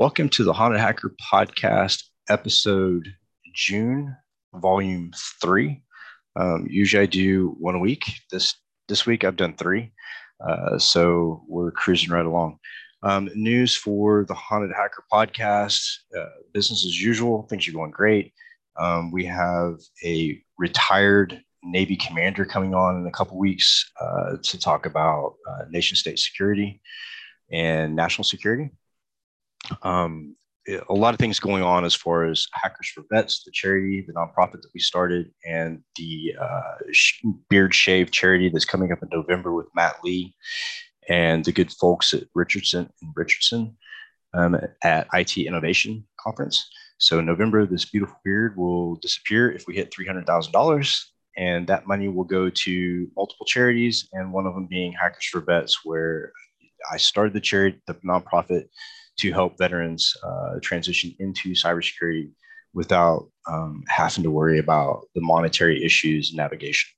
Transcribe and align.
Welcome 0.00 0.30
to 0.30 0.44
the 0.44 0.54
Haunted 0.54 0.80
Hacker 0.80 1.14
Podcast, 1.30 2.04
episode 2.30 3.06
June, 3.54 4.16
volume 4.54 5.10
three. 5.42 5.82
Um, 6.36 6.66
usually 6.70 7.02
I 7.02 7.06
do 7.06 7.54
one 7.58 7.74
a 7.74 7.78
week. 7.78 8.04
This 8.30 8.54
this 8.88 9.04
week 9.04 9.24
I've 9.24 9.36
done 9.36 9.58
three, 9.58 9.92
uh, 10.42 10.78
so 10.78 11.44
we're 11.46 11.70
cruising 11.72 12.08
right 12.08 12.24
along. 12.24 12.60
Um, 13.02 13.28
news 13.34 13.76
for 13.76 14.24
the 14.26 14.32
Haunted 14.32 14.70
Hacker 14.74 15.04
Podcast: 15.12 15.86
uh, 16.18 16.30
business 16.54 16.86
as 16.86 16.98
usual. 16.98 17.42
Things 17.50 17.68
are 17.68 17.72
going 17.72 17.90
great. 17.90 18.32
Um, 18.78 19.12
we 19.12 19.26
have 19.26 19.74
a 20.02 20.42
retired 20.56 21.42
Navy 21.62 21.96
commander 21.96 22.46
coming 22.46 22.74
on 22.74 23.02
in 23.02 23.06
a 23.06 23.12
couple 23.12 23.38
weeks 23.38 23.92
uh, 24.00 24.38
to 24.44 24.58
talk 24.58 24.86
about 24.86 25.34
uh, 25.46 25.64
nation 25.68 25.94
state 25.94 26.18
security 26.18 26.80
and 27.52 27.94
national 27.94 28.24
security. 28.24 28.70
Um, 29.82 30.36
a 30.88 30.94
lot 30.94 31.14
of 31.14 31.18
things 31.18 31.40
going 31.40 31.62
on 31.62 31.84
as 31.84 31.94
far 31.94 32.24
as 32.24 32.46
Hackers 32.52 32.88
for 32.88 33.02
Vets, 33.10 33.44
the 33.44 33.50
charity, 33.50 34.04
the 34.06 34.12
nonprofit 34.12 34.62
that 34.62 34.70
we 34.74 34.80
started, 34.80 35.30
and 35.46 35.82
the 35.96 36.34
uh, 36.40 36.74
Beard 37.48 37.74
Shave 37.74 38.10
charity 38.10 38.48
that's 38.48 38.64
coming 38.64 38.92
up 38.92 39.02
in 39.02 39.08
November 39.10 39.52
with 39.52 39.66
Matt 39.74 39.96
Lee 40.04 40.34
and 41.08 41.44
the 41.44 41.52
good 41.52 41.72
folks 41.72 42.14
at 42.14 42.24
Richardson 42.34 42.90
and 43.00 43.12
Richardson 43.16 43.76
um, 44.34 44.56
at 44.82 45.08
IT 45.12 45.38
Innovation 45.38 46.06
Conference. 46.20 46.68
So 46.98 47.18
in 47.18 47.26
November, 47.26 47.66
this 47.66 47.86
beautiful 47.86 48.18
beard 48.24 48.56
will 48.56 48.96
disappear 48.96 49.50
if 49.50 49.66
we 49.66 49.74
hit 49.74 49.92
three 49.92 50.06
hundred 50.06 50.26
thousand 50.26 50.52
dollars, 50.52 51.12
and 51.36 51.66
that 51.68 51.86
money 51.86 52.08
will 52.08 52.24
go 52.24 52.50
to 52.50 53.08
multiple 53.16 53.46
charities, 53.46 54.08
and 54.12 54.32
one 54.32 54.46
of 54.46 54.54
them 54.54 54.66
being 54.66 54.92
Hackers 54.92 55.24
for 55.24 55.40
Vets, 55.40 55.84
where 55.84 56.32
I 56.90 56.98
started 56.98 57.32
the 57.32 57.40
charity, 57.40 57.80
the 57.86 57.94
nonprofit, 57.94 58.66
to 59.20 59.32
help 59.32 59.58
veterans 59.58 60.16
uh, 60.22 60.58
transition 60.62 61.14
into 61.18 61.54
cybersecurity 61.54 62.30
without 62.72 63.28
um, 63.48 63.82
having 63.88 64.22
to 64.24 64.30
worry 64.30 64.58
about 64.58 65.04
the 65.14 65.20
monetary 65.20 65.84
issues 65.84 66.30
and 66.30 66.36
navigation. 66.36 66.90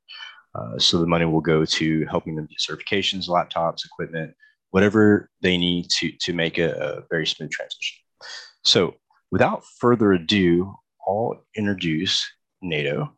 Uh, 0.55 0.79
so 0.79 0.98
the 0.98 1.06
money 1.06 1.25
will 1.25 1.41
go 1.41 1.64
to 1.64 2.05
helping 2.06 2.37
them 2.37 2.47
get 2.47 2.59
certifications, 2.59 3.29
laptops, 3.29 3.84
equipment, 3.87 4.34
whatever 4.70 5.31
they 5.41 5.56
need 5.56 5.89
to 5.89 6.12
to 6.20 6.33
make 6.33 6.59
a, 6.59 6.70
a 6.73 7.03
very 7.11 7.27
smooth 7.27 7.51
transition. 7.51 7.98
So 8.64 8.95
without 9.31 9.64
further 9.81 10.12
ado, 10.12 10.75
I'll 11.07 11.42
introduce 11.57 12.25
Nato. 12.61 13.14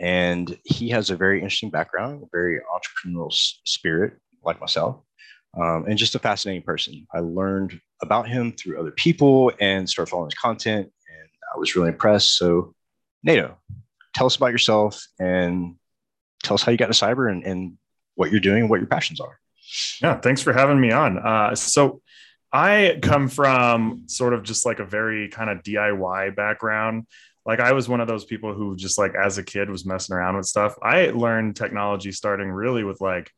And 0.00 0.58
he 0.64 0.88
has 0.90 1.10
a 1.10 1.16
very 1.16 1.38
interesting 1.38 1.70
background, 1.70 2.22
a 2.22 2.26
very 2.32 2.60
entrepreneurial 2.74 3.32
spirit, 3.64 4.14
like 4.44 4.60
myself, 4.60 4.96
um, 5.56 5.86
and 5.86 5.98
just 5.98 6.14
a 6.14 6.18
fascinating 6.18 6.62
person. 6.62 7.06
I 7.12 7.20
learned 7.20 7.80
about 8.02 8.28
him 8.28 8.52
through 8.52 8.80
other 8.80 8.90
people 8.90 9.52
and 9.60 9.88
started 9.88 10.10
following 10.10 10.30
his 10.30 10.38
content, 10.38 10.86
and 11.08 11.28
I 11.54 11.58
was 11.58 11.76
really 11.76 11.88
impressed. 11.88 12.36
So, 12.36 12.74
Nato, 13.22 13.58
tell 14.14 14.26
us 14.26 14.36
about 14.36 14.52
yourself 14.52 15.04
and 15.18 15.76
tell 16.42 16.54
us 16.54 16.62
how 16.62 16.72
you 16.72 16.78
got 16.78 16.88
into 16.88 17.04
cyber 17.04 17.30
and, 17.30 17.44
and 17.44 17.78
what 18.14 18.30
you're 18.30 18.40
doing 18.40 18.62
and 18.62 18.70
what 18.70 18.80
your 18.80 18.88
passions 18.88 19.20
are. 19.20 19.38
Yeah, 20.02 20.18
thanks 20.18 20.42
for 20.42 20.52
having 20.52 20.80
me 20.80 20.90
on. 20.90 21.18
Uh, 21.18 21.54
so, 21.54 22.02
I 22.52 22.98
come 23.00 23.28
from 23.28 24.02
sort 24.06 24.34
of 24.34 24.42
just 24.42 24.66
like 24.66 24.78
a 24.78 24.84
very 24.84 25.28
kind 25.28 25.48
of 25.48 25.62
DIY 25.62 26.36
background. 26.36 27.06
Like 27.46 27.60
I 27.60 27.72
was 27.72 27.88
one 27.88 28.00
of 28.00 28.08
those 28.08 28.26
people 28.26 28.52
who 28.52 28.76
just 28.76 28.98
like 28.98 29.14
as 29.14 29.38
a 29.38 29.42
kid 29.42 29.70
was 29.70 29.86
messing 29.86 30.14
around 30.14 30.36
with 30.36 30.46
stuff. 30.46 30.74
I 30.82 31.06
learned 31.06 31.56
technology 31.56 32.12
starting 32.12 32.50
really 32.50 32.84
with 32.84 33.00
like 33.00 33.30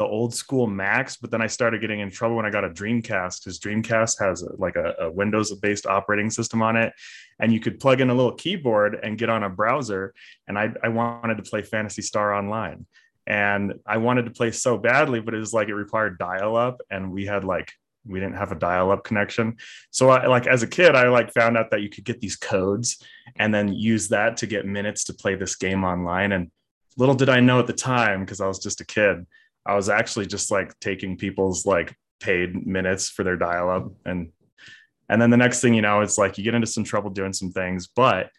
the 0.00 0.06
old 0.06 0.34
school 0.34 0.66
Macs, 0.66 1.18
but 1.18 1.30
then 1.30 1.42
I 1.42 1.46
started 1.46 1.82
getting 1.82 2.00
in 2.00 2.10
trouble 2.10 2.36
when 2.36 2.46
I 2.46 2.50
got 2.50 2.64
a 2.64 2.70
Dreamcast 2.70 3.44
because 3.44 3.60
Dreamcast 3.60 4.18
has 4.18 4.42
a, 4.42 4.50
like 4.56 4.76
a, 4.76 4.94
a 4.98 5.10
Windows 5.10 5.54
based 5.56 5.84
operating 5.84 6.30
system 6.30 6.62
on 6.62 6.74
it. 6.74 6.94
And 7.38 7.52
you 7.52 7.60
could 7.60 7.78
plug 7.78 8.00
in 8.00 8.08
a 8.08 8.14
little 8.14 8.32
keyboard 8.32 8.98
and 9.02 9.18
get 9.18 9.28
on 9.28 9.42
a 9.42 9.50
browser. 9.50 10.14
And 10.48 10.58
I, 10.58 10.70
I 10.82 10.88
wanted 10.88 11.36
to 11.36 11.42
play 11.42 11.60
Phantasy 11.60 12.00
Star 12.00 12.32
Online. 12.32 12.86
And 13.26 13.74
I 13.86 13.98
wanted 13.98 14.24
to 14.24 14.30
play 14.30 14.52
so 14.52 14.78
badly, 14.78 15.20
but 15.20 15.34
it 15.34 15.38
was 15.38 15.52
like 15.52 15.68
it 15.68 15.74
required 15.74 16.16
dial 16.16 16.56
up. 16.56 16.80
And 16.90 17.12
we 17.12 17.26
had 17.26 17.44
like 17.44 17.70
we 18.06 18.18
didn't 18.18 18.36
have 18.36 18.52
a 18.52 18.54
dial-up 18.54 19.04
connection 19.04 19.58
so 19.90 20.08
I, 20.08 20.26
like 20.26 20.46
as 20.46 20.62
a 20.62 20.66
kid 20.66 20.96
i 20.96 21.06
like 21.08 21.34
found 21.34 21.58
out 21.58 21.70
that 21.70 21.82
you 21.82 21.90
could 21.90 22.04
get 22.04 22.18
these 22.18 22.34
codes 22.34 23.04
and 23.36 23.52
then 23.52 23.74
use 23.74 24.08
that 24.08 24.38
to 24.38 24.46
get 24.46 24.64
minutes 24.64 25.04
to 25.04 25.12
play 25.12 25.34
this 25.34 25.56
game 25.56 25.84
online 25.84 26.32
and 26.32 26.50
little 26.96 27.14
did 27.14 27.28
i 27.28 27.40
know 27.40 27.58
at 27.58 27.66
the 27.66 27.74
time 27.74 28.20
because 28.20 28.40
i 28.40 28.46
was 28.46 28.58
just 28.58 28.80
a 28.80 28.86
kid 28.86 29.26
i 29.70 29.74
was 29.74 29.88
actually 29.88 30.26
just 30.26 30.50
like 30.50 30.78
taking 30.80 31.16
people's 31.16 31.64
like 31.64 31.94
paid 32.18 32.66
minutes 32.66 33.08
for 33.08 33.22
their 33.22 33.36
dial-up 33.36 33.90
and 34.04 34.30
and 35.08 35.20
then 35.20 35.30
the 35.30 35.36
next 35.36 35.60
thing 35.60 35.74
you 35.74 35.82
know 35.82 36.00
it's 36.00 36.18
like 36.18 36.36
you 36.36 36.44
get 36.44 36.54
into 36.54 36.66
some 36.66 36.84
trouble 36.84 37.10
doing 37.10 37.32
some 37.32 37.50
things 37.52 37.88
but 37.94 38.30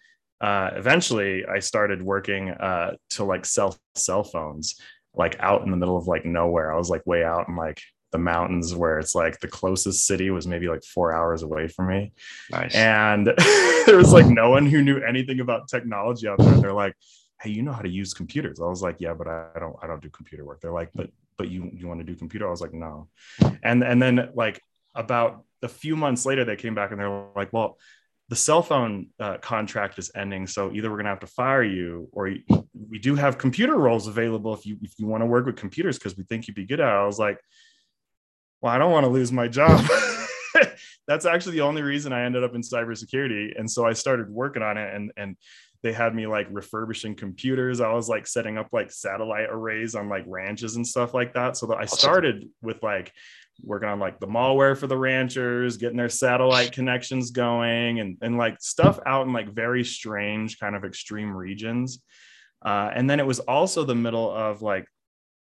uh, 0.42 0.72
eventually 0.76 1.46
i 1.46 1.60
started 1.60 2.02
working 2.02 2.50
uh, 2.50 2.94
to 3.10 3.24
like 3.24 3.46
sell 3.46 3.78
cell 3.96 4.24
phones 4.24 4.80
like 5.14 5.36
out 5.40 5.64
in 5.64 5.72
the 5.72 5.78
middle 5.78 5.98
of 5.98 6.08
like 6.08 6.26
nowhere 6.26 6.74
i 6.74 6.78
was 6.78 6.90
like 6.90 7.06
way 7.06 7.24
out 7.24 7.48
in 7.48 7.56
like 7.56 7.82
the 8.12 8.18
mountains 8.18 8.76
where 8.76 9.00
it's 9.00 9.16
like 9.16 9.40
the 9.40 9.48
closest 9.48 10.06
city 10.06 10.30
was 10.32 10.46
maybe 10.46 10.68
like 10.68 10.84
four 10.84 11.14
hours 11.14 11.44
away 11.44 11.70
from 11.70 11.88
me. 11.88 12.12
Nice. 12.52 12.76
And 12.76 13.28
there 13.86 13.96
was 13.96 14.12
like 14.12 14.26
no 14.26 14.50
one 14.50 14.66
who 14.66 14.82
knew 14.82 15.02
anything 15.02 15.40
about 15.40 15.70
technology 15.70 16.28
out 16.28 16.38
there. 16.40 16.60
They're 16.60 16.74
like, 16.74 16.94
hey, 17.42 17.52
you 17.52 17.62
know 17.64 17.72
how 17.72 17.82
to 17.82 17.90
use 17.90 18.14
computers. 18.14 18.60
I 18.60 18.66
was 18.66 18.82
like, 18.82 18.98
yeah, 19.00 19.14
but 19.14 19.28
I 19.28 19.60
don't 19.60 19.76
I 19.82 19.88
don't 19.88 20.02
do 20.02 20.10
computer 20.10 20.46
work. 20.46 20.62
They're 20.62 20.74
like, 20.74 20.90
but 20.94 21.10
but 21.42 21.50
you 21.50 21.72
you 21.74 21.88
want 21.88 22.00
to 22.00 22.04
do 22.04 22.16
computer? 22.16 22.46
I 22.46 22.52
was 22.52 22.62
like, 22.62 22.74
no. 22.74 23.08
And 23.64 23.84
and 23.84 24.00
then 24.00 24.30
like 24.36 24.62
about 24.94 25.44
a 25.64 25.68
few 25.68 25.96
months 25.96 26.24
later, 26.24 26.46
they 26.46 26.56
came 26.56 26.76
back 26.76 26.92
and 26.92 27.00
they're 27.00 27.26
like, 27.36 27.52
well, 27.52 27.80
the 28.30 28.36
cell 28.36 28.62
phone 28.62 29.08
uh, 29.20 29.38
contract 29.38 29.98
is 29.98 30.12
ending, 30.16 30.46
so 30.46 30.72
either 30.72 30.92
we're 30.92 30.98
gonna 30.98 31.10
have 31.10 31.22
to 31.22 31.28
fire 31.28 31.64
you, 31.64 32.10
or 32.12 32.30
we 32.90 33.00
do 33.00 33.16
have 33.16 33.40
computer 33.40 33.76
roles 33.76 34.06
available 34.08 34.54
if 34.54 34.68
you 34.68 34.78
if 34.84 34.94
you 35.00 35.08
want 35.08 35.22
to 35.22 35.26
work 35.26 35.48
with 35.48 35.56
computers 35.56 35.98
because 35.98 36.16
we 36.16 36.24
think 36.26 36.48
you'd 36.48 36.54
be 36.54 36.66
good 36.66 36.80
at. 36.80 36.88
it. 36.88 37.02
I 37.04 37.06
was 37.08 37.18
like, 37.18 37.40
well, 38.62 38.72
I 38.72 38.78
don't 38.78 38.92
want 38.92 39.06
to 39.06 39.10
lose 39.10 39.32
my 39.32 39.48
job. 39.48 39.84
That's 41.08 41.26
actually 41.26 41.54
the 41.54 41.62
only 41.62 41.82
reason 41.82 42.14
I 42.14 42.26
ended 42.26 42.44
up 42.44 42.54
in 42.54 42.62
cybersecurity. 42.62 43.60
And 43.60 43.70
so 43.70 43.86
I 43.86 43.94
started 43.94 44.30
working 44.30 44.62
on 44.62 44.78
it 44.78 44.94
and, 44.94 45.12
and 45.18 45.36
they 45.84 45.92
had 45.92 46.14
me 46.14 46.28
like 46.28 46.48
refurbishing 46.52 47.16
computers. 47.16 47.82
I 47.82 47.92
was 47.92 48.08
like 48.08 48.28
setting 48.28 48.58
up 48.58 48.70
like 48.72 48.92
satellite 48.92 49.48
arrays 49.50 49.96
on 49.96 50.10
like 50.10 50.24
ranches 50.28 50.76
and 50.76 50.86
stuff 50.86 51.14
like 51.14 51.34
that. 51.34 51.58
So 51.58 51.68
that 51.68 51.78
I 51.78 51.86
started 51.86 52.48
with 52.62 52.84
like 52.84 53.12
working 53.64 53.90
on 53.90 54.00
like 54.00 54.20
the 54.20 54.28
malware 54.28 54.78
for 54.78 54.88
the 54.88 54.98
ranchers, 54.98 55.78
getting 55.78 55.98
their 55.98 56.10
satellite 56.10 56.72
connections 56.74 57.32
going 57.32 58.00
and, 58.00 58.18
and 58.22 58.38
like 58.38 58.62
stuff 58.62 59.00
out 59.06 59.26
in 59.26 59.34
like 59.34 59.54
very 59.54 59.84
strange 59.84 60.60
kind 60.60 60.76
of 60.76 60.86
extreme 60.86 61.36
regions. 61.36 62.02
Uh, 62.64 62.92
and 62.94 63.10
then 63.10 63.20
it 63.20 63.26
was 63.26 63.40
also 63.40 63.84
the 63.84 63.96
middle 63.96 64.32
of 64.32 64.62
like 64.62 64.86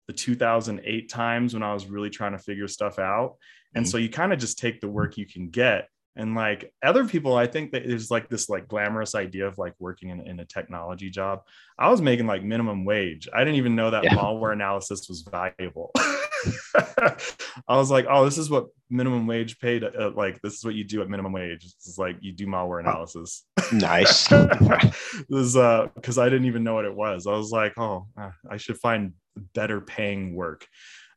the 0.06 0.12
2008 0.12 1.08
times 1.08 1.54
when 1.54 1.62
I 1.62 1.74
was 1.74 1.86
really 1.86 2.10
trying 2.10 2.32
to 2.32 2.38
figure 2.38 2.68
stuff 2.68 2.98
out. 2.98 3.36
And 3.74 3.84
mm-hmm. 3.84 3.90
so 3.90 3.98
you 3.98 4.08
kind 4.08 4.32
of 4.32 4.38
just 4.38 4.58
take 4.58 4.80
the 4.80 4.88
work 4.88 5.16
you 5.16 5.26
can 5.26 5.50
get. 5.50 5.88
And 6.16 6.34
like 6.34 6.72
other 6.82 7.06
people, 7.06 7.36
I 7.36 7.46
think 7.46 7.72
that 7.72 7.86
there's 7.86 8.10
like 8.10 8.28
this 8.28 8.48
like 8.48 8.68
glamorous 8.68 9.14
idea 9.14 9.46
of 9.46 9.58
like 9.58 9.74
working 9.78 10.10
in, 10.10 10.26
in 10.26 10.40
a 10.40 10.44
technology 10.44 11.08
job. 11.08 11.42
I 11.78 11.88
was 11.88 12.02
making 12.02 12.26
like 12.26 12.42
minimum 12.42 12.84
wage. 12.84 13.28
I 13.32 13.40
didn't 13.40 13.54
even 13.56 13.76
know 13.76 13.90
that 13.90 14.04
yeah. 14.04 14.14
malware 14.14 14.52
analysis 14.52 15.08
was 15.08 15.22
valuable. 15.22 15.92
I 17.68 17.76
was 17.76 17.90
like, 17.90 18.06
oh, 18.08 18.24
this 18.24 18.38
is 18.38 18.50
what 18.50 18.66
minimum 18.88 19.26
wage 19.26 19.60
paid. 19.60 19.84
Uh, 19.84 20.10
like, 20.14 20.40
this 20.42 20.54
is 20.54 20.64
what 20.64 20.74
you 20.74 20.84
do 20.84 21.00
at 21.00 21.08
minimum 21.08 21.32
wage. 21.32 21.64
It's 21.64 21.96
like 21.96 22.16
you 22.20 22.32
do 22.32 22.46
malware 22.46 22.80
analysis. 22.80 23.44
nice. 23.72 24.26
this 25.28 25.56
uh, 25.56 25.88
because 25.94 26.18
I 26.18 26.28
didn't 26.28 26.46
even 26.46 26.64
know 26.64 26.74
what 26.74 26.86
it 26.86 26.94
was. 26.94 27.26
I 27.26 27.32
was 27.32 27.50
like, 27.50 27.78
oh, 27.78 28.06
uh, 28.20 28.30
I 28.50 28.56
should 28.56 28.78
find 28.78 29.12
better 29.54 29.80
paying 29.80 30.34
work. 30.34 30.66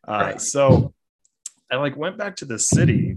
Uh, 0.07 0.11
right. 0.11 0.41
So 0.41 0.93
I 1.71 1.77
like 1.77 1.97
went 1.97 2.17
back 2.17 2.35
to 2.37 2.45
the 2.45 2.59
city 2.59 3.15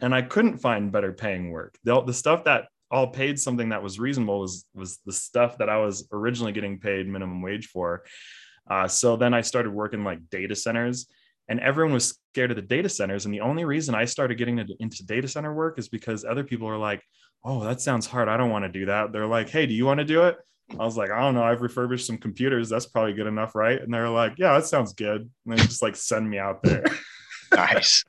and 0.00 0.14
I 0.14 0.22
couldn't 0.22 0.58
find 0.58 0.92
better 0.92 1.12
paying 1.12 1.50
work. 1.50 1.78
The, 1.84 2.02
the 2.02 2.14
stuff 2.14 2.44
that 2.44 2.66
all 2.90 3.06
paid 3.06 3.38
something 3.38 3.68
that 3.68 3.82
was 3.82 4.00
reasonable 4.00 4.40
was 4.40 4.64
was 4.74 4.98
the 5.06 5.12
stuff 5.12 5.58
that 5.58 5.68
I 5.68 5.78
was 5.78 6.08
originally 6.12 6.52
getting 6.52 6.78
paid 6.78 7.06
minimum 7.06 7.40
wage 7.42 7.68
for. 7.68 8.04
Uh, 8.68 8.88
so 8.88 9.16
then 9.16 9.32
I 9.32 9.40
started 9.40 9.72
working 9.72 10.04
like 10.04 10.28
data 10.30 10.56
centers, 10.56 11.06
and 11.48 11.60
everyone 11.60 11.94
was 11.94 12.18
scared 12.32 12.50
of 12.50 12.56
the 12.56 12.62
data 12.62 12.88
centers. 12.88 13.24
And 13.24 13.34
the 13.34 13.40
only 13.40 13.64
reason 13.64 13.94
I 13.94 14.04
started 14.04 14.38
getting 14.38 14.58
into, 14.58 15.06
data 15.06 15.28
center 15.28 15.54
work 15.54 15.78
is 15.78 15.88
because 15.88 16.24
other 16.24 16.44
people 16.44 16.68
are 16.68 16.78
like, 16.78 17.02
"Oh, 17.44 17.64
that 17.64 17.80
sounds 17.80 18.06
hard. 18.06 18.28
I 18.28 18.36
don't 18.36 18.50
want 18.50 18.64
to 18.64 18.68
do 18.72 18.86
that." 18.86 19.12
They're 19.12 19.26
like, 19.26 19.48
"Hey, 19.48 19.66
do 19.66 19.74
you 19.74 19.86
want 19.86 19.98
to 19.98 20.04
do 20.04 20.24
it?" 20.24 20.36
I 20.78 20.84
was 20.84 20.96
like, 20.96 21.10
I 21.10 21.20
don't 21.20 21.34
know. 21.34 21.42
I've 21.42 21.62
refurbished 21.62 22.06
some 22.06 22.18
computers. 22.18 22.68
That's 22.68 22.86
probably 22.86 23.12
good 23.12 23.26
enough, 23.26 23.54
right? 23.54 23.80
And 23.80 23.92
they're 23.92 24.08
like, 24.08 24.34
Yeah, 24.38 24.54
that 24.54 24.66
sounds 24.66 24.92
good. 24.92 25.28
And 25.46 25.52
they 25.52 25.56
just 25.56 25.82
like 25.82 25.96
send 25.96 26.28
me 26.28 26.38
out 26.38 26.62
there. 26.62 26.84
nice. 27.52 28.04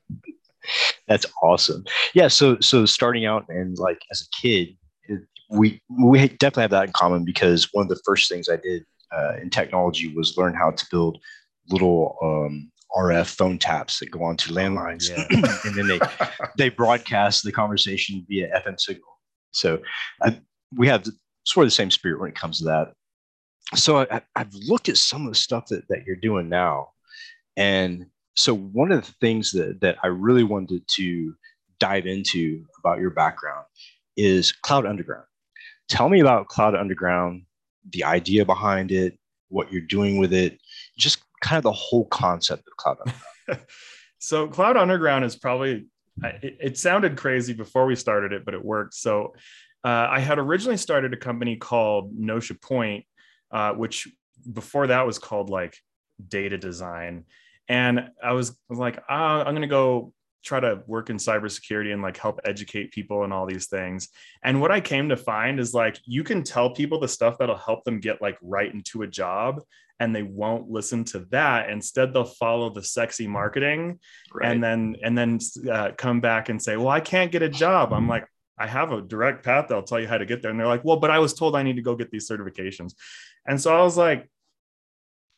That's 1.07 1.25
awesome. 1.41 1.85
Yeah. 2.13 2.27
So 2.27 2.59
so 2.59 2.85
starting 2.85 3.25
out 3.25 3.45
and 3.49 3.77
like 3.77 4.01
as 4.11 4.21
a 4.21 4.41
kid, 4.41 4.77
it, 5.03 5.21
we 5.49 5.81
we 5.89 6.27
definitely 6.27 6.63
have 6.63 6.71
that 6.71 6.85
in 6.87 6.93
common 6.93 7.25
because 7.25 7.69
one 7.73 7.83
of 7.83 7.89
the 7.89 8.01
first 8.05 8.29
things 8.29 8.49
I 8.49 8.57
did 8.57 8.85
uh, 9.11 9.33
in 9.41 9.49
technology 9.49 10.13
was 10.13 10.37
learn 10.37 10.53
how 10.53 10.71
to 10.71 10.85
build 10.89 11.19
little 11.69 12.17
um, 12.21 12.71
RF 12.95 13.35
phone 13.35 13.57
taps 13.57 13.99
that 13.99 14.11
go 14.11 14.23
onto 14.23 14.53
landlines, 14.53 15.09
yeah. 15.09 15.25
and 15.65 15.75
then 15.75 15.87
they 15.87 15.99
they 16.57 16.69
broadcast 16.69 17.43
the 17.43 17.51
conversation 17.51 18.25
via 18.27 18.61
FM 18.65 18.79
signal. 18.79 19.19
So 19.51 19.79
I, 20.21 20.39
we 20.75 20.87
have 20.87 21.05
sort 21.43 21.65
of 21.65 21.67
the 21.67 21.75
same 21.75 21.91
spirit 21.91 22.19
when 22.19 22.29
it 22.29 22.35
comes 22.35 22.59
to 22.59 22.65
that. 22.65 22.93
So 23.75 23.99
I, 23.99 24.21
have 24.35 24.53
looked 24.53 24.89
at 24.89 24.97
some 24.97 25.25
of 25.25 25.31
the 25.31 25.37
stuff 25.37 25.67
that, 25.67 25.87
that 25.89 26.05
you're 26.05 26.17
doing 26.17 26.49
now, 26.49 26.89
and 27.55 28.05
so 28.35 28.55
one 28.55 28.91
of 28.91 29.05
the 29.05 29.11
things 29.19 29.51
that 29.51 29.81
that 29.81 29.97
I 30.03 30.07
really 30.07 30.43
wanted 30.43 30.87
to 30.95 31.35
dive 31.79 32.05
into 32.05 32.65
about 32.79 32.99
your 32.99 33.09
background 33.09 33.65
is 34.15 34.51
Cloud 34.51 34.85
Underground. 34.85 35.25
Tell 35.89 36.09
me 36.09 36.21
about 36.21 36.47
Cloud 36.47 36.75
Underground, 36.75 37.43
the 37.91 38.03
idea 38.03 38.45
behind 38.45 38.91
it, 38.91 39.17
what 39.49 39.71
you're 39.71 39.81
doing 39.81 40.17
with 40.17 40.31
it, 40.31 40.59
just 40.97 41.23
kind 41.41 41.57
of 41.57 41.63
the 41.63 41.71
whole 41.71 42.05
concept 42.05 42.63
of 42.67 42.77
Cloud 42.77 42.97
Underground. 42.99 43.67
so 44.19 44.47
Cloud 44.47 44.77
Underground 44.77 45.25
is 45.25 45.35
probably 45.35 45.87
it, 46.23 46.57
it, 46.61 46.77
sounded 46.77 47.17
crazy 47.17 47.53
before 47.53 47.85
we 47.85 47.95
started 47.95 48.31
it, 48.31 48.45
but 48.45 48.53
it 48.53 48.63
worked. 48.63 48.93
So 48.93 49.33
uh, 49.83 50.07
I 50.09 50.19
had 50.19 50.39
originally 50.39 50.77
started 50.77 51.13
a 51.13 51.17
company 51.17 51.55
called 51.55 52.13
Notia 52.17 52.55
Point, 52.55 53.05
uh, 53.51 53.73
which 53.73 54.07
before 54.51 54.87
that 54.87 55.05
was 55.05 55.19
called 55.19 55.49
like 55.49 55.77
data 56.27 56.57
design. 56.57 57.25
And 57.71 58.09
I 58.21 58.33
was, 58.33 58.53
was 58.67 58.79
like, 58.79 59.01
oh, 59.09 59.13
I'm 59.13 59.53
going 59.53 59.61
to 59.61 59.67
go 59.67 60.11
try 60.43 60.59
to 60.59 60.83
work 60.87 61.09
in 61.09 61.15
cybersecurity 61.15 61.93
and 61.93 62.01
like 62.01 62.17
help 62.17 62.41
educate 62.43 62.91
people 62.91 63.23
and 63.23 63.31
all 63.31 63.45
these 63.45 63.67
things. 63.67 64.09
And 64.43 64.59
what 64.59 64.71
I 64.71 64.81
came 64.81 65.07
to 65.07 65.15
find 65.15 65.57
is 65.57 65.73
like 65.73 65.97
you 66.03 66.25
can 66.25 66.43
tell 66.43 66.71
people 66.71 66.99
the 66.99 67.07
stuff 67.07 67.37
that'll 67.37 67.55
help 67.55 67.85
them 67.85 68.01
get 68.01 68.21
like 68.21 68.37
right 68.41 68.73
into 68.73 69.03
a 69.03 69.07
job 69.07 69.61
and 70.01 70.13
they 70.13 70.23
won't 70.23 70.69
listen 70.69 71.05
to 71.05 71.19
that. 71.29 71.69
Instead, 71.69 72.13
they'll 72.13 72.25
follow 72.25 72.69
the 72.69 72.83
sexy 72.83 73.25
marketing 73.25 73.99
right. 74.33 74.51
and 74.51 74.61
then 74.61 74.97
and 75.01 75.17
then 75.17 75.39
uh, 75.71 75.91
come 75.97 76.19
back 76.19 76.49
and 76.49 76.61
say, 76.61 76.75
"Well, 76.75 76.89
I 76.89 76.99
can't 76.99 77.31
get 77.31 77.41
a 77.41 77.49
job." 77.49 77.93
I'm 77.93 78.09
like, 78.09 78.27
I 78.57 78.67
have 78.67 78.91
a 78.91 79.01
direct 79.01 79.45
path 79.45 79.67
that'll 79.69 79.83
tell 79.83 79.99
you 80.01 80.09
how 80.09 80.17
to 80.17 80.25
get 80.25 80.41
there. 80.41 80.51
And 80.51 80.59
they're 80.59 80.67
like, 80.67 80.83
"Well, 80.83 80.97
but 80.97 81.11
I 81.11 81.19
was 81.19 81.33
told 81.35 81.55
I 81.55 81.63
need 81.63 81.77
to 81.77 81.81
go 81.81 81.95
get 81.95 82.11
these 82.11 82.27
certifications." 82.27 82.95
And 83.47 83.61
so 83.61 83.73
I 83.73 83.81
was 83.83 83.95
like, 83.95 84.27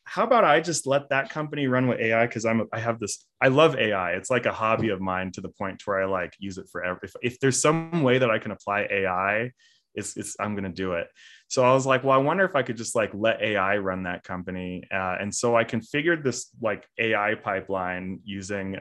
how 0.06 0.24
about 0.24 0.44
I 0.44 0.60
just 0.60 0.86
let 0.86 1.10
that 1.10 1.30
company 1.30 1.68
run 1.68 1.88
with 1.88 2.00
AI? 2.00 2.28
Because 2.28 2.46
I'm 2.46 2.68
I 2.74 2.80
have 2.80 3.00
this 3.00 3.26
I 3.42 3.48
love 3.48 3.76
AI. 3.76 4.14
It's 4.14 4.30
like 4.30 4.46
a 4.46 4.52
hobby 4.52 4.90
of 4.90 5.02
mine 5.02 5.32
to 5.34 5.42
the 5.42 5.50
point 5.50 5.80
to 5.80 5.84
where 5.86 6.04
I 6.04 6.06
like 6.06 6.36
use 6.40 6.58
it 6.58 6.70
forever. 6.72 7.00
If, 7.04 7.16
if 7.22 7.40
there's 7.40 7.62
some 7.62 8.04
way 8.04 8.18
that 8.18 8.30
I 8.30 8.40
can 8.40 8.52
apply 8.52 8.88
AI, 8.90 9.52
it's, 9.96 10.18
it's 10.18 10.36
I'm 10.40 10.56
gonna 10.56 10.70
do 10.70 10.94
it. 10.94 11.08
So 11.48 11.64
I 11.64 11.74
was 11.74 11.86
like, 11.86 12.04
well, 12.04 12.14
I 12.14 12.22
wonder 12.22 12.46
if 12.46 12.56
I 12.56 12.64
could 12.64 12.78
just 12.78 12.96
like 12.96 13.12
let 13.14 13.42
AI 13.42 13.78
run 13.78 14.04
that 14.04 14.24
company. 14.24 14.84
Uh, 14.92 15.18
and 15.20 15.34
so 15.34 15.56
I 15.56 15.64
configured 15.64 16.24
this 16.24 16.50
like 16.62 16.86
AI 16.98 17.36
pipeline 17.36 18.20
using 18.26 18.78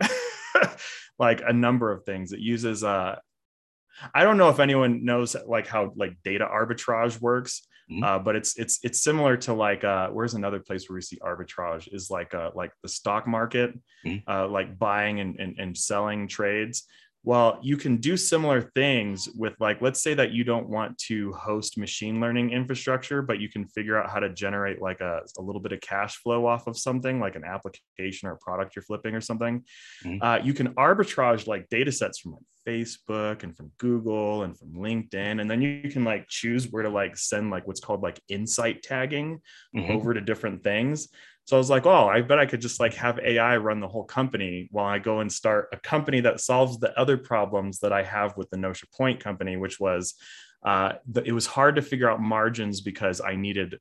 like 1.18 1.42
a 1.46 1.52
number 1.52 1.92
of 1.92 2.04
things. 2.04 2.32
It 2.32 2.40
uses 2.40 2.82
uh 2.82 3.16
I 4.14 4.24
don't 4.24 4.38
know 4.38 4.48
if 4.48 4.58
anyone 4.58 5.04
knows 5.04 5.36
like 5.46 5.66
how 5.66 5.92
like 5.96 6.16
data 6.24 6.48
arbitrage 6.50 7.20
works, 7.20 7.66
mm-hmm. 7.92 8.04
uh, 8.04 8.18
but 8.18 8.36
it's 8.36 8.58
it's 8.58 8.78
it's 8.82 9.02
similar 9.02 9.36
to 9.38 9.52
like 9.52 9.84
uh, 9.84 10.08
where's 10.08 10.34
another 10.34 10.60
place 10.60 10.88
where 10.88 10.94
we 10.94 11.02
see 11.02 11.18
arbitrage 11.18 11.92
is 11.92 12.10
like 12.10 12.34
uh, 12.34 12.50
like 12.54 12.72
the 12.82 12.88
stock 12.88 13.26
market, 13.26 13.78
mm-hmm. 14.06 14.30
uh, 14.30 14.48
like 14.48 14.78
buying 14.78 15.20
and, 15.20 15.38
and, 15.38 15.58
and 15.58 15.76
selling 15.76 16.28
trades 16.28 16.86
well 17.24 17.58
you 17.62 17.76
can 17.76 17.98
do 17.98 18.16
similar 18.16 18.60
things 18.74 19.28
with 19.36 19.54
like 19.60 19.80
let's 19.80 20.02
say 20.02 20.14
that 20.14 20.32
you 20.32 20.42
don't 20.42 20.68
want 20.68 20.96
to 20.98 21.32
host 21.32 21.78
machine 21.78 22.20
learning 22.20 22.50
infrastructure 22.50 23.22
but 23.22 23.38
you 23.38 23.48
can 23.48 23.66
figure 23.66 24.00
out 24.00 24.10
how 24.10 24.18
to 24.18 24.28
generate 24.32 24.80
like 24.80 25.00
a, 25.00 25.20
a 25.38 25.42
little 25.42 25.60
bit 25.60 25.72
of 25.72 25.80
cash 25.80 26.16
flow 26.16 26.46
off 26.46 26.66
of 26.66 26.76
something 26.76 27.20
like 27.20 27.36
an 27.36 27.44
application 27.44 28.28
or 28.28 28.32
a 28.32 28.38
product 28.38 28.74
you're 28.74 28.82
flipping 28.82 29.14
or 29.14 29.20
something 29.20 29.62
mm-hmm. 30.04 30.22
uh, 30.22 30.38
you 30.38 30.52
can 30.52 30.74
arbitrage 30.74 31.46
like 31.46 31.68
data 31.68 31.92
sets 31.92 32.18
from 32.18 32.32
like 32.32 32.42
facebook 32.66 33.42
and 33.42 33.56
from 33.56 33.70
google 33.78 34.42
and 34.42 34.58
from 34.58 34.72
linkedin 34.74 35.40
and 35.40 35.50
then 35.50 35.60
you 35.60 35.90
can 35.90 36.04
like 36.04 36.26
choose 36.28 36.70
where 36.70 36.82
to 36.82 36.88
like 36.88 37.16
send 37.16 37.50
like 37.50 37.66
what's 37.66 37.80
called 37.80 38.02
like 38.02 38.20
insight 38.28 38.82
tagging 38.82 39.40
mm-hmm. 39.76 39.92
over 39.92 40.14
to 40.14 40.20
different 40.20 40.62
things 40.62 41.08
so 41.46 41.56
I 41.56 41.58
was 41.58 41.70
like, 41.70 41.86
oh, 41.86 42.06
I 42.06 42.22
bet 42.22 42.38
I 42.38 42.46
could 42.46 42.60
just 42.60 42.78
like 42.78 42.94
have 42.94 43.18
AI 43.18 43.56
run 43.56 43.80
the 43.80 43.88
whole 43.88 44.04
company 44.04 44.68
while 44.70 44.86
I 44.86 44.98
go 44.98 45.20
and 45.20 45.32
start 45.32 45.68
a 45.72 45.76
company 45.76 46.20
that 46.20 46.40
solves 46.40 46.78
the 46.78 46.96
other 46.98 47.18
problems 47.18 47.80
that 47.80 47.92
I 47.92 48.04
have 48.04 48.36
with 48.36 48.48
the 48.50 48.56
Notia 48.56 48.86
Point 48.96 49.18
company, 49.18 49.56
which 49.56 49.80
was 49.80 50.14
uh, 50.64 50.92
the, 51.10 51.24
it 51.24 51.32
was 51.32 51.46
hard 51.46 51.76
to 51.76 51.82
figure 51.82 52.08
out 52.08 52.20
margins 52.20 52.80
because 52.80 53.20
I 53.20 53.34
needed 53.34 53.78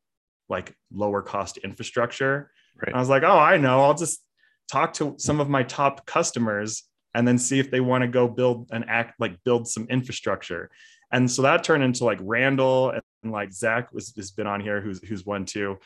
like 0.50 0.76
lower 0.92 1.22
cost 1.22 1.58
infrastructure. 1.58 2.52
Right. 2.82 2.96
I 2.96 3.00
was 3.00 3.10
like, 3.10 3.24
oh, 3.24 3.38
I 3.38 3.58
know. 3.58 3.82
I'll 3.82 3.94
just 3.94 4.24
talk 4.70 4.94
to 4.94 5.16
some 5.18 5.40
of 5.40 5.48
my 5.48 5.62
top 5.62 6.06
customers 6.08 6.84
and 7.14 7.28
then 7.28 7.38
see 7.38 7.60
if 7.60 7.70
they 7.72 7.82
want 7.82 8.04
to 8.04 8.08
go 8.08 8.28
build 8.28 8.70
an 8.72 8.86
act 8.88 9.20
like 9.20 9.44
build 9.44 9.68
some 9.68 9.88
infrastructure. 9.90 10.70
And 11.12 11.30
so 11.30 11.42
that 11.42 11.64
turned 11.64 11.84
into 11.84 12.06
like 12.06 12.20
Randall 12.22 12.92
and, 12.92 13.32
like 13.32 13.54
Zach 13.54 13.94
was 13.94 14.14
has 14.16 14.32
been 14.32 14.48
on 14.48 14.62
here, 14.62 14.82
who's 14.82 15.00
who's 15.04 15.26
one 15.26 15.46
too. 15.46 15.78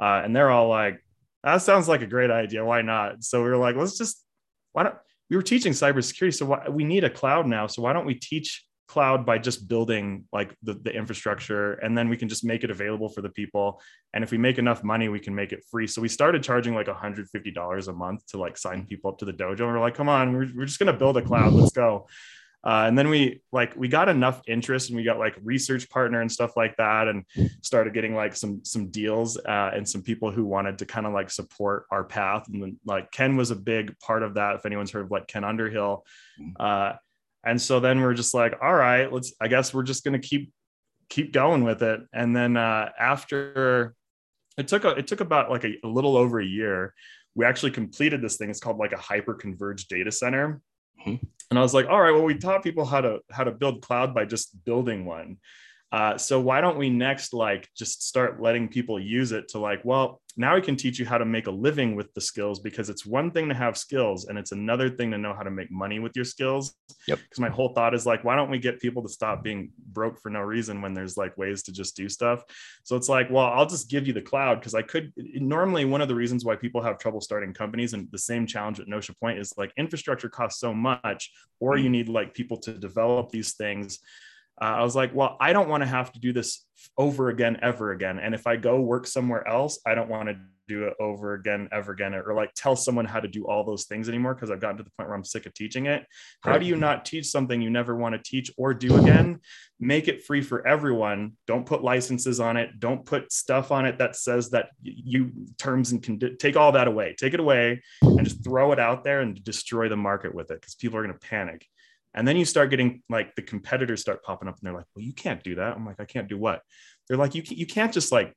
Uh, 0.00 0.22
and 0.24 0.34
they're 0.34 0.50
all 0.50 0.68
like, 0.68 1.04
that 1.44 1.62
sounds 1.62 1.88
like 1.88 2.02
a 2.02 2.06
great 2.06 2.30
idea. 2.30 2.64
Why 2.64 2.82
not? 2.82 3.22
So 3.22 3.42
we 3.42 3.50
were 3.50 3.56
like, 3.56 3.76
let's 3.76 3.96
just, 3.96 4.24
why 4.72 4.82
don't, 4.84 4.96
we 5.28 5.36
were 5.36 5.42
teaching 5.42 5.72
cybersecurity. 5.72 6.34
So 6.34 6.46
why, 6.46 6.68
we 6.68 6.84
need 6.84 7.04
a 7.04 7.10
cloud 7.10 7.46
now. 7.46 7.66
So 7.66 7.82
why 7.82 7.92
don't 7.92 8.06
we 8.06 8.14
teach 8.14 8.64
cloud 8.90 9.24
by 9.24 9.38
just 9.38 9.68
building 9.68 10.24
like 10.32 10.52
the, 10.64 10.74
the 10.74 10.92
infrastructure 10.92 11.74
and 11.74 11.96
then 11.96 12.08
we 12.08 12.16
can 12.16 12.28
just 12.28 12.44
make 12.44 12.64
it 12.64 12.70
available 12.72 13.08
for 13.08 13.22
the 13.22 13.28
people. 13.28 13.80
And 14.12 14.24
if 14.24 14.32
we 14.32 14.38
make 14.38 14.58
enough 14.58 14.82
money, 14.82 15.08
we 15.08 15.20
can 15.20 15.32
make 15.32 15.52
it 15.52 15.64
free. 15.70 15.86
So 15.86 16.02
we 16.02 16.08
started 16.08 16.42
charging 16.42 16.74
like 16.74 16.88
$150 16.88 17.88
a 17.88 17.92
month 17.92 18.26
to 18.26 18.38
like 18.38 18.58
sign 18.58 18.86
people 18.86 19.12
up 19.12 19.18
to 19.18 19.24
the 19.24 19.32
dojo. 19.32 19.60
And 19.60 19.68
we're 19.68 19.80
like, 19.80 19.94
come 19.94 20.08
on, 20.08 20.32
we're, 20.32 20.48
we're 20.56 20.64
just 20.64 20.80
going 20.80 20.92
to 20.92 20.98
build 20.98 21.16
a 21.16 21.22
cloud. 21.22 21.52
Let's 21.52 21.70
go. 21.70 22.08
Uh, 22.62 22.84
and 22.88 22.98
then 22.98 23.08
we 23.08 23.40
like 23.52 23.74
we 23.74 23.88
got 23.88 24.08
enough 24.10 24.42
interest 24.46 24.90
and 24.90 24.96
we 24.96 25.02
got 25.02 25.18
like 25.18 25.34
research 25.42 25.88
partner 25.88 26.20
and 26.20 26.30
stuff 26.30 26.58
like 26.58 26.76
that 26.76 27.08
and 27.08 27.24
started 27.62 27.94
getting 27.94 28.14
like 28.14 28.36
some 28.36 28.62
some 28.64 28.90
deals 28.90 29.38
uh, 29.38 29.70
and 29.72 29.88
some 29.88 30.02
people 30.02 30.30
who 30.30 30.44
wanted 30.44 30.76
to 30.76 30.84
kind 30.84 31.06
of 31.06 31.14
like 31.14 31.30
support 31.30 31.86
our 31.90 32.04
path 32.04 32.48
and 32.48 32.62
then 32.62 32.78
like 32.84 33.10
ken 33.12 33.34
was 33.34 33.50
a 33.50 33.56
big 33.56 33.98
part 33.98 34.22
of 34.22 34.34
that 34.34 34.56
if 34.56 34.66
anyone's 34.66 34.90
heard 34.90 35.06
of 35.06 35.10
like 35.10 35.26
ken 35.26 35.42
underhill 35.42 36.04
uh, 36.58 36.92
and 37.44 37.60
so 37.60 37.80
then 37.80 38.00
we're 38.00 38.14
just 38.14 38.34
like 38.34 38.54
all 38.62 38.74
right 38.74 39.12
let's 39.12 39.32
i 39.40 39.48
guess 39.48 39.72
we're 39.72 39.82
just 39.82 40.04
going 40.04 40.20
to 40.20 40.26
keep 40.26 40.52
keep 41.10 41.32
going 41.32 41.64
with 41.64 41.82
it. 41.82 42.00
And 42.14 42.34
then 42.34 42.56
uh, 42.56 42.88
after 42.98 43.94
it 44.56 44.68
took 44.68 44.84
a, 44.84 44.90
it 44.90 45.06
took 45.06 45.20
about 45.20 45.50
like 45.50 45.64
a, 45.64 45.74
a 45.84 45.88
little 45.88 46.16
over 46.16 46.40
a 46.40 46.46
year 46.46 46.94
we 47.36 47.44
actually 47.44 47.70
completed 47.70 48.20
this 48.20 48.36
thing. 48.36 48.50
It's 48.50 48.58
called 48.58 48.78
like 48.78 48.92
a 48.92 48.98
hyper 48.98 49.34
converged 49.34 49.88
data 49.88 50.10
center. 50.10 50.60
Mm-hmm. 51.00 51.24
And 51.50 51.58
I 51.58 51.62
was 51.62 51.72
like, 51.72 51.86
all 51.88 52.00
right, 52.00 52.10
well, 52.10 52.24
we 52.24 52.36
taught 52.36 52.64
people 52.64 52.84
how 52.84 53.00
to 53.00 53.20
how 53.30 53.44
to 53.44 53.52
build 53.52 53.82
cloud 53.82 54.14
by 54.14 54.24
just 54.24 54.64
building 54.64 55.04
one. 55.04 55.36
Uh, 55.92 56.16
so 56.16 56.40
why 56.40 56.60
don't 56.60 56.78
we 56.78 56.88
next 56.88 57.32
like 57.32 57.68
just 57.76 58.06
start 58.06 58.40
letting 58.40 58.68
people 58.68 59.00
use 59.00 59.32
it 59.32 59.48
to 59.48 59.58
like, 59.58 59.80
well, 59.84 60.20
now 60.36 60.54
we 60.54 60.62
can 60.62 60.76
teach 60.76 61.00
you 61.00 61.04
how 61.04 61.18
to 61.18 61.24
make 61.24 61.48
a 61.48 61.50
living 61.50 61.96
with 61.96 62.14
the 62.14 62.20
skills 62.20 62.60
because 62.60 62.88
it's 62.88 63.04
one 63.04 63.32
thing 63.32 63.48
to 63.48 63.54
have 63.54 63.76
skills 63.76 64.26
and 64.26 64.38
it's 64.38 64.52
another 64.52 64.88
thing 64.88 65.10
to 65.10 65.18
know 65.18 65.34
how 65.34 65.42
to 65.42 65.50
make 65.50 65.70
money 65.72 65.98
with 65.98 66.14
your 66.14 66.24
skills. 66.24 66.74
Yep. 67.08 67.18
Because 67.18 67.40
my 67.40 67.48
whole 67.48 67.74
thought 67.74 67.94
is 67.94 68.06
like, 68.06 68.22
why 68.22 68.36
don't 68.36 68.50
we 68.50 68.58
get 68.58 68.80
people 68.80 69.02
to 69.02 69.08
stop 69.08 69.42
being 69.42 69.72
broke 69.92 70.20
for 70.20 70.30
no 70.30 70.40
reason 70.40 70.80
when 70.80 70.94
there's 70.94 71.16
like 71.16 71.36
ways 71.36 71.64
to 71.64 71.72
just 71.72 71.96
do 71.96 72.08
stuff? 72.08 72.44
So 72.84 72.94
it's 72.94 73.08
like, 73.08 73.28
well, 73.28 73.46
I'll 73.46 73.66
just 73.66 73.90
give 73.90 74.06
you 74.06 74.12
the 74.12 74.22
cloud 74.22 74.60
because 74.60 74.74
I 74.74 74.82
could 74.82 75.12
normally 75.16 75.84
one 75.84 76.00
of 76.00 76.08
the 76.08 76.14
reasons 76.14 76.44
why 76.44 76.54
people 76.54 76.82
have 76.82 76.98
trouble 76.98 77.20
starting 77.20 77.52
companies 77.52 77.94
and 77.94 78.08
the 78.12 78.18
same 78.18 78.46
challenge 78.46 78.78
at 78.78 78.86
Notion 78.86 79.16
Point 79.20 79.40
is 79.40 79.52
like 79.56 79.72
infrastructure 79.76 80.28
costs 80.28 80.60
so 80.60 80.72
much, 80.72 81.32
or 81.58 81.76
you 81.76 81.84
mm-hmm. 81.84 81.92
need 81.92 82.08
like 82.08 82.34
people 82.34 82.58
to 82.58 82.72
develop 82.72 83.30
these 83.30 83.54
things 83.54 83.98
uh, 84.60 84.64
I 84.64 84.82
was 84.82 84.94
like, 84.94 85.14
well, 85.14 85.36
I 85.40 85.52
don't 85.52 85.68
want 85.68 85.82
to 85.82 85.88
have 85.88 86.12
to 86.12 86.20
do 86.20 86.32
this 86.32 86.66
over 86.98 87.28
again, 87.28 87.58
ever 87.62 87.92
again. 87.92 88.18
And 88.18 88.34
if 88.34 88.46
I 88.46 88.56
go 88.56 88.80
work 88.80 89.06
somewhere 89.06 89.46
else, 89.46 89.80
I 89.86 89.94
don't 89.94 90.08
want 90.10 90.28
to 90.28 90.36
do 90.68 90.84
it 90.84 90.94
over 91.00 91.34
again, 91.34 91.68
ever 91.72 91.90
again, 91.90 92.14
or 92.14 92.32
like 92.32 92.52
tell 92.54 92.76
someone 92.76 93.04
how 93.04 93.18
to 93.18 93.26
do 93.26 93.44
all 93.46 93.64
those 93.64 93.86
things 93.86 94.08
anymore 94.08 94.34
because 94.34 94.52
I've 94.52 94.60
gotten 94.60 94.76
to 94.76 94.84
the 94.84 94.90
point 94.90 95.08
where 95.08 95.16
I'm 95.16 95.24
sick 95.24 95.46
of 95.46 95.52
teaching 95.52 95.86
it. 95.86 96.06
How 96.42 96.58
do 96.58 96.66
you 96.66 96.76
not 96.76 97.04
teach 97.04 97.26
something 97.26 97.60
you 97.60 97.70
never 97.70 97.96
want 97.96 98.14
to 98.14 98.22
teach 98.22 98.52
or 98.56 98.72
do 98.72 98.96
again? 98.96 99.40
Make 99.80 100.06
it 100.06 100.22
free 100.22 100.42
for 100.42 100.64
everyone. 100.64 101.32
Don't 101.48 101.66
put 101.66 101.82
licenses 101.82 102.38
on 102.38 102.56
it. 102.56 102.78
Don't 102.78 103.04
put 103.04 103.32
stuff 103.32 103.72
on 103.72 103.84
it 103.84 103.98
that 103.98 104.14
says 104.14 104.50
that 104.50 104.68
you 104.82 105.32
terms 105.58 105.90
and 105.90 106.02
can 106.02 106.20
take 106.38 106.56
all 106.56 106.72
that 106.72 106.86
away. 106.86 107.16
Take 107.18 107.34
it 107.34 107.40
away 107.40 107.82
and 108.02 108.24
just 108.24 108.44
throw 108.44 108.70
it 108.70 108.78
out 108.78 109.02
there 109.02 109.22
and 109.22 109.42
destroy 109.42 109.88
the 109.88 109.96
market 109.96 110.32
with 110.32 110.52
it 110.52 110.60
because 110.60 110.76
people 110.76 110.98
are 110.98 111.02
going 111.02 111.18
to 111.18 111.26
panic. 111.26 111.66
And 112.14 112.26
then 112.26 112.36
you 112.36 112.44
start 112.44 112.70
getting 112.70 113.02
like 113.08 113.34
the 113.36 113.42
competitors 113.42 114.00
start 114.00 114.22
popping 114.24 114.48
up 114.48 114.58
and 114.58 114.66
they're 114.66 114.74
like, 114.74 114.86
well, 114.94 115.04
you 115.04 115.12
can't 115.12 115.42
do 115.42 115.56
that. 115.56 115.76
I'm 115.76 115.86
like, 115.86 116.00
I 116.00 116.04
can't 116.04 116.28
do 116.28 116.38
what? 116.38 116.62
They're 117.08 117.16
like, 117.16 117.34
you, 117.34 117.42
you 117.46 117.66
can't 117.66 117.92
just 117.92 118.10
like, 118.10 118.34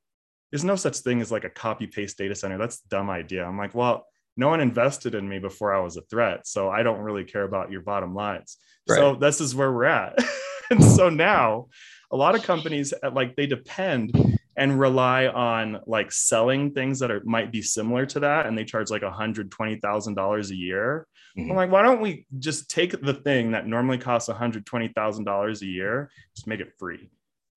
there's 0.51 0.63
no 0.63 0.75
such 0.75 0.97
thing 0.97 1.21
as 1.21 1.31
like 1.31 1.43
a 1.43 1.49
copy 1.49 1.87
paste 1.87 2.17
data 2.17 2.35
center. 2.35 2.57
That's 2.57 2.77
a 2.85 2.89
dumb 2.89 3.09
idea. 3.09 3.43
I'm 3.43 3.57
like, 3.57 3.73
well, 3.73 4.05
no 4.37 4.49
one 4.49 4.59
invested 4.59 5.15
in 5.15 5.27
me 5.27 5.39
before 5.39 5.73
I 5.73 5.79
was 5.79 5.97
a 5.97 6.01
threat. 6.01 6.47
So 6.47 6.69
I 6.69 6.83
don't 6.83 6.99
really 6.99 7.23
care 7.23 7.43
about 7.43 7.71
your 7.71 7.81
bottom 7.81 8.13
lines. 8.13 8.57
Right. 8.87 8.97
So 8.97 9.15
this 9.15 9.41
is 9.41 9.55
where 9.55 9.71
we're 9.71 9.85
at. 9.85 10.17
and 10.69 10.83
so 10.83 11.09
now 11.09 11.67
a 12.11 12.15
lot 12.15 12.35
of 12.35 12.43
companies 12.43 12.93
like 13.13 13.35
they 13.35 13.47
depend 13.47 14.11
and 14.55 14.79
rely 14.79 15.27
on 15.27 15.79
like 15.87 16.11
selling 16.11 16.71
things 16.71 16.99
that 16.99 17.11
are 17.11 17.21
might 17.25 17.51
be 17.51 17.61
similar 17.61 18.05
to 18.05 18.19
that 18.19 18.45
and 18.45 18.57
they 18.57 18.63
charge 18.63 18.89
like 18.89 19.01
$120,000 19.01 20.49
a 20.49 20.55
year. 20.55 21.07
Mm-hmm. 21.37 21.51
I'm 21.51 21.57
like, 21.57 21.71
why 21.71 21.81
don't 21.81 22.01
we 22.01 22.25
just 22.39 22.69
take 22.69 23.01
the 23.01 23.13
thing 23.13 23.51
that 23.51 23.65
normally 23.65 23.97
costs 23.97 24.29
$120,000 24.29 25.61
a 25.61 25.65
year, 25.65 26.11
just 26.35 26.47
make 26.47 26.59
it 26.59 26.73
free. 26.77 27.09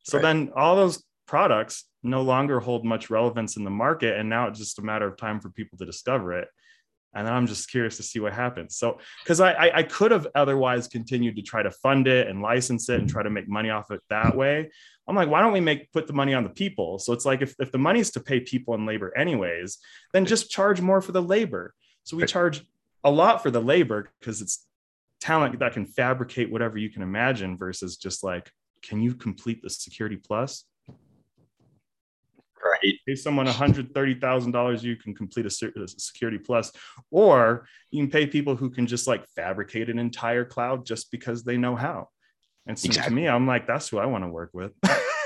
So 0.05 0.19
right. 0.19 0.23
then 0.23 0.53
all 0.57 0.77
those 0.77 1.03
products 1.27 1.85
no 2.03 2.23
longer 2.23 2.61
hold 2.61 2.85
much 2.85 3.11
relevance 3.11 3.57
in 3.57 3.65
the 3.65 3.71
market. 3.71 4.19
And 4.19 4.29
now 4.29 4.49
it's 4.49 4.59
just 4.59 4.79
a 4.79 4.83
matter 4.83 5.07
of 5.07 5.17
time 5.17 5.41
for 5.41 5.51
people 5.51 5.77
to 5.79 5.85
discover 5.85 6.33
it. 6.33 6.49
And 7.17 7.27
then 7.27 7.33
I'm 7.33 7.47
just 7.47 7.71
curious 7.71 7.97
to 7.97 8.03
see 8.03 8.21
what 8.21 8.35
happens. 8.35 8.77
So, 8.77 8.99
because 9.25 9.41
I, 9.41 9.53
I, 9.53 9.79
I 9.79 9.83
could 9.83 10.11
have 10.11 10.27
otherwise 10.35 10.87
continued 10.87 11.37
to 11.37 11.43
try 11.43 11.63
to 11.63 11.71
fund 11.71 12.07
it 12.07 12.29
and 12.29 12.43
license 12.43 12.89
it 12.91 13.01
and 13.01 13.09
try 13.09 13.23
to 13.23 13.31
make 13.31 13.49
money 13.49 13.71
off 13.71 13.91
it 13.91 14.03
that 14.11 14.37
way. 14.37 14.71
I'm 15.09 15.17
like, 15.17 15.31
why 15.31 15.41
don't 15.41 15.53
we 15.53 15.61
make 15.61 15.91
put 15.93 16.07
the 16.07 16.13
money 16.13 16.35
on 16.35 16.45
the 16.45 16.51
people? 16.51 16.99
So 16.99 17.13
it's 17.13 17.25
like 17.25 17.41
if, 17.41 17.55
if 17.59 17.73
the 17.73 17.79
money 17.79 18.01
is 18.01 18.11
to 18.13 18.21
pay 18.21 18.41
people 18.41 18.75
and 18.75 18.87
labor 18.87 19.17
anyways, 19.17 19.79
then 20.13 20.27
just 20.27 20.51
charge 20.51 20.81
more 20.81 21.01
for 21.01 21.13
the 21.13 21.23
labor. 21.23 21.75
So 22.05 22.17
we 22.17 22.27
charge 22.27 22.63
a 23.03 23.11
lot 23.11 23.43
for 23.43 23.51
the 23.51 23.63
labor 23.63 24.11
because 24.21 24.43
it's 24.43 24.67
talent 25.21 25.59
that 25.59 25.73
can 25.73 25.87
fabricate 25.87 26.51
whatever 26.51 26.77
you 26.77 26.91
can 26.91 27.03
imagine 27.03 27.57
versus 27.57 27.97
just 27.97 28.23
like, 28.23 28.51
can 28.83 29.01
you 29.01 29.15
complete 29.15 29.63
the 29.63 29.71
security 29.71 30.17
plus? 30.17 30.65
Right. 32.65 32.95
Pay 33.07 33.15
someone 33.15 33.47
$130,000, 33.47 34.83
you 34.83 34.97
can 34.97 35.15
complete 35.15 35.47
a, 35.47 35.51
security 35.51 36.39
plus, 36.39 36.73
or 37.11 37.67
you 37.91 38.03
can 38.03 38.11
pay 38.11 38.27
people 38.27 38.57
who 38.57 38.71
can 38.71 38.87
just 38.87 39.07
like 39.07 39.27
fabricate 39.37 39.89
an 39.89 39.99
entire 39.99 40.45
cloud 40.45 40.85
just 40.85 41.11
because 41.11 41.45
they 41.45 41.57
know 41.57 41.77
how. 41.77 42.09
And 42.67 42.79
so 42.79 42.87
exactly. 42.87 43.11
to 43.11 43.15
me, 43.15 43.29
I'm 43.29 43.47
like, 43.47 43.67
that's 43.67 43.89
who 43.89 43.99
I 43.99 44.07
want 44.07 44.25
to 44.25 44.29
work 44.29 44.51
with. 44.53 44.73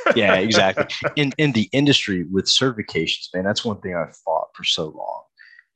yeah, 0.16 0.34
exactly. 0.34 0.86
In 1.16 1.32
in 1.38 1.52
the 1.52 1.68
industry 1.72 2.24
with 2.24 2.46
certifications, 2.46 3.28
man, 3.34 3.44
that's 3.44 3.64
one 3.64 3.80
thing 3.80 3.96
I've 3.96 4.16
fought 4.16 4.48
for 4.54 4.64
so 4.64 4.86
long 4.88 5.22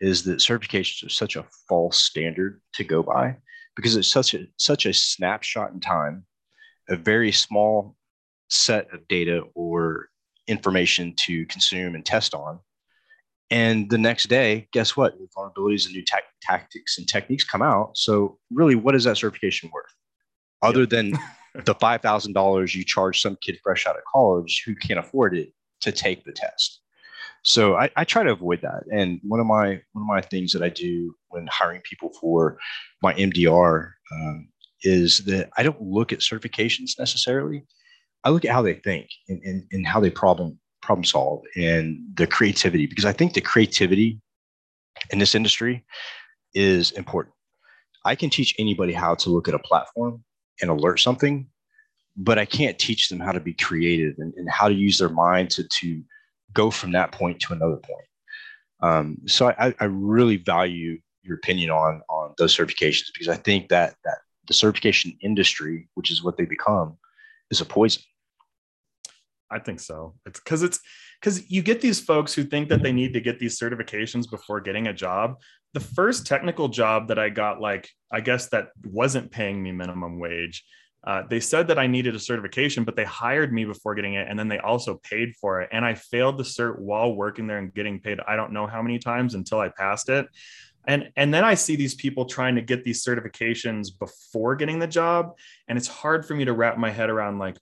is 0.01 0.25
that 0.25 0.39
certifications 0.39 1.07
are 1.07 1.11
such 1.11 1.37
a 1.37 1.47
false 1.69 2.03
standard 2.03 2.61
to 2.75 2.85
go 2.85 3.03
by 3.03 3.37
because 3.77 3.97
it's 3.97 4.11
such 4.11 4.35
a 4.35 4.47
such 4.57 4.87
a 4.87 4.93
snapshot 4.93 5.73
in 5.73 5.81
time, 5.81 6.25
a 6.89 6.97
very 6.97 7.33
small 7.33 7.97
set 8.49 8.93
of 8.93 9.07
data 9.09 9.43
or 9.55 10.09
information 10.47 11.15
to 11.27 11.47
consume 11.47 11.95
and 11.95 12.05
test 12.05 12.35
on. 12.35 12.59
And 13.51 13.89
the 13.91 13.99
next 13.99 14.25
day, 14.25 14.69
guess 14.73 14.97
what? 14.97 15.19
New 15.19 15.29
Vulnerabilities 15.37 15.87
and 15.87 15.95
new 15.95 16.05
ta- 16.05 16.19
tactics 16.43 16.99
and 16.99 17.07
techniques 17.07 17.45
come 17.45 17.63
out. 17.63 17.97
So, 17.97 18.39
really, 18.51 18.75
what 18.75 18.95
is 18.95 19.05
that 19.05 19.19
certification 19.19 19.71
worth? 19.73 19.93
Other 20.63 20.81
yep. 20.81 20.89
than 20.91 21.13
the 21.65 21.75
$5,000 21.75 22.75
you 22.75 22.85
charge 22.85 23.21
some 23.21 23.37
kid 23.41 23.59
fresh 23.63 23.87
out 23.87 23.97
of 23.97 24.03
college 24.11 24.63
who 24.65 24.75
can't 24.75 24.99
afford 24.99 25.37
it 25.37 25.53
to 25.83 25.93
take 25.93 26.25
the 26.25 26.33
test. 26.33 26.81
So 27.45 27.77
I, 27.77 27.91
I, 27.95 28.05
try 28.05 28.23
to 28.23 28.33
avoid 28.33 28.63
that. 28.63 28.85
And 28.91 29.21
one 29.23 29.39
of 29.39 29.47
my 29.47 29.81
one 29.93 30.03
of 30.03 30.07
my 30.07 30.23
things 30.23 30.53
that 30.53 30.63
I 30.63 30.71
do 30.71 31.15
when 31.29 31.47
hiring 31.51 31.83
people 31.83 32.11
for 32.19 32.59
my 33.03 33.13
MDR 33.15 33.91
um, 34.13 34.49
is 34.83 35.19
that 35.27 35.51
I 35.59 35.63
don't 35.63 35.81
look 35.81 36.13
at 36.13 36.21
certifications 36.21 36.99
necessarily. 36.99 37.67
I 38.25 38.31
look 38.31 38.45
at 38.45 38.53
how 38.53 38.63
they 38.63 38.75
think 38.75 39.09
and, 39.29 39.41
and, 39.43 39.65
and 39.71 39.87
how 39.87 40.01
they 40.01 40.11
problem 40.11 40.59
problem 40.83 41.05
solve 41.05 41.43
and 41.57 41.99
the 42.15 42.27
creativity 42.27 42.87
because 42.87 43.07
I 43.07 43.13
think 43.13 43.33
the 43.33 43.41
creativity 43.41 44.21
in 45.11 45.19
this 45.19 45.35
industry 45.35 45.85
is 46.53 46.91
important. 46.93 47.35
I 48.05 48.15
can 48.15 48.29
teach 48.29 48.55
anybody 48.59 48.93
how 48.93 49.15
to 49.15 49.31
look 49.31 49.49
at 49.49 49.55
a 49.55 49.59
platform 49.59 50.23
and 50.61 50.71
alert 50.71 51.01
something, 51.01 51.47
but 52.17 52.39
I 52.39 52.45
can't 52.45 52.79
teach 52.79 53.09
them 53.09 53.19
how 53.19 53.33
to 53.33 53.41
be 53.41 53.55
creative 53.55 54.17
and, 54.19 54.35
and 54.37 54.49
how 54.51 54.69
to 54.69 54.75
use 54.75 54.99
their 54.99 55.09
mind 55.09 55.51
to, 55.53 55.65
to 55.81 56.03
go 56.53 56.71
from 56.71 56.93
that 56.93 57.13
point 57.13 57.41
to 57.41 57.55
another 57.55 57.77
point. 57.77 58.07
Um, 58.81 59.19
so 59.27 59.49
I, 59.49 59.75
I 59.81 59.85
really 59.85 60.37
value 60.37 60.99
your 61.23 61.37
opinion 61.37 61.71
on 61.71 62.03
on 62.09 62.35
those 62.37 62.55
certifications 62.55 63.07
because 63.13 63.29
I 63.29 63.37
think 63.37 63.69
that 63.71 63.95
that 64.05 64.19
the 64.47 64.55
certification 64.55 65.17
industry, 65.23 65.89
which 65.95 66.11
is 66.11 66.23
what 66.23 66.37
they 66.37 66.45
become, 66.45 66.99
is 67.51 67.63
a 67.63 67.65
poison. 67.65 68.03
I 69.55 69.61
think 69.61 69.79
so. 69.79 70.15
It's 70.27 70.41
because 70.41 70.65
it's 70.65 70.81
because 71.21 71.49
you 71.49 71.63
get 71.63 71.81
these 71.81 72.01
folks 72.01 72.35
who 72.35 72.43
think 72.43 72.69
that 72.69 72.83
they 72.83 72.93
need 72.93 73.15
to 73.15 73.21
get 73.21 73.39
these 73.39 73.59
certifications 73.59 74.29
before 74.29 74.61
getting 74.61 74.89
a 74.89 74.93
job. 74.93 75.41
The 75.75 75.81
first 75.81 76.27
technical 76.27 76.69
job 76.69 77.09
that 77.09 77.19
I 77.19 77.29
got, 77.29 77.61
like 77.61 77.89
I 78.11 78.21
guess 78.21 78.49
that 78.49 78.69
wasn't 78.85 79.31
paying 79.31 79.63
me 79.63 79.71
minimum 79.71 80.19
wage, 80.19 80.65
uh, 81.07 81.23
they 81.29 81.39
said 81.39 81.69
that 81.69 81.79
I 81.79 81.87
needed 81.87 82.17
a 82.17 82.19
certification, 82.19 82.83
but 82.83 82.97
they 82.97 83.05
hired 83.05 83.53
me 83.53 83.65
before 83.65 83.95
getting 83.95 84.15
it, 84.15 84.27
and 84.29 84.39
then 84.39 84.49
they 84.49 84.59
also 84.59 85.01
paid 85.05 85.37
for 85.37 85.61
it. 85.61 85.69
And 85.71 85.85
I 85.85 85.95
failed 85.95 86.39
the 86.39 86.45
cert 86.45 86.79
while 86.79 87.15
working 87.15 87.47
there 87.47 87.59
and 87.59 87.73
getting 87.73 88.01
paid. 88.01 88.19
I 88.27 88.37
don't 88.37 88.53
know 88.53 88.67
how 88.67 88.83
many 88.83 88.99
times 88.99 89.35
until 89.35 89.61
I 89.61 89.69
passed 89.69 90.09
it. 90.09 90.27
And 90.87 91.11
and 91.17 91.33
then 91.33 91.45
I 91.45 91.55
see 91.55 91.77
these 91.77 91.95
people 91.95 92.25
trying 92.25 92.57
to 92.57 92.63
get 92.63 92.85
these 92.85 93.05
certifications 93.05 93.89
before 93.99 94.57
getting 94.57 94.79
the 94.79 94.87
job, 94.87 95.37
and 95.69 95.79
it's 95.79 95.89
hard 95.89 96.27
for 96.27 96.35
me 96.35 96.45
to 96.47 96.53
wrap 96.53 96.77
my 96.77 96.91
head 96.91 97.11
around. 97.11 97.39
Like, 97.39 97.57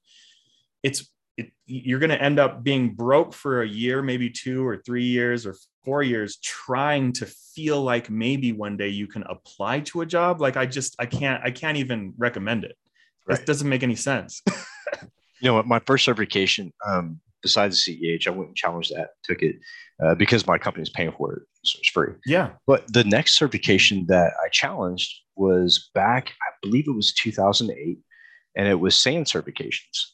it's 0.82 1.00
it, 1.02 1.06
you're 1.72 1.98
going 1.98 2.10
to 2.10 2.22
end 2.22 2.38
up 2.38 2.62
being 2.62 2.90
broke 2.90 3.32
for 3.32 3.62
a 3.62 3.68
year, 3.68 4.02
maybe 4.02 4.28
two 4.28 4.66
or 4.66 4.76
three 4.76 5.04
years 5.04 5.46
or 5.46 5.56
four 5.84 6.02
years, 6.02 6.36
trying 6.36 7.12
to 7.14 7.26
feel 7.26 7.82
like 7.82 8.10
maybe 8.10 8.52
one 8.52 8.76
day 8.76 8.88
you 8.88 9.06
can 9.06 9.22
apply 9.24 9.80
to 9.80 10.02
a 10.02 10.06
job. 10.06 10.40
Like 10.40 10.56
I 10.56 10.66
just 10.66 10.94
I 10.98 11.06
can't 11.06 11.42
I 11.42 11.50
can't 11.50 11.78
even 11.78 12.12
recommend 12.18 12.64
it. 12.64 12.76
Right. 13.26 13.38
It 13.38 13.46
doesn't 13.46 13.68
make 13.68 13.82
any 13.82 13.94
sense. 13.94 14.42
you 15.40 15.50
know, 15.50 15.62
my 15.62 15.78
first 15.80 16.04
certification, 16.04 16.72
um, 16.86 17.20
besides 17.40 17.82
the 17.84 17.96
CEH, 17.96 18.26
I 18.26 18.30
went 18.30 18.48
and 18.48 18.56
challenged 18.56 18.94
that, 18.94 19.10
took 19.24 19.42
it 19.42 19.56
uh, 20.02 20.14
because 20.14 20.46
my 20.46 20.58
company 20.58 20.82
is 20.82 20.90
paying 20.90 21.12
for 21.16 21.34
it. 21.34 21.42
So 21.64 21.78
it's 21.78 21.90
free. 21.90 22.12
Yeah. 22.26 22.50
But 22.66 22.92
the 22.92 23.04
next 23.04 23.38
certification 23.38 24.06
that 24.08 24.32
I 24.44 24.48
challenged 24.48 25.10
was 25.36 25.90
back, 25.94 26.32
I 26.42 26.52
believe 26.60 26.86
it 26.86 26.94
was 26.94 27.12
2008, 27.14 27.98
and 28.56 28.68
it 28.68 28.74
was 28.74 28.96
SANS 28.96 29.32
certifications. 29.32 30.12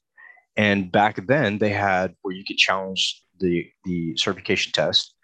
And 0.57 0.91
back 0.91 1.27
then 1.27 1.59
they 1.59 1.71
had 1.71 2.15
where 2.23 2.35
you 2.35 2.45
could 2.45 2.57
challenge 2.57 3.23
the 3.39 3.69
the 3.85 4.17
certification 4.17 4.73
test, 4.73 5.15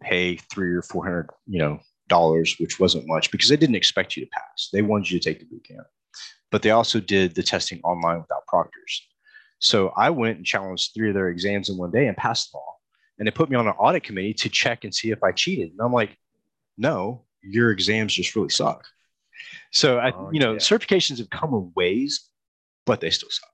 pay 0.00 0.36
three 0.36 0.74
or 0.74 0.82
four 0.82 1.04
hundred, 1.04 1.28
you 1.46 1.58
know, 1.58 1.78
dollars, 2.08 2.56
which 2.58 2.80
wasn't 2.80 3.06
much 3.06 3.30
because 3.30 3.48
they 3.48 3.56
didn't 3.56 3.76
expect 3.76 4.16
you 4.16 4.24
to 4.24 4.30
pass. 4.30 4.68
They 4.72 4.82
wanted 4.82 5.10
you 5.10 5.20
to 5.20 5.24
take 5.24 5.38
the 5.38 5.46
boot 5.46 5.64
camp 5.66 5.86
but 6.50 6.62
they 6.62 6.70
also 6.70 7.00
did 7.00 7.34
the 7.34 7.42
testing 7.42 7.80
online 7.82 8.20
without 8.20 8.46
proctors. 8.46 9.06
So 9.58 9.92
I 9.96 10.10
went 10.10 10.38
and 10.38 10.46
challenged 10.46 10.92
three 10.94 11.08
of 11.08 11.14
their 11.14 11.28
exams 11.28 11.68
in 11.68 11.76
one 11.76 11.90
day 11.90 12.08
and 12.08 12.16
passed 12.16 12.50
them 12.50 12.58
all. 12.58 12.80
And 13.18 13.26
they 13.26 13.30
put 13.30 13.50
me 13.50 13.56
on 13.56 13.66
an 13.66 13.74
audit 13.74 14.02
committee 14.02 14.34
to 14.34 14.48
check 14.48 14.84
and 14.84 14.94
see 14.94 15.10
if 15.10 15.22
I 15.22 15.32
cheated. 15.32 15.70
And 15.70 15.80
I'm 15.80 15.92
like, 15.92 16.16
no, 16.78 17.26
your 17.42 17.70
exams 17.70 18.14
just 18.14 18.34
really 18.34 18.48
suck. 18.48 18.84
So 19.70 19.98
I, 19.98 20.12
oh, 20.12 20.30
you 20.32 20.40
know, 20.40 20.52
yeah. 20.52 20.58
certifications 20.58 21.18
have 21.18 21.30
come 21.30 21.52
a 21.52 21.60
ways, 21.76 22.28
but 22.86 23.00
they 23.00 23.10
still 23.10 23.28
suck. 23.30 23.50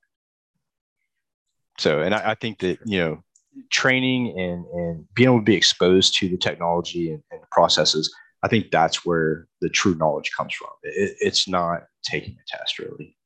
So, 1.79 2.01
and 2.01 2.15
I, 2.15 2.31
I, 2.31 2.35
think 2.35 2.61
that 2.61 2.79
you 2.85 2.99
know, 2.99 3.25
training 3.71 4.39
and 4.39 4.65
and 4.67 5.15
being 5.15 5.29
able 5.29 5.39
to 5.39 5.45
be 5.45 5.57
exposed 5.57 6.17
to 6.19 6.29
the 6.29 6.37
technology 6.37 7.11
and, 7.11 7.23
and 7.31 7.41
processes 7.51 8.15
I 8.47 8.49
think 8.49 8.71
that's 8.71 9.05
where 9.05 9.49
the 9.61 9.69
true 9.69 9.97
knowledge 9.97 10.31
comes 10.37 10.55
from. 10.55 10.69
It, 10.85 11.17
it's 11.21 11.49
not 11.49 11.83
taking 12.05 12.35
a 12.35 12.57
test, 12.57 12.79
really. 12.79 13.17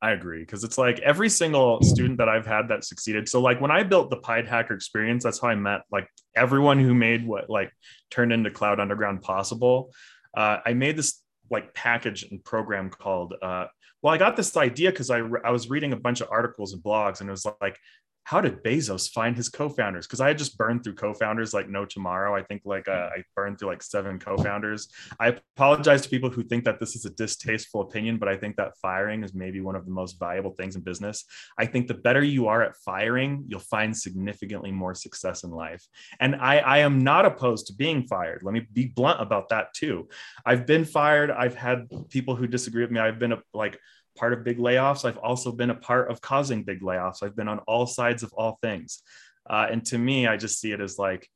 I 0.00 0.12
agree 0.12 0.40
because 0.40 0.62
it's 0.62 0.78
like 0.78 1.00
every 1.00 1.28
single 1.28 1.82
student 1.82 2.18
that 2.18 2.28
I've 2.28 2.46
had 2.46 2.68
that 2.68 2.84
succeeded. 2.84 3.28
So 3.28 3.40
like 3.40 3.60
when 3.60 3.72
I 3.72 3.82
built 3.82 4.10
the 4.10 4.18
Pied 4.18 4.46
Hacker 4.46 4.74
experience, 4.74 5.24
that's 5.24 5.40
how 5.40 5.48
I 5.48 5.56
met 5.56 5.80
like 5.90 6.08
everyone 6.36 6.78
who 6.78 6.94
made 6.94 7.26
what 7.26 7.50
like 7.50 7.72
turned 8.10 8.32
into 8.32 8.50
Cloud 8.50 8.78
Underground 8.78 9.22
possible. 9.22 9.90
Uh, 10.36 10.58
I 10.64 10.74
made 10.74 10.96
this 10.96 11.20
like 11.50 11.74
package 11.74 12.24
and 12.30 12.44
program 12.44 12.90
called. 12.90 13.34
Uh, 13.40 13.66
well, 14.02 14.14
I 14.14 14.18
got 14.18 14.36
this 14.36 14.56
idea 14.56 14.90
because 14.90 15.10
I 15.10 15.18
I 15.44 15.50
was 15.50 15.70
reading 15.70 15.92
a 15.92 15.96
bunch 15.96 16.20
of 16.20 16.28
articles 16.30 16.72
and 16.72 16.82
blogs, 16.82 17.20
and 17.20 17.28
it 17.28 17.32
was 17.32 17.46
like 17.60 17.78
how 18.26 18.40
did 18.40 18.60
Bezos 18.64 19.08
find 19.08 19.36
his 19.36 19.48
co-founders? 19.48 20.04
Because 20.04 20.20
I 20.20 20.26
had 20.26 20.36
just 20.36 20.58
burned 20.58 20.82
through 20.82 20.96
co-founders 20.96 21.54
like 21.54 21.68
no 21.68 21.84
tomorrow. 21.84 22.34
I 22.34 22.42
think 22.42 22.62
like 22.64 22.88
uh, 22.88 23.10
I 23.16 23.22
burned 23.36 23.60
through 23.60 23.68
like 23.68 23.84
seven 23.84 24.18
co-founders. 24.18 24.88
I 25.20 25.36
apologize 25.54 26.02
to 26.02 26.08
people 26.08 26.28
who 26.28 26.42
think 26.42 26.64
that 26.64 26.80
this 26.80 26.96
is 26.96 27.04
a 27.04 27.10
distasteful 27.10 27.82
opinion, 27.82 28.18
but 28.18 28.28
I 28.28 28.36
think 28.36 28.56
that 28.56 28.76
firing 28.82 29.22
is 29.22 29.32
maybe 29.32 29.60
one 29.60 29.76
of 29.76 29.84
the 29.84 29.92
most 29.92 30.18
valuable 30.18 30.50
things 30.50 30.74
in 30.74 30.82
business. 30.82 31.24
I 31.56 31.66
think 31.66 31.86
the 31.86 31.94
better 31.94 32.20
you 32.20 32.48
are 32.48 32.62
at 32.62 32.74
firing, 32.84 33.44
you'll 33.46 33.60
find 33.60 33.96
significantly 33.96 34.72
more 34.72 34.96
success 34.96 35.44
in 35.44 35.52
life. 35.52 35.86
And 36.18 36.34
I, 36.34 36.58
I 36.58 36.78
am 36.78 36.98
not 36.98 37.26
opposed 37.26 37.68
to 37.68 37.74
being 37.74 38.08
fired. 38.08 38.42
Let 38.42 38.54
me 38.54 38.66
be 38.72 38.86
blunt 38.86 39.22
about 39.22 39.50
that 39.50 39.72
too. 39.72 40.08
I've 40.44 40.66
been 40.66 40.84
fired. 40.84 41.30
I've 41.30 41.54
had 41.54 41.88
people 42.08 42.34
who 42.34 42.48
disagree 42.48 42.82
with 42.82 42.90
me. 42.90 42.98
I've 42.98 43.20
been 43.20 43.34
like 43.54 43.78
part 44.16 44.32
of 44.32 44.44
big 44.44 44.58
layoffs. 44.58 45.04
I've 45.04 45.18
also 45.18 45.52
been 45.52 45.70
a 45.70 45.74
part 45.74 46.10
of 46.10 46.20
causing 46.20 46.64
big 46.64 46.80
layoffs. 46.80 47.22
I've 47.22 47.36
been 47.36 47.48
on 47.48 47.58
all 47.60 47.86
sides 47.86 48.22
of 48.22 48.32
all 48.32 48.58
things. 48.62 49.02
Uh, 49.48 49.68
and 49.70 49.84
to 49.86 49.98
me, 49.98 50.26
I 50.26 50.36
just 50.36 50.60
see 50.60 50.72
it 50.72 50.80
as 50.80 50.98
like, 50.98 51.28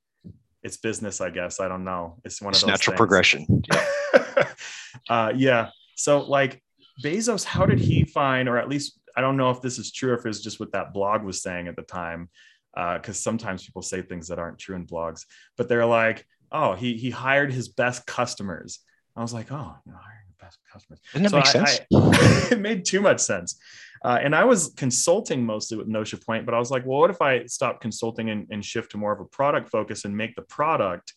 it's 0.62 0.76
business, 0.76 1.20
I 1.20 1.30
guess. 1.30 1.60
I 1.60 1.68
don't 1.68 1.84
know. 1.84 2.18
It's 2.24 2.42
one 2.42 2.50
of 2.50 2.54
it's 2.54 2.62
those 2.62 2.68
natural 2.68 2.92
things. 2.92 2.98
progression. 2.98 3.62
Yeah. 3.72 4.44
uh, 5.08 5.32
yeah. 5.34 5.70
So 5.94 6.20
like 6.20 6.62
Bezos, 7.02 7.44
how 7.44 7.66
did 7.66 7.78
he 7.78 8.04
find, 8.04 8.48
or 8.48 8.58
at 8.58 8.68
least 8.68 8.98
I 9.16 9.20
don't 9.20 9.36
know 9.36 9.50
if 9.50 9.62
this 9.62 9.78
is 9.78 9.92
true, 9.92 10.14
if 10.14 10.26
it's 10.26 10.40
just 10.40 10.60
what 10.60 10.72
that 10.72 10.92
blog 10.92 11.22
was 11.22 11.42
saying 11.42 11.68
at 11.68 11.76
the 11.76 11.82
time. 11.82 12.28
because 12.74 13.16
uh, 13.16 13.22
sometimes 13.28 13.64
people 13.64 13.82
say 13.82 14.02
things 14.02 14.28
that 14.28 14.38
aren't 14.38 14.58
true 14.58 14.76
in 14.76 14.86
blogs, 14.86 15.24
but 15.56 15.68
they're 15.68 15.86
like, 15.86 16.26
oh, 16.52 16.74
he 16.74 16.96
he 16.96 17.10
hired 17.10 17.52
his 17.52 17.68
best 17.68 18.06
customers. 18.06 18.80
I 19.16 19.22
was 19.22 19.34
like, 19.34 19.50
oh, 19.50 19.76
you 19.84 19.92
know, 19.92 19.98
hiring 19.98 20.29
customers. 20.72 21.00
Doesn't 21.12 21.22
that 21.24 21.30
So 21.30 21.36
make 21.36 21.46
I- 21.46 21.64
sense? 21.70 21.80
I- 21.94 22.48
it 22.54 22.60
made 22.60 22.84
too 22.84 23.00
much 23.00 23.20
sense. 23.20 23.58
Uh, 24.04 24.18
and 24.22 24.34
I 24.34 24.44
was 24.44 24.72
consulting 24.76 25.44
mostly 25.44 25.76
with 25.76 25.86
Notion 25.86 26.18
Point, 26.26 26.46
but 26.46 26.54
I 26.54 26.58
was 26.58 26.70
like, 26.70 26.86
well, 26.86 27.00
what 27.00 27.10
if 27.10 27.20
I 27.20 27.44
stop 27.46 27.80
consulting 27.82 28.30
and, 28.30 28.46
and 28.50 28.64
shift 28.64 28.92
to 28.92 28.96
more 28.98 29.12
of 29.12 29.20
a 29.20 29.26
product 29.26 29.68
focus 29.70 30.04
and 30.06 30.16
make 30.16 30.34
the 30.36 30.42
product 30.42 31.12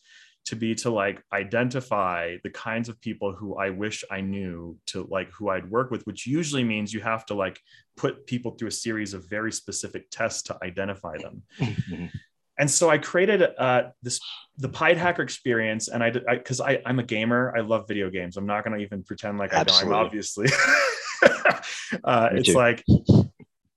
to 0.47 0.57
be 0.57 0.75
to 0.75 0.89
like 0.89 1.21
identify 1.31 2.35
the 2.43 2.49
kinds 2.49 2.89
of 2.89 2.99
people 2.99 3.31
who 3.31 3.55
I 3.55 3.69
wish 3.69 4.03
I 4.11 4.19
knew 4.19 4.77
to 4.87 5.07
like 5.09 5.29
who 5.31 5.47
I'd 5.49 5.69
work 5.71 5.89
with, 5.91 6.05
which 6.05 6.27
usually 6.27 6.65
means 6.65 6.93
you 6.93 6.99
have 6.99 7.25
to 7.27 7.33
like 7.33 7.57
put 7.95 8.27
people 8.27 8.51
through 8.51 8.67
a 8.67 8.71
series 8.71 9.13
of 9.13 9.29
very 9.29 9.53
specific 9.53 10.07
tests 10.11 10.43
to 10.43 10.57
identify 10.61 11.17
them 11.17 11.43
Mhm. 11.59 12.11
And 12.57 12.69
so 12.69 12.89
I 12.89 12.97
created 12.97 13.41
uh, 13.57 13.89
this 14.01 14.19
the 14.57 14.69
Pied 14.69 14.97
Hacker 14.97 15.21
experience, 15.23 15.87
and 15.87 16.03
I 16.03 16.11
because 16.11 16.61
I, 16.61 16.81
I 16.85 16.89
am 16.89 16.99
a 16.99 17.03
gamer, 17.03 17.53
I 17.57 17.61
love 17.61 17.87
video 17.87 18.09
games. 18.09 18.37
I'm 18.37 18.45
not 18.45 18.63
going 18.63 18.77
to 18.77 18.83
even 18.83 19.03
pretend 19.03 19.37
like 19.37 19.53
Absolutely. 19.53 19.89
I 19.89 19.97
don't. 19.97 20.05
Obviously, 20.05 20.47
uh, 22.03 22.29
it's 22.33 22.49
too. 22.49 22.53
like 22.53 22.83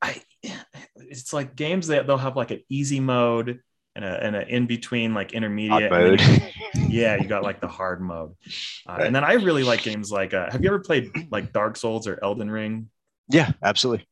I 0.02 0.20
it's 0.96 1.32
like 1.32 1.56
games 1.56 1.86
that 1.88 2.06
they'll 2.06 2.16
have 2.18 2.36
like 2.36 2.50
an 2.50 2.62
easy 2.68 3.00
mode 3.00 3.60
and 3.94 4.04
a 4.04 4.22
and 4.24 4.36
an 4.36 4.48
in 4.48 4.66
between 4.66 5.14
like 5.14 5.32
intermediate. 5.32 5.90
Hard 5.90 6.10
and 6.10 6.18
then 6.20 6.36
mode. 6.36 6.42
you- 6.74 6.86
yeah, 6.88 7.16
you 7.16 7.26
got 7.26 7.42
like 7.42 7.60
the 7.60 7.68
hard 7.68 8.00
mode, 8.00 8.32
uh, 8.88 8.92
Right. 8.92 9.06
and 9.06 9.16
then 9.16 9.24
I 9.24 9.34
really 9.34 9.64
like 9.64 9.82
games 9.82 10.12
like 10.12 10.34
uh, 10.34 10.50
Have 10.50 10.62
you 10.62 10.68
ever 10.68 10.78
played 10.80 11.10
like 11.32 11.52
Dark 11.52 11.76
Souls 11.76 12.06
or 12.06 12.18
Elden 12.22 12.50
Ring? 12.50 12.90
yeah, 13.28 13.52
absolutely. 13.62 14.06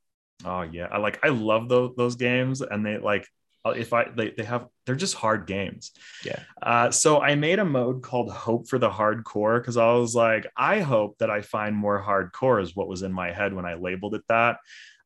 Oh 0.45 0.63
yeah, 0.63 0.89
I 0.91 0.99
like 0.99 1.21
I 1.25 1.29
love 1.29 1.69
those 1.69 1.95
those 1.97 2.17
games, 2.17 2.63
and 2.63 2.85
they 2.85 2.99
like 2.99 3.29
if 3.71 3.93
I 3.93 4.09
they 4.15 4.31
they 4.31 4.45
have 4.45 4.67
they're 4.85 4.95
just 4.95 5.15
hard 5.15 5.47
games. 5.47 5.93
Yeah. 6.25 6.41
Uh, 6.63 6.91
so 6.91 7.21
I 7.21 7.35
made 7.35 7.59
a 7.59 7.65
mode 7.65 8.03
called 8.03 8.31
Hope 8.31 8.69
for 8.69 8.79
the 8.79 8.91
Hardcore 8.91 9.61
because 9.61 9.77
I 9.77 9.93
was 9.95 10.15
like, 10.15 10.47
I 10.57 10.81
hope 10.81 11.19
that 11.19 11.31
I 11.31 11.41
find 11.41 11.75
more 11.75 12.03
hardcore 12.03 12.63
is 12.63 12.77
what 12.77 12.89
was 12.89 13.03
in 13.03 13.13
my 13.13 13.33
head 13.33 13.55
when 13.55 13.67
I 13.67 13.75
labeled 13.75 14.15
it 14.15 14.23
that. 14.29 14.59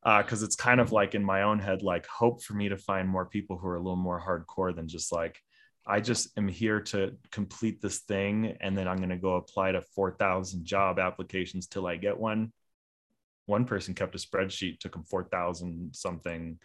Because 0.04 0.42
it's 0.42 0.56
kind 0.56 0.80
of 0.80 0.90
like 0.90 1.14
in 1.14 1.22
my 1.22 1.42
own 1.42 1.58
head, 1.58 1.82
like 1.82 2.06
hope 2.06 2.42
for 2.42 2.54
me 2.54 2.70
to 2.70 2.78
find 2.78 3.08
more 3.08 3.26
people 3.26 3.58
who 3.58 3.66
are 3.68 3.76
a 3.76 3.82
little 3.82 3.96
more 3.96 4.20
hardcore 4.20 4.74
than 4.74 4.88
just 4.88 5.12
like 5.12 5.38
I 5.86 6.00
just 6.00 6.36
am 6.38 6.48
here 6.48 6.80
to 6.82 7.16
complete 7.30 7.82
this 7.82 7.98
thing, 8.00 8.56
and 8.60 8.76
then 8.76 8.88
I'm 8.88 8.98
going 8.98 9.08
to 9.10 9.16
go 9.16 9.34
apply 9.34 9.72
to 9.72 9.82
four 9.82 10.12
thousand 10.12 10.64
job 10.64 10.98
applications 10.98 11.66
till 11.66 11.86
I 11.86 11.96
get 11.96 12.18
one 12.18 12.52
one 13.48 13.64
person 13.64 13.94
kept 13.94 14.14
a 14.14 14.18
spreadsheet 14.18 14.78
took 14.78 14.94
him 14.94 15.02
4000 15.04 15.94
something 15.94 16.58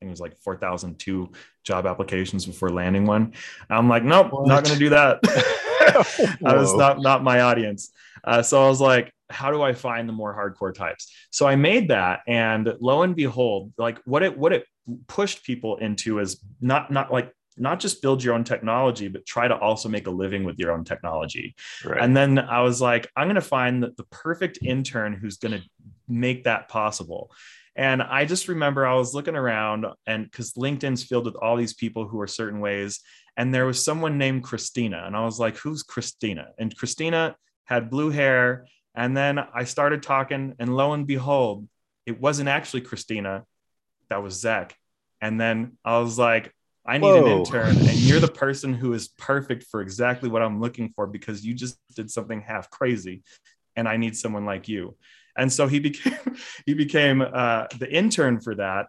think 0.00 0.08
it 0.08 0.10
was 0.10 0.20
like 0.20 0.36
4002 0.40 1.30
job 1.64 1.86
applications 1.86 2.46
before 2.46 2.70
landing 2.70 3.04
one. 3.04 3.34
I'm 3.68 3.88
like 3.88 4.04
nope 4.04 4.30
not 4.46 4.64
going 4.64 4.74
to 4.74 4.78
do 4.78 4.90
that. 4.90 5.18
I 6.44 6.54
was 6.54 6.74
not 6.74 7.00
not 7.00 7.22
my 7.22 7.40
audience. 7.40 7.90
Uh, 8.24 8.42
so 8.42 8.64
i 8.64 8.68
was 8.68 8.80
like 8.80 9.12
how 9.30 9.50
do 9.50 9.62
i 9.62 9.72
find 9.72 10.08
the 10.08 10.12
more 10.12 10.34
hardcore 10.34 10.74
types? 10.74 11.12
So 11.30 11.46
i 11.46 11.56
made 11.56 11.88
that 11.88 12.20
and 12.26 12.74
lo 12.80 13.02
and 13.02 13.14
behold 13.14 13.72
like 13.78 14.00
what 14.04 14.22
it 14.22 14.36
what 14.36 14.52
it 14.52 14.66
pushed 15.06 15.44
people 15.44 15.76
into 15.76 16.18
is 16.18 16.40
not 16.60 16.90
not 16.90 17.12
like 17.12 17.32
not 17.56 17.80
just 17.80 18.00
build 18.00 18.22
your 18.22 18.34
own 18.34 18.44
technology 18.44 19.08
but 19.08 19.26
try 19.26 19.48
to 19.48 19.56
also 19.56 19.88
make 19.88 20.06
a 20.06 20.10
living 20.10 20.44
with 20.44 20.58
your 20.58 20.72
own 20.72 20.84
technology. 20.84 21.54
Right. 21.84 22.00
and 22.00 22.16
then 22.16 22.38
I 22.38 22.60
was 22.62 22.80
like, 22.80 23.10
I'm 23.16 23.26
going 23.26 23.34
to 23.34 23.40
find 23.40 23.82
the, 23.82 23.92
the 23.96 24.04
perfect 24.04 24.58
intern 24.62 25.12
who's 25.12 25.38
going 25.38 25.60
to 25.60 25.64
make 26.08 26.44
that 26.44 26.68
possible. 26.68 27.30
And 27.78 28.02
I 28.02 28.24
just 28.24 28.48
remember 28.48 28.84
I 28.84 28.96
was 28.96 29.14
looking 29.14 29.36
around 29.36 29.86
and 30.04 30.24
because 30.24 30.54
LinkedIn's 30.54 31.04
filled 31.04 31.26
with 31.26 31.36
all 31.36 31.56
these 31.56 31.74
people 31.74 32.08
who 32.08 32.20
are 32.20 32.26
certain 32.26 32.58
ways. 32.58 33.00
And 33.36 33.54
there 33.54 33.66
was 33.66 33.84
someone 33.84 34.18
named 34.18 34.42
Christina. 34.42 35.04
And 35.06 35.16
I 35.16 35.24
was 35.24 35.38
like, 35.38 35.56
who's 35.56 35.84
Christina? 35.84 36.48
And 36.58 36.76
Christina 36.76 37.36
had 37.66 37.88
blue 37.88 38.10
hair. 38.10 38.66
And 38.96 39.16
then 39.16 39.38
I 39.38 39.62
started 39.62 40.02
talking, 40.02 40.54
and 40.58 40.76
lo 40.76 40.92
and 40.92 41.06
behold, 41.06 41.68
it 42.04 42.20
wasn't 42.20 42.48
actually 42.48 42.80
Christina. 42.80 43.44
That 44.10 44.24
was 44.24 44.40
Zach. 44.40 44.74
And 45.20 45.40
then 45.40 45.78
I 45.84 45.98
was 46.00 46.18
like, 46.18 46.52
I 46.84 46.98
need 46.98 47.14
an 47.14 47.26
intern, 47.26 47.76
and 47.76 47.96
you're 47.98 48.18
the 48.18 48.28
person 48.28 48.72
who 48.72 48.94
is 48.94 49.08
perfect 49.08 49.64
for 49.64 49.82
exactly 49.82 50.30
what 50.30 50.40
I'm 50.40 50.58
looking 50.58 50.88
for 50.96 51.06
because 51.06 51.44
you 51.44 51.52
just 51.52 51.78
did 51.94 52.10
something 52.10 52.40
half 52.40 52.70
crazy, 52.70 53.22
and 53.76 53.86
I 53.86 53.98
need 53.98 54.16
someone 54.16 54.46
like 54.46 54.68
you. 54.68 54.96
And 55.38 55.52
so 55.52 55.66
he 55.66 55.78
became 55.78 56.18
he 56.66 56.74
became 56.74 57.22
uh, 57.22 57.66
the 57.78 57.90
intern 57.90 58.40
for 58.40 58.54
that. 58.56 58.86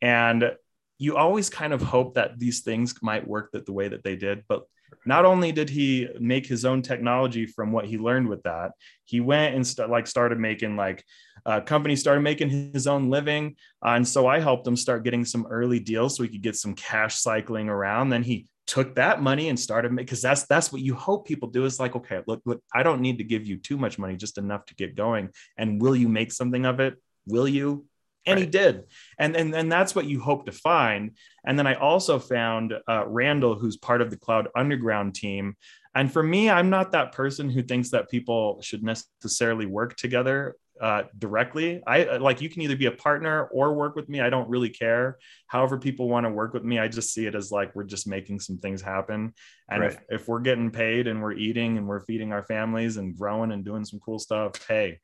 And 0.00 0.52
you 0.98 1.16
always 1.16 1.48
kind 1.48 1.72
of 1.72 1.80
hope 1.82 2.14
that 2.14 2.38
these 2.38 2.60
things 2.60 2.94
might 3.02 3.26
work 3.26 3.52
that 3.52 3.66
the 3.66 3.72
way 3.72 3.88
that 3.88 4.04
they 4.04 4.16
did, 4.16 4.44
but 4.48 4.62
not 5.04 5.24
only 5.24 5.52
did 5.52 5.70
he 5.70 6.08
make 6.20 6.46
his 6.46 6.64
own 6.64 6.82
technology 6.82 7.46
from 7.46 7.72
what 7.72 7.86
he 7.86 7.98
learned 7.98 8.28
with 8.28 8.42
that, 8.42 8.72
he 9.04 9.20
went 9.20 9.54
and 9.54 9.66
st- 9.66 9.90
like 9.90 10.06
started 10.06 10.38
making 10.38 10.76
like 10.76 11.04
uh, 11.46 11.60
company 11.60 11.96
started 11.96 12.20
making 12.20 12.50
his 12.72 12.86
own 12.86 13.10
living, 13.10 13.56
uh, 13.84 13.90
and 13.90 14.06
so 14.06 14.26
I 14.28 14.38
helped 14.38 14.66
him 14.66 14.76
start 14.76 15.02
getting 15.02 15.24
some 15.24 15.46
early 15.50 15.80
deals 15.80 16.16
so 16.16 16.22
he 16.22 16.28
could 16.28 16.42
get 16.42 16.56
some 16.56 16.74
cash 16.74 17.16
cycling 17.16 17.68
around. 17.68 18.10
Then 18.10 18.22
he 18.22 18.46
took 18.66 18.94
that 18.94 19.20
money 19.20 19.48
and 19.48 19.58
started 19.58 19.94
because 19.94 20.22
that's 20.22 20.44
that's 20.44 20.72
what 20.72 20.80
you 20.80 20.94
hope 20.94 21.26
people 21.26 21.48
do 21.48 21.64
is 21.64 21.80
like 21.80 21.96
okay 21.96 22.20
look 22.26 22.40
look 22.44 22.62
I 22.72 22.82
don't 22.82 23.00
need 23.00 23.18
to 23.18 23.24
give 23.24 23.46
you 23.46 23.56
too 23.56 23.76
much 23.76 23.98
money 23.98 24.16
just 24.16 24.38
enough 24.38 24.64
to 24.66 24.74
get 24.74 24.94
going. 24.94 25.30
And 25.56 25.80
will 25.80 25.96
you 25.96 26.08
make 26.08 26.32
something 26.32 26.64
of 26.64 26.80
it? 26.80 26.94
Will 27.26 27.48
you? 27.48 27.86
And 28.24 28.38
he 28.38 28.46
did. 28.46 28.84
And 29.18 29.36
and 29.36 29.54
and 29.54 29.70
that's 29.70 29.94
what 29.94 30.06
you 30.06 30.20
hope 30.20 30.46
to 30.46 30.52
find. 30.52 31.16
And 31.44 31.58
then 31.58 31.66
I 31.66 31.74
also 31.74 32.18
found 32.20 32.72
uh, 32.88 33.04
Randall 33.06 33.56
who's 33.56 33.76
part 33.76 34.00
of 34.00 34.10
the 34.10 34.16
Cloud 34.16 34.48
Underground 34.56 35.14
team. 35.16 35.56
And 35.94 36.10
for 36.10 36.22
me 36.22 36.48
I'm 36.48 36.70
not 36.70 36.92
that 36.92 37.12
person 37.12 37.50
who 37.50 37.62
thinks 37.62 37.90
that 37.90 38.10
people 38.10 38.60
should 38.62 38.84
necessarily 38.84 39.66
work 39.66 39.96
together 39.96 40.54
uh, 40.82 41.04
directly. 41.16 41.80
I 41.86 42.16
like 42.16 42.40
you 42.40 42.50
can 42.50 42.60
either 42.62 42.76
be 42.76 42.86
a 42.86 42.92
partner 42.92 43.44
or 43.52 43.72
work 43.72 43.94
with 43.94 44.08
me. 44.08 44.20
I 44.20 44.30
don't 44.30 44.48
really 44.48 44.68
care. 44.68 45.18
However, 45.46 45.78
people 45.78 46.08
want 46.08 46.26
to 46.26 46.30
work 46.30 46.52
with 46.52 46.64
me, 46.64 46.80
I 46.80 46.88
just 46.88 47.14
see 47.14 47.26
it 47.26 47.36
as 47.36 47.52
like 47.52 47.74
we're 47.76 47.84
just 47.84 48.08
making 48.08 48.40
some 48.40 48.58
things 48.58 48.82
happen. 48.82 49.32
And 49.70 49.84
if, 49.84 49.96
if 50.08 50.28
we're 50.28 50.40
getting 50.40 50.72
paid 50.72 51.06
and 51.06 51.22
we're 51.22 51.34
eating 51.34 51.78
and 51.78 51.86
we're 51.86 52.00
feeding 52.00 52.32
our 52.32 52.42
families 52.42 52.96
and 52.96 53.16
growing 53.16 53.52
and 53.52 53.64
doing 53.64 53.84
some 53.84 54.00
cool 54.00 54.18
stuff, 54.18 54.66
hey. 54.66 54.98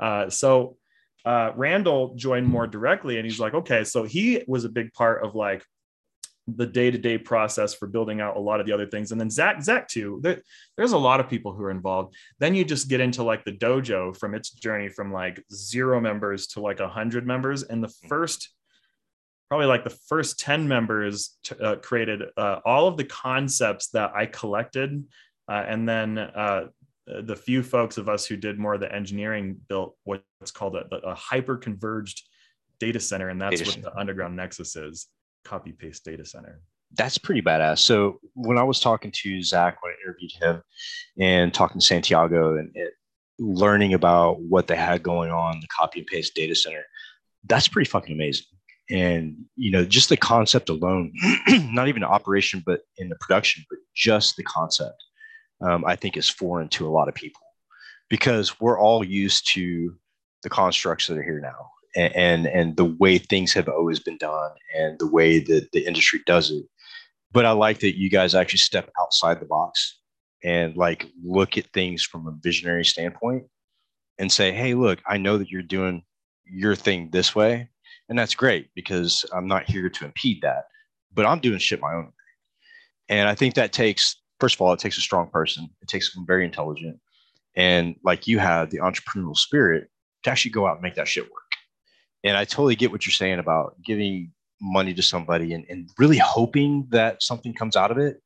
Uh, 0.00 0.28
so 0.28 0.76
uh, 1.24 1.52
Randall 1.54 2.14
joined 2.16 2.48
more 2.48 2.66
directly 2.66 3.16
and 3.16 3.24
he's 3.24 3.38
like, 3.38 3.54
okay, 3.54 3.84
so 3.84 4.02
he 4.02 4.42
was 4.48 4.64
a 4.64 4.68
big 4.68 4.92
part 4.92 5.24
of 5.24 5.36
like 5.36 5.64
the 6.56 6.66
day-to-day 6.66 7.18
process 7.18 7.74
for 7.74 7.86
building 7.86 8.20
out 8.20 8.36
a 8.36 8.40
lot 8.40 8.60
of 8.60 8.66
the 8.66 8.72
other 8.72 8.86
things. 8.86 9.12
And 9.12 9.20
then 9.20 9.30
Zach, 9.30 9.62
Zach 9.62 9.88
too, 9.88 10.20
there, 10.22 10.40
there's 10.76 10.92
a 10.92 10.98
lot 10.98 11.20
of 11.20 11.28
people 11.28 11.52
who 11.52 11.62
are 11.64 11.70
involved. 11.70 12.14
Then 12.38 12.54
you 12.54 12.64
just 12.64 12.88
get 12.88 13.00
into 13.00 13.22
like 13.22 13.44
the 13.44 13.52
dojo 13.52 14.16
from 14.16 14.34
its 14.34 14.50
journey 14.50 14.88
from 14.88 15.12
like 15.12 15.44
zero 15.52 16.00
members 16.00 16.46
to 16.48 16.60
like 16.60 16.80
a 16.80 16.88
hundred 16.88 17.26
members. 17.26 17.62
And 17.62 17.82
the 17.82 17.92
first 18.08 18.50
probably 19.48 19.66
like 19.66 19.82
the 19.82 19.98
first 20.08 20.38
10 20.38 20.68
members 20.68 21.36
t- 21.42 21.56
uh, 21.60 21.74
created 21.76 22.22
uh, 22.36 22.60
all 22.64 22.86
of 22.86 22.96
the 22.96 23.02
concepts 23.02 23.88
that 23.88 24.12
i 24.14 24.24
collected 24.24 25.02
uh, 25.48 25.64
and 25.66 25.88
then 25.88 26.18
uh, 26.18 26.66
the 27.22 27.34
few 27.34 27.62
folks 27.62 27.98
of 27.98 28.08
us 28.08 28.24
who 28.24 28.36
did 28.36 28.58
more 28.58 28.74
of 28.74 28.80
the 28.80 28.94
engineering 28.94 29.58
built 29.68 29.96
what's 30.04 30.52
called 30.52 30.76
a, 30.76 30.86
a 30.98 31.14
hyper 31.14 31.56
converged 31.56 32.22
data 32.78 33.00
center. 33.00 33.28
And 33.28 33.40
that's 33.40 33.58
Data 33.58 33.68
what 33.68 33.74
center. 33.74 33.90
the 33.90 34.00
underground 34.00 34.36
nexus 34.36 34.76
is 34.76 35.06
copy 35.44 35.72
paste 35.72 36.04
data 36.04 36.24
center 36.24 36.62
that's 36.96 37.18
pretty 37.18 37.42
badass. 37.42 37.78
So 37.78 38.20
when 38.34 38.58
I 38.58 38.62
was 38.62 38.80
talking 38.80 39.12
to 39.14 39.42
Zach 39.42 39.82
when 39.82 39.92
I 39.92 39.96
interviewed 40.04 40.32
him 40.40 40.62
and 41.18 41.54
talking 41.54 41.80
to 41.80 41.86
Santiago 41.86 42.56
and 42.56 42.70
it, 42.74 42.94
learning 43.38 43.94
about 43.94 44.40
what 44.40 44.66
they 44.66 44.76
had 44.76 45.02
going 45.02 45.30
on, 45.30 45.60
the 45.60 45.68
copy 45.68 46.00
and 46.00 46.06
paste 46.06 46.34
data 46.34 46.54
center, 46.54 46.84
that's 47.44 47.68
pretty 47.68 47.88
fucking 47.88 48.14
amazing. 48.14 48.46
And 48.90 49.36
you 49.56 49.70
know, 49.70 49.84
just 49.84 50.08
the 50.08 50.16
concept 50.16 50.68
alone, 50.68 51.12
not 51.48 51.88
even 51.88 52.02
operation, 52.02 52.62
but 52.66 52.80
in 52.98 53.08
the 53.08 53.16
production, 53.20 53.64
but 53.70 53.78
just 53.94 54.36
the 54.36 54.42
concept, 54.42 55.02
um, 55.62 55.84
I 55.86 55.94
think 55.94 56.16
is 56.16 56.28
foreign 56.28 56.68
to 56.70 56.88
a 56.88 56.90
lot 56.90 57.08
of 57.08 57.14
people 57.14 57.40
because 58.08 58.60
we're 58.60 58.80
all 58.80 59.04
used 59.04 59.48
to 59.52 59.94
the 60.42 60.50
constructs 60.50 61.06
that 61.06 61.18
are 61.18 61.22
here 61.22 61.40
now 61.40 61.70
and, 61.96 62.46
and 62.46 62.76
the 62.76 62.84
way 62.84 63.18
things 63.18 63.52
have 63.52 63.68
always 63.68 63.98
been 63.98 64.18
done 64.18 64.50
and 64.76 64.98
the 64.98 65.06
way 65.06 65.38
that 65.38 65.72
the 65.72 65.86
industry 65.86 66.20
does 66.26 66.50
it 66.50 66.64
but 67.32 67.46
I 67.46 67.52
like 67.52 67.80
that 67.80 67.98
you 67.98 68.10
guys 68.10 68.34
actually 68.34 68.58
step 68.58 68.90
outside 69.00 69.40
the 69.40 69.46
box 69.46 69.98
and 70.42 70.76
like 70.76 71.06
look 71.22 71.56
at 71.56 71.72
things 71.72 72.02
from 72.02 72.26
a 72.26 72.36
visionary 72.42 72.84
standpoint 72.84 73.44
and 74.18 74.32
say, 74.32 74.52
hey, 74.52 74.74
look, 74.74 75.00
I 75.06 75.16
know 75.16 75.38
that 75.38 75.50
you're 75.50 75.62
doing 75.62 76.02
your 76.44 76.74
thing 76.74 77.10
this 77.12 77.34
way. 77.34 77.68
And 78.08 78.18
that's 78.18 78.34
great 78.34 78.68
because 78.74 79.24
I'm 79.32 79.46
not 79.46 79.68
here 79.68 79.88
to 79.88 80.04
impede 80.04 80.42
that, 80.42 80.64
but 81.14 81.26
I'm 81.26 81.38
doing 81.38 81.58
shit 81.58 81.80
my 81.80 81.94
own 81.94 82.06
way. 82.06 82.12
And 83.08 83.28
I 83.28 83.34
think 83.34 83.54
that 83.54 83.72
takes, 83.72 84.16
first 84.40 84.56
of 84.56 84.60
all, 84.60 84.72
it 84.72 84.80
takes 84.80 84.98
a 84.98 85.02
strong 85.02 85.28
person, 85.30 85.68
it 85.80 85.88
takes 85.88 86.12
someone 86.12 86.26
very 86.26 86.44
intelligent. 86.44 86.98
And 87.56 87.96
like 88.04 88.26
you 88.26 88.38
have 88.38 88.70
the 88.70 88.78
entrepreneurial 88.78 89.36
spirit 89.36 89.88
to 90.24 90.30
actually 90.30 90.50
go 90.50 90.66
out 90.66 90.74
and 90.74 90.82
make 90.82 90.96
that 90.96 91.08
shit 91.08 91.24
work. 91.24 91.32
And 92.24 92.36
I 92.36 92.44
totally 92.44 92.76
get 92.76 92.92
what 92.92 93.06
you're 93.06 93.12
saying 93.12 93.38
about 93.38 93.76
giving 93.82 94.32
money 94.60 94.92
to 94.94 95.02
somebody 95.02 95.54
and, 95.54 95.64
and 95.68 95.90
really 95.98 96.18
hoping 96.18 96.86
that 96.90 97.22
something 97.22 97.54
comes 97.54 97.76
out 97.76 97.90
of 97.90 97.98
it. 97.98 98.20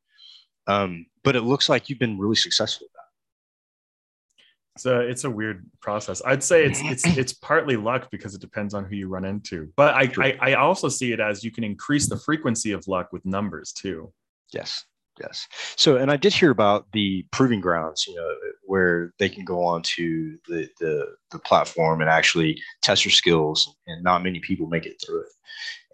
Um, 0.67 1.07
but 1.23 1.37
it 1.37 1.43
looks 1.43 1.69
like 1.69 1.89
you've 1.89 1.99
been 1.99 2.19
really 2.19 2.37
successful 2.37 2.87
at 2.87 2.93
that. 2.95 4.81
so 4.81 5.01
it's 5.01 5.25
a 5.25 5.31
weird 5.31 5.65
process. 5.81 6.23
I'd 6.25 6.43
say 6.43 6.65
it's 6.65 6.81
it's 6.85 7.05
it's 7.17 7.33
partly 7.33 7.77
luck 7.77 8.11
because 8.11 8.35
it 8.35 8.41
depends 8.41 8.75
on 8.75 8.85
who 8.85 8.97
you 8.97 9.09
run 9.09 9.25
into. 9.25 9.71
But 9.77 9.95
I, 9.95 10.13
I, 10.19 10.39
I 10.41 10.55
also 10.55 10.89
see 10.89 11.13
it 11.13 11.21
as 11.21 11.45
you 11.45 11.51
can 11.51 11.65
increase 11.65 12.09
the 12.09 12.19
frequency 12.19 12.73
of 12.73 12.87
luck 12.89 13.13
with 13.13 13.25
numbers 13.25 13.73
too. 13.73 14.13
Yes. 14.53 14.85
Yes. 15.21 15.47
So, 15.77 15.97
and 15.97 16.11
I 16.11 16.17
did 16.17 16.33
hear 16.33 16.51
about 16.51 16.87
the 16.93 17.25
proving 17.31 17.61
grounds, 17.61 18.05
you 18.07 18.17
know, 18.17 18.35
where 18.65 19.13
they 19.19 19.29
can 19.29 19.45
go 19.45 19.65
on 19.65 19.83
to 19.83 20.37
the, 20.49 20.69
the, 20.81 21.07
the 21.31 21.39
platform 21.39 22.01
and 22.01 22.11
actually 22.11 22.61
test 22.83 23.05
your 23.05 23.13
skills, 23.13 23.73
and 23.87 24.03
not 24.03 24.25
many 24.25 24.41
people 24.41 24.67
make 24.67 24.87
it 24.87 25.01
through 25.05 25.21
it. 25.21 25.29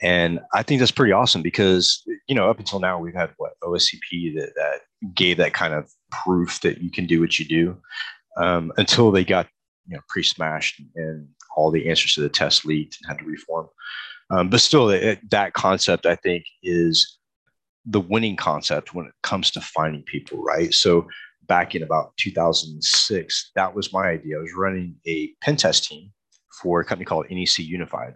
And 0.02 0.40
I 0.54 0.62
think 0.62 0.78
that's 0.78 0.90
pretty 0.90 1.12
awesome 1.12 1.42
because, 1.42 2.02
you 2.28 2.34
know, 2.34 2.48
up 2.48 2.58
until 2.58 2.80
now, 2.80 2.98
we've 2.98 3.14
had 3.14 3.30
what 3.36 3.60
OSCP 3.62 4.34
that, 4.36 4.52
that 4.56 4.80
gave 5.14 5.36
that 5.36 5.52
kind 5.52 5.74
of 5.74 5.90
proof 6.10 6.60
that 6.62 6.80
you 6.80 6.90
can 6.90 7.06
do 7.06 7.20
what 7.20 7.38
you 7.38 7.44
do 7.44 7.76
um, 8.38 8.72
until 8.78 9.10
they 9.10 9.24
got 9.24 9.46
you 9.86 9.96
know 9.96 10.02
pre-smashed 10.08 10.80
and 10.94 11.26
all 11.56 11.70
the 11.70 11.88
answers 11.88 12.14
to 12.14 12.20
the 12.20 12.28
test 12.28 12.64
leaked 12.64 12.98
and 13.02 13.10
had 13.10 13.18
to 13.18 13.28
reform. 13.28 13.68
Um, 14.30 14.48
but 14.48 14.60
still, 14.60 14.88
it, 14.90 15.18
that 15.30 15.52
concept 15.52 16.06
I 16.06 16.14
think 16.14 16.44
is 16.62 17.18
the 17.86 18.00
winning 18.00 18.36
concept 18.36 18.94
when 18.94 19.06
it 19.06 19.12
comes 19.22 19.50
to 19.52 19.60
finding 19.60 20.02
people, 20.02 20.42
right? 20.42 20.72
So 20.72 21.08
back 21.46 21.74
in 21.74 21.82
about 21.82 22.16
2006, 22.18 23.50
that 23.56 23.74
was 23.74 23.92
my 23.92 24.08
idea. 24.08 24.38
I 24.38 24.42
was 24.42 24.54
running 24.56 24.96
a 25.06 25.30
pen 25.40 25.56
test 25.56 25.84
team 25.84 26.12
for 26.62 26.80
a 26.80 26.84
company 26.84 27.06
called 27.06 27.26
NEC 27.30 27.58
Unified. 27.58 28.14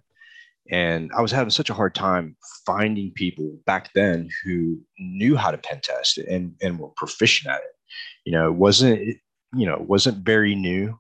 And 0.70 1.10
I 1.16 1.20
was 1.20 1.32
having 1.32 1.50
such 1.50 1.68
a 1.68 1.74
hard 1.74 1.94
time 1.94 2.36
finding 2.64 3.12
people 3.12 3.58
back 3.66 3.90
then 3.94 4.28
who 4.44 4.80
knew 4.98 5.36
how 5.36 5.50
to 5.50 5.58
pen 5.58 5.80
test 5.82 6.18
and, 6.18 6.54
and 6.62 6.78
were 6.78 6.88
proficient 6.96 7.52
at 7.52 7.60
it. 7.60 7.72
You 8.24 8.32
know, 8.32 8.48
it 8.48 8.54
wasn't 8.54 9.18
you 9.56 9.66
know 9.66 9.74
it 9.74 9.88
wasn't 9.88 10.24
very 10.24 10.54
new 10.54 10.98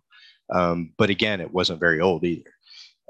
um, 0.50 0.92
but 0.96 1.10
again 1.10 1.40
it 1.40 1.52
wasn't 1.52 1.80
very 1.80 2.00
old 2.00 2.24
either 2.24 2.50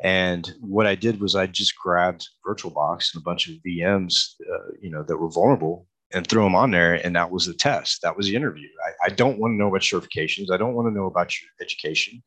and 0.02 0.54
what 0.60 0.86
i 0.86 0.94
did 0.94 1.20
was 1.20 1.36
i 1.36 1.46
just 1.46 1.76
grabbed 1.76 2.28
virtualbox 2.46 3.14
and 3.14 3.20
a 3.20 3.24
bunch 3.24 3.48
of 3.48 3.54
vms 3.66 4.34
uh, 4.52 4.72
you 4.80 4.90
know 4.90 5.02
that 5.02 5.16
were 5.16 5.30
vulnerable 5.30 5.86
and 6.14 6.26
threw 6.26 6.44
them 6.44 6.54
on 6.54 6.70
there 6.70 6.94
and 6.94 7.14
that 7.16 7.30
was 7.30 7.46
the 7.46 7.54
test. 7.54 8.00
That 8.02 8.16
was 8.16 8.26
the 8.26 8.36
interview. 8.36 8.68
I, 8.86 9.06
I 9.06 9.08
don't 9.10 9.38
want 9.38 9.52
to 9.52 9.56
know 9.56 9.68
about 9.68 9.80
certifications. 9.80 10.50
I 10.50 10.56
don't 10.56 10.74
want 10.74 10.86
to 10.86 10.94
know 10.94 11.06
about 11.06 11.32
your 11.40 11.48
education. 11.60 12.22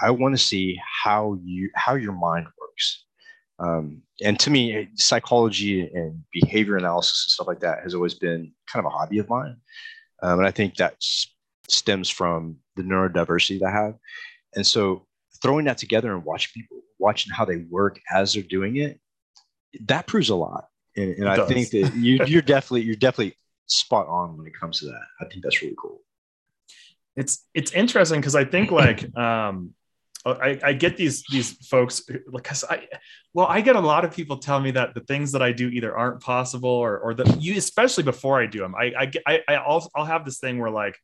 I 0.00 0.12
want 0.12 0.34
to 0.34 0.42
see 0.42 0.78
how 1.02 1.36
you 1.42 1.70
how 1.74 1.96
your 1.96 2.12
mind 2.12 2.46
works. 2.60 3.04
Um, 3.58 4.02
and 4.22 4.38
to 4.38 4.50
me 4.50 4.88
psychology 4.94 5.80
and 5.92 6.22
behavior 6.32 6.76
analysis 6.76 7.24
and 7.26 7.32
stuff 7.32 7.48
like 7.48 7.60
that 7.60 7.82
has 7.82 7.92
always 7.92 8.14
been 8.14 8.52
kind 8.72 8.86
of 8.86 8.92
a 8.92 8.96
hobby 8.96 9.18
of 9.18 9.28
mine. 9.28 9.56
Um, 10.22 10.38
and 10.38 10.46
i 10.46 10.50
think 10.50 10.76
that 10.76 10.94
stems 11.68 12.08
from 12.08 12.56
the 12.76 12.82
neurodiversity 12.82 13.58
that 13.58 13.66
I 13.66 13.72
have. 13.72 13.94
And 14.54 14.66
so 14.66 15.06
throwing 15.42 15.66
that 15.66 15.78
together 15.78 16.12
and 16.14 16.24
watching 16.24 16.50
people, 16.54 16.78
watching 16.98 17.32
how 17.32 17.44
they 17.44 17.58
work 17.70 18.00
as 18.10 18.34
they're 18.34 18.42
doing 18.42 18.76
it, 18.76 19.00
that 19.86 20.06
proves 20.06 20.30
a 20.30 20.34
lot. 20.34 20.68
And, 20.96 21.14
and 21.16 21.28
I 21.28 21.36
does. 21.36 21.48
think 21.48 21.70
that 21.70 21.94
you, 21.94 22.20
you're 22.26 22.42
definitely, 22.42 22.82
you're 22.82 22.96
definitely 22.96 23.36
spot 23.66 24.08
on 24.08 24.36
when 24.36 24.46
it 24.46 24.52
comes 24.58 24.80
to 24.80 24.86
that. 24.86 25.02
I 25.20 25.26
think 25.26 25.42
that's 25.42 25.62
really 25.62 25.76
cool. 25.78 26.00
It's, 27.16 27.44
it's 27.54 27.72
interesting 27.72 28.20
because 28.20 28.34
I 28.34 28.44
think 28.44 28.70
like, 28.70 29.16
um, 29.16 29.74
I, 30.26 30.58
I, 30.62 30.72
get 30.72 30.96
these 30.96 31.24
these 31.30 31.52
folks 31.68 32.02
because 32.32 32.64
I 32.68 32.88
well 33.34 33.46
I 33.46 33.60
get 33.60 33.76
a 33.76 33.80
lot 33.80 34.04
of 34.04 34.14
people 34.14 34.38
tell 34.38 34.60
me 34.60 34.72
that 34.72 34.94
the 34.94 35.00
things 35.00 35.32
that 35.32 35.42
I 35.42 35.52
do 35.52 35.68
either 35.68 35.96
aren't 35.96 36.20
possible 36.20 36.68
or 36.70 36.98
or 36.98 37.14
that 37.14 37.40
you 37.40 37.56
especially 37.56 38.02
before 38.02 38.40
I 38.40 38.46
do 38.46 38.58
them 38.58 38.74
I 38.74 39.10
I 39.26 39.42
I 39.48 39.54
I'll, 39.54 39.90
I'll 39.94 40.04
have 40.04 40.24
this 40.24 40.38
thing 40.38 40.58
where 40.58 40.70
like 40.70 40.96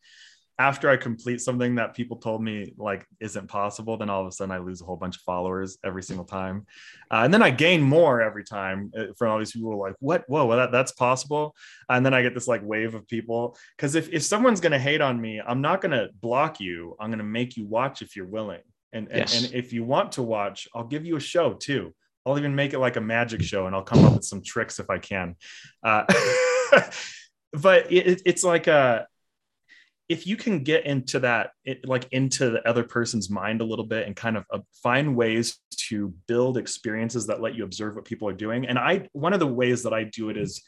after 0.59 0.89
I 0.89 0.97
complete 0.97 1.41
something 1.41 1.75
that 1.77 1.95
people 1.95 2.17
told 2.17 2.43
me 2.43 2.75
like 2.77 3.07
isn't 3.19 3.49
possible, 3.49 3.97
then 3.97 4.09
all 4.09 4.21
of 4.21 4.29
a 4.29 4.33
sudden 4.33 4.53
I 4.53 4.59
lose 4.59 4.81
a 4.81 4.85
whole 4.85 4.97
bunch 4.97 5.17
of 5.17 5.23
followers 5.23 5.79
every 5.85 6.03
single 6.03 6.25
time, 6.25 6.67
uh, 7.11 7.23
and 7.25 7.35
then 7.35 7.43
I 7.43 7.51
gain 7.51 7.83
more 7.83 8.23
every 8.23 8.45
time 8.45 8.93
uh, 8.97 9.07
from 9.19 9.31
all 9.31 9.39
these 9.39 9.53
people 9.53 9.73
who 9.73 9.83
are 9.83 9.89
like, 9.89 9.97
"What? 9.99 10.25
Whoa, 10.29 10.47
well, 10.47 10.59
that, 10.59 10.71
that's 10.71 10.93
possible!" 10.93 11.57
And 11.89 12.07
then 12.07 12.15
I 12.15 12.23
get 12.23 12.35
this 12.35 12.47
like 12.47 12.63
wave 12.65 12.95
of 12.95 13.07
people 13.09 13.57
because 13.77 13.97
if 13.97 14.09
if 14.11 14.23
someone's 14.23 14.61
gonna 14.61 14.79
hate 14.79 15.01
on 15.01 15.21
me, 15.21 15.41
I'm 15.45 15.61
not 15.61 15.81
gonna 15.81 16.09
block 16.21 16.61
you. 16.61 16.97
I'm 17.01 17.11
gonna 17.11 17.25
make 17.25 17.57
you 17.57 17.67
watch 17.67 18.01
if 18.01 18.15
you're 18.15 18.27
willing, 18.27 18.63
and 18.93 19.09
and, 19.09 19.19
yes. 19.19 19.45
and 19.45 19.55
if 19.55 19.73
you 19.73 19.85
want 19.85 20.13
to 20.13 20.23
watch, 20.23 20.69
I'll 20.75 20.87
give 20.87 21.05
you 21.05 21.17
a 21.17 21.21
show 21.21 21.55
too. 21.55 21.93
I'll 22.25 22.39
even 22.39 22.55
make 22.55 22.73
it 22.73 22.79
like 22.79 22.97
a 22.97 23.01
magic 23.01 23.43
show, 23.43 23.67
and 23.67 23.75
I'll 23.75 23.83
come 23.83 24.05
up 24.05 24.15
with 24.15 24.25
some 24.25 24.43
tricks 24.43 24.79
if 24.79 24.89
I 24.89 24.99
can. 24.99 25.35
Uh, 25.83 26.05
but 27.53 27.93
it, 27.93 28.23
it's 28.25 28.45
like 28.45 28.67
a 28.67 29.07
if 30.09 30.27
you 30.27 30.37
can 30.37 30.63
get 30.63 30.85
into 30.85 31.19
that 31.21 31.51
it, 31.65 31.87
like 31.87 32.07
into 32.13 32.51
the 32.51 32.67
other 32.69 32.85
person's 32.85 33.31
mind 33.31 33.61
a 33.61 33.65
little 33.65 33.85
bit 33.85 34.07
and 34.07 34.15
kind 34.15 34.37
of 34.37 34.45
uh, 34.53 34.59
find 34.83 35.17
ways 35.17 35.59
to 35.71 36.13
build 36.27 36.59
experiences 36.59 37.27
that 37.27 37.41
let 37.41 37.55
you 37.55 37.65
observe 37.65 37.95
what 37.95 38.05
people 38.05 38.29
are 38.29 38.35
doing. 38.35 38.67
And 38.67 38.79
i 38.79 39.09
one 39.13 39.33
of 39.33 39.41
the 39.41 39.47
ways 39.47 39.83
that 39.83 39.93
i 39.93 40.05
do 40.05 40.29
it 40.29 40.37
is 40.37 40.63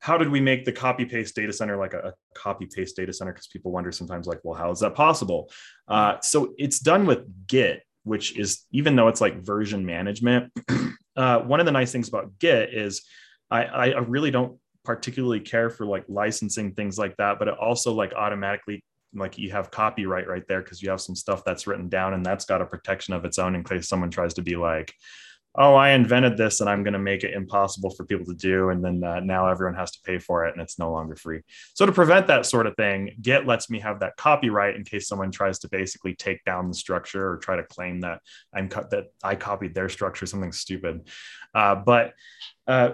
how 0.00 0.16
did 0.16 0.28
we 0.28 0.40
make 0.40 0.64
the 0.64 0.72
copy 0.72 1.04
paste 1.04 1.34
data 1.34 1.52
center 1.52 1.76
like 1.76 1.92
a, 1.92 1.98
a 1.98 2.12
copy 2.34 2.66
paste 2.66 2.94
data 2.94 3.12
center? 3.12 3.32
Because 3.32 3.48
people 3.48 3.72
wonder 3.72 3.90
sometimes 3.90 4.26
like 4.26 4.40
well 4.44 4.54
how 4.54 4.70
is 4.70 4.80
that 4.80 4.94
possible? 4.94 5.50
Uh, 5.88 6.20
so 6.20 6.54
it's 6.56 6.78
done 6.78 7.06
with 7.06 7.24
git 7.46 7.82
which 8.04 8.38
is 8.38 8.64
even 8.70 8.96
though 8.96 9.08
it's 9.08 9.20
like 9.20 9.42
version 9.42 9.84
management 9.84 10.52
uh, 11.16 11.40
one 11.40 11.60
of 11.60 11.66
the 11.66 11.72
nice 11.72 11.92
things 11.92 12.08
about 12.08 12.38
git 12.38 12.72
is 12.72 13.02
I, 13.50 13.64
I 13.64 13.98
really 14.00 14.30
don't 14.30 14.58
particularly 14.88 15.38
care 15.38 15.68
for 15.68 15.84
like 15.84 16.02
licensing 16.08 16.72
things 16.72 16.98
like 16.98 17.14
that 17.18 17.38
but 17.38 17.46
it 17.46 17.52
also 17.58 17.92
like 17.92 18.14
automatically 18.14 18.82
like 19.14 19.36
you 19.36 19.50
have 19.50 19.70
copyright 19.70 20.26
right 20.26 20.48
there 20.48 20.62
because 20.62 20.80
you 20.80 20.88
have 20.88 20.98
some 20.98 21.14
stuff 21.14 21.44
that's 21.44 21.66
written 21.66 21.90
down 21.90 22.14
and 22.14 22.24
that's 22.24 22.46
got 22.46 22.62
a 22.62 22.64
protection 22.64 23.12
of 23.12 23.26
its 23.26 23.38
own 23.38 23.54
in 23.54 23.62
case 23.62 23.86
someone 23.86 24.10
tries 24.10 24.32
to 24.32 24.40
be 24.40 24.56
like 24.56 24.94
oh 25.56 25.74
i 25.74 25.90
invented 25.90 26.38
this 26.38 26.62
and 26.62 26.70
i'm 26.70 26.82
going 26.82 26.94
to 26.94 26.98
make 26.98 27.22
it 27.22 27.34
impossible 27.34 27.90
for 27.90 28.06
people 28.06 28.24
to 28.24 28.32
do 28.32 28.70
and 28.70 28.82
then 28.82 29.04
uh, 29.04 29.20
now 29.20 29.46
everyone 29.46 29.74
has 29.74 29.90
to 29.90 29.98
pay 30.06 30.18
for 30.18 30.46
it 30.46 30.54
and 30.54 30.62
it's 30.62 30.78
no 30.78 30.90
longer 30.90 31.16
free. 31.16 31.42
So 31.74 31.84
to 31.84 31.92
prevent 31.92 32.26
that 32.28 32.46
sort 32.46 32.66
of 32.66 32.74
thing 32.76 33.14
git 33.20 33.46
lets 33.46 33.68
me 33.68 33.80
have 33.80 34.00
that 34.00 34.16
copyright 34.16 34.74
in 34.74 34.84
case 34.84 35.06
someone 35.06 35.30
tries 35.30 35.58
to 35.58 35.68
basically 35.68 36.14
take 36.14 36.42
down 36.44 36.68
the 36.68 36.74
structure 36.74 37.30
or 37.30 37.36
try 37.36 37.56
to 37.56 37.64
claim 37.64 38.00
that 38.00 38.22
i'm 38.54 38.70
cut 38.70 38.88
that 38.92 39.08
i 39.22 39.34
copied 39.34 39.74
their 39.74 39.90
structure 39.90 40.24
something 40.24 40.52
stupid. 40.52 41.08
Uh, 41.54 41.74
but 41.74 42.14
uh, 42.66 42.92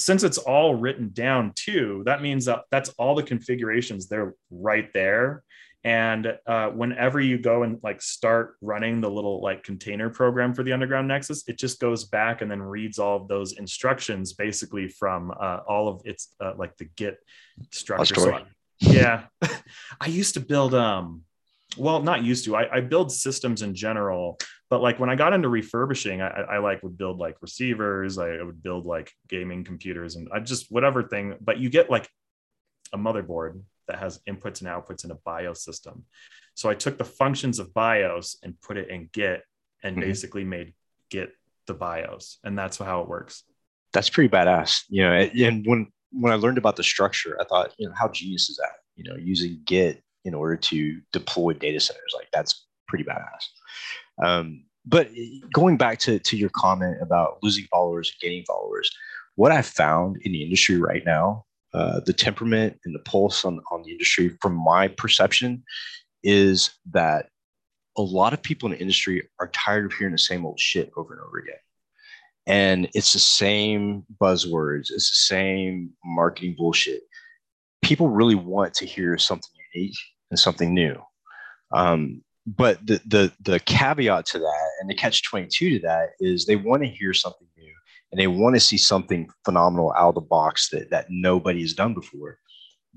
since 0.00 0.22
it's 0.22 0.38
all 0.38 0.74
written 0.74 1.10
down 1.12 1.52
too, 1.54 2.02
that 2.06 2.22
means 2.22 2.46
that 2.46 2.62
that's 2.70 2.90
all 2.90 3.14
the 3.14 3.22
configurations. 3.22 4.08
They're 4.08 4.34
right 4.50 4.92
there. 4.92 5.42
And 5.82 6.38
uh, 6.46 6.68
whenever 6.68 7.20
you 7.20 7.38
go 7.38 7.62
and 7.62 7.78
like 7.82 8.02
start 8.02 8.56
running 8.60 9.00
the 9.00 9.10
little 9.10 9.40
like 9.40 9.62
container 9.62 10.10
program 10.10 10.52
for 10.52 10.62
the 10.62 10.72
underground 10.72 11.08
nexus, 11.08 11.44
it 11.48 11.58
just 11.58 11.80
goes 11.80 12.04
back 12.04 12.42
and 12.42 12.50
then 12.50 12.60
reads 12.60 12.98
all 12.98 13.16
of 13.16 13.28
those 13.28 13.52
instructions 13.52 14.34
basically 14.34 14.88
from 14.88 15.32
uh, 15.40 15.60
all 15.66 15.88
of 15.88 16.02
its 16.04 16.34
uh, 16.40 16.52
like 16.58 16.76
the 16.76 16.84
Git 16.96 17.18
structure. 17.70 18.14
So 18.14 18.34
I, 18.34 18.42
yeah, 18.80 19.24
I 20.00 20.06
used 20.06 20.34
to 20.34 20.40
build 20.40 20.74
um 20.74 21.22
well 21.78 22.02
not 22.02 22.24
used 22.24 22.44
to 22.44 22.56
I, 22.56 22.76
I, 22.76 22.80
build 22.80 23.12
systems 23.12 23.62
in 23.62 23.74
general 23.74 24.38
but 24.70 24.80
like 24.80 24.98
when 24.98 25.10
i 25.10 25.14
got 25.14 25.32
into 25.32 25.48
refurbishing 25.48 26.22
I, 26.22 26.28
I, 26.28 26.58
like 26.58 26.82
would 26.82 26.96
build 26.96 27.18
like 27.18 27.36
receivers 27.42 28.18
i 28.18 28.42
would 28.42 28.62
build 28.62 28.86
like 28.86 29.12
gaming 29.28 29.64
computers 29.64 30.16
and 30.16 30.28
i 30.32 30.40
just 30.40 30.70
whatever 30.70 31.02
thing 31.02 31.36
but 31.40 31.58
you 31.58 31.68
get 31.68 31.90
like 31.90 32.08
a 32.92 32.98
motherboard 32.98 33.60
that 33.88 33.98
has 33.98 34.20
inputs 34.28 34.60
and 34.60 34.68
outputs 34.68 35.04
in 35.04 35.10
a 35.10 35.16
bios 35.16 35.64
system 35.64 36.04
so 36.54 36.70
i 36.70 36.74
took 36.74 36.96
the 36.98 37.04
functions 37.04 37.58
of 37.58 37.74
bios 37.74 38.38
and 38.42 38.60
put 38.60 38.76
it 38.76 38.88
in 38.88 39.08
git 39.12 39.42
and 39.82 39.96
mm-hmm. 39.96 40.08
basically 40.08 40.44
made 40.44 40.72
git 41.10 41.32
the 41.66 41.74
bios 41.74 42.38
and 42.44 42.58
that's 42.58 42.78
how 42.78 43.02
it 43.02 43.08
works 43.08 43.44
that's 43.92 44.10
pretty 44.10 44.28
badass 44.28 44.84
you 44.88 45.02
know 45.02 45.12
and 45.12 45.66
when 45.66 45.86
when 46.12 46.32
i 46.32 46.36
learned 46.36 46.58
about 46.58 46.76
the 46.76 46.82
structure 46.82 47.36
i 47.40 47.44
thought 47.44 47.72
you 47.78 47.86
know 47.86 47.94
how 47.96 48.08
genius 48.08 48.48
is 48.48 48.56
that 48.56 48.76
you 48.96 49.04
know 49.04 49.16
using 49.16 49.60
git 49.64 50.02
in 50.24 50.34
order 50.34 50.56
to 50.56 51.00
deploy 51.12 51.52
data 51.52 51.80
centers. 51.80 52.12
Like 52.14 52.28
that's 52.32 52.66
pretty 52.86 53.04
badass. 53.04 53.46
Um, 54.22 54.64
but 54.86 55.08
going 55.52 55.76
back 55.76 55.98
to, 56.00 56.18
to 56.18 56.36
your 56.36 56.50
comment 56.50 56.96
about 57.00 57.38
losing 57.42 57.64
followers 57.66 58.10
and 58.10 58.20
gaining 58.20 58.44
followers, 58.44 58.90
what 59.36 59.52
I've 59.52 59.66
found 59.66 60.16
in 60.22 60.32
the 60.32 60.42
industry 60.42 60.78
right 60.78 61.02
now, 61.04 61.44
uh, 61.72 62.00
the 62.04 62.12
temperament 62.12 62.78
and 62.84 62.94
the 62.94 63.00
pulse 63.00 63.44
on, 63.44 63.60
on 63.70 63.82
the 63.82 63.92
industry, 63.92 64.36
from 64.40 64.54
my 64.54 64.88
perception, 64.88 65.62
is 66.22 66.70
that 66.92 67.28
a 67.96 68.02
lot 68.02 68.32
of 68.32 68.42
people 68.42 68.68
in 68.68 68.76
the 68.76 68.80
industry 68.80 69.28
are 69.38 69.48
tired 69.48 69.86
of 69.86 69.92
hearing 69.92 70.12
the 70.12 70.18
same 70.18 70.44
old 70.44 70.58
shit 70.58 70.90
over 70.96 71.12
and 71.12 71.22
over 71.22 71.38
again. 71.38 71.56
And 72.46 72.88
it's 72.94 73.12
the 73.12 73.18
same 73.18 74.04
buzzwords, 74.20 74.90
it's 74.90 75.10
the 75.10 75.34
same 75.34 75.90
marketing 76.04 76.56
bullshit. 76.56 77.02
People 77.82 78.08
really 78.08 78.34
want 78.34 78.74
to 78.74 78.86
hear 78.86 79.16
something 79.18 79.50
unique 79.74 79.96
and 80.30 80.38
something 80.38 80.74
new. 80.74 80.96
Um, 81.72 82.22
but 82.46 82.84
the, 82.86 83.00
the 83.06 83.32
the 83.42 83.60
caveat 83.60 84.26
to 84.26 84.38
that 84.38 84.68
and 84.80 84.88
the 84.88 84.94
catch 84.94 85.22
22 85.24 85.70
to 85.70 85.78
that 85.80 86.10
is 86.20 86.46
they 86.46 86.56
want 86.56 86.82
to 86.82 86.88
hear 86.88 87.12
something 87.12 87.46
new 87.56 87.72
and 88.10 88.20
they 88.20 88.26
want 88.26 88.56
to 88.56 88.60
see 88.60 88.76
something 88.76 89.28
phenomenal 89.44 89.92
out 89.96 90.10
of 90.10 90.14
the 90.14 90.20
box 90.20 90.68
that 90.70 90.90
that 90.90 91.06
nobody 91.10 91.60
has 91.60 91.74
done 91.74 91.94
before. 91.94 92.38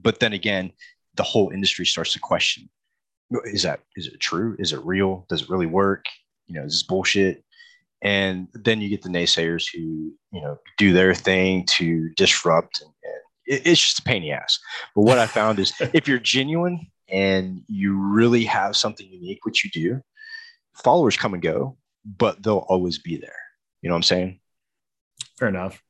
But 0.01 0.19
then 0.19 0.33
again, 0.33 0.71
the 1.15 1.23
whole 1.23 1.49
industry 1.49 1.85
starts 1.85 2.13
to 2.13 2.19
question: 2.19 2.69
Is 3.45 3.63
that 3.63 3.81
is 3.95 4.07
it 4.07 4.19
true? 4.19 4.55
Is 4.59 4.73
it 4.73 4.83
real? 4.83 5.25
Does 5.29 5.43
it 5.43 5.49
really 5.49 5.67
work? 5.67 6.05
You 6.47 6.55
know, 6.55 6.65
is 6.65 6.73
this 6.73 6.83
bullshit? 6.83 7.43
And 8.01 8.47
then 8.53 8.81
you 8.81 8.89
get 8.89 9.01
the 9.01 9.09
naysayers 9.09 9.65
who 9.73 10.13
you 10.31 10.41
know 10.41 10.57
do 10.77 10.93
their 10.93 11.13
thing 11.13 11.65
to 11.77 12.09
disrupt, 12.15 12.81
and, 12.81 12.91
and 13.03 13.21
it, 13.45 13.67
it's 13.67 13.81
just 13.81 13.99
a 13.99 14.03
pain 14.03 14.23
in 14.23 14.29
the 14.29 14.31
ass. 14.31 14.57
But 14.95 15.01
what 15.01 15.19
I 15.19 15.27
found 15.27 15.59
is 15.59 15.73
if 15.93 16.07
you're 16.07 16.19
genuine 16.19 16.87
and 17.09 17.63
you 17.67 17.99
really 17.99 18.45
have 18.45 18.75
something 18.75 19.07
unique, 19.07 19.45
which 19.45 19.63
you 19.63 19.71
do, 19.71 20.01
followers 20.83 21.17
come 21.17 21.33
and 21.33 21.43
go, 21.43 21.77
but 22.05 22.41
they'll 22.41 22.65
always 22.67 22.99
be 22.99 23.17
there. 23.17 23.35
You 23.81 23.89
know 23.89 23.95
what 23.95 23.99
I'm 23.99 24.03
saying? 24.03 24.39
Fair 25.37 25.47
enough. 25.47 25.81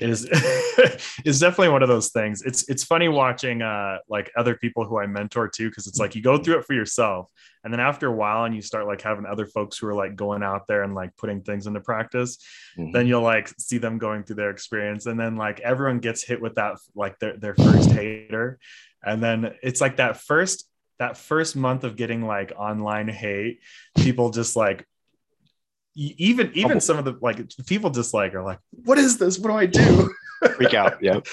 It 0.00 0.08
is 0.08 0.26
it's 0.32 1.38
definitely 1.38 1.68
one 1.68 1.82
of 1.82 1.88
those 1.88 2.10
things. 2.10 2.42
It's 2.42 2.68
it's 2.68 2.84
funny 2.84 3.08
watching 3.08 3.62
uh 3.62 3.98
like 4.08 4.30
other 4.36 4.56
people 4.56 4.84
who 4.84 4.98
I 4.98 5.06
mentor 5.06 5.48
too, 5.48 5.68
because 5.68 5.86
it's 5.86 5.98
like 5.98 6.14
you 6.14 6.22
go 6.22 6.38
through 6.38 6.58
it 6.58 6.64
for 6.64 6.72
yourself, 6.74 7.30
and 7.64 7.72
then 7.72 7.80
after 7.80 8.08
a 8.08 8.12
while, 8.12 8.44
and 8.44 8.54
you 8.54 8.62
start 8.62 8.86
like 8.86 9.02
having 9.02 9.26
other 9.26 9.46
folks 9.46 9.78
who 9.78 9.86
are 9.88 9.94
like 9.94 10.16
going 10.16 10.42
out 10.42 10.66
there 10.66 10.82
and 10.82 10.94
like 10.94 11.16
putting 11.16 11.42
things 11.42 11.66
into 11.66 11.80
practice, 11.80 12.38
mm-hmm. 12.78 12.92
then 12.92 13.06
you'll 13.06 13.22
like 13.22 13.52
see 13.58 13.78
them 13.78 13.98
going 13.98 14.24
through 14.24 14.36
their 14.36 14.50
experience, 14.50 15.06
and 15.06 15.18
then 15.18 15.36
like 15.36 15.60
everyone 15.60 15.98
gets 15.98 16.22
hit 16.24 16.40
with 16.40 16.54
that 16.54 16.76
like 16.94 17.18
their 17.18 17.36
their 17.36 17.54
first 17.54 17.90
hater, 17.90 18.58
and 19.02 19.22
then 19.22 19.54
it's 19.62 19.80
like 19.80 19.96
that 19.96 20.16
first 20.16 20.68
that 20.98 21.16
first 21.16 21.56
month 21.56 21.84
of 21.84 21.96
getting 21.96 22.24
like 22.26 22.52
online 22.56 23.08
hate, 23.08 23.60
people 23.96 24.30
just 24.30 24.54
like 24.54 24.86
even 25.94 26.50
even 26.54 26.80
some 26.80 26.98
of 26.98 27.04
the 27.04 27.18
like 27.20 27.38
people 27.66 27.90
just 27.90 28.14
like 28.14 28.34
are 28.34 28.42
like, 28.42 28.58
what 28.70 28.98
is 28.98 29.18
this? 29.18 29.38
What 29.38 29.50
do 29.50 29.56
I 29.56 29.66
do? 29.66 30.12
Freak 30.56 30.74
out. 30.74 31.02
Yeah. 31.02 31.20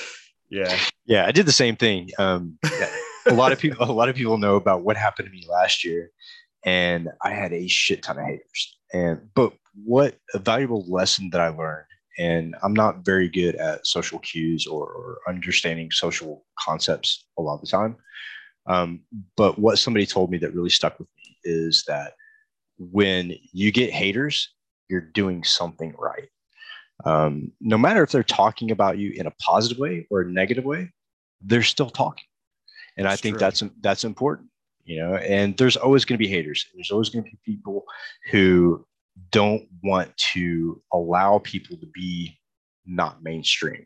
Yeah. 0.52 0.76
Yeah. 1.06 1.28
I 1.28 1.32
did 1.32 1.45
the 1.45 1.52
same 1.52 1.76
thing. 1.76 2.10
Um, 2.17 2.58
yeah. 2.63 2.89
a 3.28 3.36
lot 3.36 3.52
of 3.52 3.60
people, 3.62 3.86
a 3.88 3.91
lot 3.91 4.10
of 4.10 4.15
people 4.15 4.39
know 4.39 4.56
about 4.56 4.82
what 4.82 4.98
happened 4.98 5.28
to 5.28 5.32
me 5.32 5.45
last 5.48 5.86
year, 5.86 6.10
and 6.65 7.08
I 7.24 7.30
had 7.30 7.54
a 7.54 7.67
shit 7.67 8.02
ton 8.02 8.17
of 8.17 8.26
haters. 8.26 8.78
And 8.91 9.30
but 9.36 9.54
what 9.76 10.15
a 10.34 10.39
valuable 10.39 10.84
lesson 10.88 11.30
that 11.34 11.41
I 11.41 11.50
learned, 11.50 11.86
and 12.17 12.56
I'm 12.63 12.74
not 12.74 13.06
very 13.06 13.30
good 13.30 13.58
at 13.58 13.86
social 13.86 14.17
cues 14.17 14.65
or, 14.65 14.88
or 14.88 15.19
understanding 15.28 15.91
social 15.91 16.43
concepts 16.60 17.28
a 17.38 17.43
lot 17.43 17.56
of 17.56 17.62
the 17.62 17.67
time. 17.67 17.98
Um, 18.65 19.02
but 19.38 19.60
what 19.60 19.78
somebody 19.78 20.08
told 20.08 20.32
me 20.32 20.39
that 20.39 20.56
really 20.56 20.72
stuck 20.72 20.98
with 20.98 21.10
me 21.15 21.38
is 21.43 21.84
that 21.88 22.13
when 22.80 23.36
you 23.52 23.72
get 23.72 23.92
haters, 23.92 24.50
you're 24.89 25.02
doing 25.02 25.44
something 25.44 25.94
right. 25.98 26.30
Um, 27.06 27.52
no 27.62 27.78
matter 27.78 28.04
if 28.04 28.12
they're 28.12 28.24
talking 28.24 28.72
about 28.72 28.98
you 28.98 29.12
in 29.15 29.28
a 29.28 29.32
positive 29.39 29.78
way 29.78 30.08
or 30.10 30.22
a 30.22 30.32
negative 30.32 30.65
way, 30.65 30.92
they're 31.42 31.63
still 31.63 31.89
talking. 31.89 32.26
And 32.98 33.06
that's 33.06 33.13
I 33.13 33.22
think 33.22 33.36
true. 33.36 33.39
that's 33.39 33.63
that's 33.82 34.04
important, 34.04 34.50
you 34.84 35.00
know. 35.00 35.15
And 35.15 35.56
there's 35.58 35.78
always 35.78 36.04
going 36.04 36.15
to 36.15 36.24
be 36.24 36.28
haters. 36.28 36.65
There's 36.74 36.92
always 36.92 37.10
going 37.10 37.24
to 37.24 37.30
be 37.30 37.38
people 37.46 37.86
who 38.32 38.86
don't 39.32 39.68
want 39.84 40.15
to 40.34 40.82
allow 40.92 41.39
people 41.39 41.78
to 41.78 41.86
be 41.94 42.38
not 42.86 43.24
mainstream. 43.24 43.86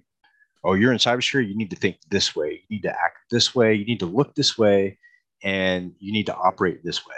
Oh, 0.63 0.73
you're 0.73 0.91
in 0.91 0.97
cybersecurity. 0.97 1.49
You 1.49 1.57
need 1.57 1.69
to 1.71 1.75
think 1.75 1.97
this 2.09 2.35
way. 2.35 2.63
You 2.67 2.77
need 2.77 2.83
to 2.83 2.91
act 2.91 3.17
this 3.29 3.53
way. 3.53 3.73
You 3.73 3.85
need 3.85 3.99
to 3.99 4.05
look 4.05 4.33
this 4.33 4.57
way, 4.57 4.97
and 5.43 5.93
you 5.99 6.11
need 6.11 6.25
to 6.27 6.35
operate 6.35 6.83
this 6.83 7.05
way. 7.05 7.15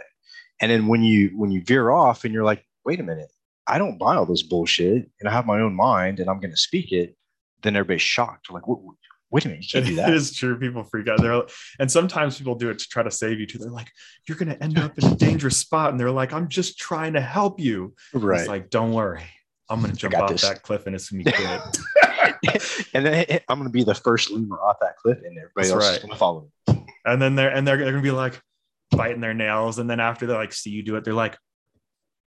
And 0.61 0.71
then 0.71 0.87
when 0.87 1.03
you 1.03 1.31
when 1.37 1.51
you 1.51 1.61
veer 1.61 1.91
off 1.91 2.23
and 2.23 2.33
you're 2.33 2.43
like, 2.43 2.65
wait 2.85 2.99
a 2.99 3.03
minute, 3.03 3.29
I 3.67 3.77
don't 3.77 3.97
buy 3.97 4.15
all 4.15 4.25
this 4.25 4.43
bullshit, 4.43 5.09
and 5.19 5.29
I 5.29 5.31
have 5.31 5.45
my 5.45 5.59
own 5.59 5.73
mind, 5.73 6.19
and 6.19 6.29
I'm 6.29 6.39
going 6.39 6.51
to 6.51 6.57
speak 6.57 6.91
it. 6.91 7.15
Then 7.63 7.75
everybody's 7.75 8.01
shocked. 8.01 8.51
Like, 8.51 8.63
wait 8.67 9.45
a 9.45 9.49
minute, 9.49 9.63
you 9.63 9.69
can't 9.71 9.85
do 9.85 9.95
that. 9.95 10.09
It 10.09 10.15
is 10.15 10.33
true. 10.33 10.57
People 10.57 10.83
freak 10.83 11.07
out. 11.07 11.21
They're 11.21 11.41
and 11.79 11.91
sometimes 11.91 12.37
people 12.37 12.55
do 12.55 12.69
it 12.69 12.79
to 12.79 12.87
try 12.87 13.03
to 13.03 13.11
save 13.11 13.39
you 13.39 13.47
too. 13.47 13.57
They're 13.57 13.69
like, 13.69 13.91
you're 14.27 14.37
going 14.37 14.49
to 14.49 14.63
end 14.63 14.77
up 14.77 14.97
in 14.97 15.05
a 15.05 15.15
dangerous 15.15 15.57
spot, 15.57 15.91
and 15.91 15.99
they're 15.99 16.11
like, 16.11 16.31
I'm 16.31 16.47
just 16.47 16.77
trying 16.77 17.13
to 17.13 17.21
help 17.21 17.59
you. 17.59 17.95
Right. 18.13 18.39
It's 18.39 18.47
like, 18.47 18.69
don't 18.69 18.93
worry, 18.93 19.23
I'm 19.69 19.81
going 19.81 19.91
to 19.91 19.97
jump 19.97 20.15
off 20.15 20.29
this. 20.29 20.43
that 20.43 20.61
cliff, 20.61 20.85
and 20.85 20.95
it's 20.95 21.09
going 21.09 21.23
to 21.25 21.31
be 21.31 21.37
good. 22.51 22.61
and 22.93 23.05
then 23.05 23.25
I'm 23.49 23.57
going 23.57 23.67
to 23.67 23.73
be 23.73 23.83
the 23.83 23.95
first 23.95 24.29
lemur 24.31 24.59
off 24.61 24.77
that 24.81 24.97
cliff, 24.97 25.17
and 25.17 25.37
everybody 25.37 25.67
That's 25.67 25.71
else 25.71 25.83
right. 25.83 25.93
is 25.93 25.99
going 25.99 26.11
to 26.11 26.17
follow 26.17 26.49
me. 26.67 26.85
And 27.05 27.21
then 27.21 27.35
they're 27.35 27.49
and 27.49 27.67
they're, 27.67 27.77
they're 27.77 27.91
going 27.91 28.03
to 28.03 28.07
be 28.07 28.11
like, 28.11 28.41
biting 28.91 29.21
their 29.21 29.33
nails, 29.33 29.79
and 29.79 29.89
then 29.89 29.99
after 29.99 30.25
they 30.25 30.33
like 30.33 30.53
see 30.53 30.69
you 30.69 30.83
do 30.83 30.95
it, 30.95 31.03
they're 31.03 31.13
like 31.13 31.37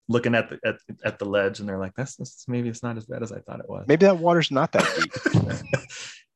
looking 0.07 0.35
at 0.35 0.49
the 0.49 0.59
at, 0.65 0.77
at 1.03 1.19
the 1.19 1.25
ledge, 1.25 1.59
and 1.59 1.67
they're 1.67 1.79
like, 1.79 1.93
"That's, 1.95 2.15
that's 2.15 2.47
maybe 2.47 2.69
it's 2.69 2.83
not 2.83 2.97
as 2.97 3.05
bad 3.05 3.23
as 3.23 3.31
I 3.31 3.39
thought 3.39 3.59
it 3.59 3.69
was." 3.69 3.85
Maybe 3.87 4.05
that 4.05 4.17
water's 4.17 4.51
not 4.51 4.71
that 4.73 4.87
deep. 5.33 5.51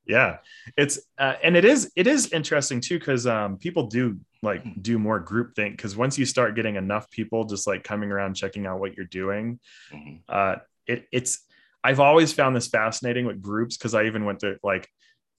yeah, 0.06 0.38
it's 0.78 1.00
uh, 1.18 1.34
and 1.44 1.56
it 1.56 1.66
is 1.66 1.92
it 1.96 2.08
is 2.08 2.32
interesting 2.32 2.82
too 2.82 3.00
because 3.00 3.28
um, 3.28 3.58
people 3.58 3.88
do 3.88 4.20
like 4.42 4.64
do 4.82 5.00
more 5.00 5.20
group 5.20 5.56
think 5.56 5.76
because 5.76 5.98
once 5.98 6.18
you 6.18 6.26
start 6.26 6.56
getting 6.56 6.76
enough 6.76 7.10
people 7.10 7.46
just 7.46 7.68
like 7.68 7.84
coming 7.84 8.12
around 8.12 8.36
checking 8.36 8.66
out 8.66 8.80
what 8.80 8.96
you're 8.96 9.06
doing, 9.06 9.60
mm-hmm. 9.92 10.18
uh, 10.30 10.56
it 10.88 11.08
it's 11.12 11.44
I've 11.84 12.00
always 12.00 12.34
found 12.34 12.56
this 12.56 12.68
fascinating 12.68 13.26
with 13.26 13.42
groups 13.42 13.78
because 13.78 13.94
I 13.94 14.06
even 14.06 14.26
went 14.26 14.40
to 14.40 14.58
like 14.64 14.90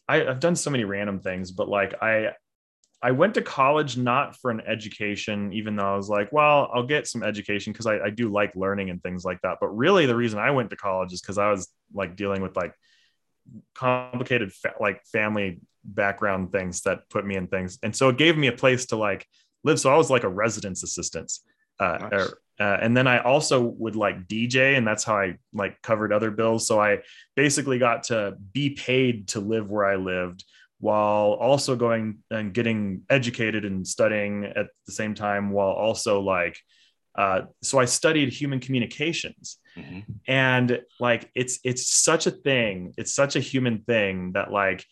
I, 0.08 0.18
have 0.18 0.40
done 0.40 0.56
so 0.56 0.70
many 0.70 0.84
random 0.84 1.20
things, 1.20 1.50
but 1.50 1.68
like 1.68 2.00
I 2.00 2.32
I 3.02 3.10
went 3.10 3.34
to 3.34 3.42
college 3.42 3.96
not 3.96 4.36
for 4.36 4.50
an 4.50 4.62
education, 4.66 5.52
even 5.52 5.76
though 5.76 5.92
I 5.92 5.96
was 5.96 6.08
like, 6.08 6.32
well, 6.32 6.70
I'll 6.72 6.86
get 6.86 7.06
some 7.06 7.22
education 7.22 7.72
because 7.72 7.86
I, 7.86 7.98
I, 7.98 8.10
do 8.10 8.30
like 8.30 8.56
learning 8.56 8.88
and 8.88 9.02
things 9.02 9.24
like 9.24 9.40
that. 9.42 9.58
But 9.60 9.68
really, 9.76 10.06
the 10.06 10.16
reason 10.16 10.38
I 10.38 10.50
went 10.50 10.70
to 10.70 10.76
college 10.76 11.12
is 11.12 11.20
because 11.20 11.36
I 11.36 11.50
was 11.50 11.68
like 11.92 12.16
dealing 12.16 12.40
with 12.40 12.56
like 12.56 12.72
complicated 13.74 14.52
fa- 14.52 14.74
like 14.80 15.04
family 15.04 15.60
background 15.84 16.52
things 16.52 16.80
that 16.82 17.08
put 17.10 17.26
me 17.26 17.36
in 17.36 17.48
things, 17.48 17.78
and 17.82 17.94
so 17.94 18.08
it 18.08 18.16
gave 18.16 18.36
me 18.36 18.46
a 18.46 18.52
place 18.52 18.86
to 18.86 18.96
like 18.96 19.26
live. 19.62 19.78
So 19.78 19.92
I 19.92 19.96
was 19.96 20.10
like 20.10 20.24
a 20.24 20.28
residence 20.28 20.82
assistant, 20.82 21.32
uh, 21.78 21.98
nice. 22.00 22.12
or, 22.12 22.38
uh, 22.58 22.78
and 22.80 22.96
then 22.96 23.06
I 23.06 23.18
also 23.18 23.60
would 23.60 23.94
like 23.94 24.26
DJ, 24.26 24.78
and 24.78 24.86
that's 24.86 25.04
how 25.04 25.16
I 25.16 25.36
like 25.52 25.82
covered 25.82 26.14
other 26.14 26.30
bills. 26.30 26.66
So 26.66 26.80
I 26.80 27.02
basically 27.34 27.78
got 27.78 28.04
to 28.04 28.36
be 28.54 28.70
paid 28.70 29.28
to 29.28 29.40
live 29.40 29.68
where 29.68 29.84
I 29.84 29.96
lived 29.96 30.44
while 30.78 31.32
also 31.32 31.76
going 31.76 32.18
and 32.30 32.52
getting 32.52 33.02
educated 33.08 33.64
and 33.64 33.86
studying 33.86 34.44
at 34.44 34.66
the 34.86 34.92
same 34.92 35.14
time 35.14 35.50
while 35.50 35.70
also 35.70 36.20
like 36.20 36.58
uh, 37.16 37.42
so 37.62 37.78
i 37.78 37.84
studied 37.84 38.32
human 38.32 38.60
communications. 38.60 39.58
Mm-hmm. 39.76 40.00
and 40.26 40.80
like 40.98 41.30
it's 41.34 41.58
it's 41.62 41.86
such 41.86 42.26
a 42.26 42.30
thing 42.30 42.94
it's 42.96 43.12
such 43.12 43.36
a 43.36 43.40
human 43.40 43.82
thing 43.82 44.32
that 44.32 44.50
like 44.50 44.82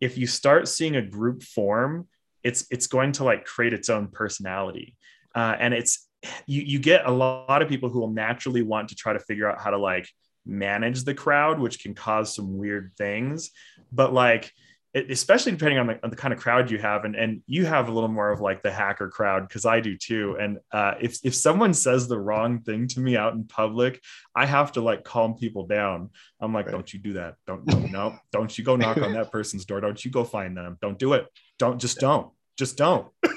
if 0.00 0.18
you 0.18 0.26
start 0.26 0.66
seeing 0.66 0.96
a 0.96 1.02
group 1.02 1.44
form 1.44 2.08
it's 2.42 2.66
it's 2.70 2.86
going 2.86 3.12
to 3.12 3.24
like 3.24 3.44
create 3.44 3.72
its 3.72 3.88
own 3.88 4.08
personality. 4.08 4.96
Uh, 5.34 5.54
and 5.58 5.74
it's 5.74 6.08
you 6.46 6.62
you 6.62 6.78
get 6.78 7.06
a 7.06 7.10
lot 7.10 7.62
of 7.62 7.68
people 7.68 7.88
who 7.88 8.00
will 8.00 8.10
naturally 8.10 8.62
want 8.62 8.88
to 8.88 8.94
try 8.94 9.12
to 9.12 9.20
figure 9.20 9.48
out 9.48 9.60
how 9.60 9.70
to 9.70 9.78
like 9.78 10.08
manage 10.46 11.04
the 11.04 11.12
crowd 11.14 11.60
which 11.60 11.82
can 11.82 11.94
cause 11.94 12.34
some 12.34 12.56
weird 12.56 12.92
things. 12.96 13.50
But 13.92 14.12
like 14.12 14.52
especially 14.94 15.52
depending 15.52 15.78
on 15.78 15.86
the, 15.86 16.02
on 16.02 16.10
the, 16.10 16.16
kind 16.16 16.32
of 16.32 16.40
crowd 16.40 16.70
you 16.70 16.78
have 16.78 17.04
and, 17.04 17.14
and 17.14 17.42
you 17.46 17.66
have 17.66 17.88
a 17.88 17.92
little 17.92 18.08
more 18.08 18.30
of 18.30 18.40
like 18.40 18.62
the 18.62 18.70
hacker 18.70 19.08
crowd 19.08 19.46
because 19.46 19.66
i 19.66 19.80
do 19.80 19.96
too 19.96 20.36
and 20.40 20.58
uh, 20.72 20.94
if, 21.00 21.18
if 21.24 21.34
someone 21.34 21.74
says 21.74 22.08
the 22.08 22.18
wrong 22.18 22.60
thing 22.60 22.88
to 22.88 23.00
me 23.00 23.16
out 23.16 23.34
in 23.34 23.44
public 23.44 24.00
i 24.34 24.46
have 24.46 24.72
to 24.72 24.80
like 24.80 25.04
calm 25.04 25.34
people 25.34 25.66
down. 25.66 26.10
I'm 26.40 26.52
like 26.52 26.66
right. 26.66 26.72
don't 26.72 26.92
you 26.92 27.00
do 27.00 27.14
that. 27.14 27.34
Don't, 27.46 27.64
don't 27.66 27.90
no 27.90 28.18
don't 28.32 28.56
you 28.56 28.64
go 28.64 28.76
knock 28.76 28.98
on 28.98 29.12
that 29.14 29.30
person's 29.30 29.64
door. 29.64 29.80
Don't 29.80 30.02
you 30.04 30.10
go 30.10 30.24
find 30.24 30.56
them. 30.56 30.78
Don't 30.80 30.98
do 30.98 31.12
it. 31.14 31.26
Don't 31.58 31.80
just 31.80 31.98
don't. 31.98 32.30
Just 32.56 32.76
don't. 32.76 33.08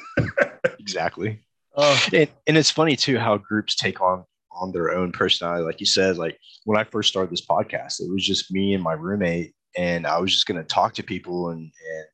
Exactly. 0.79 1.43
Uh, 1.75 1.97
and, 2.11 2.27
and 2.47 2.57
it's 2.57 2.71
funny 2.71 2.95
too 2.95 3.17
how 3.17 3.37
groups 3.37 3.75
take 3.75 4.01
on 4.01 4.23
on 4.51 4.71
their 4.71 4.91
own 4.91 5.11
personality. 5.11 5.63
Like 5.63 5.79
you 5.79 5.85
said 5.85 6.17
like 6.17 6.37
when 6.65 6.77
i 6.79 6.83
first 6.83 7.09
started 7.09 7.31
this 7.31 7.45
podcast 7.45 8.01
it 8.01 8.11
was 8.11 8.25
just 8.25 8.51
me 8.51 8.73
and 8.73 8.83
my 8.83 8.93
roommate 8.93 9.53
and 9.77 10.05
I 10.07 10.19
was 10.19 10.33
just 10.33 10.45
going 10.45 10.59
to 10.59 10.67
talk 10.67 10.93
to 10.95 11.03
people 11.03 11.49
and, 11.49 11.61
and 11.61 12.05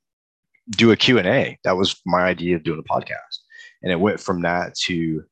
do 0.72 0.91
a 0.91 0.98
Q&A. 0.98 1.58
That 1.63 1.78
was 1.78 2.00
my 2.06 2.24
idea 2.24 2.56
of 2.56 2.63
doing 2.63 2.80
a 2.80 2.93
podcast. 2.93 3.39
And 3.82 3.91
it 3.91 4.00
went 4.00 4.20
from 4.20 4.41
that 4.41 4.76
to, 4.86 5.24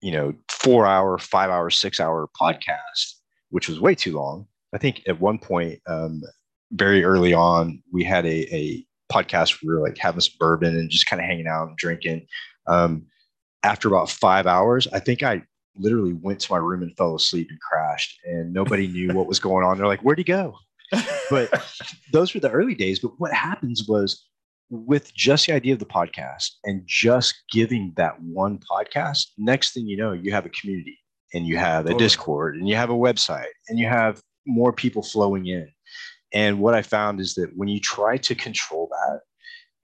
you 0.00 0.12
know, 0.12 0.34
four 0.48 0.86
hour, 0.86 1.18
five 1.18 1.50
hour, 1.50 1.70
six 1.70 2.00
hour 2.00 2.28
podcast, 2.40 3.14
which 3.50 3.68
was 3.68 3.80
way 3.80 3.94
too 3.94 4.14
long. 4.16 4.46
I 4.74 4.78
think 4.78 5.02
at 5.06 5.20
one 5.20 5.38
point, 5.38 5.80
um, 5.86 6.22
very 6.72 7.04
early 7.04 7.32
on, 7.32 7.82
we 7.92 8.04
had 8.04 8.26
a, 8.26 8.54
a 8.54 8.86
podcast 9.12 9.62
where 9.62 9.74
we 9.74 9.80
were 9.80 9.86
like 9.86 9.98
having 9.98 10.20
some 10.20 10.34
bourbon 10.38 10.76
and 10.76 10.90
just 10.90 11.06
kind 11.06 11.20
of 11.20 11.26
hanging 11.26 11.46
out 11.46 11.68
and 11.68 11.76
drinking. 11.76 12.26
Um, 12.66 13.06
after 13.62 13.88
about 13.88 14.10
five 14.10 14.46
hours, 14.46 14.86
I 14.92 14.98
think 14.98 15.22
I 15.22 15.42
literally 15.76 16.12
went 16.12 16.40
to 16.40 16.52
my 16.52 16.58
room 16.58 16.82
and 16.82 16.96
fell 16.96 17.14
asleep 17.14 17.48
and 17.50 17.60
crashed, 17.60 18.18
and 18.24 18.52
nobody 18.52 18.86
knew 18.86 19.12
what 19.14 19.26
was 19.26 19.38
going 19.38 19.64
on. 19.64 19.78
They're 19.78 19.86
like, 19.86 20.00
"Where'd 20.00 20.18
he 20.18 20.24
go?" 20.24 20.56
But 21.30 21.50
those 22.12 22.34
were 22.34 22.40
the 22.40 22.50
early 22.50 22.74
days. 22.74 22.98
But 22.98 23.12
what 23.18 23.32
happens 23.32 23.86
was 23.88 24.26
with 24.70 25.14
just 25.14 25.46
the 25.46 25.52
idea 25.52 25.72
of 25.72 25.78
the 25.78 25.86
podcast 25.86 26.50
and 26.64 26.82
just 26.86 27.34
giving 27.50 27.92
that 27.96 28.20
one 28.20 28.58
podcast, 28.58 29.28
next 29.38 29.72
thing 29.72 29.86
you 29.86 29.96
know, 29.96 30.12
you 30.12 30.32
have 30.32 30.46
a 30.46 30.50
community 30.50 30.98
and 31.32 31.46
you 31.46 31.56
have 31.56 31.86
a 31.86 31.94
Discord 31.94 32.56
and 32.56 32.68
you 32.68 32.76
have 32.76 32.90
a 32.90 32.94
website 32.94 33.52
and 33.68 33.78
you 33.78 33.86
have 33.86 34.20
more 34.46 34.72
people 34.72 35.02
flowing 35.02 35.46
in. 35.46 35.68
And 36.32 36.58
what 36.58 36.74
I 36.74 36.82
found 36.82 37.20
is 37.20 37.34
that 37.34 37.50
when 37.56 37.68
you 37.68 37.80
try 37.80 38.16
to 38.18 38.34
control 38.34 38.88
that, 38.90 39.20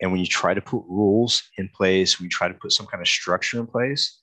and 0.01 0.11
when 0.11 0.21
you 0.21 0.27
try 0.27 0.55
to 0.55 0.61
put 0.61 0.83
rules 0.89 1.43
in 1.59 1.69
place, 1.69 2.19
when 2.19 2.25
you 2.25 2.31
try 2.31 2.49
to 2.49 2.55
put 2.55 2.73
some 2.73 2.87
kind 2.87 3.03
of 3.03 3.09
structure 3.09 3.61
in 3.61 3.67
place, 3.67 4.19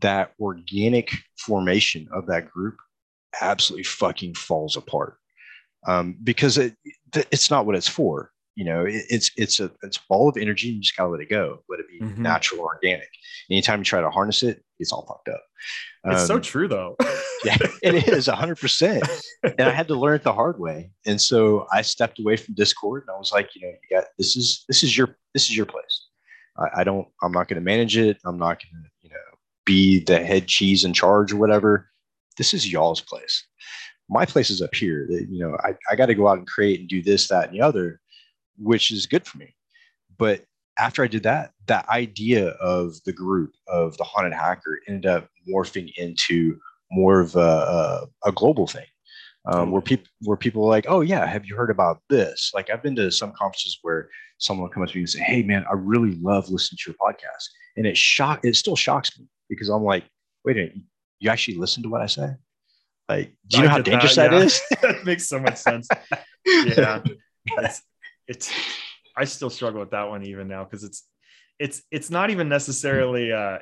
that 0.00 0.32
organic 0.40 1.12
formation 1.36 2.08
of 2.12 2.26
that 2.26 2.50
group 2.50 2.76
absolutely 3.40 3.84
fucking 3.84 4.34
falls 4.34 4.76
apart 4.76 5.18
um, 5.86 6.16
because 6.22 6.58
it, 6.58 6.74
it's 7.14 7.50
not 7.50 7.66
what 7.66 7.76
it's 7.76 7.88
for. 7.88 8.30
You 8.54 8.64
know, 8.64 8.84
it, 8.84 9.04
it's 9.10 9.30
it's 9.36 9.60
a 9.60 9.70
it's 9.82 9.98
a 9.98 10.00
ball 10.08 10.28
of 10.28 10.36
energy. 10.36 10.68
And 10.68 10.76
you 10.76 10.82
just 10.82 10.96
gotta 10.96 11.10
let 11.10 11.20
it 11.20 11.28
go. 11.28 11.62
Let 11.68 11.80
it 11.80 11.86
be 11.88 12.04
mm-hmm. 12.04 12.22
natural, 12.22 12.62
organic. 12.62 13.08
Anytime 13.50 13.80
you 13.80 13.84
try 13.84 14.00
to 14.00 14.10
harness 14.10 14.42
it, 14.42 14.64
it's 14.78 14.92
all 14.92 15.06
fucked 15.06 15.28
up. 15.28 15.42
It's 16.04 16.22
um, 16.22 16.26
so 16.26 16.40
true, 16.40 16.66
though. 16.66 16.96
yeah, 17.44 17.56
it 17.82 18.08
is 18.08 18.26
hundred 18.26 18.58
percent. 18.58 19.06
And 19.42 19.68
I 19.68 19.70
had 19.70 19.88
to 19.88 19.94
learn 19.94 20.16
it 20.16 20.22
the 20.22 20.32
hard 20.32 20.58
way. 20.58 20.90
And 21.04 21.20
so 21.20 21.66
I 21.72 21.82
stepped 21.82 22.18
away 22.18 22.36
from 22.36 22.54
Discord, 22.54 23.02
and 23.02 23.14
I 23.14 23.18
was 23.18 23.30
like, 23.32 23.50
you 23.54 23.62
know, 23.62 23.68
you 23.68 23.96
got 23.96 24.06
this 24.18 24.36
is 24.36 24.64
this 24.68 24.82
is 24.82 24.96
your 24.96 25.16
this 25.34 25.44
is 25.44 25.56
your 25.56 25.66
place. 25.66 26.08
I, 26.58 26.80
I 26.80 26.84
don't. 26.84 27.06
I'm 27.22 27.32
not 27.32 27.48
going 27.48 27.60
to 27.60 27.64
manage 27.64 27.96
it. 27.96 28.18
I'm 28.24 28.38
not 28.38 28.60
going 28.62 28.84
to 28.84 28.90
you 29.02 29.10
know 29.10 29.16
be 29.64 30.02
the 30.02 30.24
head 30.24 30.46
cheese 30.46 30.84
in 30.84 30.92
charge 30.92 31.32
or 31.32 31.36
whatever. 31.36 31.90
This 32.38 32.54
is 32.54 32.70
y'all's 32.70 33.00
place. 33.00 33.46
My 34.08 34.24
place 34.24 34.50
is 34.50 34.62
up 34.62 34.74
here. 34.74 35.06
That 35.08 35.26
you 35.30 35.40
know, 35.40 35.56
I, 35.64 35.74
I 35.90 35.96
got 35.96 36.06
to 36.06 36.14
go 36.14 36.28
out 36.28 36.38
and 36.38 36.46
create 36.46 36.80
and 36.80 36.88
do 36.88 37.02
this, 37.02 37.28
that, 37.28 37.48
and 37.48 37.54
the 37.54 37.60
other, 37.60 38.00
which 38.56 38.90
is 38.90 39.06
good 39.06 39.26
for 39.26 39.38
me. 39.38 39.54
But 40.18 40.44
after 40.78 41.02
I 41.02 41.08
did 41.08 41.22
that, 41.24 41.52
that 41.66 41.88
idea 41.88 42.50
of 42.60 42.94
the 43.04 43.12
group 43.12 43.52
of 43.66 43.96
the 43.96 44.04
haunted 44.04 44.32
hacker 44.32 44.80
ended 44.86 45.06
up 45.06 45.28
morphing 45.48 45.90
into 45.96 46.58
more 46.90 47.20
of 47.20 47.34
a, 47.36 47.40
a, 47.40 48.28
a 48.28 48.32
global 48.32 48.66
thing. 48.66 48.86
Um, 49.48 49.70
where 49.70 49.80
people 49.80 50.08
where 50.22 50.36
people 50.36 50.64
are 50.64 50.68
like, 50.68 50.86
oh 50.88 51.02
yeah, 51.02 51.24
have 51.24 51.46
you 51.46 51.54
heard 51.54 51.70
about 51.70 52.00
this? 52.10 52.50
Like 52.52 52.68
I've 52.68 52.82
been 52.82 52.96
to 52.96 53.12
some 53.12 53.30
conferences 53.30 53.78
where 53.82 54.08
someone 54.38 54.64
will 54.64 54.72
come 54.72 54.82
up 54.82 54.88
to 54.88 54.96
me 54.96 55.02
and 55.02 55.08
say, 55.08 55.20
hey 55.20 55.44
man, 55.44 55.64
I 55.70 55.74
really 55.74 56.18
love 56.20 56.50
listening 56.50 56.78
to 56.82 56.90
your 56.90 56.96
podcast, 56.96 57.44
and 57.76 57.86
it 57.86 57.96
shock 57.96 58.40
it 58.44 58.56
still 58.56 58.74
shocks 58.74 59.16
me 59.16 59.26
because 59.48 59.68
I'm 59.68 59.84
like, 59.84 60.02
wait 60.44 60.56
a 60.56 60.60
minute, 60.60 60.74
you 61.20 61.30
actually 61.30 61.58
listen 61.58 61.84
to 61.84 61.88
what 61.88 62.02
I 62.02 62.06
say? 62.06 62.30
Like, 63.08 63.34
do 63.46 63.58
you 63.58 63.62
know 63.64 63.68
how 63.68 63.80
dangerous 63.80 64.16
that, 64.16 64.30
that 64.30 64.38
yeah. 64.38 64.44
is? 64.44 64.62
that 64.82 65.04
makes 65.04 65.28
so 65.28 65.38
much 65.38 65.56
sense. 65.56 65.88
yeah, 66.46 67.02
it's, 67.46 67.82
it's 68.26 68.52
I 69.16 69.24
still 69.24 69.50
struggle 69.50 69.80
with 69.80 69.90
that 69.90 70.08
one 70.08 70.24
even 70.24 70.48
now 70.48 70.64
because 70.64 70.84
it's 70.84 71.04
it's 71.58 71.82
it's 71.90 72.10
not 72.10 72.30
even 72.30 72.48
necessarily 72.48 73.32
uh 73.32 73.58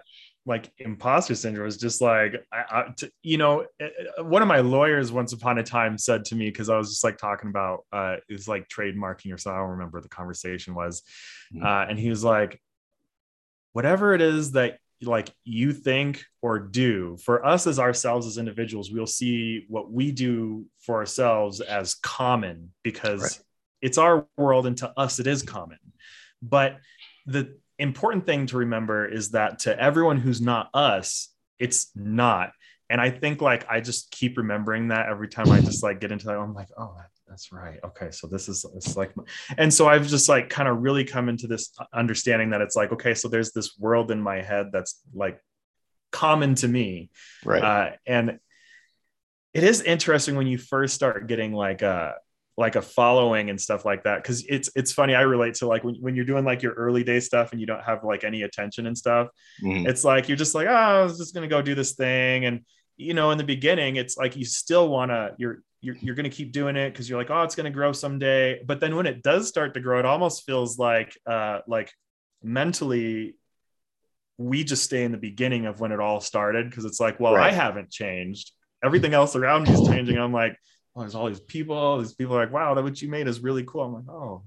like 0.46 0.70
imposter 0.78 1.34
syndrome 1.34 1.66
is 1.66 1.76
just 1.76 2.00
like 2.00 2.44
I, 2.52 2.64
I 2.70 2.84
t- 2.96 3.10
you 3.22 3.38
know 3.38 3.66
eh, 3.80 3.88
eh, 4.18 4.22
one 4.22 4.42
of 4.42 4.48
my 4.48 4.60
lawyers 4.60 5.10
once 5.12 5.32
upon 5.32 5.58
a 5.58 5.62
time 5.62 5.96
said 5.96 6.24
to 6.26 6.34
me 6.34 6.48
because 6.48 6.68
I 6.68 6.76
was 6.76 6.90
just 6.90 7.04
like 7.04 7.18
talking 7.18 7.50
about 7.50 7.84
uh 7.92 8.16
it 8.28 8.32
was 8.32 8.48
like 8.48 8.68
trademarking 8.68 9.32
or 9.32 9.38
so 9.38 9.52
I 9.52 9.56
don't 9.56 9.70
remember 9.70 10.00
the 10.00 10.08
conversation 10.08 10.74
was 10.74 11.02
mm-hmm. 11.54 11.64
uh 11.64 11.86
and 11.88 11.98
he 11.98 12.10
was 12.10 12.24
like 12.24 12.60
whatever 13.72 14.14
it 14.14 14.20
is 14.20 14.52
that 14.52 14.78
like 15.06 15.30
you 15.44 15.72
think 15.72 16.24
or 16.42 16.58
do. 16.58 17.16
For 17.22 17.44
us 17.44 17.66
as 17.66 17.78
ourselves 17.78 18.26
as 18.26 18.38
individuals 18.38 18.90
we'll 18.90 19.06
see 19.06 19.64
what 19.68 19.90
we 19.90 20.12
do 20.12 20.66
for 20.80 20.96
ourselves 20.96 21.60
as 21.60 21.94
common 21.94 22.72
because 22.82 23.22
right. 23.22 23.40
it's 23.82 23.98
our 23.98 24.26
world 24.36 24.66
and 24.66 24.76
to 24.78 24.92
us 24.96 25.18
it 25.18 25.26
is 25.26 25.42
common. 25.42 25.78
But 26.42 26.78
the 27.26 27.56
important 27.78 28.26
thing 28.26 28.46
to 28.46 28.58
remember 28.58 29.06
is 29.06 29.30
that 29.30 29.60
to 29.60 29.80
everyone 29.80 30.18
who's 30.18 30.40
not 30.40 30.70
us 30.74 31.28
it's 31.58 31.90
not. 31.94 32.50
And 32.90 33.00
i 33.00 33.10
think 33.10 33.40
like 33.40 33.66
i 33.68 33.80
just 33.80 34.10
keep 34.10 34.36
remembering 34.36 34.88
that 34.88 35.08
every 35.08 35.28
time 35.28 35.50
i 35.50 35.60
just 35.60 35.82
like 35.82 36.00
get 36.00 36.12
into 36.12 36.26
that 36.26 36.36
i'm 36.36 36.54
like 36.54 36.68
oh 36.76 36.94
that's 37.34 37.50
right. 37.50 37.80
Okay 37.82 38.12
so 38.12 38.28
this 38.28 38.48
is 38.48 38.64
it's 38.76 38.96
like 38.96 39.12
and 39.58 39.74
so 39.74 39.88
i've 39.88 40.06
just 40.06 40.28
like 40.28 40.48
kind 40.48 40.68
of 40.68 40.82
really 40.82 41.04
come 41.04 41.28
into 41.28 41.48
this 41.48 41.72
understanding 41.92 42.50
that 42.50 42.60
it's 42.60 42.76
like 42.76 42.92
okay 42.92 43.12
so 43.12 43.26
there's 43.26 43.50
this 43.50 43.76
world 43.76 44.12
in 44.12 44.22
my 44.22 44.40
head 44.40 44.70
that's 44.72 45.00
like 45.12 45.40
common 46.14 46.54
to 46.54 46.68
me. 46.68 47.10
Right. 47.44 47.62
Uh, 47.62 47.90
and 48.06 48.38
it 49.52 49.64
is 49.64 49.82
interesting 49.82 50.36
when 50.36 50.46
you 50.46 50.58
first 50.58 50.94
start 50.94 51.26
getting 51.26 51.52
like 51.52 51.82
a 51.82 52.14
like 52.56 52.76
a 52.76 52.82
following 52.82 53.50
and 53.50 53.60
stuff 53.60 53.84
like 53.84 54.04
that 54.04 54.22
because 54.22 54.44
it's 54.46 54.70
it's 54.76 54.92
funny 54.92 55.12
i 55.12 55.22
relate 55.22 55.54
to 55.54 55.66
like 55.66 55.82
when, 55.82 55.96
when 55.96 56.14
you're 56.14 56.24
doing 56.24 56.44
like 56.44 56.62
your 56.62 56.72
early 56.74 57.02
day 57.02 57.18
stuff 57.18 57.50
and 57.50 57.60
you 57.60 57.66
don't 57.66 57.82
have 57.82 58.04
like 58.04 58.22
any 58.22 58.42
attention 58.42 58.86
and 58.86 58.96
stuff 58.96 59.26
mm-hmm. 59.60 59.88
it's 59.88 60.04
like 60.04 60.28
you're 60.28 60.36
just 60.36 60.54
like 60.54 60.68
oh 60.68 60.72
i 60.72 61.02
was 61.02 61.18
just 61.18 61.34
gonna 61.34 61.48
go 61.48 61.60
do 61.60 61.74
this 61.74 61.94
thing 61.94 62.44
and 62.44 62.60
you 62.96 63.12
know 63.12 63.32
in 63.32 63.38
the 63.38 63.44
beginning 63.44 63.96
it's 63.96 64.16
like 64.16 64.36
you 64.36 64.44
still 64.44 64.88
want 64.88 65.10
to 65.10 65.34
you're 65.36 65.62
you're, 65.84 65.96
you're 66.00 66.14
going 66.14 66.28
to 66.28 66.34
keep 66.34 66.52
doing 66.52 66.76
it 66.76 66.90
because 66.90 67.08
you're 67.08 67.18
like 67.18 67.30
oh 67.30 67.42
it's 67.42 67.54
going 67.54 67.64
to 67.64 67.70
grow 67.70 67.92
someday. 67.92 68.62
But 68.64 68.80
then 68.80 68.96
when 68.96 69.06
it 69.06 69.22
does 69.22 69.48
start 69.48 69.74
to 69.74 69.80
grow 69.80 69.98
it 69.98 70.06
almost 70.06 70.44
feels 70.44 70.78
like 70.78 71.16
uh 71.26 71.60
like 71.66 71.92
mentally 72.42 73.36
we 74.36 74.64
just 74.64 74.82
stay 74.82 75.04
in 75.04 75.12
the 75.12 75.18
beginning 75.18 75.66
of 75.66 75.78
when 75.78 75.92
it 75.92 76.00
all 76.00 76.20
started 76.20 76.68
because 76.68 76.84
it's 76.84 76.98
like 76.98 77.20
well 77.20 77.34
right. 77.34 77.52
i 77.52 77.54
haven't 77.54 77.90
changed. 77.90 78.52
Everything 78.82 79.14
else 79.14 79.36
around 79.36 79.64
me 79.64 79.74
is 79.74 79.86
changing. 79.88 80.18
I'm 80.18 80.32
like 80.32 80.56
oh 80.96 81.00
there's 81.00 81.14
all 81.14 81.28
these 81.28 81.40
people 81.40 81.98
these 81.98 82.14
people 82.14 82.36
are 82.36 82.44
like 82.44 82.52
wow 82.52 82.74
that 82.74 82.82
what 82.82 83.00
you 83.00 83.08
made 83.08 83.26
is 83.26 83.40
really 83.40 83.64
cool 83.64 83.82
i'm 83.82 83.94
like 83.94 84.08
oh 84.08 84.42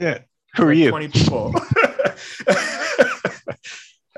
yeah. 0.00 0.18
Who 0.56 0.64
are 0.64 0.72
you? 0.72 0.90
20 0.90 1.08
people 1.08 1.54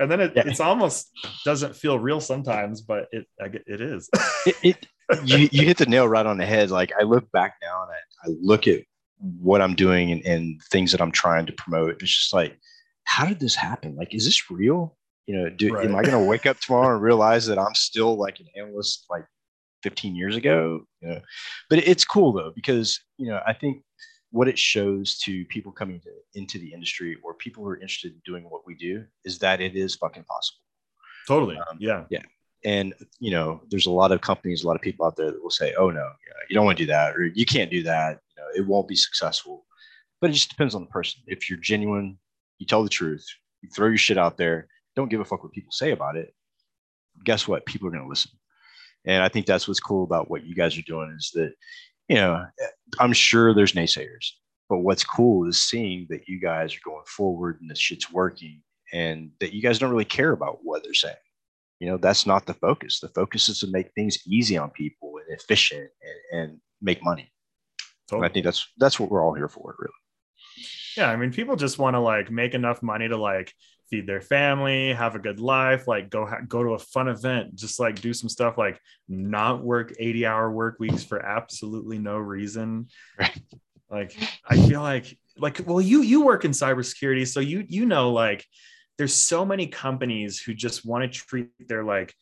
and 0.01 0.11
then 0.11 0.21
it, 0.21 0.33
yeah. 0.35 0.43
it's 0.47 0.61
almost 0.61 1.11
doesn't 1.45 1.77
feel 1.77 1.99
real 1.99 2.21
sometimes 2.21 2.81
but 2.81 3.07
it 3.13 3.27
it 3.39 3.81
is. 3.81 4.11
It, 4.47 4.57
it, 4.63 4.87
you, 5.25 5.49
you 5.53 5.67
hit 5.67 5.77
the 5.77 5.87
nail 5.87 6.09
right 6.09 6.25
on 6.25 6.39
the 6.39 6.47
head. 6.47 6.71
Like 6.71 6.93
i 6.99 7.03
look 7.03 7.31
back 7.31 7.57
now 7.63 7.83
and 7.83 7.93
i, 7.93 8.31
I 8.31 8.35
look 8.41 8.67
at 8.67 8.81
what 9.19 9.61
i'm 9.61 9.75
doing 9.75 10.13
and, 10.13 10.25
and 10.25 10.63
things 10.71 10.93
that 10.93 11.01
i'm 11.01 11.13
trying 11.13 11.47
to 11.47 11.53
promote. 11.53 12.03
It's 12.03 12.17
just 12.17 12.33
like 12.33 12.59
how 13.05 13.27
did 13.27 13.41
this 13.41 13.55
happen? 13.55 13.97
Like 13.97 14.15
is 14.15 14.25
this 14.25 14.51
real? 14.51 14.97
You 15.27 15.37
know 15.37 15.51
do, 15.51 15.75
right. 15.75 15.85
am 15.85 15.95
i 15.95 16.03
going 16.03 16.21
to 16.23 16.29
wake 16.29 16.47
up 16.47 16.59
tomorrow 16.61 16.95
and 16.95 17.03
realize 17.03 17.47
that 17.47 17.59
i'm 17.59 17.75
still 17.75 18.17
like 18.17 18.41
an 18.41 18.47
analyst 18.57 19.05
like 19.11 19.25
15 19.83 20.17
years 20.17 20.37
ago? 20.37 20.81
You 21.01 21.09
know? 21.09 21.21
But 21.69 21.87
it's 21.87 22.05
cool 22.05 22.33
though 22.33 22.53
because 22.55 22.99
you 23.19 23.29
know 23.29 23.41
i 23.47 23.53
think 23.53 23.83
what 24.33 24.49
it 24.49 24.59
shows 24.59 25.19
to 25.19 25.45
people 25.47 25.73
coming 25.73 26.01
to, 26.01 26.11
into 26.35 26.59
the 26.59 26.73
industry 26.73 27.17
or 27.23 27.35
people 27.35 27.65
who 27.65 27.71
are 27.71 27.77
interested 27.77 28.13
in 28.13 28.21
doing 28.25 28.45
what 28.45 28.67
we 28.67 28.75
do 28.75 29.05
is 29.25 29.39
that 29.41 29.61
it 29.61 29.75
is 29.75 29.97
fucking 29.97 30.25
possible. 30.25 30.61
Totally. 31.27 31.57
Um, 31.57 31.77
yeah. 31.79 32.05
Yeah. 32.11 32.23
And 32.65 32.95
you 33.19 33.31
know, 33.31 33.63
there's 33.71 33.87
a 33.87 33.91
lot 33.91 34.13
of 34.13 34.21
companies, 34.21 34.63
a 34.63 34.67
lot 34.67 34.77
of 34.77 34.83
people 34.83 35.07
out 35.07 35.17
there 35.17 35.31
that 35.31 35.43
will 35.43 35.51
say, 35.51 35.73
"Oh 35.79 35.91
no, 35.91 36.11
you 36.49 36.55
don't 36.55 36.67
want 36.67 36.77
to 36.77 36.85
do 36.85 36.89
that, 36.89 37.17
or 37.17 37.25
you 37.25 37.47
can't 37.47 37.71
do 37.71 37.83
that. 37.85 38.21
You 38.37 38.43
know, 38.43 38.49
it 38.55 38.69
won't 38.69 38.87
be 38.87 38.97
successful." 38.97 39.65
But 40.21 40.29
it 40.29 40.35
just 40.35 40.51
depends 40.51 40.75
on 40.75 40.83
the 40.83 40.91
person. 40.91 41.23
If 41.27 41.49
you're 41.49 41.59
genuine, 41.59 42.19
you 42.59 42.67
tell 42.67 42.83
the 42.83 42.91
truth, 42.91 43.25
you 43.63 43.71
throw 43.75 43.89
your 43.89 43.97
shit 43.97 44.19
out 44.19 44.37
there, 44.37 44.69
don't 44.95 45.09
give 45.09 45.21
a 45.21 45.25
fuck 45.25 45.43
what 45.43 45.53
people 45.53 45.73
say 45.73 45.93
about 45.93 46.17
it. 46.17 46.35
Guess 47.25 47.49
what? 47.49 47.65
People 47.65 47.89
are 47.89 47.91
going 47.91 48.03
to 48.03 48.09
listen. 48.09 48.31
And 49.07 49.23
I 49.23 49.29
think 49.29 49.47
that's 49.47 49.67
what's 49.67 49.81
cool 49.81 50.05
about 50.05 50.31
what 50.31 50.45
you 50.45 50.55
guys 50.55 50.77
are 50.77 50.83
doing 50.83 51.15
is 51.17 51.31
that 51.35 51.55
you 52.11 52.17
know, 52.17 52.45
I'm 52.99 53.13
sure 53.13 53.55
there's 53.55 53.75
naysayers, 53.75 54.33
but 54.69 54.79
what's 54.79 55.05
cool 55.05 55.47
is 55.47 55.63
seeing 55.63 56.09
that 56.11 56.27
you 56.27 56.41
guys 56.41 56.75
are 56.75 56.81
going 56.85 57.05
forward 57.07 57.59
and 57.61 57.71
this 57.71 57.79
shit's 57.79 58.11
working 58.11 58.63
and 58.93 59.31
that 59.39 59.53
you 59.53 59.63
guys 59.63 59.79
don't 59.79 59.93
really 59.93 60.05
care 60.05 60.33
about 60.33 60.59
what 60.65 60.83
they're 60.83 60.93
saying. 60.93 61.15
You 61.79 61.87
know, 61.87 61.99
that's 61.99 62.27
not 62.27 62.47
the 62.47 62.55
focus. 62.55 62.99
The 62.99 63.11
focus 63.11 63.49
is 63.49 63.61
to 63.61 63.69
make 63.69 63.93
things 63.95 64.19
easy 64.27 64.59
on 64.59 64.71
people 64.71 65.15
and 65.19 65.39
efficient 65.39 65.89
and, 66.33 66.41
and 66.41 66.61
make 66.83 67.03
money. 67.05 67.31
Totally. 68.09 68.29
I 68.29 68.33
think 68.33 68.45
that's 68.45 68.67
that's 68.77 68.99
what 68.99 69.09
we're 69.09 69.25
all 69.25 69.35
here 69.35 69.49
for, 69.49 69.77
really. 69.79 69.93
Yeah, 70.97 71.11
I 71.11 71.17
mean, 71.17 71.33
people 71.33 71.55
just 71.55 71.79
want 71.79 71.95
to 71.95 72.01
like 72.01 72.29
make 72.29 72.55
enough 72.55 72.83
money 72.83 73.07
to 73.07 73.17
like 73.17 73.55
feed 73.91 74.07
their 74.07 74.21
family, 74.21 74.93
have 74.95 75.17
a 75.17 75.19
good 75.19 75.41
life, 75.41 75.89
like 75.89 76.09
go 76.09 76.25
ha- 76.25 76.41
go 76.47 76.63
to 76.63 76.71
a 76.71 76.79
fun 76.79 77.09
event, 77.09 77.55
just 77.57 77.81
like 77.81 78.01
do 78.01 78.15
some 78.15 78.29
stuff 78.29 78.57
like 78.57 78.81
not 79.09 79.63
work 79.63 79.93
80 79.99 80.25
hour 80.27 80.51
work 80.51 80.77
weeks 80.79 81.03
for 81.03 81.25
absolutely 81.25 81.99
no 81.99 82.17
reason. 82.17 82.89
Right. 83.19 83.43
Like 83.91 84.17
I 84.49 84.57
feel 84.57 84.83
like 84.83 85.19
like 85.37 85.63
well 85.67 85.81
you 85.81 86.03
you 86.03 86.25
work 86.25 86.45
in 86.45 86.53
cybersecurity 86.53 87.27
so 87.27 87.41
you 87.41 87.65
you 87.69 87.87
know 87.87 88.13
like 88.13 88.45
there's 88.99 89.15
so 89.15 89.45
many 89.45 89.67
companies 89.67 90.39
who 90.39 90.55
just 90.55 90.85
want 90.85 91.03
to 91.03 91.19
treat 91.19 91.49
their 91.67 91.83
like 91.83 92.15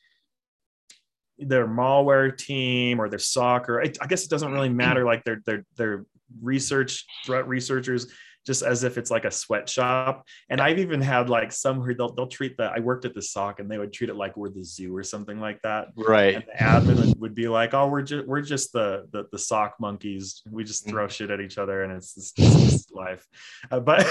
their 1.38 1.66
malware 1.66 2.36
team 2.36 3.00
or 3.00 3.08
their 3.08 3.18
soccer 3.18 3.82
I, 3.82 3.92
I 4.00 4.06
guess 4.06 4.24
it 4.24 4.30
doesn't 4.30 4.52
really 4.52 4.68
matter 4.68 5.04
like 5.04 5.24
their 5.24 5.42
their 5.44 5.64
their 5.76 6.06
research 6.40 7.04
threat 7.24 7.48
researchers 7.48 8.06
just 8.48 8.62
as 8.62 8.82
if 8.82 8.96
it's 8.96 9.10
like 9.10 9.26
a 9.26 9.30
sweatshop. 9.30 10.26
And 10.48 10.58
I've 10.58 10.78
even 10.78 11.02
had 11.02 11.28
like 11.28 11.52
some 11.52 11.82
who 11.82 11.94
they'll, 11.94 12.14
they'll 12.14 12.28
treat 12.28 12.56
the, 12.56 12.64
I 12.64 12.78
worked 12.78 13.04
at 13.04 13.12
the 13.14 13.20
SOC 13.20 13.60
and 13.60 13.70
they 13.70 13.76
would 13.76 13.92
treat 13.92 14.08
it 14.08 14.16
like 14.16 14.38
we're 14.38 14.48
the 14.48 14.64
zoo 14.64 14.96
or 14.96 15.02
something 15.02 15.38
like 15.38 15.60
that. 15.62 15.88
Right. 15.94 16.36
And 16.36 16.44
the 16.46 16.64
admin 16.64 17.18
would, 17.18 17.34
be 17.34 17.46
like, 17.46 17.74
oh, 17.74 17.88
we're 17.88 18.00
just, 18.00 18.26
we're 18.26 18.40
just 18.40 18.72
the, 18.72 19.06
the, 19.12 19.26
the 19.30 19.38
SOC 19.38 19.74
monkeys. 19.78 20.40
We 20.50 20.64
just 20.64 20.86
mm. 20.86 20.90
throw 20.90 21.08
shit 21.08 21.30
at 21.30 21.42
each 21.42 21.58
other 21.58 21.82
and 21.82 21.92
it's 21.92 22.14
just, 22.14 22.38
it's 22.38 22.54
just 22.54 22.94
life. 22.94 23.26
Uh, 23.70 23.80
but, 23.80 24.06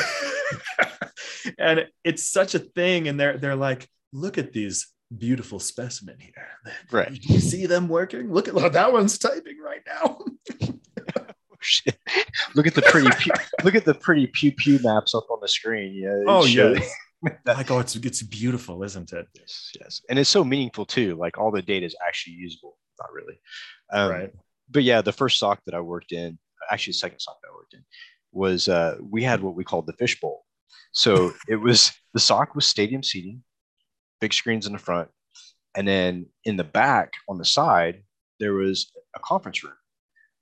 and 1.58 1.88
it's 2.04 2.24
such 2.24 2.54
a 2.54 2.60
thing. 2.60 3.08
And 3.08 3.20
they're, 3.20 3.40
they're 3.40 3.56
like, 3.56 3.90
look 4.14 4.38
at 4.38 4.54
these 4.54 4.88
beautiful 5.18 5.60
specimen 5.60 6.18
here. 6.20 6.48
Right. 6.92 7.10
You 7.12 7.40
see 7.40 7.66
them 7.66 7.88
working? 7.88 8.32
Look 8.32 8.48
at 8.48 8.74
that 8.74 8.94
one's 8.94 9.18
typing 9.18 9.58
right 9.60 9.82
now. 9.88 10.20
Shit. 11.68 11.98
Look 12.56 12.66
at 12.66 12.76
the 12.76 12.82
pretty 12.82 13.10
pew, 13.20 13.34
look 13.66 13.76
at 13.76 13.84
the 13.84 13.94
pretty 13.94 14.26
pew 14.28 14.54
pew 14.54 14.80
maps 14.82 15.14
up 15.14 15.26
on 15.30 15.40
the 15.42 15.50
screen. 15.50 15.94
Yeah. 15.96 16.24
oh 16.26 16.46
shows- 16.46 16.80
yeah. 16.80 17.32
like 17.46 17.70
oh, 17.70 17.80
it's 17.80 17.96
it's 17.98 18.24
beautiful, 18.24 18.84
isn't 18.84 19.12
it? 19.12 19.28
Yes, 19.34 19.72
yes, 19.78 20.02
and 20.10 20.18
it's 20.18 20.30
so 20.30 20.46
meaningful 20.46 20.86
too. 20.86 21.16
Like 21.16 21.38
all 21.38 21.52
the 21.52 21.62
data 21.62 21.86
is 21.86 21.96
actually 22.08 22.36
usable. 22.36 22.78
Not 23.02 23.12
really, 23.12 23.40
um, 23.92 24.12
right. 24.12 24.34
But 24.70 24.84
yeah, 24.84 25.02
the 25.02 25.12
first 25.12 25.40
SOC 25.40 25.60
that 25.66 25.76
I 25.76 25.82
worked 25.82 26.14
in, 26.14 26.40
actually 26.72 26.92
the 26.92 27.00
second 27.00 27.20
SOC 27.20 27.36
that 27.42 27.50
I 27.50 27.56
worked 27.56 27.74
in, 27.74 27.84
was 28.32 28.70
uh, 28.70 28.98
we 29.02 29.24
had 29.24 29.42
what 29.42 29.56
we 29.56 29.66
called 29.66 29.88
the 29.88 29.94
fishbowl. 29.94 30.46
So 30.94 31.34
it 31.50 31.58
was 31.58 31.92
the 32.14 32.20
SOC 32.22 32.56
was 32.56 32.66
stadium 32.66 33.04
seating, 33.04 33.44
big 34.22 34.32
screens 34.32 34.68
in 34.68 34.74
the 34.74 34.80
front, 34.80 35.10
and 35.76 35.86
then 35.86 36.28
in 36.46 36.56
the 36.56 36.64
back 36.64 37.12
on 37.28 37.38
the 37.38 37.46
side 37.46 38.04
there 38.40 38.54
was 38.54 38.90
a 39.16 39.20
conference 39.20 39.64
room 39.66 39.74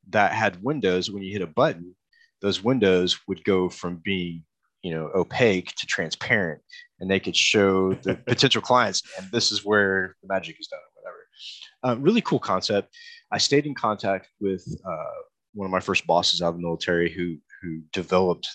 that 0.09 0.31
had 0.31 0.63
windows. 0.63 1.11
When 1.11 1.23
you 1.23 1.31
hit 1.31 1.41
a 1.41 1.47
button, 1.47 1.95
those 2.41 2.63
windows 2.63 3.19
would 3.27 3.43
go 3.43 3.69
from 3.69 4.01
being 4.03 4.43
you 4.81 4.91
know 4.91 5.09
opaque 5.15 5.73
to 5.75 5.87
transparent 5.87 6.61
and 6.99 7.09
they 7.09 7.19
could 7.19 7.35
show 7.35 7.93
the 7.95 8.15
potential 8.27 8.61
clients 8.61 9.01
and 9.17 9.31
this 9.31 9.51
is 9.51 9.65
where 9.65 10.15
the 10.21 10.27
magic 10.27 10.57
is 10.59 10.67
done 10.67 10.79
or 10.79 11.01
whatever 11.01 11.97
uh, 11.97 11.99
really 11.99 12.21
cool 12.21 12.37
concept 12.37 12.95
i 13.31 13.37
stayed 13.39 13.65
in 13.65 13.73
contact 13.73 14.27
with 14.39 14.63
uh, 14.87 15.19
one 15.55 15.65
of 15.65 15.71
my 15.71 15.79
first 15.79 16.05
bosses 16.05 16.39
out 16.41 16.49
of 16.49 16.55
the 16.55 16.61
military 16.61 17.09
who 17.09 17.35
who 17.61 17.81
developed 17.93 18.47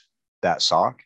that 0.42 0.62
SOC 0.62 1.00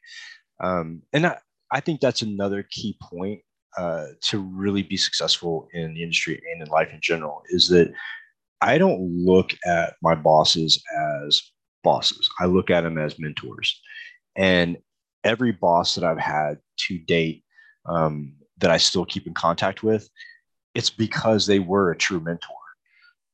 um, 0.63 1.03
and 1.13 1.27
I, 1.27 1.39
I 1.73 1.81
think 1.81 2.01
that's 2.01 2.23
another 2.23 2.63
key 2.71 2.97
point 3.03 3.41
uh, 3.77 4.07
to 4.29 4.41
really 4.41 4.83
be 4.83 4.97
successful 4.97 5.69
in 5.73 5.95
the 5.95 6.03
industry 6.03 6.41
and 6.53 6.63
in 6.63 6.69
life 6.69 6.91
in 6.93 7.01
general 7.03 7.43
is 7.49 7.69
that 7.69 7.93
i 8.65 8.79
don't 8.79 9.01
look 9.01 9.53
at 9.67 9.95
my 10.03 10.15
bosses 10.15 10.83
as 11.23 11.41
bosses 11.83 12.29
i 12.41 12.47
look 12.47 12.71
at 12.71 12.83
them 12.83 12.99
as 12.99 13.19
mentors 13.19 13.81
and 14.37 14.77
every 15.25 15.53
boss 15.53 15.95
that 15.95 16.05
I've 16.05 16.19
had 16.19 16.59
to 16.77 16.99
date 16.99 17.43
um, 17.87 18.35
that 18.59 18.71
I 18.71 18.77
still 18.77 19.05
keep 19.05 19.27
in 19.27 19.35
contact 19.35 19.83
with, 19.83 20.09
it's 20.75 20.91
because 20.91 21.47
they 21.47 21.59
were 21.59 21.91
a 21.91 21.97
true 21.97 22.21
mentor. 22.21 22.51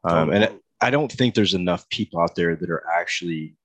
Um, 0.05 0.31
and 0.31 0.51
I 0.81 0.91
don't 0.91 1.13
think 1.13 1.35
there's 1.35 1.55
enough 1.55 1.89
people 1.91 2.21
out 2.21 2.35
there 2.35 2.57
that 2.57 2.71
are 2.71 2.85
actually 2.95 3.57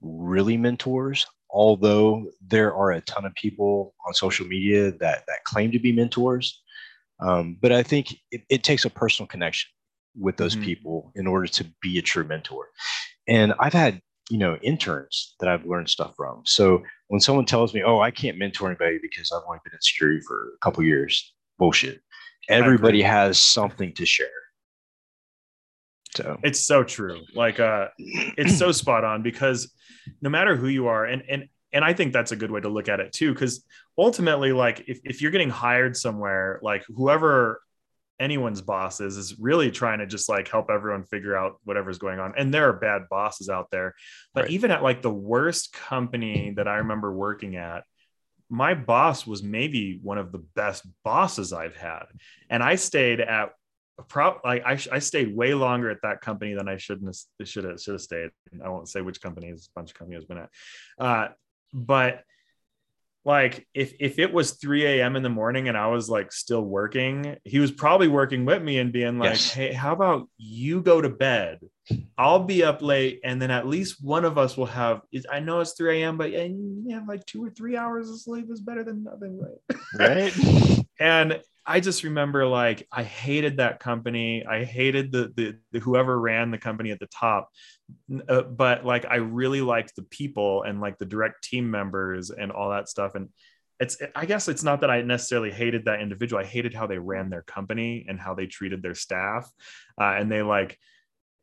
really 0.00 0.56
mentors. 0.56 1.26
Although 1.50 2.26
there 2.46 2.74
are 2.74 2.92
a 2.92 3.00
ton 3.02 3.24
of 3.24 3.34
people 3.34 3.94
on 4.06 4.12
social 4.12 4.46
media 4.46 4.92
that 4.92 5.24
that 5.26 5.44
claim 5.44 5.72
to 5.72 5.78
be 5.78 5.92
mentors, 5.92 6.62
um, 7.20 7.56
but 7.60 7.72
I 7.72 7.82
think 7.82 8.12
it, 8.30 8.42
it, 8.50 8.62
takes 8.62 8.84
a 8.84 8.90
personal 8.90 9.26
connection 9.26 9.70
with 10.20 10.36
those 10.36 10.56
Mhm. 10.56 10.62
people 10.64 11.12
in 11.14 11.26
order 11.26 11.46
to 11.46 11.64
be 11.82 11.98
a 11.98 12.02
true 12.02 12.24
mentor. 12.24 12.68
And 13.28 13.54
I've 13.60 13.72
had 13.72 14.00
you 14.30 14.38
know 14.38 14.56
interns 14.62 15.34
that 15.40 15.48
I've 15.48 15.64
learned 15.66 15.88
stuff 15.90 16.14
from. 16.16 16.42
So 16.44 16.82
when 17.08 17.20
someone 17.20 17.46
tells 17.46 17.74
me, 17.74 17.82
"Oh, 17.82 18.00
I 18.00 18.10
can't 18.10 18.38
mentor 18.38 18.68
anybody 18.68 18.98
because 19.00 19.32
I've 19.32 19.42
only 19.46 19.60
been 19.64 19.74
in 19.74 19.80
security 19.80 20.20
for 20.26 20.52
a 20.56 20.58
couple 20.60 20.82
years," 20.84 21.34
bullshit. 21.58 22.00
Everybody 22.48 23.02
has 23.02 23.38
something 23.40 23.92
to 23.94 24.06
share. 24.06 24.28
So 26.16 26.38
It's 26.42 26.60
so 26.60 26.84
true. 26.84 27.20
Like 27.34 27.60
uh 27.60 27.88
it's 27.98 28.56
so 28.56 28.72
spot 28.72 29.04
on 29.04 29.22
because 29.22 29.72
no 30.20 30.30
matter 30.30 30.56
who 30.56 30.68
you 30.68 30.86
are 30.86 31.04
and 31.04 31.22
and 31.28 31.48
and 31.72 31.84
i 31.84 31.92
think 31.92 32.14
that's 32.14 32.32
a 32.32 32.36
good 32.36 32.50
way 32.50 32.60
to 32.60 32.68
look 32.70 32.88
at 32.88 32.98
it 32.98 33.12
too 33.12 33.32
because 33.34 33.62
ultimately 33.98 34.52
like 34.52 34.84
if, 34.88 35.00
if 35.04 35.20
you're 35.20 35.30
getting 35.30 35.50
hired 35.50 35.94
somewhere 35.96 36.58
like 36.62 36.82
whoever 36.88 37.60
anyone's 38.20 38.60
boss 38.60 39.00
is 39.00 39.16
is 39.16 39.38
really 39.38 39.70
trying 39.70 39.98
to 39.98 40.06
just 40.06 40.28
like 40.28 40.48
help 40.48 40.70
everyone 40.70 41.04
figure 41.04 41.36
out 41.36 41.56
whatever's 41.64 41.98
going 41.98 42.18
on 42.18 42.34
and 42.36 42.52
there 42.52 42.68
are 42.68 42.72
bad 42.72 43.02
bosses 43.10 43.48
out 43.48 43.68
there 43.70 43.94
but 44.34 44.44
Right. 44.44 44.50
even 44.50 44.70
at 44.70 44.82
like 44.82 45.02
the 45.02 45.10
worst 45.10 45.72
company 45.72 46.52
that 46.56 46.66
i 46.68 46.76
remember 46.76 47.12
working 47.12 47.56
at 47.56 47.84
my 48.50 48.74
boss 48.74 49.26
was 49.26 49.42
maybe 49.42 50.00
one 50.02 50.18
of 50.18 50.32
the 50.32 50.38
best 50.54 50.86
bosses 51.04 51.52
i've 51.52 51.76
had 51.76 52.04
and 52.50 52.62
i 52.62 52.74
stayed 52.74 53.20
at 53.20 53.50
pro 54.08 54.38
like 54.44 54.62
I, 54.64 54.78
I 54.92 54.98
stayed 55.00 55.34
way 55.34 55.54
longer 55.54 55.90
at 55.90 56.02
that 56.02 56.20
company 56.20 56.54
than 56.54 56.68
I 56.68 56.76
shouldn't 56.76 57.06
have 57.40 57.48
should 57.48 57.64
have 57.64 57.80
should 57.80 57.94
have 57.94 58.00
stayed. 58.00 58.30
I 58.64 58.68
won't 58.68 58.88
say 58.88 59.00
which 59.00 59.20
company 59.20 59.48
is 59.48 59.68
a 59.68 59.74
bunch 59.74 59.90
of 59.90 59.98
companies 59.98 60.24
been 60.24 60.38
at. 60.38 60.50
Uh, 61.00 61.28
but 61.74 62.22
like 63.28 63.68
if 63.74 63.92
if 64.00 64.18
it 64.18 64.32
was 64.32 64.52
3 64.52 64.86
a.m. 64.86 65.14
in 65.14 65.22
the 65.22 65.28
morning 65.28 65.68
and 65.68 65.76
I 65.76 65.88
was 65.88 66.08
like 66.08 66.32
still 66.32 66.62
working, 66.62 67.36
he 67.44 67.58
was 67.58 67.70
probably 67.70 68.08
working 68.08 68.46
with 68.46 68.62
me 68.62 68.78
and 68.78 68.90
being 68.90 69.18
like, 69.18 69.32
Yes. 69.32 69.52
Hey, 69.52 69.74
how 69.74 69.92
about 69.92 70.30
you 70.38 70.80
go 70.80 71.02
to 71.02 71.10
bed? 71.10 71.60
I'll 72.16 72.44
be 72.44 72.64
up 72.64 72.80
late, 72.80 73.20
and 73.24 73.40
then 73.40 73.50
at 73.50 73.66
least 73.66 74.02
one 74.02 74.24
of 74.24 74.38
us 74.38 74.56
will 74.56 74.66
have 74.66 75.02
is 75.12 75.26
I 75.30 75.40
know 75.40 75.60
it's 75.60 75.74
3 75.74 76.02
a.m., 76.02 76.16
but 76.16 76.32
and 76.32 76.88
you 76.88 76.94
have 76.94 77.06
like 77.06 77.24
two 77.26 77.44
or 77.44 77.50
three 77.50 77.76
hours 77.76 78.08
of 78.08 78.18
sleep 78.18 78.46
is 78.50 78.62
better 78.62 78.82
than 78.82 79.04
nothing, 79.04 79.38
right? 79.38 80.32
right. 80.32 80.86
and 80.98 81.42
I 81.66 81.80
just 81.80 82.04
remember 82.04 82.46
like 82.46 82.88
I 82.90 83.02
hated 83.02 83.58
that 83.58 83.78
company. 83.78 84.46
I 84.46 84.64
hated 84.64 85.12
the 85.12 85.32
the, 85.36 85.58
the 85.72 85.80
whoever 85.80 86.18
ran 86.18 86.50
the 86.50 86.56
company 86.56 86.92
at 86.92 86.98
the 86.98 87.08
top, 87.08 87.50
uh, 88.28 88.42
but 88.42 88.84
like 88.84 89.06
I 89.06 89.16
really 89.16 89.60
liked 89.60 89.96
the 89.96 90.02
people 90.02 90.62
and 90.62 90.80
like 90.80 90.98
the 90.98 91.06
direct 91.06 91.44
team 91.44 91.70
members 91.70 92.30
and 92.30 92.52
all 92.52 92.70
that 92.70 92.88
stuff. 92.88 93.14
And 93.14 93.28
it's 93.80 93.98
I 94.14 94.26
guess 94.26 94.48
it's 94.48 94.62
not 94.62 94.80
that 94.80 94.90
I 94.90 95.02
necessarily 95.02 95.50
hated 95.50 95.84
that 95.84 96.00
individual. 96.00 96.42
I 96.42 96.46
hated 96.46 96.74
how 96.74 96.86
they 96.86 96.98
ran 96.98 97.30
their 97.30 97.42
company 97.42 98.06
and 98.08 98.18
how 98.18 98.34
they 98.34 98.46
treated 98.46 98.82
their 98.82 98.94
staff, 98.94 99.50
uh, 100.00 100.14
and 100.18 100.30
they 100.30 100.42
like 100.42 100.78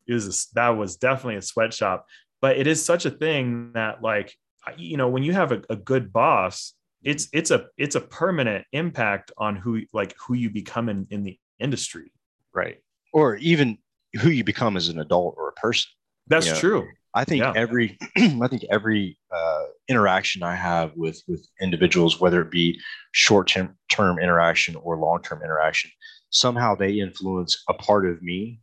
it 0.08 0.14
was 0.14 0.28
a, 0.28 0.56
that 0.56 0.70
was 0.70 0.98
definitely 0.98 1.38
a 1.38 1.42
sweatshop. 1.42 2.06
But 2.42 2.58
it 2.58 2.68
is 2.68 2.84
such 2.84 3.06
a 3.06 3.12
thing 3.12 3.72
that 3.74 4.02
like 4.02 4.36
you 4.78 4.98
know 4.98 5.08
when 5.08 5.24
you 5.24 5.34
have 5.34 5.52
a, 5.52 5.62
a 5.70 5.76
good 5.76 6.12
boss 6.12 6.74
it's 7.04 7.28
it's 7.32 7.52
a 7.52 7.68
it's 7.78 7.94
a 7.94 8.02
permanent 8.02 8.66
impact 8.72 9.32
on 9.38 9.56
who 9.56 9.84
like 9.94 10.16
who 10.26 10.34
you 10.34 10.50
become 10.50 10.90
in 10.90 11.06
in 11.12 11.22
the 11.24 11.38
industry 11.60 12.12
right. 12.56 12.78
Or 13.14 13.36
even 13.36 13.78
who 14.22 14.30
you 14.30 14.44
become 14.44 14.78
as 14.78 14.88
an 14.88 15.00
adult 15.00 15.36
or 15.38 15.50
a 15.50 15.54
person. 15.54 15.92
That's 16.28 16.48
Yeah. 16.48 16.60
true 16.60 16.88
I 17.16 17.24
think 17.24 17.42
Yeah. 17.42 17.54
every 17.56 17.98
I 18.18 18.48
think 18.50 18.66
every 18.70 19.18
uh, 19.34 19.64
interaction 19.88 20.44
I 20.44 20.54
have 20.56 20.92
with 20.98 21.24
with 21.28 21.48
individuals, 21.62 22.20
whether 22.20 22.42
it 22.42 22.52
be 22.52 22.80
short 23.14 23.48
term 23.48 23.78
term 23.90 24.20
interaction 24.20 24.76
or 24.76 24.98
long 24.98 25.22
term 25.24 25.42
interaction, 25.42 25.92
somehow 26.30 26.76
they 26.76 27.00
influence 27.00 27.64
a 27.70 27.74
part 27.74 28.06
of 28.06 28.22
me 28.22 28.60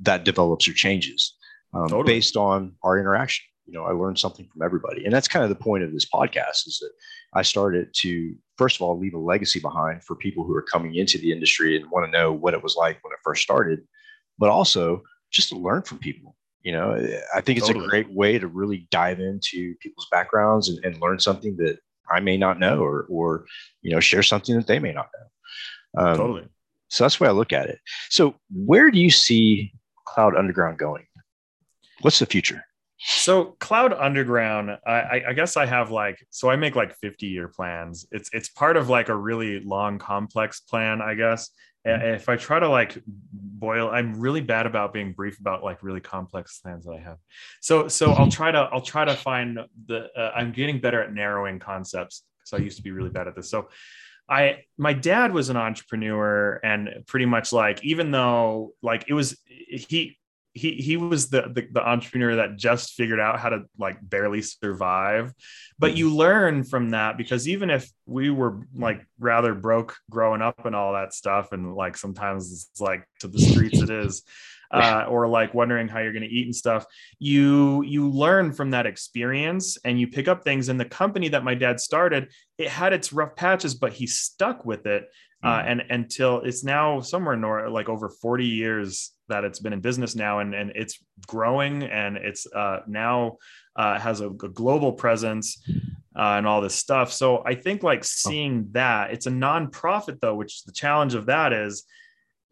that 0.00 0.24
develops 0.24 0.68
or 0.68 0.74
changes 0.74 1.34
um, 1.72 1.88
Totally. 1.88 2.14
based 2.14 2.36
on 2.36 2.74
our 2.82 2.98
interaction. 2.98 3.44
You 3.64 3.72
know, 3.72 3.84
I 3.84 3.92
learn 3.92 4.16
something 4.16 4.46
from 4.52 4.60
everybody, 4.60 5.04
and 5.06 5.12
that's 5.14 5.26
kind 5.28 5.42
of 5.42 5.48
the 5.48 5.64
point 5.64 5.82
of 5.82 5.92
this 5.94 6.04
podcast. 6.04 6.66
Is 6.66 6.78
that 6.82 6.92
I 7.32 7.40
started 7.40 7.88
to 8.02 8.34
first 8.58 8.76
of 8.76 8.82
all 8.82 8.98
leave 8.98 9.14
a 9.14 9.18
legacy 9.18 9.60
behind 9.60 10.04
for 10.04 10.14
people 10.14 10.44
who 10.44 10.54
are 10.54 10.62
coming 10.62 10.94
into 10.96 11.16
the 11.16 11.32
industry 11.32 11.74
and 11.74 11.90
want 11.90 12.04
to 12.04 12.12
know 12.12 12.32
what 12.34 12.52
it 12.52 12.62
was 12.62 12.76
like 12.76 13.02
when 13.02 13.12
it 13.14 13.18
first 13.24 13.42
started, 13.42 13.80
but 14.38 14.50
also 14.50 15.02
just 15.32 15.48
to 15.48 15.56
learn 15.56 15.80
from 15.82 15.98
people. 15.98 16.36
You 16.64 16.72
know, 16.72 16.94
I 17.34 17.40
think 17.42 17.58
it's 17.58 17.68
Totally. 17.68 17.84
a 17.84 17.88
great 17.88 18.10
way 18.10 18.38
to 18.38 18.48
really 18.48 18.88
dive 18.90 19.20
into 19.20 19.74
people's 19.80 20.08
backgrounds 20.10 20.70
and, 20.70 20.82
and 20.84 21.00
learn 21.00 21.20
something 21.20 21.56
that 21.58 21.78
I 22.10 22.20
may 22.20 22.36
not 22.36 22.58
know, 22.58 22.78
or 22.78 23.06
or 23.08 23.44
you 23.82 23.92
know, 23.92 24.00
share 24.00 24.22
something 24.22 24.56
that 24.56 24.66
they 24.66 24.78
may 24.78 24.92
not 24.92 25.08
know. 25.14 26.02
Um, 26.02 26.16
totally 26.16 26.48
So 26.88 27.04
that's 27.04 27.18
the 27.18 27.24
way 27.24 27.30
I 27.30 27.32
look 27.32 27.52
at 27.52 27.68
it. 27.68 27.78
So 28.10 28.34
where 28.50 28.90
do 28.90 28.98
you 28.98 29.10
see 29.10 29.72
Cloud 30.06 30.36
Underground 30.36 30.78
going? 30.78 31.06
What's 32.00 32.18
the 32.18 32.26
future? 32.26 32.64
so 33.06 33.56
cloud 33.60 33.92
underground 33.92 34.70
I, 34.86 35.22
I 35.28 35.32
guess 35.34 35.56
i 35.56 35.66
have 35.66 35.90
like 35.90 36.24
so 36.30 36.48
i 36.48 36.56
make 36.56 36.74
like 36.74 36.96
50 36.96 37.26
year 37.26 37.48
plans 37.48 38.06
it's 38.12 38.30
it's 38.32 38.48
part 38.48 38.76
of 38.76 38.88
like 38.88 39.08
a 39.08 39.16
really 39.16 39.60
long 39.60 39.98
complex 39.98 40.60
plan 40.60 41.02
i 41.02 41.14
guess 41.14 41.50
if 41.84 42.28
i 42.28 42.36
try 42.36 42.58
to 42.58 42.68
like 42.68 43.02
boil 43.06 43.90
i'm 43.90 44.18
really 44.18 44.40
bad 44.40 44.66
about 44.66 44.92
being 44.92 45.12
brief 45.12 45.38
about 45.38 45.62
like 45.62 45.82
really 45.82 46.00
complex 46.00 46.60
plans 46.60 46.84
that 46.84 46.92
i 46.92 46.98
have. 46.98 47.18
So 47.60 47.88
so 47.88 48.12
i'll 48.12 48.30
try 48.30 48.50
to 48.50 48.58
i'll 48.58 48.80
try 48.80 49.04
to 49.04 49.14
find 49.14 49.58
the 49.86 50.08
uh, 50.16 50.32
i'm 50.34 50.52
getting 50.52 50.80
better 50.80 51.02
at 51.02 51.12
narrowing 51.12 51.58
concepts 51.58 52.22
because 52.38 52.58
i 52.58 52.62
used 52.62 52.76
to 52.76 52.82
be 52.82 52.90
really 52.90 53.10
bad 53.10 53.28
at 53.28 53.34
this. 53.36 53.50
So 53.50 53.68
I 54.28 54.64
my 54.78 54.94
dad 54.94 55.32
was 55.32 55.50
an 55.50 55.56
entrepreneur 55.56 56.58
and 56.64 57.04
pretty 57.06 57.26
much 57.26 57.52
like 57.52 57.84
even 57.84 58.10
though 58.10 58.72
like 58.82 59.04
it 59.08 59.14
was 59.14 59.38
he 59.46 60.16
he 60.54 60.74
he 60.74 60.96
was 60.96 61.30
the, 61.30 61.42
the 61.52 61.66
the 61.72 61.86
entrepreneur 61.86 62.36
that 62.36 62.56
just 62.56 62.94
figured 62.94 63.18
out 63.18 63.40
how 63.40 63.48
to 63.48 63.64
like 63.76 63.98
barely 64.00 64.40
survive. 64.40 65.34
But 65.78 65.96
you 65.96 66.14
learn 66.14 66.62
from 66.62 66.90
that 66.90 67.18
because 67.18 67.48
even 67.48 67.70
if 67.70 67.90
we 68.06 68.30
were 68.30 68.60
like 68.72 69.04
rather 69.18 69.54
broke 69.54 69.96
growing 70.08 70.42
up 70.42 70.64
and 70.64 70.76
all 70.76 70.92
that 70.92 71.12
stuff 71.12 71.50
and 71.50 71.74
like 71.74 71.96
sometimes 71.96 72.52
it's 72.52 72.80
like 72.80 73.06
to 73.18 73.28
the 73.28 73.40
streets 73.40 73.82
it 73.82 73.90
is 73.90 74.22
uh, 74.70 75.06
or 75.08 75.26
like 75.26 75.54
wondering 75.54 75.88
how 75.88 75.98
you're 75.98 76.12
going 76.12 76.22
to 76.22 76.28
eat 76.28 76.46
and 76.46 76.54
stuff 76.54 76.86
you 77.18 77.82
you 77.82 78.08
learn 78.08 78.52
from 78.52 78.70
that 78.70 78.86
experience 78.86 79.76
and 79.84 79.98
you 79.98 80.06
pick 80.06 80.28
up 80.28 80.44
things. 80.44 80.68
And 80.68 80.78
the 80.78 80.84
company 80.84 81.28
that 81.28 81.42
my 81.42 81.54
dad 81.56 81.80
started 81.80 82.30
it 82.58 82.68
had 82.68 82.92
its 82.92 83.12
rough 83.12 83.34
patches 83.34 83.74
but 83.74 83.92
he 83.92 84.06
stuck 84.06 84.64
with 84.64 84.86
it 84.86 85.08
uh, 85.44 85.62
and 85.66 85.82
until 85.90 86.40
it's 86.40 86.64
now 86.64 87.00
somewhere 87.00 87.36
north 87.36 87.70
like 87.70 87.88
over 87.88 88.08
40 88.08 88.46
years 88.46 89.12
that 89.28 89.44
it's 89.44 89.58
been 89.58 89.72
in 89.72 89.80
business 89.80 90.14
now 90.14 90.38
and, 90.38 90.54
and 90.54 90.72
it's 90.74 90.98
growing 91.26 91.84
and 91.84 92.16
it's 92.16 92.46
uh, 92.52 92.80
now 92.86 93.36
uh, 93.76 93.98
has 93.98 94.20
a, 94.20 94.28
a, 94.28 94.48
global 94.48 94.92
presence 94.92 95.62
uh, 96.16 96.36
and 96.36 96.46
all 96.46 96.60
this 96.60 96.74
stuff. 96.74 97.12
So 97.12 97.42
i 97.44 97.54
think 97.54 97.82
like 97.82 98.00
oh. 98.00 98.06
seeing 98.06 98.68
that 98.72 99.12
it's 99.12 99.26
a 99.26 99.30
nonprofit 99.30 100.20
though 100.20 100.34
which 100.34 100.64
the 100.64 100.72
challenge 100.72 101.14
of 101.14 101.26
that 101.26 101.52
is 101.52 101.84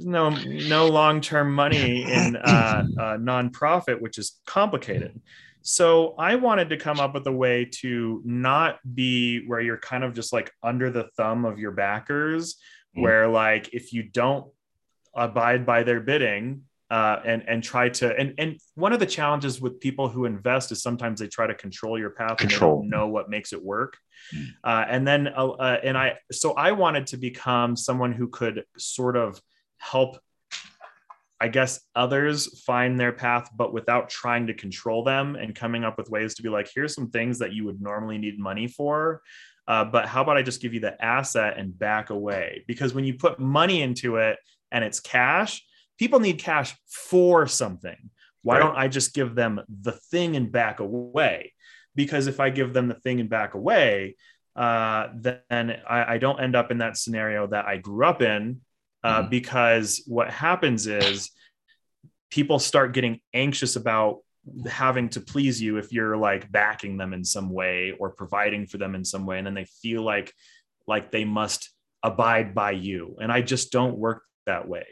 no 0.01 0.31
no 0.31 0.89
long-term 0.89 1.55
money 1.55 2.03
in 2.03 2.37
uh, 2.37 2.85
a 2.99 3.03
nonprofit 3.19 4.01
which 4.01 4.19
is 4.19 4.41
complicated. 4.47 5.21
So 5.63 6.15
I 6.19 6.35
wanted 6.35 6.71
to 6.71 6.77
come 6.77 6.99
up 6.99 7.15
with 7.15 7.27
a 7.29 7.33
way 7.33 7.67
to 7.81 8.21
not 8.25 8.79
be 8.95 9.47
where 9.47 9.61
you're 9.61 9.79
kind 9.79 10.03
of 10.03 10.13
just 10.13 10.33
like 10.33 10.51
under 10.63 10.91
the 10.91 11.09
thumb 11.17 11.45
of 11.45 11.59
your 11.61 11.71
backers, 11.71 12.57
mm. 12.97 13.03
where 13.03 13.29
like 13.29 13.73
if 13.73 13.93
you 13.93 14.03
don't 14.03 14.47
abide 15.15 15.67
by 15.67 15.83
their 15.83 16.01
bidding, 16.01 16.63
uh, 16.93 17.23
and 17.25 17.43
and 17.49 17.65
try 17.65 17.89
to 17.89 18.15
and 18.19 18.35
and 18.37 18.61
one 18.75 18.93
of 18.93 19.01
the 19.01 19.07
challenges 19.07 19.63
with 19.63 19.81
people 19.81 20.11
who 20.11 20.27
invest 20.27 20.71
is 20.73 20.83
sometimes 20.83 21.21
they 21.21 21.27
try 21.27 21.47
to 21.47 21.55
control 21.55 21.99
your 21.99 22.11
path 22.11 22.37
control. 22.37 22.83
and 22.83 22.85
they 22.85 22.91
don't 22.91 22.91
know 22.91 23.09
what 23.09 23.31
makes 23.31 23.55
it 23.55 23.65
work 23.65 23.97
mm. 24.37 24.47
uh, 24.63 24.85
and 24.87 25.09
then 25.09 25.27
uh, 25.29 25.49
uh, 25.49 25.81
and 25.83 25.97
i 25.97 26.13
so 26.31 26.53
i 26.53 26.71
wanted 26.71 27.07
to 27.07 27.17
become 27.17 27.77
someone 27.77 28.13
who 28.13 28.29
could 28.29 28.65
sort 28.77 29.17
of 29.17 29.41
help 29.79 30.19
I 31.41 31.49
guess 31.49 31.81
others 31.97 32.61
find 32.61 33.01
their 33.01 33.11
path, 33.13 33.51
but 33.57 33.73
without 33.73 34.09
trying 34.09 34.47
to 34.47 34.55
control 34.55 35.03
them 35.03 35.35
and 35.35 35.53
coming 35.57 35.83
up 35.83 35.99
with 35.99 36.09
ways 36.09 36.37
to 36.37 36.43
be 36.45 36.49
like, 36.49 36.71
here's 36.73 36.95
some 36.95 37.11
things 37.11 37.41
that 37.41 37.53
you 37.53 37.65
would 37.65 37.83
normally 37.83 38.17
need 38.17 38.39
money 38.39 38.69
for. 38.69 39.23
Uh, 39.69 39.85
but 39.85 40.07
how 40.07 40.23
about 40.23 40.37
I 40.37 40.43
just 40.43 40.61
give 40.61 40.75
you 40.75 40.81
the 40.81 41.03
asset 41.03 41.57
and 41.57 41.77
back 41.79 42.11
away? 42.11 42.65
Because 42.67 42.95
when 42.95 43.05
you 43.05 43.15
put 43.15 43.39
money 43.39 43.83
into 43.83 44.17
it 44.17 44.39
and 44.71 44.85
it's 44.85 45.01
cash, 45.01 45.65
people 45.99 46.21
need 46.21 46.39
cash 46.39 46.75
for 46.89 47.47
something. 47.47 48.11
Why 48.43 48.59
right. 48.59 48.61
don't 48.61 48.77
I 48.77 48.89
just 48.89 49.15
give 49.15 49.35
them 49.35 49.61
the 49.83 49.93
thing 49.93 50.37
and 50.37 50.51
back 50.51 50.81
away? 50.81 51.53
Because 51.95 52.27
if 52.27 52.41
I 52.41 52.51
give 52.51 52.73
them 52.73 52.89
the 52.89 52.95
thing 52.95 53.21
and 53.21 53.31
back 53.31 53.55
away, 53.55 54.17
uh, 54.57 55.09
then 55.15 55.81
I, 55.89 56.15
I 56.15 56.19
don't 56.19 56.41
end 56.41 56.57
up 56.57 56.71
in 56.71 56.79
that 56.79 56.97
scenario 56.97 57.47
that 57.47 57.67
I 57.67 57.77
grew 57.77 58.05
up 58.05 58.21
in 58.21 58.61
uh, 59.05 59.21
mm-hmm. 59.21 59.31
because 59.31 60.03
what 60.07 60.31
happens 60.31 60.87
is 60.87 61.31
people 62.31 62.59
start 62.59 62.95
getting 62.95 63.21
anxious 63.33 63.77
about 63.77 64.22
having 64.69 65.09
to 65.09 65.21
please 65.21 65.61
you 65.63 65.77
if 65.79 65.93
you're 65.93 66.17
like 66.17 66.51
backing 66.51 66.97
them 66.97 67.13
in 67.13 67.25
some 67.25 67.51
way 67.51 67.95
or 67.99 68.11
providing 68.11 68.67
for 68.67 68.79
them 68.79 68.95
in 68.95 69.05
some 69.05 69.25
way 69.25 69.39
and 69.39 69.47
then 69.47 69.55
they 69.55 69.67
feel 69.81 70.03
like 70.03 70.33
like 70.87 71.13
they 71.13 71.25
must 71.25 71.71
abide 72.03 72.55
by 72.55 72.73
you 72.73 73.17
and 73.21 73.31
i 73.31 73.41
just 73.41 73.71
don't 73.71 73.97
work 73.97 74.25
that 74.47 74.67
way 74.67 74.85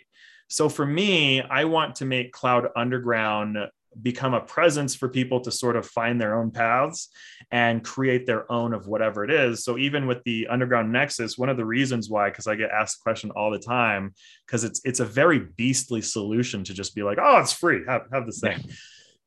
so 0.49 0.69
for 0.69 0.87
me 0.87 1.43
i 1.43 1.65
want 1.65 1.97
to 1.97 2.05
make 2.05 2.33
cloud 2.33 2.69
underground 2.77 3.59
become 4.03 4.35
a 4.35 4.41
presence 4.41 4.95
for 4.95 5.09
people 5.09 5.41
to 5.41 5.51
sort 5.51 5.77
of 5.77 5.87
find 5.87 6.21
their 6.21 6.39
own 6.39 6.51
paths 6.51 7.09
and 7.51 7.85
create 7.85 8.27
their 8.27 8.51
own 8.51 8.73
of 8.73 8.87
whatever 8.87 9.25
it 9.25 9.31
is. 9.31 9.65
So 9.65 9.79
even 9.79 10.07
with 10.07 10.23
the 10.25 10.47
underground 10.47 10.93
nexus, 10.93 11.37
one 11.37 11.49
of 11.49 11.57
the 11.57 11.65
reasons 11.65 12.09
why, 12.09 12.31
because 12.31 12.47
I 12.47 12.55
get 12.55 12.71
asked 12.71 12.99
the 12.99 13.03
question 13.03 13.31
all 13.33 13.51
the 13.51 13.59
time, 13.59 14.15
because 14.47 14.65
it's 14.65 14.81
it's 14.85 15.01
a 15.01 15.05
very 15.05 15.41
beastly 15.57 16.03
solution 16.03 16.63
to 16.65 16.75
just 16.75 16.95
be 16.95 17.03
like, 17.03 17.19
oh, 17.21 17.39
it's 17.39 17.53
free, 17.53 17.83
have, 17.87 18.03
have 18.13 18.27
this 18.27 18.41
thing. 18.41 18.63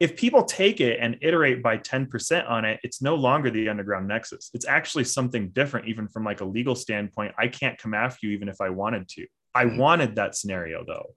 If 0.04 0.18
people 0.18 0.44
take 0.44 0.82
it 0.82 1.00
and 1.00 1.16
iterate 1.22 1.64
by 1.64 1.78
10% 1.78 2.50
on 2.50 2.66
it, 2.66 2.78
it's 2.84 3.02
no 3.02 3.16
longer 3.16 3.50
the 3.50 3.70
underground 3.70 4.06
nexus. 4.06 4.52
It's 4.54 4.68
actually 4.68 5.06
something 5.06 5.48
different, 5.52 5.88
even 5.88 6.10
from 6.10 6.26
like 6.26 6.42
a 6.42 6.44
legal 6.46 6.76
standpoint. 6.76 7.34
I 7.38 7.48
can't 7.48 7.78
come 7.78 7.94
after 7.94 8.28
you 8.28 8.34
even 8.34 8.50
if 8.50 8.60
I 8.60 8.70
wanted 8.70 9.08
to. 9.08 9.26
I 9.56 9.66
mm-hmm. 9.66 9.78
wanted 9.78 10.16
that 10.16 10.36
scenario 10.36 10.84
though. 10.86 11.14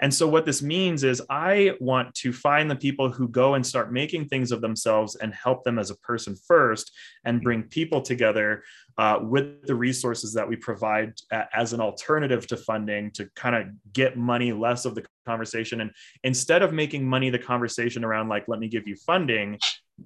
And 0.00 0.12
so, 0.12 0.28
what 0.28 0.46
this 0.46 0.62
means 0.62 1.04
is, 1.04 1.22
I 1.30 1.72
want 1.80 2.14
to 2.16 2.32
find 2.32 2.70
the 2.70 2.76
people 2.76 3.10
who 3.10 3.28
go 3.28 3.54
and 3.54 3.66
start 3.66 3.92
making 3.92 4.28
things 4.28 4.52
of 4.52 4.60
themselves 4.60 5.16
and 5.16 5.34
help 5.34 5.64
them 5.64 5.78
as 5.78 5.90
a 5.90 5.96
person 5.96 6.36
first 6.46 6.92
and 7.24 7.38
mm-hmm. 7.38 7.44
bring 7.44 7.62
people 7.64 8.02
together 8.02 8.62
uh, 8.98 9.18
with 9.22 9.66
the 9.66 9.74
resources 9.74 10.34
that 10.34 10.48
we 10.48 10.56
provide 10.56 11.12
as 11.54 11.72
an 11.72 11.80
alternative 11.80 12.46
to 12.48 12.56
funding 12.56 13.10
to 13.12 13.28
kind 13.34 13.56
of 13.56 13.66
get 13.92 14.16
money 14.16 14.52
less 14.52 14.84
of 14.84 14.94
the 14.94 15.04
conversation. 15.26 15.80
And 15.80 15.90
instead 16.24 16.62
of 16.62 16.72
making 16.72 17.08
money 17.08 17.30
the 17.30 17.38
conversation 17.38 18.04
around, 18.04 18.28
like, 18.28 18.44
let 18.48 18.60
me 18.60 18.68
give 18.68 18.86
you 18.86 18.96
funding, 18.96 19.58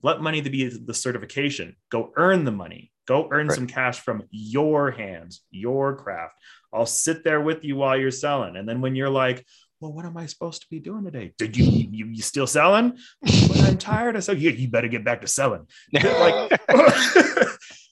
let 0.03 0.21
money 0.21 0.43
to 0.43 0.51
be 0.51 0.69
the 0.69 0.95
certification. 0.95 1.77
Go 1.91 2.13
earn 2.17 2.45
the 2.45 2.53
money. 2.53 2.93
Go 3.07 3.29
earn 3.31 3.49
right. 3.49 3.55
some 3.55 3.67
cash 3.67 4.01
from 4.01 4.25
your 4.31 4.91
hands, 4.91 5.43
your 5.51 5.97
craft. 5.97 6.35
I'll 6.73 6.87
sit 6.87 7.25
there 7.25 7.41
with 7.41 7.65
you 7.65 7.77
while 7.77 7.97
you're 7.97 8.11
selling. 8.11 8.57
And 8.57 8.69
then 8.69 8.81
when 8.81 8.97
you're 8.97 9.11
like, 9.11 9.45
well, 9.81 9.93
what 9.93 10.07
am 10.07 10.17
I 10.17 10.27
supposed 10.27 10.63
to 10.63 10.69
be 10.71 10.81
doing 10.81 11.05
today? 11.05 11.35
Did 11.37 11.57
you 11.57 11.67
you, 11.67 12.07
you 12.07 12.23
still 12.23 12.47
selling? 12.47 12.97
but 13.21 13.61
I'm 13.61 13.77
tired 13.79 14.17
I 14.17 14.21
said, 14.21 14.41
You, 14.41 14.51
you 14.51 14.69
better 14.69 14.89
get 14.89 15.05
back 15.05 15.21
to 15.21 15.27
selling. 15.27 15.67
like, 15.93 16.61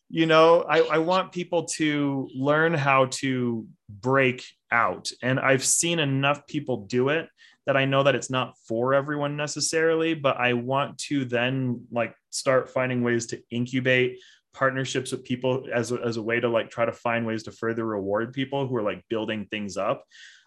you 0.09 0.27
know, 0.27 0.63
I, 0.63 0.81
I 0.81 0.99
want 0.99 1.33
people 1.33 1.65
to 1.77 2.29
learn 2.35 2.73
how 2.73 3.07
to 3.11 3.67
break 3.91 4.43
out. 4.71 5.11
And 5.23 5.39
I've 5.39 5.65
seen 5.65 5.99
enough 5.99 6.47
people 6.47 6.87
do 6.87 7.11
it 7.11 7.29
that 7.67 7.77
I 7.77 7.85
know 7.85 8.03
that 8.03 8.15
it's 8.15 8.31
not 8.31 8.57
for 8.67 8.95
everyone 8.95 9.37
necessarily, 9.37 10.15
but 10.15 10.37
I 10.37 10.55
want 10.55 10.99
to 11.09 11.25
then 11.25 11.87
like 11.93 12.15
start 12.31 12.71
finding 12.71 13.03
ways 13.03 13.27
to 13.27 13.43
incubate 13.51 14.19
partnerships 14.53 15.13
with 15.13 15.25
people 15.25 15.65
as 15.73 15.93
a, 15.93 15.97
as 15.97 16.17
a 16.17 16.23
way 16.23 16.41
to 16.41 16.49
like 16.49 16.71
try 16.71 16.85
to 16.85 16.93
find 16.93 17.27
ways 17.27 17.43
to 17.45 17.53
further 17.53 17.85
reward 17.85 18.33
people 18.33 18.67
who 18.67 18.77
are 18.77 18.83
like 18.83 19.03
building 19.09 19.47
things 19.51 19.77
up 19.77 20.05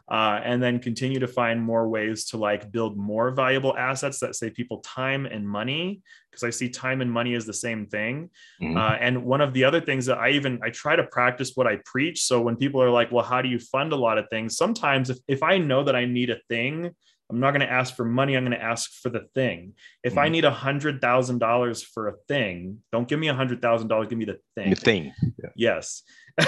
uh, 0.09 0.39
and 0.43 0.61
then 0.61 0.79
continue 0.79 1.19
to 1.19 1.27
find 1.27 1.61
more 1.61 1.89
ways 1.89 2.25
to 2.25 2.37
like 2.37 2.71
build 2.71 2.95
more 2.95 3.31
valuable 3.31 3.75
assets 3.75 4.19
that 4.19 4.35
save 4.35 4.53
people 4.53 4.77
time 4.79 5.25
and 5.25 5.47
money 5.47 6.01
because 6.29 6.43
i 6.43 6.49
see 6.49 6.69
time 6.69 7.01
and 7.01 7.11
money 7.11 7.33
as 7.33 7.45
the 7.45 7.53
same 7.53 7.87
thing. 7.87 8.29
Mm-hmm. 8.61 8.77
uh, 8.77 8.97
and 8.99 9.25
one 9.25 9.41
of 9.41 9.53
the 9.53 9.63
other 9.63 9.81
things 9.81 10.05
that 10.05 10.19
i 10.19 10.29
even 10.29 10.59
i 10.63 10.69
try 10.69 10.95
to 10.95 11.03
practice 11.05 11.53
what 11.55 11.65
i 11.65 11.79
preach. 11.85 12.21
So 12.21 12.39
when 12.41 12.55
people 12.55 12.81
are 12.81 12.91
like 12.91 13.11
well 13.11 13.25
how 13.25 13.41
do 13.41 13.49
you 13.49 13.59
fund 13.59 13.93
a 13.93 13.97
lot 13.97 14.17
of 14.17 14.25
things? 14.29 14.57
Sometimes 14.57 15.09
if, 15.09 15.17
if 15.27 15.41
i 15.41 15.57
know 15.57 15.83
that 15.83 15.95
i 15.95 16.05
need 16.05 16.29
a 16.29 16.39
thing 16.49 16.91
I'm 17.29 17.39
not 17.39 17.51
going 17.51 17.61
to 17.61 17.71
ask 17.71 17.95
for 17.95 18.05
money. 18.05 18.37
I'm 18.37 18.45
going 18.45 18.57
to 18.57 18.63
ask 18.63 18.91
for 19.01 19.09
the 19.09 19.27
thing. 19.33 19.73
If 20.03 20.13
mm-hmm. 20.13 20.19
I 20.19 20.29
need 20.29 20.45
a 20.45 20.51
hundred 20.51 21.01
thousand 21.01 21.39
dollars 21.39 21.81
for 21.81 22.07
a 22.07 22.13
thing, 22.27 22.79
don't 22.91 23.07
give 23.07 23.19
me 23.19 23.29
a 23.29 23.33
hundred 23.33 23.61
thousand 23.61 23.87
dollars. 23.87 24.07
Give 24.09 24.17
me 24.17 24.25
the 24.25 24.39
thing. 24.55 24.69
The 24.69 24.75
thing. 24.75 25.13
Yeah. 25.21 25.49
Yes. 25.55 26.03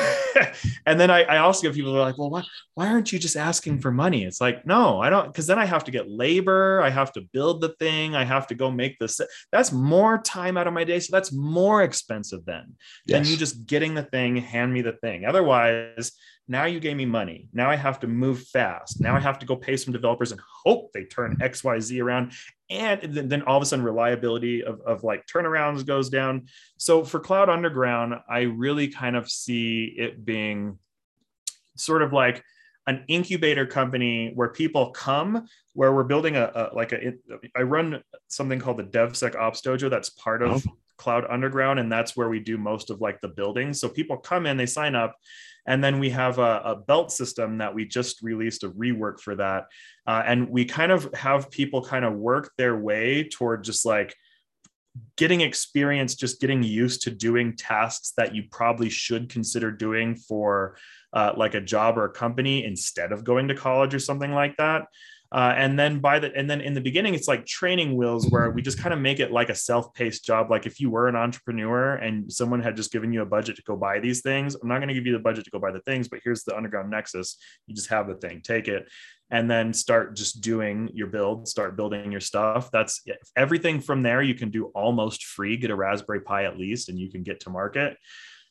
and 0.86 1.00
then 1.00 1.10
I, 1.10 1.24
I, 1.24 1.38
also 1.38 1.62
get 1.62 1.74
people 1.74 1.94
who 1.94 1.98
are 1.98 2.02
like, 2.02 2.18
well, 2.18 2.30
why, 2.30 2.44
why 2.74 2.88
aren't 2.88 3.14
you 3.14 3.20
just 3.20 3.38
asking 3.38 3.80
for 3.80 3.90
money? 3.90 4.26
It's 4.26 4.42
like, 4.42 4.66
no, 4.66 5.00
I 5.00 5.10
don't, 5.10 5.28
because 5.28 5.48
then 5.48 5.58
I 5.58 5.66
have 5.66 5.86
to 5.86 5.92
get 5.92 6.10
labor. 6.10 6.82
I 6.82 6.90
have 6.90 7.14
to 7.14 7.22
build 7.22 7.62
the 7.62 7.70
thing. 7.80 8.14
I 8.14 8.26
have 8.26 8.48
to 8.48 8.56
go 8.56 8.70
make 8.70 9.00
this. 9.00 9.22
That's 9.52 9.72
more 9.72 10.18
time 10.18 10.58
out 10.58 10.68
of 10.68 10.74
my 10.74 10.84
day. 10.84 11.00
So 11.00 11.10
that's 11.12 11.32
more 11.32 11.84
expensive 11.84 12.44
then 12.46 12.76
yes. 13.06 13.18
than 13.18 13.32
you 13.32 13.38
just 13.38 13.66
getting 13.66 13.94
the 13.94 14.04
thing, 14.04 14.36
hand 14.36 14.74
me 14.74 14.82
the 14.82 14.98
thing. 15.02 15.24
Otherwise, 15.24 16.12
now 16.48 16.66
you 16.66 16.80
gave 16.80 16.96
me 16.96 17.06
money. 17.06 17.50
Now 17.52 17.70
I 17.70 17.76
have 17.76 18.00
to 18.02 18.08
move 18.08 18.44
fast. 18.44 19.02
Now 19.02 19.16
I 19.16 19.20
have 19.20 19.40
to 19.40 19.46
go 19.46 19.56
pay 19.56 19.76
some 19.76 19.92
developers 19.92 20.32
and 20.32 20.40
hope 20.64 20.94
they 20.94 21.04
turn 21.04 21.38
XYZ 21.42 22.02
around. 22.02 22.34
And 22.70 23.02
then 23.02 23.42
all 23.44 23.58
of 23.58 23.64
a 23.64 23.66
sudden, 23.66 23.84
reliability 23.84 24.64
of, 24.64 24.82
of 24.82 25.04
like 25.04 25.26
turnarounds 25.28 25.86
goes 25.86 26.10
down. 26.10 26.48
So 26.78 27.04
for 27.04 27.20
Cloud 27.20 27.50
Underground, 27.50 28.16
I 28.30 28.42
really 28.42 28.88
kind 28.88 29.16
of 29.16 29.30
see 29.30 29.94
it 29.98 30.24
being 30.26 30.78
sort 31.76 32.02
of 32.02 32.14
like 32.14 32.44
an 32.88 33.04
incubator 33.08 33.66
company 33.66 34.32
where 34.34 34.50
people 34.50 34.92
come 34.92 35.48
where 35.74 35.94
we're 35.94 36.06
building 36.06 36.38
a, 36.38 36.52
a 36.56 36.76
like 36.76 36.94
a 36.94 37.14
I 37.56 37.62
run 37.62 38.02
something 38.30 38.60
called 38.60 38.78
the 38.78 38.84
DevSecOps 38.84 39.62
Dojo 39.62 39.90
that's 39.90 40.10
part 40.12 40.42
of 40.42 40.66
oh. 40.68 40.78
Cloud 40.98 41.26
Underground 41.30 41.80
and 41.80 41.92
that's 41.92 42.16
where 42.16 42.30
we 42.30 42.40
do 42.40 42.58
most 42.58 42.90
of 42.90 43.02
like 43.02 43.22
the 43.22 43.28
building. 43.28 43.74
So 43.74 43.88
people 43.90 44.18
come 44.18 44.46
in, 44.46 44.58
they 44.58 44.66
sign 44.66 44.96
up 44.96 45.16
and 45.68 45.84
then 45.84 46.00
we 46.00 46.10
have 46.10 46.40
a, 46.40 46.62
a 46.64 46.76
belt 46.76 47.12
system 47.12 47.58
that 47.58 47.76
we 47.76 47.86
just 47.86 48.22
released 48.22 48.64
a 48.64 48.70
rework 48.70 49.20
for 49.20 49.36
that. 49.36 49.66
Uh, 50.08 50.24
and 50.26 50.50
we 50.50 50.64
kind 50.64 50.92
of 50.92 51.14
have 51.14 51.52
people 51.52 51.84
kind 51.84 52.06
of 52.06 52.14
work 52.14 52.52
their 52.58 52.78
way 52.78 53.28
toward 53.28 53.64
just 53.64 53.86
like 53.86 54.16
getting 55.18 55.42
experience, 55.42 56.16
just 56.16 56.40
getting 56.40 56.64
used 56.64 57.02
to 57.04 57.12
doing 57.12 57.56
tasks 57.56 58.14
that 58.18 58.34
you 58.34 58.44
probably 58.50 58.90
should 58.90 59.30
consider 59.30 59.72
doing 59.72 60.16
for 60.16 60.78
uh, 61.14 61.34
like 61.36 61.54
a 61.54 61.62
job 61.62 61.98
or 61.98 62.06
a 62.06 62.12
company 62.12 62.66
instead 62.66 63.12
of 63.12 63.24
going 63.24 63.48
to 63.50 63.56
college 63.56 63.94
or 63.94 64.00
something 64.00 64.32
like 64.32 64.56
that. 64.58 64.84
Uh, 65.32 65.54
and 65.58 65.78
then 65.78 66.00
by 66.00 66.20
the 66.20 66.34
and 66.36 66.50
then 66.50 66.62
in 66.62 66.74
the 66.74 66.82
beginning 66.82 67.14
it's 67.14 67.28
like 67.28 67.46
training 67.46 67.98
wheels 67.98 68.30
where 68.30 68.50
we 68.52 68.62
just 68.62 68.80
kind 68.80 68.94
of 68.94 69.00
make 69.00 69.20
it 69.20 69.32
like 69.32 69.50
a 69.50 69.56
self-paced 69.56 70.24
job. 70.24 70.50
Like 70.50 70.66
if 70.66 70.80
you 70.80 70.90
were 70.90 71.08
an 71.08 71.16
entrepreneur 71.16 71.96
and 71.96 72.32
someone 72.32 72.62
had 72.62 72.76
just 72.76 72.92
given 72.92 73.12
you 73.12 73.22
a 73.22 73.26
budget 73.26 73.58
to 73.58 73.64
go 73.64 73.76
buy 73.76 74.00
these 74.00 74.22
things 74.22 74.56
i'm 74.56 74.70
not 74.70 74.78
going 74.78 74.88
to 74.88 74.94
give 74.94 75.06
you 75.06 75.14
the 75.14 75.20
budget 75.20 75.44
to 75.44 75.52
go 75.52 75.60
buy 75.60 75.72
the 75.72 75.82
things 75.82 76.08
but 76.08 76.20
here's 76.24 76.44
the 76.44 76.56
underground 76.56 76.90
nexus. 76.90 77.38
You 77.68 77.76
just 77.76 77.90
have 77.90 78.08
the 78.08 78.16
thing 78.16 78.42
take 78.42 78.68
it 78.68 78.88
and 79.30 79.52
then 79.52 79.74
start 79.74 80.16
just 80.16 80.42
doing 80.42 80.90
your 80.94 81.08
build 81.08 81.48
start 81.48 81.76
building 81.76 82.12
your 82.12 82.22
stuff. 82.22 82.72
That's 82.72 83.04
everything 83.36 83.82
from 83.82 84.04
there 84.04 84.22
you 84.22 84.36
can 84.36 84.50
do 84.50 84.66
almost 84.76 85.26
free. 85.26 85.58
Get 85.58 85.72
a 85.72 85.76
raspberry 85.76 86.22
pi 86.22 86.46
at 86.46 86.58
least 86.58 86.90
and 86.90 86.98
you 86.98 87.12
can 87.12 87.24
get 87.24 87.42
to 87.42 87.50
market. 87.50 87.98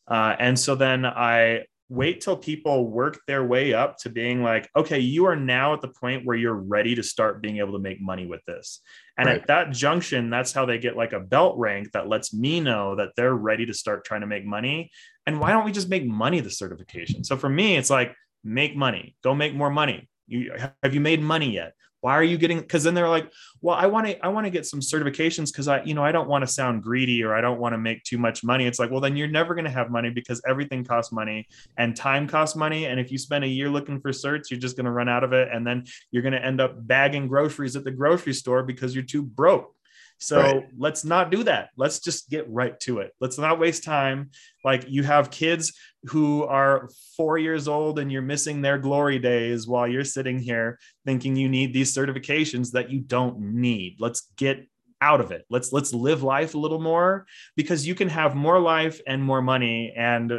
Uh, 0.09 0.37
and 0.39 0.59
so 0.59 0.75
then 0.75 1.05
i 1.05 1.65
wait 1.89 2.21
till 2.21 2.37
people 2.37 2.89
work 2.89 3.21
their 3.27 3.45
way 3.45 3.73
up 3.73 3.97
to 3.99 4.11
being 4.11 4.43
like, 4.43 4.69
okay, 4.77 4.99
you 4.99 5.27
are 5.27 5.37
now 5.37 5.73
at 5.73 5.81
the 5.81 5.89
point 5.89 6.27
where 6.27 6.37
you're 6.37 6.55
ready 6.55 6.95
to 6.97 7.03
start 7.03 7.41
being 7.41 7.59
able 7.59 7.73
to 7.73 7.79
make 7.79 8.01
money 8.01 8.27
with 8.27 8.45
this. 8.45 8.81
And 9.17 9.29
right. 9.29 9.41
at 9.41 9.47
that 9.47 9.71
junction, 9.71 10.29
that's 10.29 10.53
how 10.53 10.67
they 10.67 10.79
get 10.79 10.97
like 10.97 11.13
a 11.13 11.21
belt 11.21 11.57
rank 11.59 11.93
that 11.93 12.09
lets 12.09 12.35
me 12.35 12.61
know 12.61 12.97
that 12.97 13.11
they're 13.17 13.35
ready 13.35 13.67
to 13.67 13.75
start 13.75 14.05
trying 14.05 14.23
to 14.23 14.27
make 14.27 14.45
money. 14.45 14.91
And 15.27 15.41
why 15.41 15.53
don't 15.53 15.65
we 15.65 15.73
just 15.73 15.89
make 15.89 16.07
money 16.07 16.41
the 16.41 16.51
certification? 16.51 17.23
So 17.23 17.37
for 17.37 17.49
me, 17.49 17.77
it's 17.77 17.91
like 17.91 18.15
make 18.43 18.77
money, 18.77 19.15
go 19.23 19.35
make 19.35 19.55
more 19.55 19.71
money. 19.71 20.09
You 20.27 20.53
have 20.83 20.93
you 20.93 21.01
made 21.01 21.23
money 21.23 21.53
yet? 21.53 21.75
Why 22.07 22.13
are 22.13 22.23
you 22.23 22.39
getting 22.39 22.61
because 22.61 22.85
then 22.85 22.95
they're 22.95 23.09
like 23.09 23.33
well 23.63 23.75
i 23.75 23.85
want 23.85 24.07
to 24.07 24.25
i 24.25 24.29
want 24.29 24.47
to 24.47 24.51
get 24.51 24.65
some 24.65 24.79
certifications 24.79 25.51
because 25.51 25.67
i 25.67 25.83
you 25.83 25.93
know 25.93 26.05
i 26.05 26.13
don't 26.13 26.29
want 26.29 26.41
to 26.41 26.47
sound 26.47 26.81
greedy 26.81 27.25
or 27.25 27.35
i 27.35 27.41
don't 27.41 27.59
want 27.59 27.73
to 27.73 27.79
make 27.79 28.03
too 28.05 28.19
much 28.19 28.45
money. 28.45 28.67
It's 28.67 28.79
like 28.79 28.91
well 28.91 29.01
then 29.01 29.17
you're 29.17 29.29
never 29.29 29.55
going 29.55 29.65
to 29.65 29.71
have 29.71 29.91
money 29.91 30.11
because 30.11 30.41
everything 30.49 30.85
costs 30.85 31.13
money 31.13 31.49
and 31.77 31.97
time 31.97 32.29
costs 32.29 32.57
money. 32.57 32.87
And 32.87 33.01
if 33.01 33.11
you 33.11 33.19
spend 33.19 33.45
a 33.45 33.49
year 33.49 33.69
looking 33.69 34.01
for 34.01 34.11
certs 34.11 34.51
you're 34.51 34.61
just 34.61 34.77
going 34.77 34.85
to 34.85 34.91
run 34.91 35.09
out 35.09 35.25
of 35.25 35.33
it. 35.33 35.49
And 35.53 35.67
then 35.67 35.85
you're 36.11 36.23
going 36.23 36.33
to 36.33 36.45
end 36.45 36.61
up 36.61 36.75
bagging 36.87 37.27
groceries 37.29 37.77
at 37.77 37.85
the 37.85 37.91
grocery 37.91 38.35
store 38.35 38.63
because 38.63 38.95
you're 38.95 39.05
too 39.05 39.23
broke 39.23 39.76
so 40.19 40.41
right. 40.41 40.69
let's 40.79 41.05
not 41.05 41.31
do 41.31 41.45
that. 41.45 41.71
Let's 41.77 42.01
just 42.01 42.31
get 42.31 42.49
right 42.49 42.79
to 42.81 43.01
it. 43.01 43.13
Let's 43.21 43.39
not 43.39 43.59
waste 43.59 43.85
time. 43.85 44.31
Like 44.65 44.85
you 44.89 45.03
have 45.03 45.31
kids 45.31 45.75
who 46.05 46.45
are 46.45 46.89
four 47.17 47.39
years 47.39 47.69
old 47.69 47.99
and 47.99 48.11
you're 48.11 48.23
missing 48.23 48.63
their 48.63 48.79
glory 48.79 49.19
days 49.19 49.67
while 49.67 49.87
you're 49.87 50.05
sitting 50.05 50.39
here 50.39 50.79
thinking 51.05 51.37
you 51.37 51.49
need 51.49 51.73
these 51.73 51.95
certifications 51.95 52.73
that 52.73 52.91
you 52.91 53.01
don't 53.01 53.39
need. 53.41 53.97
Let's 53.99 54.29
get 54.37 54.67
out 55.01 55.21
of 55.21 55.31
it. 55.31 55.45
Let's 55.51 55.73
let's 55.73 55.93
live 55.93 56.23
life 56.23 56.55
a 56.55 56.59
little 56.59 56.81
more 56.81 57.27
because 57.55 57.87
you 57.87 57.95
can 57.95 58.09
have 58.09 58.35
more 58.35 58.59
life 58.59 59.01
and 59.07 59.23
more 59.23 59.43
money 59.43 59.93
and 59.95 60.33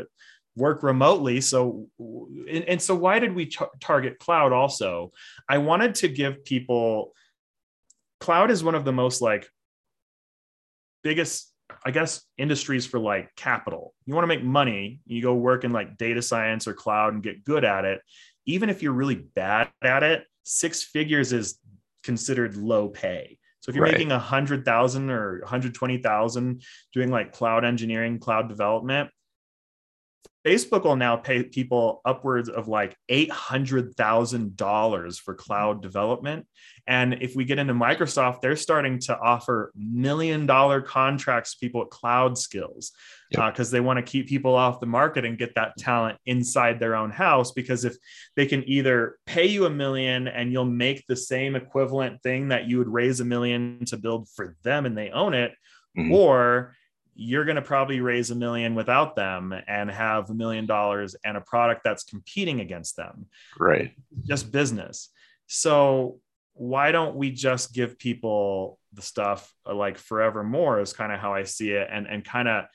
work 0.55 0.81
remotely. 0.81 1.39
So 1.41 1.87
and, 1.99 2.63
and 2.63 2.81
so 2.81 2.95
why 2.95 3.19
did 3.19 3.35
we 3.35 3.45
tar- 3.45 3.69
target 3.79 4.17
cloud 4.17 4.53
also? 4.53 5.11
I 5.47 5.59
wanted 5.59 5.95
to 5.95 6.07
give 6.07 6.43
people 6.43 7.13
cloud 8.19 8.49
is 8.49 8.63
one 8.63 8.73
of 8.75 8.83
the 8.83 8.91
most 8.91 9.21
like 9.21 9.47
biggest 11.03 11.53
I 11.85 11.91
guess 11.91 12.21
industries 12.37 12.85
for 12.85 12.99
like 12.99 13.35
capital. 13.35 13.93
You 14.05 14.13
want 14.13 14.23
to 14.23 14.27
make 14.27 14.43
money, 14.43 15.01
you 15.05 15.21
go 15.21 15.35
work 15.35 15.63
in 15.63 15.73
like 15.73 15.97
data 15.97 16.21
science 16.21 16.67
or 16.67 16.73
cloud 16.73 17.13
and 17.13 17.23
get 17.23 17.43
good 17.43 17.65
at 17.65 17.85
it. 17.85 18.01
Even 18.45 18.69
if 18.69 18.81
you're 18.81 18.93
really 18.93 19.15
bad 19.15 19.69
at 19.81 20.03
it, 20.03 20.23
six 20.43 20.81
figures 20.81 21.33
is 21.33 21.59
considered 22.03 22.55
low 22.55 22.87
pay. 22.87 23.37
So 23.59 23.69
if 23.69 23.75
you're 23.75 23.83
right. 23.83 23.91
making 23.91 24.13
a 24.13 24.19
hundred 24.19 24.63
thousand 24.63 25.09
or 25.09 25.39
120,000 25.41 26.63
doing 26.93 27.11
like 27.11 27.33
cloud 27.33 27.65
engineering, 27.65 28.19
cloud 28.19 28.47
development, 28.47 29.09
Facebook 30.47 30.85
will 30.85 30.95
now 30.95 31.17
pay 31.17 31.43
people 31.43 31.99
upwards 32.05 32.47
of 32.47 32.69
like 32.69 32.95
$800,000 33.11 35.19
for 35.19 35.33
cloud 35.33 35.81
development. 35.81 36.47
And 36.87 37.15
if 37.15 37.35
we 37.35 37.43
get 37.43 37.59
into 37.59 37.73
Microsoft, 37.73 38.39
they're 38.39 38.55
starting 38.55 38.97
to 38.99 39.19
offer 39.19 39.73
million 39.75 40.45
dollar 40.45 40.81
contracts 40.81 41.51
to 41.51 41.57
people 41.59 41.81
with 41.81 41.89
cloud 41.89 42.37
skills 42.37 42.93
because 43.29 43.43
yep. 43.43 43.59
uh, 43.59 43.63
they 43.71 43.81
want 43.81 43.97
to 43.97 44.03
keep 44.03 44.29
people 44.29 44.55
off 44.55 44.79
the 44.79 44.85
market 44.85 45.25
and 45.25 45.37
get 45.37 45.53
that 45.55 45.73
talent 45.77 46.17
inside 46.25 46.79
their 46.79 46.95
own 46.95 47.11
house. 47.11 47.51
Because 47.51 47.83
if 47.83 47.97
they 48.37 48.45
can 48.45 48.63
either 48.69 49.17
pay 49.25 49.47
you 49.47 49.65
a 49.65 49.69
million 49.69 50.29
and 50.29 50.53
you'll 50.53 50.63
make 50.63 51.05
the 51.07 51.17
same 51.17 51.57
equivalent 51.57 52.23
thing 52.23 52.47
that 52.49 52.69
you 52.69 52.77
would 52.77 52.87
raise 52.87 53.19
a 53.19 53.25
million 53.25 53.83
to 53.87 53.97
build 53.97 54.29
for 54.29 54.55
them 54.63 54.85
and 54.85 54.97
they 54.97 55.09
own 55.09 55.33
it, 55.33 55.51
mm-hmm. 55.97 56.13
or 56.13 56.73
you're 57.17 57.45
going 57.45 57.55
to 57.55 57.61
probably 57.61 57.99
raise 57.99 58.29
a 58.29 58.35
million 58.35 58.75
without 58.75 59.15
them 59.15 59.53
and 59.67 59.89
have 59.89 60.29
a 60.29 60.33
million 60.33 60.67
dollars 60.67 61.15
and 61.25 61.35
a 61.35 61.41
product 61.41 61.81
that's 61.83 62.03
competing 62.03 62.61
against 62.61 62.95
them. 62.95 63.25
Right. 63.59 63.93
Just 64.25 64.51
business. 64.51 65.09
So 65.47 66.19
why 66.53 66.91
don't 66.91 67.15
we 67.15 67.31
just 67.31 67.73
give 67.73 67.97
people 67.97 68.79
the 68.93 69.01
stuff 69.01 69.51
uh, 69.65 69.73
like 69.73 69.97
forevermore 69.97 70.79
is 70.79 70.93
kind 70.93 71.11
of 71.11 71.19
how 71.19 71.33
I 71.33 71.43
see 71.43 71.71
it. 71.71 71.87
And, 71.91 72.07
and 72.07 72.23
kind 72.23 72.47
of 72.47 72.65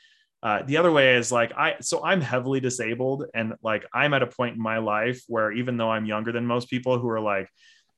uh, 0.43 0.63
the 0.67 0.77
other 0.77 0.91
way 0.91 1.15
is 1.15 1.31
like, 1.31 1.53
I, 1.57 1.77
so 1.81 2.05
I'm 2.05 2.21
heavily 2.21 2.59
disabled 2.59 3.27
and 3.35 3.55
like, 3.63 3.85
I'm 3.95 4.13
at 4.13 4.23
a 4.23 4.27
point 4.27 4.57
in 4.57 4.63
my 4.63 4.79
life 4.79 5.23
where 5.29 5.53
even 5.53 5.77
though 5.77 5.91
I'm 5.91 6.05
younger 6.05 6.33
than 6.33 6.47
most 6.47 6.69
people 6.69 6.99
who 6.99 7.09
are 7.09 7.21
like, 7.21 7.49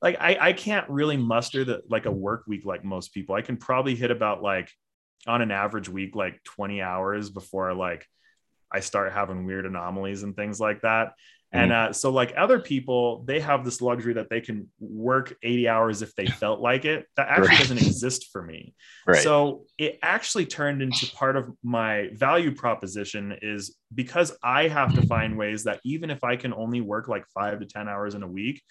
like 0.01 0.17
I, 0.19 0.37
I 0.39 0.53
can't 0.53 0.87
really 0.89 1.17
muster 1.17 1.63
the 1.63 1.81
like 1.89 2.05
a 2.05 2.11
work 2.11 2.43
week 2.47 2.65
like 2.65 2.83
most 2.83 3.13
people. 3.13 3.33
I 3.33 3.41
can 3.41 3.57
probably 3.57 3.95
hit 3.95 4.11
about 4.11 4.43
like 4.43 4.69
on 5.27 5.41
an 5.41 5.51
average 5.51 5.89
week 5.89 6.15
like 6.15 6.43
20 6.43 6.81
hours 6.81 7.29
before 7.29 7.73
like 7.73 8.05
I 8.71 8.79
start 8.79 9.13
having 9.13 9.45
weird 9.45 9.65
anomalies 9.65 10.23
and 10.23 10.35
things 10.35 10.59
like 10.59 10.81
that. 10.81 11.13
Mm-hmm. 11.53 11.63
And 11.63 11.71
uh, 11.71 11.93
so, 11.93 12.09
like 12.09 12.33
other 12.35 12.59
people, 12.59 13.23
they 13.25 13.39
have 13.39 13.63
this 13.63 13.81
luxury 13.81 14.13
that 14.15 14.29
they 14.29 14.41
can 14.41 14.69
work 14.79 15.35
80 15.41 15.69
hours 15.69 16.01
if 16.01 16.13
they 16.15 16.25
felt 16.25 16.59
like 16.59 16.83
it. 16.83 17.05
That 17.15 17.29
actually 17.29 17.47
right. 17.47 17.59
doesn't 17.59 17.77
exist 17.77 18.29
for 18.31 18.41
me. 18.41 18.73
Right. 19.07 19.21
So, 19.21 19.65
it 19.77 19.99
actually 20.01 20.47
turned 20.47 20.81
into 20.81 21.09
part 21.13 21.37
of 21.37 21.51
my 21.63 22.09
value 22.13 22.53
proposition 22.53 23.37
is 23.41 23.77
because 23.93 24.35
I 24.43 24.67
have 24.67 24.93
to 24.95 25.05
find 25.07 25.37
ways 25.37 25.63
that 25.63 25.79
even 25.85 26.09
if 26.09 26.23
I 26.23 26.35
can 26.35 26.53
only 26.53 26.81
work 26.81 27.07
like 27.07 27.25
five 27.33 27.59
to 27.59 27.65
10 27.65 27.87
hours 27.87 28.15
in 28.15 28.23
a 28.23 28.27
week, 28.27 28.61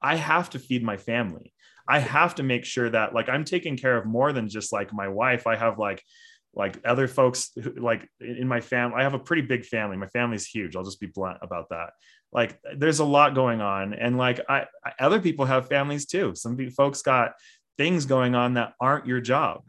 I 0.00 0.16
have 0.16 0.50
to 0.50 0.58
feed 0.58 0.82
my 0.82 0.96
family. 0.96 1.52
I 1.88 1.98
have 1.98 2.36
to 2.36 2.42
make 2.42 2.64
sure 2.64 2.88
that 2.90 3.14
like 3.14 3.28
I'm 3.28 3.44
taking 3.44 3.76
care 3.76 3.96
of 3.96 4.06
more 4.06 4.32
than 4.32 4.48
just 4.48 4.72
like 4.72 4.92
my 4.92 5.08
wife. 5.08 5.46
I 5.46 5.56
have 5.56 5.78
like 5.78 6.02
like 6.54 6.80
other 6.84 7.06
folks 7.06 7.50
who, 7.54 7.72
like 7.76 8.08
in 8.20 8.48
my 8.48 8.60
family. 8.60 8.96
I 8.98 9.02
have 9.02 9.14
a 9.14 9.18
pretty 9.18 9.42
big 9.42 9.64
family. 9.64 9.96
My 9.96 10.08
family's 10.08 10.46
huge. 10.46 10.74
I'll 10.74 10.84
just 10.84 11.00
be 11.00 11.06
blunt 11.06 11.38
about 11.42 11.68
that. 11.70 11.90
Like 12.32 12.58
there's 12.76 13.00
a 13.00 13.04
lot 13.04 13.34
going 13.34 13.60
on, 13.60 13.94
and 13.94 14.16
like 14.16 14.40
I, 14.48 14.66
I 14.84 14.92
other 15.00 15.20
people 15.20 15.46
have 15.46 15.68
families 15.68 16.06
too. 16.06 16.34
Some 16.34 16.56
folks 16.70 17.02
got 17.02 17.32
things 17.76 18.06
going 18.06 18.34
on 18.34 18.54
that 18.54 18.74
aren't 18.80 19.06
your 19.06 19.20
job. 19.20 19.62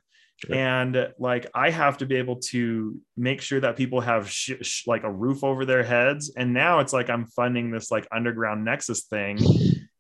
Sure. 0.45 0.55
And 0.55 1.13
like 1.19 1.47
I 1.53 1.69
have 1.69 1.99
to 1.99 2.05
be 2.05 2.15
able 2.15 2.37
to 2.37 2.99
make 3.15 3.41
sure 3.41 3.59
that 3.59 3.75
people 3.75 4.01
have 4.01 4.29
sh- 4.29 4.53
sh- 4.61 4.87
like 4.87 5.03
a 5.03 5.11
roof 5.11 5.43
over 5.43 5.65
their 5.65 5.83
heads. 5.83 6.33
And 6.35 6.51
now 6.51 6.79
it's 6.79 6.93
like 6.93 7.11
I'm 7.11 7.27
funding 7.27 7.69
this 7.69 7.91
like 7.91 8.07
underground 8.11 8.65
nexus 8.65 9.03
thing 9.03 9.37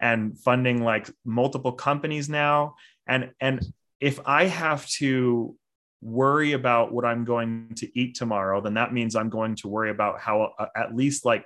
and 0.01 0.37
funding 0.39 0.83
like 0.83 1.09
multiple 1.23 1.71
companies 1.71 2.27
now 2.27 2.75
and 3.07 3.31
and 3.39 3.61
if 3.99 4.19
i 4.25 4.45
have 4.45 4.85
to 4.87 5.55
worry 6.01 6.53
about 6.53 6.91
what 6.91 7.05
i'm 7.05 7.23
going 7.23 7.71
to 7.75 7.87
eat 7.97 8.15
tomorrow 8.15 8.59
then 8.59 8.73
that 8.73 8.91
means 8.91 9.15
i'm 9.15 9.29
going 9.29 9.55
to 9.55 9.67
worry 9.67 9.91
about 9.91 10.19
how 10.19 10.51
uh, 10.57 10.65
at 10.75 10.95
least 10.95 11.23
like 11.23 11.45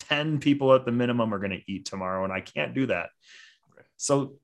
10 0.00 0.38
people 0.38 0.74
at 0.74 0.84
the 0.84 0.92
minimum 0.92 1.32
are 1.32 1.38
going 1.38 1.50
to 1.50 1.72
eat 1.72 1.86
tomorrow 1.86 2.22
and 2.22 2.32
i 2.32 2.40
can't 2.40 2.74
do 2.74 2.86
that 2.86 3.08
so 3.96 4.34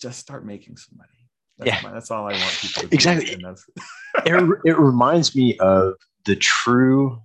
just 0.00 0.18
start 0.18 0.44
making 0.44 0.76
some 0.76 0.96
money 0.96 1.10
that's 1.58 1.70
yeah 1.70 1.80
my, 1.82 1.92
that's 1.92 2.10
all 2.10 2.26
i 2.26 2.32
want 2.32 2.58
people 2.60 2.82
to 2.82 2.94
exactly 2.94 3.30
it, 3.30 4.60
it 4.64 4.78
reminds 4.78 5.34
me 5.34 5.56
of 5.58 5.94
the 6.24 6.36
true 6.36 7.20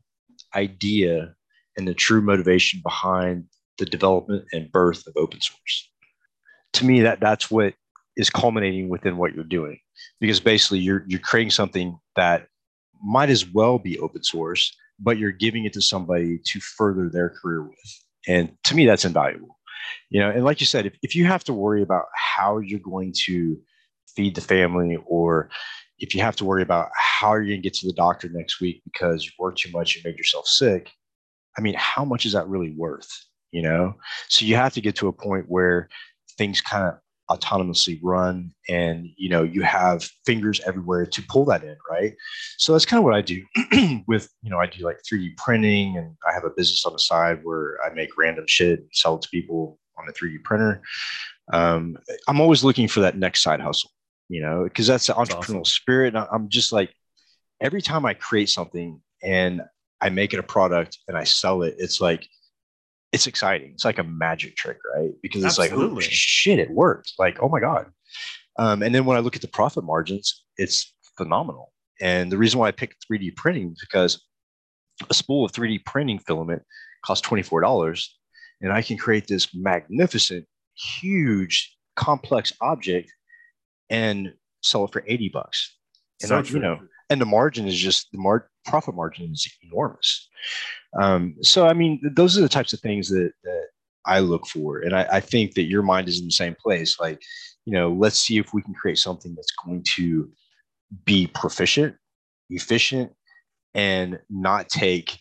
idea 0.55 1.33
and 1.77 1.87
the 1.87 1.93
true 1.93 2.21
motivation 2.21 2.81
behind 2.83 3.45
the 3.77 3.85
development 3.85 4.45
and 4.51 4.71
birth 4.71 5.05
of 5.07 5.13
open 5.15 5.41
source. 5.41 5.89
To 6.73 6.85
me, 6.85 7.01
that 7.01 7.19
that's 7.19 7.49
what 7.49 7.73
is 8.17 8.29
culminating 8.29 8.89
within 8.89 9.17
what 9.17 9.33
you're 9.33 9.43
doing, 9.43 9.79
because 10.19 10.39
basically 10.39 10.79
you're 10.79 11.03
you're 11.07 11.19
creating 11.19 11.51
something 11.51 11.97
that 12.15 12.47
might 13.03 13.29
as 13.29 13.45
well 13.47 13.79
be 13.79 13.99
open 13.99 14.23
source, 14.23 14.75
but 14.99 15.17
you're 15.17 15.31
giving 15.31 15.65
it 15.65 15.73
to 15.73 15.81
somebody 15.81 16.39
to 16.45 16.59
further 16.59 17.09
their 17.09 17.29
career 17.29 17.63
with. 17.63 17.79
And 18.27 18.51
to 18.65 18.75
me, 18.75 18.85
that's 18.85 19.05
invaluable. 19.05 19.57
You 20.09 20.19
know, 20.21 20.29
and 20.29 20.45
like 20.45 20.59
you 20.59 20.67
said, 20.67 20.85
if, 20.85 20.93
if 21.01 21.15
you 21.15 21.25
have 21.25 21.43
to 21.45 21.53
worry 21.53 21.81
about 21.81 22.05
how 22.15 22.59
you're 22.59 22.79
going 22.79 23.13
to 23.25 23.59
feed 24.15 24.35
the 24.35 24.41
family 24.41 24.97
or 25.05 25.49
if 25.99 26.15
you 26.15 26.21
have 26.21 26.35
to 26.35 26.45
worry 26.45 26.63
about 26.63 26.89
how 26.95 27.33
you're 27.33 27.45
going 27.45 27.61
to 27.61 27.61
get 27.61 27.75
to 27.75 27.87
the 27.87 27.93
doctor 27.93 28.27
next 28.29 28.59
week 28.59 28.81
because 28.85 29.25
you 29.25 29.31
worked 29.37 29.59
too 29.59 29.71
much 29.71 29.95
and 29.95 30.03
made 30.03 30.17
yourself 30.17 30.47
sick, 30.47 30.89
I 31.57 31.61
mean, 31.61 31.75
how 31.77 32.03
much 32.03 32.25
is 32.25 32.33
that 32.33 32.47
really 32.47 32.73
worth? 32.75 33.11
you 33.51 33.61
know? 33.61 33.95
So 34.29 34.45
you 34.45 34.55
have 34.55 34.73
to 34.73 34.81
get 34.81 34.95
to 34.97 35.07
a 35.07 35.13
point 35.13 35.45
where 35.47 35.89
things 36.37 36.61
kind 36.61 36.87
of 36.87 36.97
autonomously 37.29 37.97
run 38.03 38.51
and 38.67 39.07
you 39.15 39.29
know 39.29 39.41
you 39.41 39.61
have 39.61 40.03
fingers 40.25 40.59
everywhere 40.65 41.05
to 41.05 41.21
pull 41.29 41.45
that 41.45 41.63
in 41.63 41.77
right? 41.89 42.13
So 42.57 42.73
that's 42.73 42.85
kind 42.85 42.97
of 42.97 43.05
what 43.05 43.13
i 43.13 43.21
do 43.21 43.41
with 44.07 44.29
you 44.41 44.49
know 44.49 44.59
i 44.59 44.65
do 44.65 44.83
like 44.83 44.99
3d 45.09 45.37
printing 45.37 45.95
and 45.97 46.13
i 46.27 46.33
have 46.33 46.43
a 46.43 46.49
business 46.49 46.85
on 46.85 46.91
the 46.91 46.99
side 46.99 47.39
where 47.43 47.77
i 47.85 47.93
make 47.93 48.17
random 48.17 48.43
shit 48.47 48.79
and 48.79 48.89
sell 48.91 49.15
it 49.15 49.21
to 49.21 49.29
people 49.29 49.79
on 49.97 50.09
a 50.09 50.11
3d 50.11 50.43
printer. 50.43 50.81
Um, 51.53 51.97
i'm 52.27 52.41
always 52.41 52.65
looking 52.65 52.89
for 52.89 52.99
that 52.99 53.17
next 53.17 53.43
side 53.43 53.61
hustle 53.61 53.91
you 54.31 54.41
know 54.41 54.63
because 54.63 54.87
that's 54.87 55.07
the 55.07 55.13
entrepreneurial 55.13 55.61
awesome. 55.61 55.65
spirit 55.65 56.15
i'm 56.15 56.47
just 56.49 56.71
like 56.71 56.91
every 57.59 57.81
time 57.81 58.05
i 58.05 58.13
create 58.13 58.49
something 58.49 59.01
and 59.23 59.61
i 59.99 60.09
make 60.09 60.33
it 60.33 60.39
a 60.39 60.43
product 60.43 60.97
and 61.07 61.17
i 61.17 61.23
sell 61.23 61.63
it 61.63 61.75
it's 61.77 61.99
like 61.99 62.27
it's 63.11 63.27
exciting. 63.27 63.71
It's 63.73 63.85
like 63.85 63.99
a 63.99 64.03
magic 64.03 64.55
trick, 64.55 64.77
right? 64.95 65.11
Because 65.21 65.43
it's 65.43 65.59
Absolutely. 65.59 65.95
like, 65.95 66.05
oh 66.05 66.09
shit, 66.09 66.59
it 66.59 66.71
worked. 66.71 67.13
Like, 67.19 67.39
oh 67.41 67.49
my 67.49 67.59
God. 67.59 67.87
Um, 68.57 68.83
and 68.83 68.93
then 68.93 69.05
when 69.05 69.17
I 69.17 69.19
look 69.19 69.35
at 69.35 69.41
the 69.41 69.47
profit 69.47 69.83
margins, 69.83 70.43
it's 70.57 70.93
phenomenal. 71.17 71.71
And 71.99 72.31
the 72.31 72.37
reason 72.37 72.59
why 72.59 72.67
I 72.67 72.71
picked 72.71 73.05
3D 73.11 73.35
printing 73.35 73.71
is 73.71 73.81
because 73.81 74.23
a 75.09 75.13
spool 75.13 75.45
of 75.45 75.51
3D 75.51 75.85
printing 75.85 76.19
filament 76.19 76.63
costs 77.05 77.27
$24 77.27 78.07
and 78.61 78.71
I 78.71 78.81
can 78.81 78.97
create 78.97 79.27
this 79.27 79.49
magnificent, 79.53 80.45
huge, 80.75 81.75
complex 81.95 82.53
object 82.61 83.11
and 83.91 84.33
sell 84.63 84.85
it 84.85 84.91
for 84.93 85.03
80 85.07 85.29
bucks. 85.29 85.77
And 86.21 86.29
So 86.29 86.37
I, 86.37 86.41
you 86.41 86.59
know, 86.59 86.79
and 87.09 87.19
the 87.21 87.25
margin 87.25 87.67
is 87.67 87.77
just 87.77 88.07
the 88.11 88.17
mar- 88.17 88.49
profit 88.65 88.95
margin 88.95 89.31
is 89.31 89.47
enormous. 89.63 90.29
Um, 90.99 91.35
so 91.41 91.67
I 91.67 91.73
mean, 91.73 92.01
those 92.15 92.37
are 92.37 92.41
the 92.41 92.49
types 92.49 92.73
of 92.73 92.79
things 92.79 93.09
that 93.09 93.31
that 93.43 93.65
I 94.05 94.19
look 94.19 94.47
for, 94.47 94.79
and 94.79 94.95
I, 94.95 95.07
I 95.11 95.19
think 95.19 95.53
that 95.53 95.63
your 95.63 95.83
mind 95.83 96.07
is 96.07 96.19
in 96.19 96.25
the 96.25 96.31
same 96.31 96.55
place. 96.55 96.99
Like, 96.99 97.21
you 97.65 97.73
know, 97.73 97.91
let's 97.91 98.17
see 98.19 98.37
if 98.39 98.53
we 98.53 98.61
can 98.63 98.73
create 98.73 98.97
something 98.97 99.35
that's 99.35 99.53
going 99.63 99.83
to 99.95 100.31
be 101.05 101.27
proficient, 101.27 101.95
efficient, 102.49 103.11
and 103.75 104.19
not 104.29 104.69
take 104.69 105.19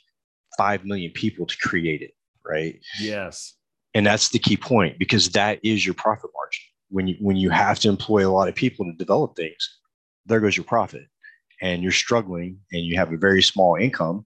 five 0.57 0.85
million 0.85 1.12
people 1.12 1.47
to 1.47 1.57
create 1.59 2.03
it, 2.03 2.12
right? 2.47 2.79
Yes. 3.01 3.55
and 3.95 4.07
that's 4.07 4.29
the 4.31 4.39
key 4.39 4.57
point 4.57 4.99
because 4.99 5.31
that 5.31 5.59
is 5.62 5.85
your 5.85 5.95
profit 5.95 6.31
margin 6.35 6.62
when 6.91 7.07
you 7.09 7.16
when 7.20 7.36
you 7.36 7.51
have 7.51 7.78
to 7.80 7.88
employ 7.88 8.28
a 8.28 8.30
lot 8.30 8.49
of 8.49 8.55
people 8.55 8.84
to 8.84 8.93
develop 8.93 9.34
things 9.36 9.80
there 10.26 10.41
goes 10.41 10.57
your 10.57 10.64
profit. 10.64 11.07
And 11.62 11.82
you're 11.82 11.93
struggling 11.93 12.59
and 12.72 12.84
you 12.86 12.97
have 12.97 13.12
a 13.12 13.18
very 13.18 13.43
small 13.43 13.76
income. 13.76 14.24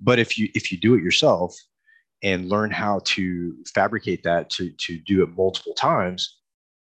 But 0.00 0.18
if 0.18 0.38
you 0.38 0.48
if 0.54 0.72
you 0.72 0.78
do 0.78 0.94
it 0.94 1.02
yourself 1.02 1.54
and 2.22 2.48
learn 2.48 2.70
how 2.70 3.00
to 3.04 3.54
fabricate 3.74 4.22
that 4.22 4.48
to 4.50 4.70
to 4.78 4.98
do 4.98 5.22
it 5.22 5.30
multiple 5.36 5.74
times 5.74 6.38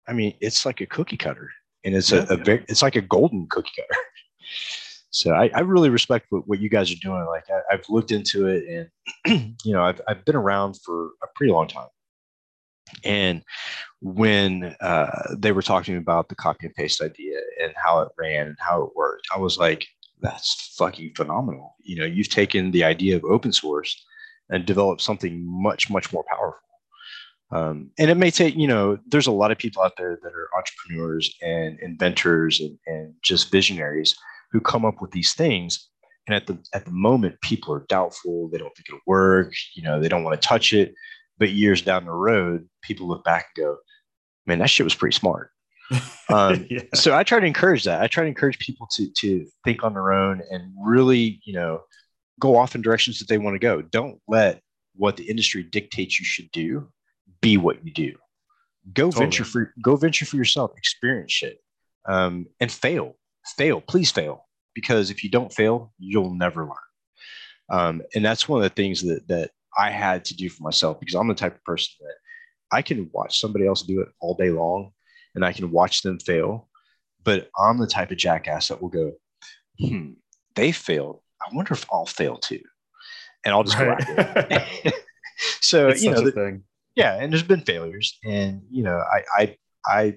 i 0.07 0.13
mean 0.13 0.35
it's 0.39 0.65
like 0.65 0.81
a 0.81 0.85
cookie 0.85 1.17
cutter. 1.17 1.49
And 1.83 1.95
it's 1.95 2.11
Yeah. 2.11 2.25
a, 2.29 2.33
a 2.33 2.37
very 2.37 2.65
it's 2.67 2.81
like 2.81 2.95
a 2.95 3.01
golden 3.01 3.47
cookie 3.49 3.71
cutter. 3.75 3.99
So 5.11 5.31
I, 5.31 5.49
I 5.55 5.61
really 5.61 5.89
respect 5.89 6.25
what, 6.29 6.45
what 6.45 6.59
you 6.59 6.67
guys 6.67 6.91
are 6.91 6.95
doing. 7.01 7.25
Like 7.25 7.45
I, 7.49 7.73
i've 7.73 7.85
looked 7.89 8.11
into 8.11 8.47
it 8.47 8.63
and 9.25 9.55
you 9.63 9.73
know 9.73 9.81
I've, 9.83 10.01
I've 10.07 10.25
been 10.25 10.35
around 10.35 10.75
for 10.83 11.11
a 11.23 11.27
pretty 11.35 11.53
long 11.53 11.67
time 11.67 11.87
and 13.03 13.43
when 14.01 14.75
uh, 14.81 15.35
they 15.37 15.51
were 15.51 15.61
talking 15.61 15.97
about 15.97 16.29
the 16.29 16.35
copy 16.35 16.67
and 16.67 16.75
paste 16.75 17.01
idea 17.01 17.39
and 17.61 17.73
how 17.75 18.01
it 18.01 18.09
ran 18.17 18.47
and 18.47 18.57
how 18.59 18.83
it 18.83 18.95
worked, 18.95 19.27
I 19.33 19.39
was 19.39 19.57
like, 19.57 19.87
that's 20.21 20.75
fucking 20.77 21.13
phenomenal. 21.15 21.75
You 21.81 21.97
know, 21.97 22.05
you've 22.05 22.29
taken 22.29 22.71
the 22.71 22.83
idea 22.83 23.15
of 23.15 23.23
open 23.25 23.51
source 23.51 24.03
and 24.49 24.65
developed 24.65 25.01
something 25.01 25.43
much, 25.45 25.89
much 25.89 26.13
more 26.13 26.23
powerful. 26.29 26.59
Um, 27.51 27.91
and 27.97 28.09
it 28.09 28.15
may 28.15 28.31
take, 28.31 28.55
you 28.55 28.67
know, 28.67 28.97
there's 29.07 29.27
a 29.27 29.31
lot 29.31 29.51
of 29.51 29.57
people 29.57 29.83
out 29.83 29.97
there 29.97 30.19
that 30.21 30.33
are 30.33 30.49
entrepreneurs 30.57 31.33
and 31.41 31.79
inventors 31.79 32.59
and, 32.59 32.77
and 32.87 33.13
just 33.21 33.51
visionaries 33.51 34.15
who 34.51 34.59
come 34.59 34.85
up 34.85 35.01
with 35.01 35.11
these 35.11 35.33
things. 35.33 35.89
And 36.27 36.35
at 36.35 36.47
the 36.47 36.57
at 36.73 36.85
the 36.85 36.91
moment, 36.91 37.39
people 37.41 37.73
are 37.73 37.85
doubtful. 37.87 38.49
They 38.49 38.57
don't 38.57 38.75
think 38.75 38.89
it'll 38.89 38.99
work. 39.05 39.53
You 39.75 39.83
know, 39.83 39.99
they 39.99 40.09
don't 40.09 40.23
want 40.23 40.41
to 40.41 40.47
touch 40.47 40.73
it. 40.73 40.95
But 41.37 41.51
years 41.51 41.81
down 41.81 42.05
the 42.05 42.11
road, 42.11 42.67
people 42.81 43.07
look 43.07 43.23
back 43.23 43.47
and 43.55 43.65
go, 43.65 43.77
"Man, 44.45 44.59
that 44.59 44.69
shit 44.69 44.85
was 44.85 44.95
pretty 44.95 45.15
smart." 45.15 45.51
Um, 46.29 46.65
yeah. 46.69 46.83
so 46.93 47.15
I 47.15 47.23
try 47.23 47.39
to 47.39 47.45
encourage 47.45 47.83
that. 47.83 48.01
I 48.01 48.07
try 48.07 48.23
to 48.23 48.29
encourage 48.29 48.59
people 48.59 48.87
to 48.95 49.09
to 49.17 49.45
think 49.63 49.83
on 49.83 49.93
their 49.93 50.11
own 50.11 50.41
and 50.49 50.73
really, 50.81 51.41
you 51.45 51.53
know, 51.53 51.81
go 52.39 52.55
off 52.55 52.75
in 52.75 52.81
directions 52.81 53.19
that 53.19 53.27
they 53.27 53.37
want 53.37 53.55
to 53.55 53.59
go. 53.59 53.81
Don't 53.81 54.19
let 54.27 54.61
what 54.95 55.17
the 55.17 55.29
industry 55.29 55.63
dictates 55.63 56.19
you 56.19 56.25
should 56.25 56.49
do 56.51 56.89
be 57.41 57.57
what 57.57 57.85
you 57.85 57.91
do. 57.91 58.13
Go 58.93 59.05
Totally. 59.05 59.25
venture 59.25 59.43
for 59.45 59.73
go 59.81 59.95
venture 59.95 60.25
for 60.25 60.37
yourself. 60.37 60.71
Experience 60.77 61.31
shit 61.31 61.59
um, 62.07 62.47
and 62.59 62.71
fail. 62.71 63.15
Fail, 63.57 63.81
please 63.81 64.11
fail, 64.11 64.47
because 64.73 65.11
if 65.11 65.23
you 65.23 65.29
don't 65.29 65.53
fail, 65.53 65.93
you'll 65.99 66.33
never 66.33 66.63
learn. 66.63 66.75
Um, 67.69 68.01
and 68.13 68.23
that's 68.23 68.47
one 68.47 68.59
of 68.59 68.63
the 68.63 68.75
things 68.75 69.01
that 69.01 69.27
that 69.27 69.51
I 69.77 69.91
had 69.91 70.25
to 70.25 70.35
do 70.35 70.49
for 70.49 70.63
myself 70.63 70.99
because 70.99 71.15
I'm 71.15 71.27
the 71.27 71.35
type 71.35 71.55
of 71.55 71.63
person 71.63 71.93
that 72.01 72.15
I 72.75 72.81
can 72.81 73.09
watch 73.13 73.39
somebody 73.39 73.67
else 73.67 73.81
do 73.83 74.01
it 74.01 74.09
all 74.21 74.35
day 74.35 74.49
long 74.49 74.91
and 75.35 75.43
I 75.45 75.53
can 75.53 75.71
watch 75.71 76.01
them 76.01 76.19
fail. 76.19 76.69
But 77.23 77.49
I'm 77.57 77.77
the 77.77 77.87
type 77.87 78.11
of 78.11 78.17
jackass 78.17 78.67
that 78.67 78.81
will 78.81 78.89
go, 78.89 79.13
hmm, 79.79 80.11
they 80.55 80.71
failed. 80.71 81.21
I 81.41 81.53
wonder 81.55 81.73
if 81.73 81.85
I'll 81.91 82.05
fail 82.05 82.37
too. 82.37 82.61
And 83.43 83.53
I'll 83.53 83.63
just 83.63 83.77
go 83.77 83.87
Right. 83.87 84.01
after 84.01 84.47
it. 84.49 84.93
so, 85.61 85.89
it's 85.89 86.03
you 86.03 86.11
know, 86.11 86.21
the- 86.21 86.31
thing. 86.31 86.63
yeah, 86.95 87.15
and 87.15 87.31
there's 87.33 87.43
been 87.43 87.61
failures. 87.61 88.17
And, 88.23 88.61
you 88.71 88.83
know, 88.83 88.97
I, 89.11 89.23
I, 89.37 89.57
I 89.85 90.15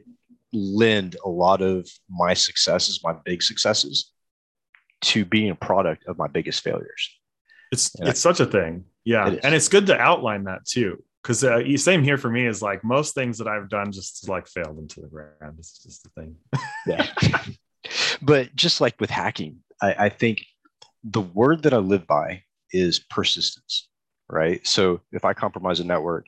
lend 0.53 1.17
a 1.25 1.29
lot 1.29 1.61
of 1.63 1.89
my 2.09 2.35
successes, 2.35 3.01
my 3.03 3.15
big 3.25 3.43
successes, 3.43 4.13
to 5.03 5.25
being 5.25 5.51
a 5.51 5.55
product 5.55 6.05
of 6.07 6.17
my 6.19 6.27
biggest 6.29 6.63
failures. 6.63 7.11
It's 7.71 7.91
it's 8.01 8.21
such 8.21 8.41
a 8.41 8.47
thing. 8.47 8.85
Yeah. 9.09 9.31
It 9.31 9.41
and 9.43 9.55
it's 9.55 9.69
good 9.69 9.87
to 9.87 9.99
outline 9.99 10.45
that 10.45 10.67
too. 10.67 11.03
Cause 11.25 11.43
uh, 11.43 11.63
same 11.79 12.03
here 12.03 12.19
for 12.19 12.31
me 12.31 12.47
is 12.47 12.61
like 12.61 12.85
most 12.85 13.15
things 13.15 13.39
that 13.39 13.49
I've 13.49 13.71
done 13.71 13.91
just 13.91 14.29
like 14.29 14.47
failed 14.47 14.79
into 14.79 15.01
the 15.01 15.07
ground. 15.07 15.57
It's 15.59 15.83
just 15.83 16.03
the 16.03 16.11
thing. 16.11 16.37
Yeah. 16.87 17.07
but 18.23 18.55
just 18.55 18.83
like 18.83 19.01
with 19.01 19.09
hacking, 19.09 19.61
I, 19.81 19.95
I 19.99 20.09
think 20.11 20.45
the 21.03 21.23
word 21.23 21.63
that 21.63 21.73
I 21.73 21.79
live 21.79 22.07
by 22.07 22.43
is 22.71 22.99
persistence, 22.99 23.89
right? 24.29 24.65
So 24.67 25.01
if 25.11 25.25
I 25.25 25.33
compromise 25.33 25.81
a 25.81 25.85
network, 25.85 26.27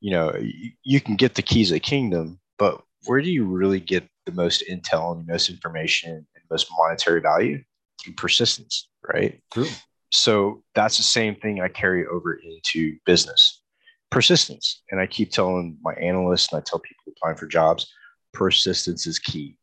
you 0.00 0.10
know, 0.10 0.34
you, 0.38 0.72
you 0.82 1.00
can 1.00 1.16
get 1.16 1.34
the 1.34 1.42
keys 1.42 1.70
of 1.70 1.76
the 1.76 1.80
kingdom, 1.80 2.38
but 2.58 2.82
where 3.06 3.22
do 3.22 3.30
you 3.30 3.44
really 3.44 3.80
get 3.80 4.06
the 4.26 4.32
most 4.32 4.62
intel 4.70 5.16
and 5.16 5.26
the 5.26 5.32
most 5.32 5.48
information 5.48 6.26
and 6.34 6.44
most 6.50 6.68
monetary 6.76 7.22
value? 7.22 7.62
Through 8.02 8.14
persistence, 8.14 8.88
right? 9.06 9.40
True. 9.52 9.68
So 10.10 10.62
that's 10.74 10.96
the 10.96 11.02
same 11.02 11.36
thing 11.36 11.60
I 11.60 11.68
carry 11.68 12.06
over 12.06 12.34
into 12.34 12.96
business 13.06 13.62
persistence. 14.10 14.82
And 14.90 15.00
I 15.00 15.06
keep 15.06 15.30
telling 15.30 15.78
my 15.82 15.92
analysts 15.94 16.52
and 16.52 16.60
I 16.60 16.64
tell 16.66 16.80
people 16.80 17.12
applying 17.16 17.36
for 17.36 17.46
jobs, 17.46 17.92
persistence 18.32 19.06
is 19.06 19.20
key. 19.20 19.56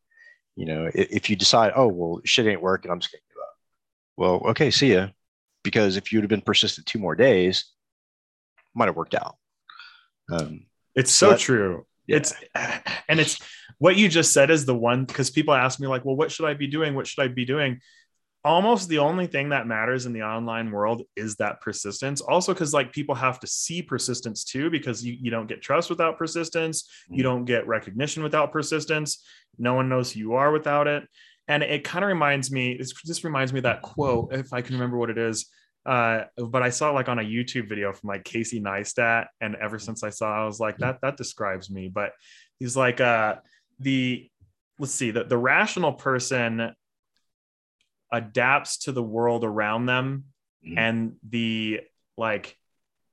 You 0.56 0.66
know, 0.66 0.86
i- 0.88 0.92
if 0.96 1.30
you 1.30 1.36
decide, 1.36 1.74
oh, 1.76 1.88
well, 1.88 2.22
shit 2.24 2.48
ain't 2.48 2.62
working, 2.62 2.90
I'm 2.90 3.00
just 3.02 3.12
going 3.12 3.22
to 3.22 3.34
give 3.34 3.42
up. 3.42 3.56
Well, 4.16 4.50
okay, 4.52 4.72
see 4.72 4.94
ya. 4.94 5.10
Because 5.64 5.98
if 5.98 6.14
you'd 6.14 6.22
have 6.24 6.30
been 6.30 6.40
persistent 6.42 6.88
two 6.88 6.98
more 6.98 7.14
days, 7.14 7.66
might 8.74 8.86
have 8.86 8.96
worked 8.96 9.16
out. 9.16 9.36
Um, 10.32 10.66
It's 10.96 11.12
So 11.12 11.28
so 11.28 11.32
that- 11.32 11.40
true. 11.40 11.86
yeah. 12.08 12.18
It's 12.18 12.34
and 13.10 13.20
it's 13.20 13.38
what 13.80 13.98
you 13.98 14.08
just 14.08 14.32
said 14.34 14.50
is 14.50 14.66
the 14.66 14.74
one 14.76 15.04
because 15.06 15.30
people 15.30 15.54
ask 15.54 15.78
me 15.80 15.88
like, 15.88 16.06
well, 16.06 16.16
what 16.16 16.32
should 16.32 16.46
I 16.48 16.54
be 16.54 16.68
doing? 16.68 16.96
What 16.96 17.06
should 17.06 17.22
I 17.24 17.28
be 17.28 17.44
doing? 17.46 17.82
Almost 18.48 18.88
the 18.88 19.00
only 19.00 19.28
thing 19.28 19.50
that 19.50 19.68
matters 19.68 20.06
in 20.06 20.14
the 20.14 20.24
online 20.24 20.72
world 20.72 21.02
is 21.18 21.36
that 21.36 21.60
persistence. 21.60 22.22
Also, 22.22 22.54
because 22.54 22.74
like 22.74 22.94
people 22.94 23.14
have 23.14 23.42
to 23.42 23.48
see 23.48 23.82
persistence 23.82 24.46
too, 24.46 24.70
because 24.70 25.04
you, 25.06 25.18
you 25.20 25.30
don't 25.30 25.48
get 25.48 25.62
trust 25.62 25.90
without 25.90 26.18
persistence, 26.18 26.90
you 27.10 27.20
Mhm. 27.24 27.24
don't 27.24 27.46
get 27.46 27.68
recognition 27.68 28.24
without 28.24 28.54
persistence. 28.54 29.10
No 29.58 29.74
one 29.74 29.90
knows 29.90 30.14
who 30.14 30.20
you 30.22 30.34
are 30.36 30.52
without 30.54 30.88
it. 30.88 31.04
And 31.50 31.62
it 31.62 31.84
kind 31.84 32.06
of 32.06 32.08
reminds 32.08 32.50
me, 32.50 32.78
this 32.78 32.94
just 32.94 33.26
reminds 33.26 33.52
me 33.52 33.60
of 33.60 33.64
that 33.64 33.82
quote, 33.82 34.34
if 34.34 34.54
I 34.54 34.62
can 34.62 34.76
remember 34.76 34.98
what 34.98 35.10
it 35.10 35.18
is. 35.18 35.52
Uh, 35.86 36.24
but 36.38 36.64
I 36.64 36.70
saw 36.70 36.90
it 36.92 36.94
like 36.94 37.10
on 37.10 37.20
a 37.20 37.24
YouTube 37.24 37.68
video 37.68 37.92
from 37.92 38.08
like 38.08 38.24
Casey 38.24 38.62
Neistat, 38.62 39.28
and 39.42 39.56
ever 39.56 39.78
since 39.78 40.04
I 40.04 40.10
saw, 40.10 40.28
it, 40.34 40.44
I 40.44 40.46
was 40.46 40.60
like, 40.60 40.78
that 40.78 41.00
that 41.02 41.18
describes 41.18 41.70
me. 41.70 41.90
But 41.90 42.12
he's 42.60 42.78
like, 42.78 43.02
uh, 43.02 43.36
the 43.80 44.30
let's 44.80 44.94
see, 44.94 45.12
the 45.12 45.26
the 45.26 45.38
rational 45.38 45.94
person 45.94 46.74
adapts 48.12 48.78
to 48.80 48.92
the 48.92 49.04
world 49.04 49.44
around 49.44 49.86
them, 49.86 50.26
Mhm. 50.66 50.78
and 50.78 51.16
the 51.28 51.82
like 52.18 52.58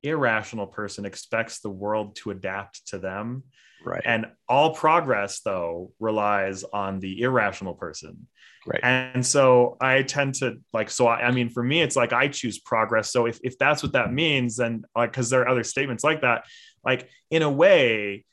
irrational 0.03 0.67
person 0.67 1.05
expects 1.05 1.61
the 1.61 1.71
world 1.71 2.17
to 2.17 2.31
adapt 2.31 2.87
to 2.89 2.99
them. 2.99 3.45
right. 3.85 4.03
And 4.05 4.27
all 4.49 4.75
progress, 4.75 5.41
though, 5.41 5.93
relies 5.99 6.65
on 6.65 7.01
the 7.01 7.21
irrational 7.23 7.75
person. 7.75 8.29
right. 8.67 8.81
And 8.83 9.25
so 9.27 9.77
I 9.79 10.03
tend 10.03 10.37
to 10.37 10.59
like, 10.73 10.89
so 10.89 11.07
I, 11.07 11.27
I 11.27 11.31
mean, 11.33 11.51
for 11.51 11.63
me, 11.63 11.83
it's 11.83 11.97
like 11.97 12.15
I 12.15 12.29
choose 12.29 12.59
progress. 12.59 13.11
So 13.13 13.27
if, 13.27 13.39
if 13.45 13.59
that's 13.59 13.83
what 13.83 13.93
that 13.93 14.11
means, 14.11 14.57
then 14.57 14.85
like, 14.97 15.11
because 15.13 15.29
there 15.29 15.43
are 15.43 15.49
other 15.49 15.65
statements 15.65 16.03
like 16.03 16.23
that, 16.23 16.47
like 16.83 17.11
in 17.31 17.43
a 17.43 17.51
way, 17.51 18.25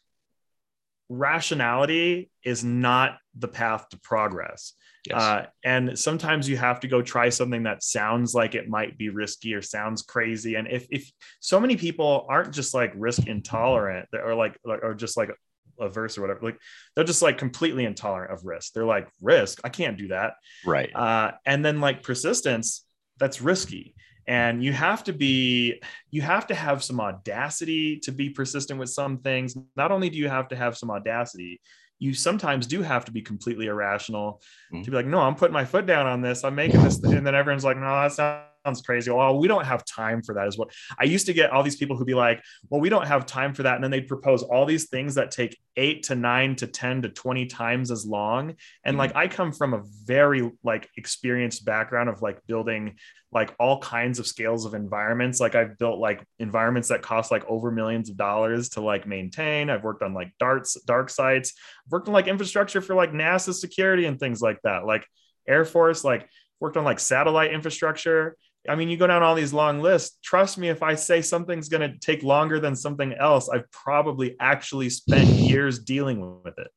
rationality 1.09 2.29
is 2.43 2.63
not 2.63 3.17
the 3.37 3.47
path 3.47 3.89
to 3.89 3.99
progress. 3.99 4.73
Yes. 5.07 5.21
Uh, 5.21 5.45
and 5.63 5.97
sometimes 5.97 6.47
you 6.47 6.57
have 6.57 6.79
to 6.81 6.87
go 6.87 7.01
try 7.01 7.29
something 7.29 7.63
that 7.63 7.83
sounds 7.83 8.33
like 8.33 8.55
it 8.55 8.69
might 8.69 8.97
be 8.97 9.09
risky 9.09 9.53
or 9.53 9.61
sounds 9.61 10.01
crazy. 10.01 10.55
And 10.55 10.67
if, 10.67 10.87
if 10.89 11.11
so 11.39 11.59
many 11.59 11.75
people 11.75 12.25
aren't 12.29 12.53
just 12.53 12.73
like 12.73 12.93
risk 12.95 13.27
intolerant 13.27 14.09
or 14.13 14.35
like, 14.35 14.57
like 14.63 14.83
or 14.83 14.93
just 14.93 15.17
like 15.17 15.31
averse 15.79 16.17
or 16.17 16.21
whatever, 16.21 16.39
like 16.43 16.59
they're 16.95 17.03
just 17.03 17.21
like 17.21 17.37
completely 17.37 17.85
intolerant 17.85 18.31
of 18.31 18.45
risk. 18.45 18.73
They're 18.73 18.85
like 18.85 19.07
risk, 19.21 19.59
I 19.63 19.69
can't 19.69 19.97
do 19.97 20.09
that. 20.09 20.33
right. 20.65 20.93
Uh, 20.95 21.31
and 21.45 21.65
then 21.65 21.79
like 21.79 22.03
persistence, 22.03 22.85
that's 23.17 23.41
risky. 23.41 23.95
And 24.27 24.63
you 24.63 24.71
have 24.71 25.03
to 25.05 25.13
be, 25.13 25.81
you 26.11 26.21
have 26.21 26.47
to 26.47 26.55
have 26.55 26.83
some 26.83 27.01
audacity 27.01 27.99
to 28.01 28.11
be 28.11 28.29
persistent 28.29 28.79
with 28.79 28.89
some 28.89 29.17
things. 29.17 29.57
Not 29.75 29.91
only 29.91 30.09
do 30.09 30.17
you 30.17 30.29
have 30.29 30.49
to 30.49 30.55
have 30.55 30.77
some 30.77 30.91
audacity, 30.91 31.59
you 32.01 32.15
sometimes 32.15 32.65
do 32.65 32.81
have 32.81 33.05
to 33.05 33.11
be 33.11 33.21
completely 33.21 33.67
irrational 33.67 34.41
Mhm. 34.73 34.83
to 34.83 34.89
be 34.91 34.97
like, 34.97 35.05
no, 35.05 35.19
I'm 35.21 35.35
putting 35.35 35.53
my 35.53 35.65
foot 35.65 35.85
down 35.85 36.07
on 36.07 36.19
this. 36.21 36.43
I'm 36.43 36.55
making 36.55 36.81
this. 36.83 37.01
And 37.03 37.25
then 37.25 37.35
everyone's 37.35 37.63
like, 37.63 37.77
no, 37.77 38.01
that's 38.01 38.17
not 38.17 38.47
sounds 38.65 38.81
crazy. 38.81 39.11
Well, 39.11 39.37
we 39.37 39.47
don't 39.47 39.65
have 39.65 39.85
time 39.85 40.21
for 40.21 40.35
that. 40.35 40.47
Is 40.47 40.57
what 40.57 40.71
I 40.99 41.05
used 41.05 41.25
to 41.27 41.33
get 41.33 41.51
all 41.51 41.63
these 41.63 41.75
people 41.75 41.97
who'd 41.97 42.07
be 42.07 42.13
like, 42.13 42.43
well, 42.69 42.81
we 42.81 42.89
don't 42.89 43.07
have 43.07 43.25
time 43.25 43.53
for 43.53 43.63
that. 43.63 43.75
And 43.75 43.83
then 43.83 43.91
they'd 43.91 44.07
propose 44.07 44.43
all 44.43 44.65
these 44.65 44.89
things 44.89 45.15
that 45.15 45.31
take 45.31 45.57
eight 45.77 46.03
to 46.03 46.15
nine 46.15 46.55
to 46.57 46.67
10 46.67 47.03
to 47.03 47.09
20 47.09 47.45
times 47.47 47.91
as 47.91 48.05
long. 48.05 48.55
And 48.83 48.93
mm-hmm. 48.93 48.97
like, 48.97 49.15
I 49.15 49.27
come 49.27 49.51
from 49.51 49.73
a 49.73 49.83
very 50.05 50.51
like 50.63 50.89
experienced 50.97 51.65
background 51.65 52.09
of 52.09 52.21
like 52.21 52.45
building 52.47 52.97
like 53.33 53.55
all 53.59 53.79
kinds 53.79 54.19
of 54.19 54.27
scales 54.27 54.65
of 54.65 54.73
environments. 54.73 55.39
Like 55.39 55.55
I've 55.55 55.77
built 55.77 55.99
like 55.99 56.25
environments 56.39 56.89
that 56.89 57.01
cost 57.01 57.31
like 57.31 57.45
over 57.47 57.71
millions 57.71 58.09
of 58.09 58.17
dollars 58.17 58.69
to 58.69 58.81
like 58.81 59.07
maintain. 59.07 59.69
I've 59.69 59.83
worked 59.83 60.03
on 60.03 60.13
like 60.13 60.33
darts, 60.37 60.79
dark 60.81 61.09
sites, 61.09 61.53
I've 61.85 61.91
worked 61.91 62.07
on 62.09 62.13
like 62.13 62.27
infrastructure 62.27 62.81
for 62.81 62.93
like 62.93 63.13
NASA 63.13 63.53
security 63.53 64.05
and 64.05 64.19
things 64.19 64.41
like 64.41 64.59
that. 64.63 64.85
Like 64.85 65.05
Air 65.47 65.63
Force, 65.63 66.03
like 66.03 66.27
worked 66.59 66.77
on 66.77 66.83
like 66.83 66.99
satellite 66.99 67.53
infrastructure. 67.53 68.37
I 68.69 68.75
mean, 68.75 68.89
you 68.89 68.97
go 68.97 69.07
down 69.07 69.23
all 69.23 69.33
these 69.33 69.53
long 69.53 69.79
lists. 69.79 70.17
Trust 70.23 70.57
me, 70.57 70.69
if 70.69 70.83
I 70.83 70.93
say 70.93 71.21
something's 71.21 71.67
going 71.67 71.81
to 71.81 71.97
take 71.97 72.21
longer 72.21 72.59
than 72.59 72.75
something 72.75 73.13
else, 73.13 73.49
I've 73.49 73.69
probably 73.71 74.35
actually 74.39 74.89
spent 74.89 75.27
years 75.27 75.79
dealing 75.79 76.41
with 76.43 76.57
it. 76.59 76.67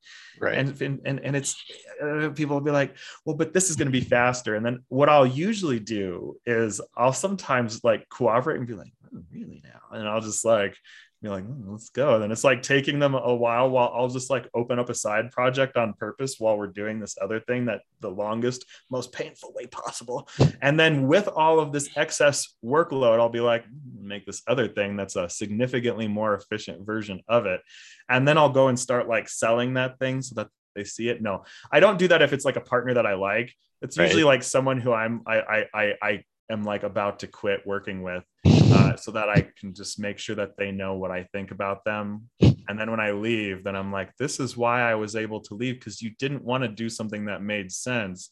Right. 0.40 0.56
And 0.56 0.80
and 0.80 1.20
and 1.20 1.36
it's 1.36 1.62
uh, 2.02 2.30
people 2.30 2.56
will 2.56 2.64
be 2.64 2.70
like, 2.70 2.96
well, 3.26 3.36
but 3.36 3.52
this 3.52 3.68
is 3.68 3.76
going 3.76 3.88
to 3.88 3.92
be 3.92 4.00
faster. 4.00 4.54
And 4.54 4.64
then 4.64 4.80
what 4.88 5.10
I'll 5.10 5.26
usually 5.26 5.78
do 5.78 6.36
is 6.46 6.80
I'll 6.96 7.12
sometimes 7.12 7.84
like 7.84 8.08
cooperate 8.08 8.56
and 8.56 8.66
be 8.66 8.74
like, 8.74 8.92
oh, 9.04 9.22
really 9.30 9.60
now, 9.62 9.80
and 9.92 10.08
I'll 10.08 10.22
just 10.22 10.44
like 10.44 10.76
be 11.24 11.30
like, 11.30 11.44
oh, 11.48 11.72
let's 11.72 11.90
go. 11.90 12.14
And 12.14 12.22
then 12.22 12.32
it's 12.32 12.44
like 12.44 12.62
taking 12.62 12.98
them 12.98 13.14
a 13.14 13.34
while 13.34 13.70
while 13.70 13.90
I'll 13.94 14.08
just 14.08 14.30
like 14.30 14.48
open 14.54 14.78
up 14.78 14.90
a 14.90 14.94
side 14.94 15.30
project 15.30 15.76
on 15.76 15.94
purpose 15.94 16.36
while 16.38 16.58
we're 16.58 16.66
doing 16.66 17.00
this 17.00 17.16
other 17.20 17.40
thing 17.40 17.64
that 17.66 17.80
the 18.00 18.10
longest, 18.10 18.64
most 18.90 19.12
painful 19.12 19.52
way 19.54 19.66
possible. 19.66 20.28
And 20.60 20.78
then 20.78 21.08
with 21.08 21.28
all 21.28 21.60
of 21.60 21.72
this 21.72 21.88
excess 21.96 22.54
workload, 22.64 23.18
I'll 23.18 23.28
be 23.28 23.40
like, 23.40 23.64
hmm, 23.64 24.06
make 24.06 24.26
this 24.26 24.42
other 24.46 24.68
thing 24.68 24.96
that's 24.96 25.16
a 25.16 25.28
significantly 25.28 26.08
more 26.08 26.34
efficient 26.34 26.84
version 26.84 27.22
of 27.26 27.46
it. 27.46 27.60
And 28.08 28.28
then 28.28 28.36
I'll 28.36 28.50
go 28.50 28.68
and 28.68 28.78
start 28.78 29.08
like 29.08 29.28
selling 29.28 29.74
that 29.74 29.98
thing 29.98 30.20
so 30.20 30.34
that 30.36 30.48
they 30.74 30.84
see 30.84 31.08
it. 31.08 31.22
No, 31.22 31.44
I 31.72 31.80
don't 31.80 31.98
do 31.98 32.08
that 32.08 32.22
if 32.22 32.32
it's 32.32 32.44
like 32.44 32.56
a 32.56 32.60
partner 32.60 32.94
that 32.94 33.06
I 33.06 33.14
like. 33.14 33.54
It's 33.80 33.96
usually 33.96 34.24
right. 34.24 34.34
like 34.34 34.42
someone 34.42 34.78
who 34.78 34.92
I'm 34.92 35.22
I 35.26 35.40
I 35.40 35.66
I, 35.74 35.92
I 36.02 36.24
am 36.50 36.62
like 36.62 36.82
about 36.82 37.20
to 37.20 37.26
quit 37.26 37.66
working 37.66 38.02
with 38.02 38.24
uh, 38.46 38.96
so 38.96 39.10
that 39.12 39.28
I 39.28 39.48
can 39.58 39.74
just 39.74 39.98
make 39.98 40.18
sure 40.18 40.36
that 40.36 40.56
they 40.56 40.70
know 40.70 40.94
what 40.94 41.10
I 41.10 41.24
think 41.32 41.50
about 41.50 41.84
them. 41.84 42.28
And 42.40 42.78
then 42.78 42.90
when 42.90 43.00
I 43.00 43.12
leave, 43.12 43.64
then 43.64 43.76
I'm 43.76 43.92
like, 43.92 44.16
this 44.16 44.40
is 44.40 44.56
why 44.56 44.82
I 44.82 44.94
was 44.94 45.16
able 45.16 45.40
to 45.40 45.54
leave 45.54 45.74
because 45.74 46.00
you 46.00 46.10
didn't 46.18 46.44
want 46.44 46.62
to 46.62 46.68
do 46.68 46.88
something 46.88 47.26
that 47.26 47.42
made 47.42 47.70
sense. 47.72 48.30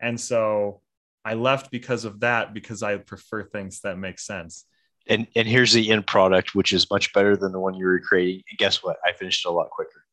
And 0.00 0.20
so 0.20 0.80
I 1.24 1.34
left 1.34 1.70
because 1.70 2.04
of 2.04 2.20
that, 2.20 2.54
because 2.54 2.82
I 2.82 2.96
prefer 2.96 3.44
things 3.44 3.80
that 3.80 3.98
make 3.98 4.18
sense. 4.18 4.64
And 5.06 5.26
and 5.36 5.46
here's 5.46 5.72
the 5.72 5.90
end 5.90 6.06
product, 6.06 6.54
which 6.54 6.72
is 6.72 6.90
much 6.90 7.12
better 7.12 7.36
than 7.36 7.52
the 7.52 7.60
one 7.60 7.74
you 7.74 7.84
were 7.84 8.00
creating. 8.00 8.42
And 8.50 8.58
guess 8.58 8.82
what? 8.82 8.96
I 9.04 9.12
finished 9.12 9.44
it 9.44 9.48
a 9.48 9.52
lot 9.52 9.68
quicker 9.68 10.03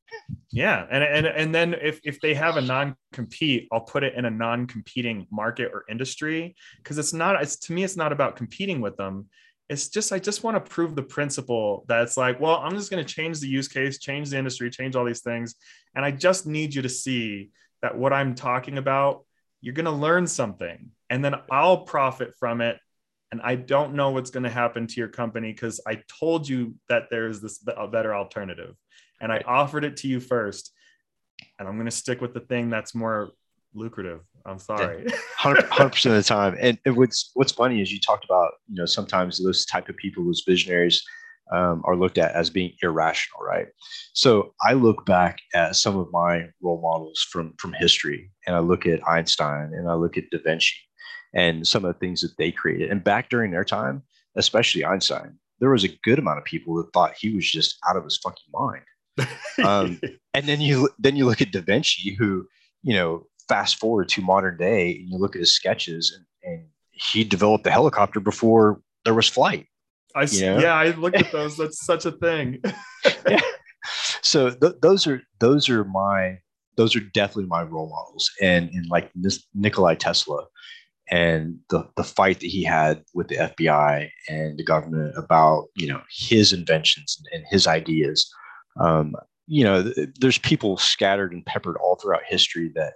yeah 0.52 0.86
and 0.92 1.04
and 1.04 1.26
and 1.26 1.56
then 1.56 1.74
if 1.74 2.00
if 2.04 2.20
they 2.20 2.34
have 2.34 2.58
a 2.58 2.62
non-compete 2.62 3.68
i'll 3.72 3.82
put 3.82 4.04
it 4.04 4.14
in 4.16 4.26
a 4.26 4.30
non-competing 4.30 5.26
market 5.32 5.72
or 5.74 5.86
industry 5.90 6.56
because 6.78 6.98
it's 6.98 7.14
not 7.14 7.42
it's 7.42 7.56
to 7.56 7.74
me 7.74 7.84
it's 7.84 7.98
not 7.98 8.12
about 8.12 8.36
competing 8.36 8.82
with 8.82 8.98
them. 8.98 9.28
It's 9.70 9.88
just 9.88 10.12
i 10.12 10.20
just 10.20 10.44
want 10.44 10.58
to 10.58 10.70
prove 10.70 10.96
the 10.96 11.04
principle 11.04 11.86
that 11.88 12.04
it's 12.04 12.18
like 12.18 12.42
well 12.42 12.58
i'm 12.58 12.76
just 12.76 12.92
going 12.92 13.04
to 13.06 13.14
change 13.14 13.40
the 13.40 13.48
use 13.48 13.70
case 13.70 14.00
change 14.00 14.30
the 14.30 14.38
industry 14.38 14.70
change 14.70 14.98
all 14.98 15.06
these 15.06 15.22
things 15.22 15.56
and 15.96 16.04
i 16.04 16.12
just 16.12 16.46
need 16.46 16.76
you 16.76 16.82
to 16.82 16.90
see 16.90 17.52
that 17.82 17.98
what 17.98 18.12
i'm 18.12 18.36
talking 18.36 18.78
about 18.78 19.24
you're 19.62 19.74
going 19.74 19.86
to 19.86 19.92
learn 19.92 20.28
something 20.28 20.92
and 21.10 21.24
then 21.24 21.36
i'll 21.50 21.84
profit 21.84 22.34
from 22.38 22.60
it 22.60 22.80
and 23.32 23.40
i 23.46 23.56
don't 23.56 23.94
know 23.94 24.10
what's 24.10 24.30
going 24.30 24.44
to 24.44 24.50
happen 24.50 24.88
to 24.88 24.96
your 24.96 25.08
company 25.08 25.54
because 25.54 25.80
i 25.88 26.02
told 26.20 26.50
you 26.50 26.76
that 26.90 27.04
there's 27.10 27.40
this 27.40 27.66
a 27.78 27.88
better 27.88 28.14
alternative 28.14 28.76
and 29.22 29.32
I 29.32 29.42
offered 29.46 29.86
it 29.86 29.98
to 29.98 30.08
you 30.08 30.20
first, 30.20 30.72
and 31.60 31.68
I'm 31.68 31.76
going 31.76 31.86
to 31.86 31.92
stick 31.92 32.20
with 32.20 32.34
the 32.34 32.40
thing 32.42 32.70
that's 32.70 32.94
more 32.94 33.30
lucrative. 33.74 34.22
I'm 34.46 34.60
sorry. 34.60 35.06
Hundred 35.38 35.70
percent 35.70 36.16
of 36.16 36.24
the 36.24 36.28
time. 36.28 36.58
And, 36.60 36.78
what's 36.98 37.32
what's 37.36 37.52
funny 37.52 37.82
is 37.82 37.92
you 37.92 38.00
talked 38.00 38.26
about 38.26 38.52
you 38.68 38.76
know 38.76 38.86
sometimes 38.86 39.42
those 39.42 39.66
type 39.66 39.88
of 39.88 39.96
people, 39.98 40.26
those 40.26 40.44
visionaries, 40.46 41.04
um, 41.52 41.82
are 41.86 41.96
looked 41.96 42.18
at 42.18 42.34
as 42.34 42.50
being 42.50 42.74
irrational, 42.82 43.42
right? 43.46 43.68
So 44.14 44.54
I 44.66 44.74
look 44.74 45.06
back 45.06 45.40
at 45.54 45.76
some 45.76 45.98
of 45.98 46.08
my 46.12 46.48
role 46.62 46.82
models 46.82 47.26
from 47.32 47.54
from 47.60 47.74
history, 47.74 48.32
and 48.48 48.56
I 48.56 48.60
look 48.60 48.86
at 48.88 49.08
Einstein, 49.08 49.72
and 49.74 49.90
I 49.90 49.94
look 49.94 50.18
at 50.18 50.30
Da 50.32 50.40
Vinci, 50.44 50.76
and 51.36 51.66
some 51.66 51.86
of 51.86 51.94
the 51.94 52.00
things 52.00 52.22
that 52.22 52.36
they 52.38 52.52
created. 52.52 52.90
And 52.90 53.04
back 53.04 53.30
during 53.30 53.52
their 53.52 53.66
time, 53.66 54.02
especially 54.36 54.84
Einstein, 54.84 55.38
there 55.60 55.70
was 55.70 55.84
a 55.84 56.00
good 56.04 56.18
amount 56.18 56.40
of 56.40 56.46
people 56.46 56.76
that 56.78 56.92
thought 56.94 57.14
he 57.20 57.36
was 57.36 57.50
just 57.50 57.78
out 57.88 57.96
of 57.96 58.04
his 58.04 58.18
fucking 58.18 58.50
mind 58.52 58.82
um, 59.64 60.00
and 60.34 60.46
then 60.46 60.62
you 60.62 60.90
then 61.00 61.16
you 61.16 61.26
look 61.26 61.42
at 61.42 61.52
Da 61.52 61.62
Vinci, 61.62 62.16
who 62.16 62.48
you 62.84 62.94
know, 62.94 63.26
fast 63.48 63.80
forward 63.80 64.10
to 64.10 64.22
modern 64.22 64.58
day, 64.58 64.96
and 64.96 65.10
you 65.10 65.18
look 65.18 65.36
at 65.36 65.40
his 65.40 65.54
sketches, 65.54 66.16
and, 66.16 66.54
and 66.54 66.68
he 66.92 67.24
developed 67.24 67.64
the 67.64 67.72
helicopter 67.72 68.20
before 68.20 68.82
there 69.06 69.14
was 69.14 69.28
flight. 69.28 69.68
I 70.16 70.24
you 70.24 70.42
know? 70.42 70.60
yeah, 70.60 70.74
I 70.74 70.92
looked 70.92 71.18
at 71.18 71.32
those. 71.32 71.58
That's 71.58 71.86
such 71.86 72.06
a 72.06 72.12
thing. 72.12 72.62
yeah. 73.28 73.40
So 74.22 74.52
th- 74.52 74.76
those 74.82 75.08
are 75.08 75.22
those 75.40 75.70
are 75.70 75.84
my 75.84 76.40
those 76.78 76.96
are 76.96 77.02
definitely 77.14 77.46
my 77.46 77.64
role 77.64 77.90
models, 77.90 78.30
and 78.42 78.70
and 78.70 78.88
like 78.90 79.12
this 79.16 79.46
Nikolai 79.54 79.96
Tesla, 79.96 80.46
and 81.10 81.60
the 81.70 81.88
the 81.96 82.04
fight 82.04 82.40
that 82.40 82.48
he 82.48 82.64
had 82.64 83.04
with 83.14 83.28
the 83.28 83.38
FBI 83.38 84.10
and 84.30 84.58
the 84.58 84.64
government 84.64 85.14
about 85.18 85.68
you 85.76 85.88
know 85.88 86.02
his 86.10 86.54
inventions 86.54 87.20
and, 87.20 87.42
and 87.42 87.52
his 87.52 87.68
ideas 87.68 88.32
um, 88.80 89.16
you 89.48 89.64
know, 89.64 89.92
there's 90.20 90.38
people 90.38 90.78
scattered 90.78 91.34
and 91.34 91.46
peppered 91.46 91.78
all 91.78 91.96
throughout 91.96 92.22
history 92.28 92.72
that 92.76 92.94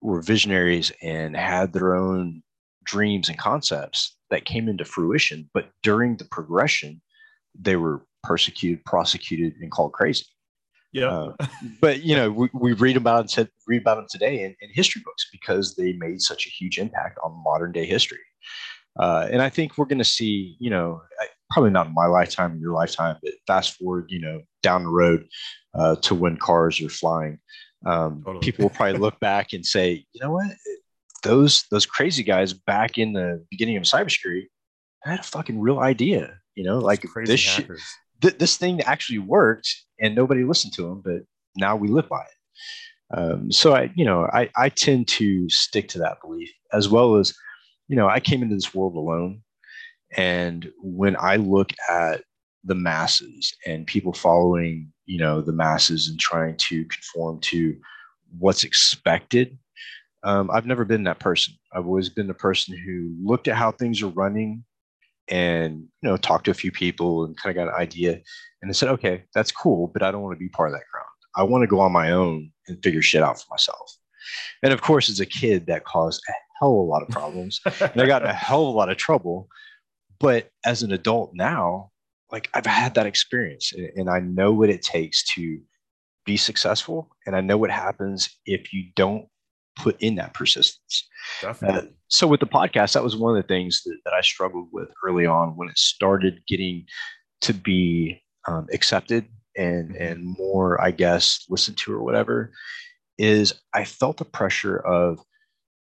were 0.00 0.22
visionaries 0.22 0.92
and 1.02 1.36
had 1.36 1.72
their 1.72 1.94
own 1.94 2.42
dreams 2.84 3.28
and 3.28 3.38
concepts 3.38 4.16
that 4.30 4.44
came 4.44 4.68
into 4.68 4.84
fruition. 4.84 5.48
But 5.54 5.70
during 5.82 6.16
the 6.16 6.24
progression, 6.24 7.00
they 7.58 7.76
were 7.76 8.04
persecuted, 8.22 8.84
prosecuted, 8.84 9.54
and 9.60 9.70
called 9.70 9.92
crazy. 9.92 10.26
Yeah. 10.92 11.08
Uh, 11.08 11.46
but 11.80 12.02
you 12.02 12.14
know, 12.14 12.30
we, 12.30 12.48
we 12.52 12.72
read 12.74 12.96
about 12.96 13.32
them, 13.32 13.48
read 13.66 13.82
about 13.82 13.96
them 13.96 14.06
today 14.10 14.44
in, 14.44 14.54
in, 14.60 14.70
history 14.72 15.02
books 15.04 15.26
because 15.32 15.74
they 15.74 15.94
made 15.94 16.20
such 16.20 16.46
a 16.46 16.50
huge 16.50 16.78
impact 16.78 17.18
on 17.24 17.42
modern 17.42 17.72
day 17.72 17.86
history. 17.86 18.18
Uh, 18.98 19.26
and 19.30 19.40
I 19.40 19.48
think 19.48 19.78
we're 19.78 19.86
going 19.86 19.98
to 19.98 20.04
see, 20.04 20.54
you 20.60 20.68
know, 20.68 21.00
probably 21.52 21.70
not 21.70 21.86
in 21.86 21.94
my 21.94 22.06
lifetime, 22.06 22.52
in 22.52 22.60
your 22.60 22.72
lifetime, 22.72 23.16
but 23.22 23.32
fast 23.46 23.76
forward, 23.76 24.06
you 24.08 24.20
know, 24.20 24.42
down 24.62 24.84
the 24.84 24.90
road 24.90 25.26
uh, 25.74 25.96
to 25.96 26.14
when 26.14 26.36
cars 26.36 26.80
are 26.80 26.88
flying, 26.88 27.38
um, 27.86 28.22
totally. 28.24 28.44
people 28.44 28.64
will 28.64 28.70
probably 28.70 28.98
look 28.98 29.18
back 29.20 29.52
and 29.52 29.64
say, 29.64 30.04
you 30.12 30.20
know 30.20 30.32
what, 30.32 30.50
those 31.22 31.64
those 31.70 31.86
crazy 31.86 32.22
guys 32.22 32.52
back 32.52 32.98
in 32.98 33.12
the 33.12 33.44
beginning 33.50 33.76
of 33.76 33.84
cybersecurity 33.84 34.46
had 35.02 35.20
a 35.20 35.24
fucking 35.24 35.60
real 35.60 35.78
idea. 35.78 36.38
You 36.54 36.64
know, 36.64 36.78
like 36.78 37.04
this 37.24 37.40
sh- 37.40 37.60
th- 38.20 38.38
this 38.38 38.56
thing 38.56 38.80
actually 38.82 39.18
worked, 39.18 39.74
and 40.00 40.14
nobody 40.14 40.44
listened 40.44 40.74
to 40.74 40.82
them, 40.82 41.02
but 41.04 41.22
now 41.56 41.76
we 41.76 41.88
live 41.88 42.08
by 42.08 42.22
it. 42.22 43.18
Um, 43.18 43.52
so 43.52 43.74
I, 43.74 43.90
you 43.94 44.04
know, 44.04 44.28
I 44.32 44.50
I 44.56 44.68
tend 44.68 45.08
to 45.08 45.48
stick 45.48 45.88
to 45.88 45.98
that 45.98 46.20
belief 46.22 46.50
as 46.72 46.88
well 46.88 47.16
as, 47.16 47.34
you 47.88 47.96
know, 47.96 48.08
I 48.08 48.20
came 48.20 48.42
into 48.42 48.54
this 48.54 48.74
world 48.74 48.96
alone. 48.96 49.42
And 50.16 50.70
when 50.80 51.16
I 51.18 51.36
look 51.36 51.72
at 51.90 52.22
the 52.64 52.74
masses 52.74 53.54
and 53.66 53.86
people 53.86 54.12
following, 54.12 54.92
you 55.06 55.18
know, 55.18 55.40
the 55.40 55.52
masses 55.52 56.08
and 56.08 56.18
trying 56.18 56.56
to 56.56 56.84
conform 56.84 57.40
to 57.40 57.76
what's 58.38 58.64
expected, 58.64 59.58
um, 60.22 60.50
I've 60.50 60.66
never 60.66 60.84
been 60.84 61.04
that 61.04 61.18
person. 61.18 61.54
I've 61.72 61.86
always 61.86 62.08
been 62.08 62.28
the 62.28 62.34
person 62.34 62.76
who 62.76 63.14
looked 63.22 63.48
at 63.48 63.56
how 63.56 63.72
things 63.72 64.02
are 64.02 64.08
running 64.08 64.64
and, 65.28 65.88
you 66.02 66.08
know, 66.08 66.16
talked 66.16 66.44
to 66.44 66.50
a 66.50 66.54
few 66.54 66.70
people 66.70 67.24
and 67.24 67.36
kind 67.36 67.56
of 67.56 67.64
got 67.64 67.74
an 67.74 67.80
idea 67.80 68.20
and 68.62 68.70
they 68.70 68.74
said, 68.74 68.88
okay, 68.90 69.24
that's 69.34 69.50
cool, 69.50 69.88
but 69.88 70.02
I 70.02 70.10
don't 70.10 70.22
want 70.22 70.36
to 70.36 70.42
be 70.42 70.48
part 70.48 70.68
of 70.68 70.74
that 70.74 70.86
crowd. 70.90 71.04
I 71.34 71.42
want 71.42 71.62
to 71.62 71.66
go 71.66 71.80
on 71.80 71.92
my 71.92 72.12
own 72.12 72.50
and 72.68 72.82
figure 72.82 73.02
shit 73.02 73.22
out 73.22 73.40
for 73.40 73.46
myself. 73.50 73.96
And 74.62 74.72
of 74.72 74.80
course, 74.80 75.10
as 75.10 75.18
a 75.18 75.26
kid, 75.26 75.66
that 75.66 75.84
caused 75.84 76.22
a 76.28 76.32
hell 76.60 76.72
of 76.72 76.78
a 76.78 76.82
lot 76.82 77.02
of 77.02 77.08
problems. 77.08 77.60
and 77.80 78.00
I 78.00 78.06
got 78.06 78.24
a 78.24 78.32
hell 78.32 78.62
of 78.62 78.74
a 78.74 78.78
lot 78.78 78.88
of 78.88 78.96
trouble 78.96 79.48
but 80.22 80.48
as 80.64 80.82
an 80.82 80.92
adult 80.92 81.32
now, 81.34 81.90
like 82.30 82.48
I've 82.54 82.64
had 82.64 82.94
that 82.94 83.06
experience 83.06 83.72
and 83.96 84.08
I 84.08 84.20
know 84.20 84.52
what 84.52 84.70
it 84.70 84.80
takes 84.80 85.22
to 85.34 85.60
be 86.24 86.36
successful. 86.36 87.10
And 87.26 87.36
I 87.36 87.40
know 87.40 87.58
what 87.58 87.70
happens 87.70 88.30
if 88.46 88.72
you 88.72 88.84
don't 88.94 89.26
put 89.76 90.00
in 90.00 90.14
that 90.14 90.32
persistence. 90.32 91.08
Uh, 91.44 91.82
so 92.08 92.26
with 92.26 92.40
the 92.40 92.46
podcast, 92.46 92.92
that 92.92 93.02
was 93.02 93.16
one 93.16 93.36
of 93.36 93.42
the 93.42 93.48
things 93.48 93.82
that, 93.84 93.96
that 94.04 94.14
I 94.14 94.20
struggled 94.20 94.68
with 94.72 94.88
early 95.04 95.26
on 95.26 95.56
when 95.56 95.68
it 95.68 95.76
started 95.76 96.40
getting 96.46 96.86
to 97.42 97.52
be 97.52 98.22
um, 98.46 98.66
accepted 98.72 99.26
and 99.56 99.90
mm-hmm. 99.90 100.02
and 100.02 100.36
more, 100.38 100.80
I 100.80 100.92
guess, 100.92 101.44
listened 101.48 101.78
to 101.78 101.92
or 101.92 102.02
whatever. 102.02 102.52
Is 103.18 103.54
I 103.74 103.84
felt 103.84 104.18
the 104.18 104.24
pressure 104.24 104.78
of 104.78 105.18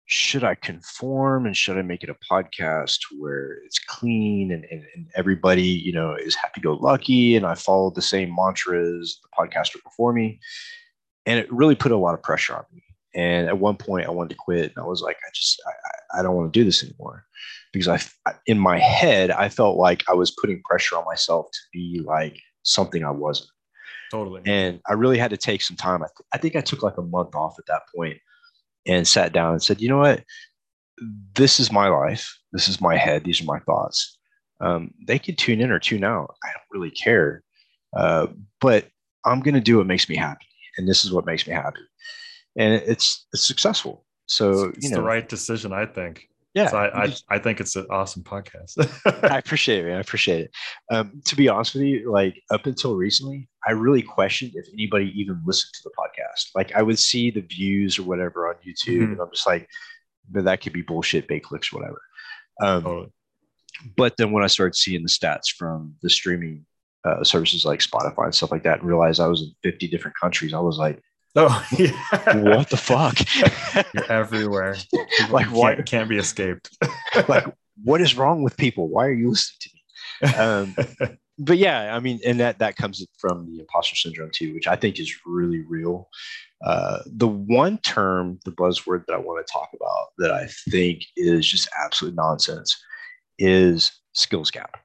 should 0.06 0.44
I 0.44 0.54
conform 0.54 1.46
and 1.46 1.56
should 1.56 1.76
I 1.76 1.82
make 1.82 2.04
it 2.04 2.10
a 2.10 2.16
podcast 2.32 2.98
where 3.18 3.58
it's 3.64 3.80
clean 3.80 4.52
and, 4.52 4.64
and, 4.70 4.84
and 4.94 5.10
everybody, 5.16 5.62
you 5.62 5.92
know, 5.92 6.14
is 6.14 6.36
happy 6.36 6.60
go 6.60 6.74
lucky 6.74 7.34
and 7.34 7.44
I 7.44 7.56
follow 7.56 7.90
the 7.90 8.02
same 8.02 8.34
mantras 8.34 9.20
the 9.22 9.28
podcaster 9.36 9.82
before 9.82 10.12
me? 10.12 10.38
And 11.26 11.40
it 11.40 11.52
really 11.52 11.74
put 11.74 11.90
a 11.90 11.96
lot 11.96 12.14
of 12.14 12.22
pressure 12.22 12.54
on 12.54 12.64
me. 12.72 12.84
And 13.16 13.48
at 13.48 13.58
one 13.58 13.76
point 13.76 14.06
I 14.06 14.10
wanted 14.10 14.30
to 14.30 14.36
quit 14.36 14.72
and 14.76 14.78
I 14.78 14.86
was 14.86 15.02
like, 15.02 15.16
I 15.26 15.30
just, 15.34 15.60
I, 15.66 16.20
I 16.20 16.22
don't 16.22 16.36
want 16.36 16.52
to 16.52 16.58
do 16.58 16.64
this 16.64 16.84
anymore 16.84 17.24
because 17.72 17.88
I, 17.88 18.32
in 18.46 18.60
my 18.60 18.78
head, 18.78 19.32
I 19.32 19.48
felt 19.48 19.76
like 19.76 20.04
I 20.08 20.14
was 20.14 20.30
putting 20.30 20.62
pressure 20.62 20.96
on 20.96 21.04
myself 21.04 21.46
to 21.50 21.58
be 21.72 22.00
like 22.04 22.38
something 22.62 23.04
I 23.04 23.10
wasn't. 23.10 23.50
Totally. 24.12 24.42
And 24.46 24.80
I 24.88 24.92
really 24.92 25.18
had 25.18 25.30
to 25.30 25.36
take 25.36 25.62
some 25.62 25.76
time. 25.76 26.04
I, 26.04 26.06
th- 26.06 26.28
I 26.32 26.38
think 26.38 26.54
I 26.54 26.60
took 26.60 26.84
like 26.84 26.96
a 26.96 27.02
month 27.02 27.34
off 27.34 27.58
at 27.58 27.66
that 27.66 27.82
point 27.94 28.18
and 28.86 29.06
sat 29.06 29.32
down 29.32 29.52
and 29.52 29.62
said, 29.62 29.80
you 29.80 29.88
know 29.88 29.98
what? 29.98 30.24
This 31.34 31.60
is 31.60 31.72
my 31.72 31.88
life. 31.88 32.36
This 32.52 32.68
is 32.68 32.80
my 32.80 32.96
head. 32.96 33.24
These 33.24 33.40
are 33.40 33.44
my 33.44 33.58
thoughts. 33.60 34.18
Um, 34.60 34.92
they 35.06 35.18
could 35.18 35.36
tune 35.36 35.60
in 35.60 35.70
or 35.70 35.78
tune 35.78 36.04
out. 36.04 36.34
I 36.42 36.48
don't 36.48 36.78
really 36.80 36.90
care. 36.90 37.42
Uh, 37.94 38.28
but 38.60 38.86
I'm 39.24 39.40
going 39.40 39.54
to 39.54 39.60
do 39.60 39.78
what 39.78 39.86
makes 39.86 40.08
me 40.08 40.16
happy. 40.16 40.46
And 40.78 40.88
this 40.88 41.04
is 41.04 41.12
what 41.12 41.26
makes 41.26 41.46
me 41.46 41.52
happy. 41.52 41.82
And 42.56 42.74
it's, 42.74 43.26
it's 43.32 43.46
successful. 43.46 44.04
So, 44.26 44.64
it's 44.68 44.84
you 44.84 44.90
know, 44.90 44.96
the 44.96 45.02
right 45.02 45.28
decision, 45.28 45.72
I 45.72 45.86
think. 45.86 46.28
yeah, 46.54 46.68
So 46.68 46.78
I, 46.78 47.04
I, 47.04 47.14
I 47.28 47.38
think 47.38 47.60
it's 47.60 47.76
an 47.76 47.86
awesome 47.90 48.22
podcast. 48.22 48.76
I 49.30 49.38
appreciate 49.38 49.80
it. 49.84 49.88
Man. 49.88 49.98
I 49.98 50.00
appreciate 50.00 50.46
it. 50.46 50.50
Um, 50.90 51.20
to 51.26 51.36
be 51.36 51.48
honest 51.48 51.74
with 51.74 51.84
you, 51.84 52.10
like 52.10 52.42
up 52.50 52.66
until 52.66 52.96
recently, 52.96 53.48
I 53.66 53.72
really 53.72 54.02
questioned 54.02 54.52
if 54.54 54.66
anybody 54.72 55.12
even 55.20 55.42
listened 55.44 55.72
to 55.74 55.80
the 55.84 55.90
podcast. 55.98 56.50
Like 56.54 56.74
I 56.74 56.82
would 56.82 56.98
see 56.98 57.30
the 57.30 57.40
views 57.40 57.98
or 57.98 58.04
whatever 58.04 58.48
on 58.48 58.54
YouTube, 58.66 59.00
Mhm. 59.00 59.12
and 59.12 59.20
I'm 59.20 59.30
just 59.32 59.46
like, 59.46 59.68
but 60.30 60.44
that 60.44 60.60
could 60.60 60.72
be 60.72 60.82
bullshit, 60.82 61.26
bait 61.28 61.40
clicks, 61.42 61.72
whatever. 61.72 62.00
Um, 62.62 62.82
totally. 62.82 63.12
But 63.96 64.16
then 64.16 64.32
when 64.32 64.42
I 64.44 64.46
started 64.46 64.74
seeing 64.76 65.02
the 65.02 65.08
stats 65.08 65.48
from 65.56 65.94
the 66.02 66.08
streaming 66.10 66.64
uh, 67.04 67.22
services 67.22 67.64
like 67.64 67.80
Spotify 67.80 68.24
and 68.24 68.34
stuff 68.34 68.50
like 68.50 68.62
that, 68.64 68.80
and 68.80 68.88
realized 68.88 69.20
I 69.20 69.28
was 69.28 69.42
in 69.42 69.52
50 69.62 69.86
different 69.88 70.16
countries, 70.20 70.52
I 70.54 70.58
was 70.60 70.78
like, 70.78 71.00
Oh, 71.38 71.64
yeah. 71.78 71.90
what 72.38 72.70
the 72.70 72.78
fuck? 72.78 73.18
You're 73.94 74.10
everywhere. 74.10 74.76
Like, 75.30 75.46
why- 75.52 75.74
can't, 75.74 75.86
can't 75.86 76.08
be 76.08 76.16
escaped. 76.18 76.70
like, 77.28 77.44
what 77.84 78.00
is 78.00 78.16
wrong 78.16 78.42
with 78.42 78.56
people? 78.56 78.88
Why 78.88 79.06
are 79.06 79.12
you 79.12 79.30
listening 79.30 79.58
to 79.60 80.26
me? 80.26 80.34
Um, 80.34 80.76
but 81.38 81.58
yeah, 81.58 81.94
I 81.94 82.00
mean, 82.00 82.20
and 82.24 82.40
that 82.40 82.58
that 82.60 82.76
comes 82.76 83.04
from 83.18 83.46
the 83.46 83.60
imposter 83.60 83.94
syndrome 83.94 84.30
too, 84.32 84.54
which 84.54 84.66
I 84.66 84.76
think 84.76 84.98
is 84.98 85.14
really 85.26 85.62
real. 85.68 86.08
Uh, 86.64 87.00
the 87.06 87.28
one 87.28 87.78
term, 87.78 88.38
the 88.44 88.52
buzzword 88.52 89.04
that 89.06 89.14
I 89.14 89.18
want 89.18 89.46
to 89.46 89.52
talk 89.52 89.68
about 89.74 90.08
that 90.18 90.32
I 90.32 90.48
think 90.70 91.02
is 91.16 91.46
just 91.46 91.68
absolute 91.78 92.14
nonsense 92.14 92.74
is 93.38 93.92
skills 94.14 94.50
gap. 94.50 94.78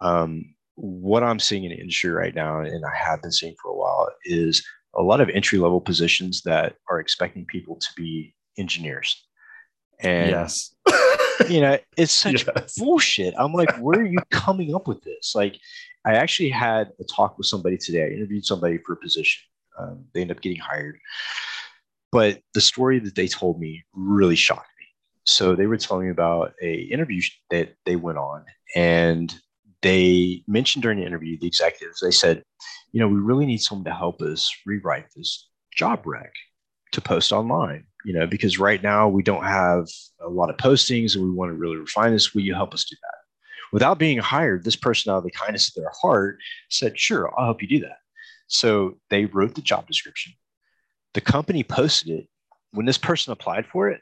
Um, 0.00 0.54
what 0.76 1.22
I'm 1.22 1.40
seeing 1.40 1.64
in 1.64 1.70
the 1.70 1.80
industry 1.80 2.10
right 2.10 2.34
now, 2.34 2.60
and 2.60 2.84
I 2.84 2.96
have 2.96 3.22
been 3.22 3.32
seeing 3.32 3.54
for 3.60 3.70
a 3.70 3.76
while, 3.76 4.08
is 4.24 4.64
a 4.94 5.02
lot 5.02 5.20
of 5.20 5.28
entry 5.30 5.58
level 5.58 5.80
positions 5.80 6.42
that 6.42 6.76
are 6.88 7.00
expecting 7.00 7.44
people 7.44 7.76
to 7.76 7.88
be 7.96 8.34
engineers. 8.56 9.20
And 10.00 10.30
yes. 10.30 10.74
you 11.48 11.60
know, 11.60 11.78
it's 11.96 12.12
such 12.24 12.46
yes. 12.46 12.78
bullshit. 12.78 13.34
I'm 13.38 13.52
like, 13.52 13.76
where 13.78 14.00
are 14.00 14.06
you 14.06 14.18
coming 14.30 14.74
up 14.74 14.88
with 14.88 15.02
this? 15.02 15.34
Like, 15.34 15.58
I 16.04 16.14
actually 16.14 16.50
had 16.50 16.92
a 17.00 17.04
talk 17.04 17.38
with 17.38 17.46
somebody 17.46 17.76
today. 17.76 18.04
I 18.04 18.08
interviewed 18.08 18.44
somebody 18.44 18.78
for 18.78 18.94
a 18.94 18.96
position. 18.96 19.42
Um, 19.78 20.04
they 20.12 20.20
ended 20.20 20.36
up 20.36 20.42
getting 20.42 20.58
hired. 20.58 20.98
But 22.10 22.40
the 22.54 22.60
story 22.60 22.98
that 22.98 23.14
they 23.14 23.28
told 23.28 23.58
me 23.58 23.84
really 23.94 24.36
shocked 24.36 24.68
me. 24.78 24.86
So 25.24 25.54
they 25.54 25.66
were 25.66 25.76
telling 25.76 26.06
me 26.06 26.10
about 26.10 26.52
a 26.60 26.74
interview 26.74 27.22
that 27.50 27.74
they 27.86 27.96
went 27.96 28.18
on, 28.18 28.44
and 28.74 29.34
they 29.82 30.42
mentioned 30.46 30.82
during 30.82 30.98
the 30.98 31.06
interview, 31.06 31.38
the 31.38 31.46
executives, 31.46 32.00
they 32.00 32.10
said, 32.10 32.42
you 32.92 33.00
know, 33.00 33.08
we 33.08 33.18
really 33.18 33.46
need 33.46 33.62
someone 33.62 33.84
to 33.84 33.94
help 33.94 34.20
us 34.20 34.50
rewrite 34.66 35.06
this 35.14 35.48
job 35.74 36.06
rec 36.06 36.32
to 36.92 37.00
post 37.00 37.32
online, 37.32 37.86
you 38.04 38.12
know, 38.12 38.26
because 38.26 38.58
right 38.58 38.82
now 38.82 39.08
we 39.08 39.22
don't 39.22 39.44
have 39.44 39.86
a 40.20 40.28
lot 40.28 40.50
of 40.50 40.56
postings 40.56 41.14
and 41.14 41.24
we 41.24 41.30
want 41.30 41.50
to 41.50 41.54
really 41.54 41.76
refine 41.76 42.12
this. 42.12 42.34
Will 42.34 42.42
you 42.42 42.54
help 42.54 42.74
us 42.74 42.84
do 42.84 42.96
that? 43.02 43.18
Without 43.72 43.98
being 43.98 44.18
hired, 44.18 44.64
this 44.64 44.76
person 44.76 45.12
out 45.12 45.18
of 45.18 45.24
the 45.24 45.30
kindness 45.30 45.68
of 45.68 45.74
their 45.82 45.92
heart 46.00 46.38
said, 46.68 46.98
sure, 46.98 47.32
I'll 47.36 47.46
help 47.46 47.62
you 47.62 47.68
do 47.68 47.80
that. 47.80 47.96
So 48.46 48.98
they 49.08 49.24
wrote 49.24 49.54
the 49.54 49.62
job 49.62 49.86
description. 49.86 50.34
The 51.14 51.22
company 51.22 51.62
posted 51.62 52.10
it. 52.10 52.28
When 52.72 52.86
this 52.86 52.98
person 52.98 53.32
applied 53.32 53.66
for 53.66 53.88
it, 53.88 54.00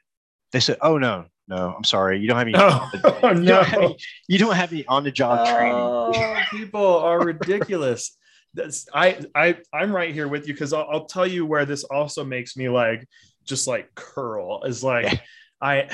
they 0.52 0.60
said, 0.60 0.78
oh, 0.80 0.98
no, 0.98 1.26
no, 1.50 1.74
I'm 1.76 1.84
sorry. 1.84 2.20
You 2.20 2.28
don't 2.28 2.38
have 2.38 2.46
any, 2.46 2.56
Oh, 2.56 2.90
you, 3.34 3.40
no. 3.40 3.44
don't 3.44 3.66
have 3.66 3.82
any 3.82 3.96
you 4.28 4.38
don't 4.38 4.54
have 4.54 4.72
any 4.72 4.86
on 4.86 5.02
the 5.02 5.10
job 5.10 5.40
oh, 5.42 5.54
training. 5.54 5.74
Oh, 5.74 6.42
people 6.50 6.98
are 6.98 7.20
ridiculous. 7.20 8.16
That's 8.54 8.86
I 8.94 9.20
I 9.34 9.58
I'm 9.74 9.94
right 9.94 10.14
here 10.14 10.28
with 10.28 10.46
you 10.46 10.54
because 10.54 10.72
I'll, 10.72 10.86
I'll 10.90 11.04
tell 11.06 11.26
you 11.26 11.44
where 11.44 11.64
this 11.64 11.82
also 11.84 12.24
makes 12.24 12.56
me 12.56 12.68
like 12.68 13.06
just 13.50 13.66
like 13.66 13.94
curl 13.94 14.62
is 14.64 14.82
like 14.82 15.12
Yeah. 15.12 15.18
I 15.60 15.90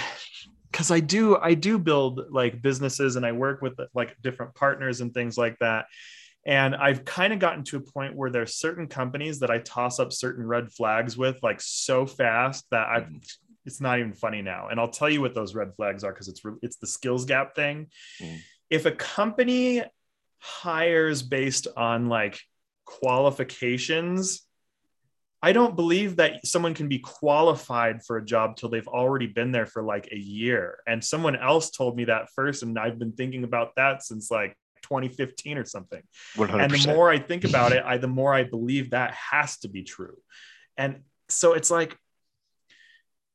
because 0.71 0.91
I 0.91 1.01
do 1.01 1.37
I 1.37 1.55
do 1.55 1.79
build 1.79 2.27
like 2.31 2.63
businesses 2.63 3.17
and 3.17 3.27
I 3.27 3.33
work 3.33 3.63
with 3.63 3.81
like 3.95 4.17
different 4.23 4.55
partners 4.55 5.01
and 5.01 5.13
things 5.13 5.37
like 5.37 5.59
that. 5.59 5.87
And 6.45 6.77
I've 6.77 7.05
kind 7.05 7.33
of 7.33 7.41
gotten 7.41 7.65
to 7.65 7.79
a 7.79 7.81
point 7.81 8.15
where 8.15 8.31
there's 8.31 8.55
certain 8.55 8.87
companies 8.87 9.41
that 9.41 9.51
I 9.51 9.59
toss 9.59 9.99
up 9.99 10.13
certain 10.13 10.47
red 10.47 10.71
flags 10.71 11.17
with 11.17 11.43
like 11.43 11.61
so 11.61 12.07
fast 12.07 12.67
that 12.71 12.87
I 12.87 13.07
it's 13.65 13.81
not 13.81 13.99
even 13.99 14.13
funny 14.13 14.43
now. 14.43 14.69
And 14.69 14.79
I'll 14.79 14.91
tell 14.91 15.11
you 15.11 15.21
what 15.21 15.35
those 15.35 15.55
red 15.55 15.75
flags 15.75 16.05
are 16.05 16.13
because 16.13 16.29
it's 16.29 16.43
it's 16.63 16.77
the 16.77 16.87
skills 16.87 17.25
gap 17.25 17.57
thing. 17.57 17.89
Mm. 18.21 18.39
If 18.71 18.87
a 18.87 18.93
company 18.93 19.83
hires 20.39 21.23
based 21.23 21.67
on 21.77 22.07
like 22.07 22.39
qualifications, 22.85 24.46
I 25.47 25.53
don't 25.53 25.77
believe 25.77 26.17
that 26.17 26.45
someone 26.45 26.75
can 26.75 26.89
be 26.89 26.99
qualified 26.99 28.03
for 28.03 28.17
a 28.17 28.25
job 28.25 28.57
till 28.57 28.69
they've 28.69 28.89
already 28.89 29.29
been 29.29 29.53
there 29.53 29.65
for 29.65 29.81
like 29.81 30.09
a 30.11 30.19
year. 30.19 30.79
And 30.89 31.05
someone 31.05 31.37
else 31.37 31.71
told 31.71 31.97
me 31.97 32.07
that 32.07 32.31
first, 32.35 32.65
and 32.65 32.77
I've 32.77 32.99
been 32.99 33.13
thinking 33.13 33.45
about 33.45 33.77
that 33.77 34.03
since 34.03 34.29
like 34.29 34.59
2015 34.83 35.57
or 35.57 35.65
something. 35.65 36.03
100%. 36.35 36.61
And 36.61 36.73
the 36.73 36.93
more 36.93 37.09
I 37.09 37.21
think 37.21 37.45
about 37.45 37.71
it, 37.71 37.85
I 37.85 37.97
the 37.99 38.09
more 38.09 38.35
I 38.35 38.43
believe 38.43 38.91
that 38.91 39.15
has 39.15 39.59
to 39.59 39.69
be 39.69 39.85
true. 39.85 40.17
And 40.77 41.03
so 41.29 41.53
it's 41.53 41.71
like, 41.71 41.97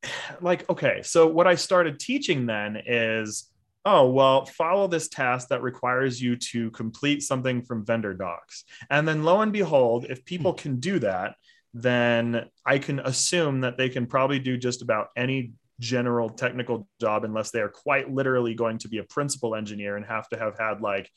like, 0.41 0.69
okay, 0.69 1.03
so 1.03 1.27
what 1.27 1.47
I 1.47 1.55
started 1.55 1.97
teaching 1.97 2.45
then 2.45 2.77
is, 2.85 3.49
oh, 3.85 4.11
well, 4.11 4.45
follow 4.47 4.87
this 4.87 5.07
task 5.07 5.47
that 5.47 5.61
requires 5.61 6.21
you 6.21 6.35
to 6.35 6.71
complete 6.71 7.23
something 7.23 7.61
from 7.61 7.85
vendor 7.85 8.13
docs. 8.13 8.65
And 8.89 9.07
then 9.07 9.23
lo 9.23 9.39
and 9.39 9.53
behold, 9.53 10.07
if 10.09 10.25
people 10.25 10.51
can 10.51 10.81
do 10.81 10.99
that, 10.99 11.35
then 11.73 12.49
I 12.65 12.79
can 12.79 12.99
assume 12.99 13.61
that 13.61 13.77
they 13.77 13.89
can 13.89 14.05
probably 14.05 14.39
do 14.39 14.57
just 14.57 14.81
about 14.81 15.07
any 15.15 15.53
general 15.79 16.29
technical 16.29 16.87
job 16.99 17.23
unless 17.23 17.51
they 17.51 17.59
are 17.59 17.69
quite 17.69 18.11
literally 18.11 18.53
going 18.53 18.77
to 18.77 18.87
be 18.87 18.99
a 18.99 19.03
principal 19.03 19.55
engineer 19.55 19.95
and 19.95 20.05
have 20.05 20.27
to 20.29 20.37
have 20.37 20.57
had 20.59 20.81
like 20.81 21.09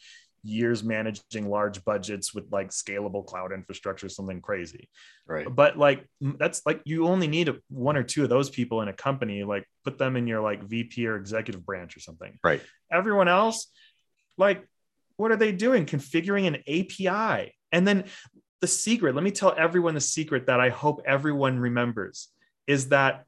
years 0.43 0.85
managing 0.85 1.49
large 1.49 1.85
budgets 1.85 2.35
with 2.35 2.45
like 2.53 2.69
scalable 2.69 3.25
cloud 3.25 3.51
infrastructure 3.53 4.09
something 4.09 4.41
crazy 4.43 4.89
right. 5.27 5.47
but 5.55 5.79
like 5.79 6.07
that's 6.39 6.61
like 6.67 6.81
you 6.85 7.07
only 7.07 7.27
need 7.27 7.51
one 7.69 7.97
or 7.97 8.03
two 8.03 8.23
of 8.23 8.29
those 8.29 8.51
people 8.51 8.83
in 8.83 8.89
a 8.89 8.93
company 8.93 9.43
like 9.43 9.67
put 9.85 9.97
them 9.99 10.17
in 10.17 10.27
your 10.27 10.41
like 10.41 10.63
vp 10.63 11.07
or 11.07 11.17
executive 11.17 11.65
branch 11.65 11.97
or 11.97 12.01
something 12.01 12.39
Right. 12.45 12.61
everyone 12.93 13.29
else 13.29 13.71
like 14.37 14.67
what 15.17 15.31
are 15.31 15.37
they 15.37 15.53
doing 15.53 15.87
configuring 15.87 16.47
an 16.47 16.57
api 16.69 17.55
and 17.73 17.89
then 17.89 18.05
the 18.65 18.69
secret 18.69 19.15
let 19.15 19.23
me 19.23 19.31
tell 19.31 19.55
everyone 19.59 19.93
the 19.93 20.01
secret 20.01 20.47
that 20.47 20.59
i 20.59 20.71
hope 20.71 21.03
everyone 21.05 21.59
remembers 21.59 22.29
is 22.67 22.89
that 22.89 23.27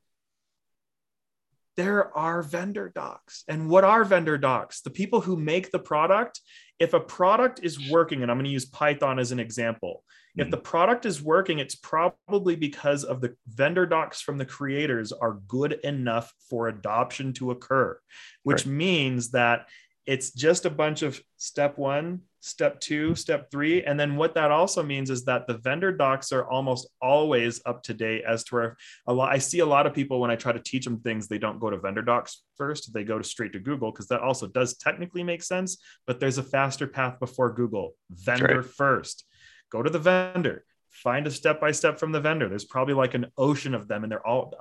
there 1.77 2.17
are 2.17 2.43
vendor 2.43 2.89
docs. 2.89 3.45
And 3.49 3.69
what 3.69 3.85
are 3.85 4.03
vendor 4.03 4.39
docs? 4.39 4.81
The 4.81 4.89
people 4.89 5.21
who 5.21 5.37
make 5.37 5.71
the 5.71 5.79
product 5.79 6.41
if 6.79 6.93
a 6.93 7.01
product 7.01 7.61
is 7.63 7.91
working 7.91 8.23
and 8.23 8.31
i'm 8.31 8.37
going 8.37 8.45
to 8.45 8.51
use 8.51 8.67
python 8.67 9.19
as 9.19 9.33
an 9.33 9.41
example 9.41 10.05
if 10.37 10.47
hmm. 10.47 10.51
the 10.51 10.57
product 10.57 11.07
is 11.07 11.23
working 11.23 11.59
it's 11.59 11.75
probably 11.75 12.55
because 12.55 13.05
of 13.05 13.21
the 13.21 13.35
vendor 13.49 13.87
docs 13.87 14.21
from 14.21 14.37
the 14.37 14.45
creators 14.45 15.13
are 15.13 15.41
good 15.49 15.73
enough 15.85 16.33
for 16.51 16.69
adoption 16.69 17.33
to 17.33 17.51
occur 17.51 17.99
which 18.43 18.67
Right. 18.67 18.75
means 18.75 19.31
that 19.31 19.69
it's 20.05 20.31
just 20.31 20.67
a 20.67 20.71
bunch 20.71 21.03
of 21.03 21.21
step 21.37 21.79
one 21.79 22.21
step 22.47 22.79
two 22.81 23.15
step 23.15 23.51
three 23.51 23.83
and 23.85 23.99
then 23.99 24.17
what 24.17 24.35
that 24.35 24.51
also 24.51 24.83
means 24.83 25.11
is 25.11 25.25
that 25.25 25.47
the 25.47 25.59
vendor 25.59 25.91
docs 25.91 26.33
are 26.33 26.49
almost 26.49 26.89
always 27.03 27.61
up 27.67 27.83
to 27.83 27.93
date 27.93 28.23
as 28.27 28.45
to 28.45 28.55
where 28.55 28.77
a 29.07 29.13
lot 29.13 29.33
i 29.33 29.39
see 29.39 29.59
a 29.59 29.67
lot 29.67 29.87
of 29.87 29.93
people 29.93 30.21
when 30.21 30.31
i 30.31 30.37
try 30.37 30.53
to 30.53 30.61
teach 30.61 30.85
them 30.85 31.01
things 31.01 31.27
they 31.27 31.39
don't 31.39 31.59
go 31.59 31.71
to 31.71 31.77
vendor 31.77 32.03
docs 32.03 32.43
first 32.57 32.93
they 32.95 33.05
go 33.05 33.19
to 33.19 33.25
straight 33.25 33.53
to 33.53 33.59
google 33.59 33.91
because 33.91 34.09
that 34.09 34.21
also 34.21 34.47
does 34.47 34.77
technically 34.77 35.25
make 35.25 35.43
sense 35.43 35.79
but 36.07 36.21
there's 36.21 36.39
a 36.39 36.43
faster 36.43 36.87
path 36.87 37.19
before 37.19 37.53
google 37.53 37.95
vendor 38.11 38.61
right. 38.61 38.65
first 38.65 39.25
go 39.71 39.83
to 39.83 39.91
the 39.91 39.99
vendor 39.99 40.65
find 40.97 41.27
a 41.27 41.31
step 41.31 41.61
by 41.61 41.71
step 41.73 41.99
from 41.99 42.11
the 42.11 42.21
vendor. 42.21 42.49
There's 42.49 42.65
probably 42.65 42.95
like 42.95 43.15
an 43.15 43.27
ocean 43.37 43.75
of 43.75 43.87
them, 43.87 44.03
and 44.03 44.11
they're 44.11 44.27
all. 44.27 44.55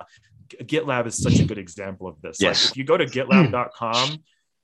GitLab 0.48 1.06
is 1.06 1.20
such 1.20 1.40
a 1.40 1.44
good 1.44 1.58
example 1.58 2.06
of 2.06 2.20
this. 2.22 2.36
Yes. 2.40 2.66
Like 2.66 2.70
if 2.72 2.76
you 2.76 2.84
go 2.84 2.96
to 2.96 3.06
GitLab.com, 3.06 4.18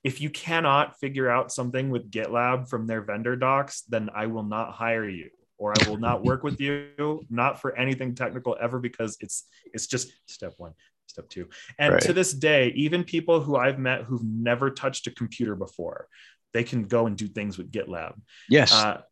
if 0.05 0.20
you 0.20 0.30
cannot 0.30 0.98
figure 0.98 1.30
out 1.30 1.53
something 1.53 1.90
with 1.90 2.11
GitLab 2.11 2.68
from 2.68 2.86
their 2.86 3.03
vendor 3.03 3.36
docs, 3.36 3.82
then 3.82 4.11
I 4.14 4.26
will 4.26 4.42
not 4.42 4.72
hire 4.72 5.09
you 5.09 5.30
or 5.59 5.72
I 5.80 5.88
will 5.88 5.98
not 5.98 6.24
work 6.24 6.42
with 6.42 6.61
you, 6.61 7.24
not 7.30 7.61
for 7.61 7.76
anything 7.76 8.14
technical 8.16 8.57
ever, 8.61 8.80
because 8.80 9.16
it's 9.20 9.44
it's 9.72 9.86
just 9.86 10.12
step 10.26 10.55
one, 10.57 10.72
step 11.07 11.28
two. 11.28 11.48
And 11.78 11.92
Right. 11.94 12.03
to 12.03 12.12
this 12.12 12.32
day, 12.32 12.72
even 12.74 13.05
people 13.05 13.40
who 13.40 13.55
I've 13.57 13.78
met 13.78 14.03
who've 14.03 14.24
never 14.24 14.70
touched 14.70 15.07
a 15.07 15.12
computer 15.12 15.55
before, 15.55 16.09
they 16.53 16.64
can 16.64 16.82
go 16.84 17.07
and 17.07 17.16
do 17.16 17.28
things 17.28 17.59
with 17.59 17.70
GitLab. 17.70 18.14
Yes. 18.48 18.72
Uh, 18.72 19.03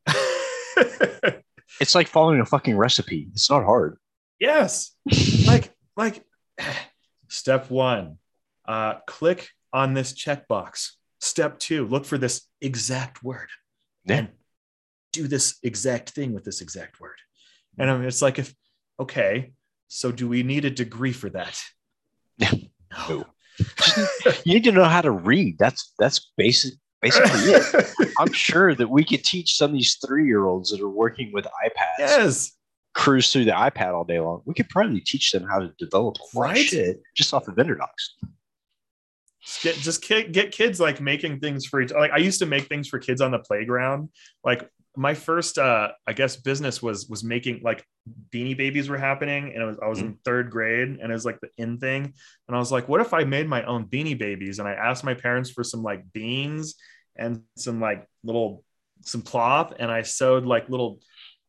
it's 1.81 1.95
like 1.95 2.09
following 2.09 2.41
a 2.41 2.45
fucking 2.47 2.77
recipe. 2.77 3.29
It's 3.33 3.49
not 3.49 3.65
hard. 3.65 3.97
yes, 4.41 4.93
like 5.47 5.73
like 5.97 6.25
step 7.29 7.71
one, 7.71 8.19
uh, 8.67 8.95
click 9.07 9.49
on 9.73 9.95
this 9.95 10.13
checkbox. 10.13 10.93
Step 11.21 11.59
two, 11.59 11.87
look 11.87 12.05
for 12.05 12.19
this 12.19 12.43
exact 12.61 13.23
word. 13.23 13.49
Yeah. 14.05 14.17
and 14.17 14.29
do 15.13 15.27
this 15.27 15.59
exact 15.63 16.11
thing 16.11 16.33
with 16.33 16.45
this 16.45 16.61
exact 16.61 17.01
word. 17.01 17.17
And 17.79 17.89
mm. 17.89 17.93
I 17.93 17.97
mean, 17.99 18.07
it's 18.09 18.23
like, 18.23 18.39
if 18.39 18.55
okay, 18.99 19.53
so 19.89 20.13
do 20.13 20.29
we 20.29 20.43
need 20.43 20.65
a 20.65 20.71
degree 20.71 21.13
for 21.13 21.31
that? 21.31 21.61
No. 23.09 23.25
You 24.45 24.55
need 24.55 24.65
to 24.65 24.73
know 24.73 24.85
how 24.85 25.01
to 25.01 25.11
read. 25.11 25.59
That's 25.59 25.93
that's 25.99 26.33
basic 26.37 26.75
basically 27.03 27.31
it. 27.31 28.13
I'm 28.19 28.33
sure 28.33 28.75
that 28.75 28.89
we 28.89 29.05
could 29.05 29.23
teach 29.25 29.57
some 29.57 29.71
of 29.71 29.75
these 29.75 29.99
three 30.05 30.27
year 30.27 30.47
olds 30.47 30.71
that 30.71 30.81
are 30.81 30.89
working 30.89 31.31
with 31.33 31.45
iPads 31.45 31.99
yes. 31.99 32.53
cruise 32.95 33.33
through 33.33 33.45
the 33.45 33.53
iPad 33.53 33.95
all 33.95 34.05
day 34.05 34.19
long. 34.19 34.43
We 34.45 34.55
could 34.55 34.69
probably 34.69 35.01
teach 35.01 35.31
them 35.33 35.45
how 35.45 35.61
to 35.61 35.73
develop 35.79 36.17
of 36.21 36.29
Right? 36.35 36.57
shit 36.57 37.01
just 37.15 37.33
off 37.33 37.45
the 37.45 37.53
vendor 37.53 37.75
docs. 37.75 38.17
Just 39.45 39.63
get 39.63 39.75
just 39.77 40.03
ki- 40.03 40.29
get 40.29 40.53
kids 40.53 40.81
like 40.81 41.01
making 41.01 41.41
things 41.41 41.67
for 41.67 41.81
each 41.81 41.93
like 41.93 42.11
I 42.11 42.19
used 42.19 42.41
to 42.41 42.47
make 42.47 42.67
things 42.69 42.89
for 42.89 42.99
kids 42.99 43.21
on 43.21 43.31
the 43.31 43.39
playground. 43.39 44.11
Like 44.45 44.69
my 44.97 45.15
first 45.15 45.57
uh 45.57 45.89
I 46.07 46.13
guess 46.13 46.37
business 46.37 46.83
was 46.83 47.09
was 47.09 47.23
making 47.25 47.61
like 47.63 47.85
beanie 48.35 48.57
babies 48.57 48.89
were 48.89 48.99
happening 48.99 49.53
and 49.55 49.63
it 49.63 49.65
was 49.67 49.79
I 49.83 49.89
was 49.89 50.01
in 50.01 50.19
third 50.25 50.51
grade 50.51 50.89
and 50.89 51.01
it 51.01 51.13
was 51.13 51.25
like 51.25 51.41
the 51.41 51.49
in 51.59 51.79
thing 51.79 52.13
and 52.49 52.57
I 52.57 52.59
was 52.59 52.73
like 52.73 52.89
what 52.89 53.01
if 53.01 53.15
I 53.15 53.23
made 53.25 53.49
my 53.49 53.63
own 53.65 53.87
beanie 53.87 54.19
babies 54.19 54.59
and 54.59 54.67
I 54.67 54.73
asked 54.73 55.05
my 55.05 55.15
parents 55.15 55.51
for 55.51 55.63
some 55.63 55.83
like 55.83 56.03
beans 56.13 56.75
and 57.17 57.43
some 57.57 57.81
like 57.81 58.07
little 58.25 58.65
some 59.03 59.23
cloth 59.23 59.73
and 59.79 59.91
I 59.93 60.03
sewed 60.03 60.45
like 60.45 60.69
little 60.69 61.01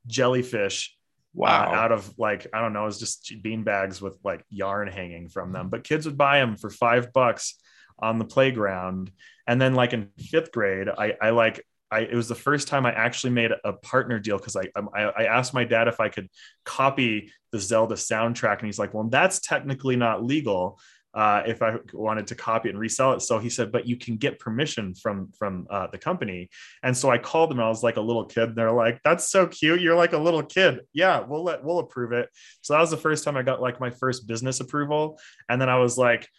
jellyfish 0.07 0.95
uh, 0.95 0.97
Wow. 1.33 1.73
out 1.73 1.91
of 1.91 2.13
like 2.17 2.47
I 2.53 2.61
don't 2.61 2.73
know, 2.73 2.83
it 2.83 2.85
was 2.85 2.99
just 2.99 3.33
bean 3.41 3.63
bags 3.63 4.01
with 4.01 4.17
like 4.23 4.43
yarn 4.49 4.87
hanging 4.87 5.29
from 5.29 5.51
them. 5.53 5.69
But 5.69 5.83
kids 5.85 6.05
would 6.05 6.17
buy 6.17 6.39
them 6.39 6.57
for 6.57 6.69
five 6.69 7.13
bucks 7.13 7.55
on 8.01 8.19
the 8.19 8.25
playground. 8.25 9.11
And 9.47 9.61
then 9.61 9.75
like 9.75 9.93
in 9.93 10.09
fifth 10.17 10.51
grade, 10.51 10.87
I, 10.89 11.15
I 11.21 11.29
like 11.31 11.65
I 11.91 11.99
it 12.01 12.15
was 12.15 12.27
the 12.27 12.35
first 12.35 12.67
time 12.67 12.85
I 12.85 12.93
actually 12.93 13.31
made 13.31 13.51
a 13.63 13.73
partner 13.73 14.17
deal 14.17 14.37
because 14.37 14.55
I, 14.55 14.63
um, 14.75 14.89
I 14.95 15.03
I 15.03 15.23
asked 15.25 15.53
my 15.53 15.65
dad 15.65 15.87
if 15.87 15.99
I 15.99 16.09
could 16.09 16.29
copy 16.63 17.31
the 17.51 17.59
Zelda 17.59 17.95
soundtrack, 17.95 18.59
and 18.59 18.65
he's 18.65 18.79
like, 18.79 18.93
"Well, 18.93 19.03
that's 19.09 19.39
technically 19.39 19.97
not 19.97 20.23
legal." 20.23 20.79
Uh, 21.13 21.43
if 21.45 21.61
I 21.61 21.75
wanted 21.91 22.27
to 22.27 22.35
copy 22.35 22.69
it 22.69 22.71
and 22.71 22.79
resell 22.79 23.11
it, 23.11 23.21
so 23.21 23.37
he 23.37 23.49
said, 23.49 23.73
"But 23.73 23.85
you 23.85 23.97
can 23.97 24.15
get 24.15 24.39
permission 24.39 24.95
from 24.95 25.33
from 25.37 25.67
uh, 25.69 25.87
the 25.91 25.97
company." 25.97 26.49
And 26.81 26.95
so 26.95 27.11
I 27.11 27.17
called 27.17 27.49
them. 27.49 27.59
And 27.59 27.65
I 27.65 27.69
was 27.69 27.83
like 27.83 27.97
a 27.97 28.01
little 28.01 28.23
kid. 28.25 28.49
And 28.49 28.55
they're 28.55 28.71
like, 28.71 29.01
"That's 29.03 29.29
so 29.29 29.47
cute. 29.47 29.81
You're 29.81 29.95
like 29.95 30.13
a 30.13 30.17
little 30.17 30.43
kid. 30.43 30.81
Yeah, 30.93 31.19
we'll 31.19 31.43
let 31.43 31.61
we'll 31.61 31.79
approve 31.79 32.13
it." 32.13 32.29
So 32.61 32.73
that 32.73 32.79
was 32.79 32.91
the 32.91 32.97
first 32.97 33.25
time 33.25 33.35
I 33.35 33.43
got 33.43 33.61
like 33.61 33.81
my 33.81 33.89
first 33.89 34.27
business 34.27 34.61
approval. 34.61 35.19
And 35.49 35.61
then 35.61 35.67
I 35.67 35.79
was 35.79 35.97
like, 35.97 36.29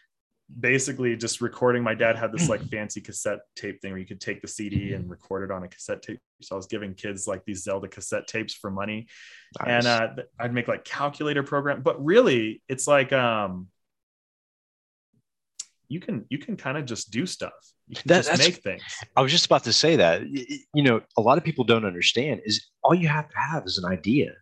basically 0.61 1.17
just 1.17 1.41
recording. 1.41 1.83
My 1.83 1.95
dad 1.95 2.17
had 2.17 2.33
this 2.33 2.49
like 2.49 2.63
fancy 2.71 3.01
cassette 3.01 3.41
tape 3.57 3.81
thing 3.81 3.93
where 3.93 4.01
you 4.01 4.07
could 4.07 4.21
take 4.21 4.43
the 4.43 4.49
CD 4.49 4.93
and 4.95 5.09
record 5.09 5.45
it 5.45 5.53
on 5.53 5.63
a 5.63 5.69
cassette 5.69 6.03
tape. 6.03 6.21
So 6.41 6.55
I 6.55 6.57
was 6.57 6.67
giving 6.67 6.95
kids 6.95 7.27
like 7.27 7.45
these 7.45 7.63
Zelda 7.63 7.89
cassette 7.89 8.27
tapes 8.27 8.55
for 8.55 8.71
money, 8.71 9.07
and 9.65 9.87
uh, 9.87 10.09
I'd 10.39 10.53
make 10.53 10.69
like 10.69 10.85
calculator 10.85 11.43
program. 11.43 11.83
But 11.83 12.03
really, 12.05 12.63
it's 12.69 12.87
like 12.87 13.13
um, 13.13 13.69
you 15.89 16.01
can 16.01 16.25
you 16.31 16.39
can 16.39 16.57
kind 16.57 16.77
of 16.79 16.85
just 16.85 17.11
do 17.11 17.27
stuff. 17.27 17.53
You 17.89 17.97
can 17.97 18.09
That- 18.09 18.25
just 18.25 18.39
make 18.39 18.63
things. 18.63 18.83
I 19.17 19.23
was 19.23 19.31
just 19.33 19.47
about 19.47 19.65
to 19.65 19.73
say 19.73 19.97
that. 19.97 20.23
You 20.29 20.83
know, 20.83 21.03
a 21.17 21.21
lot 21.21 21.39
of 21.39 21.45
people 21.45 21.65
don't 21.65 21.85
understand 21.85 22.41
is 22.45 22.67
all 22.83 22.95
you 22.95 23.09
have 23.09 23.29
to 23.29 23.39
have 23.39 23.65
is 23.67 23.79
an 23.79 23.85
idea. 23.91 24.33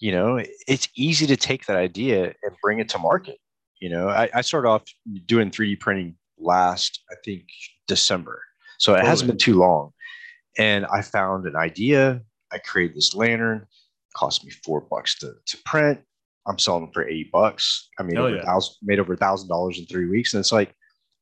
You 0.00 0.12
know, 0.12 0.42
it's 0.66 0.88
easy 0.96 1.26
to 1.28 1.36
take 1.36 1.66
that 1.66 1.76
idea 1.76 2.34
and 2.42 2.56
bring 2.62 2.80
it 2.80 2.88
to 2.90 2.98
market. 2.98 3.38
You 3.82 3.88
know, 3.88 4.08
I, 4.08 4.30
I 4.32 4.40
started 4.42 4.68
off 4.68 4.84
doing 5.26 5.50
3D 5.50 5.80
printing 5.80 6.14
last, 6.38 7.02
I 7.10 7.16
think, 7.24 7.42
December. 7.88 8.40
So 8.78 8.94
it 8.94 9.04
hasn't 9.04 9.28
been 9.28 9.38
too 9.38 9.58
long. 9.58 9.90
And 10.56 10.86
I 10.86 11.02
found 11.02 11.46
an 11.46 11.56
idea. 11.56 12.20
I 12.52 12.58
created 12.58 12.96
this 12.96 13.12
lantern. 13.12 13.66
Cost 14.14 14.44
me 14.44 14.52
four 14.64 14.82
bucks 14.82 15.18
to, 15.18 15.32
to 15.46 15.58
print. 15.64 15.98
I'm 16.46 16.60
selling 16.60 16.84
them 16.84 16.92
for 16.92 17.08
eight 17.08 17.32
bucks. 17.32 17.88
I 17.98 18.04
made 18.04 18.14
Hell 18.14 18.26
over 18.26 18.36
yeah. 18.36 18.44
thousand, 18.44 18.76
made 18.82 19.00
over 19.00 19.14
a 19.14 19.16
thousand 19.16 19.48
dollars 19.48 19.80
in 19.80 19.86
three 19.86 20.06
weeks. 20.08 20.32
And 20.32 20.38
it's 20.38 20.52
like 20.52 20.72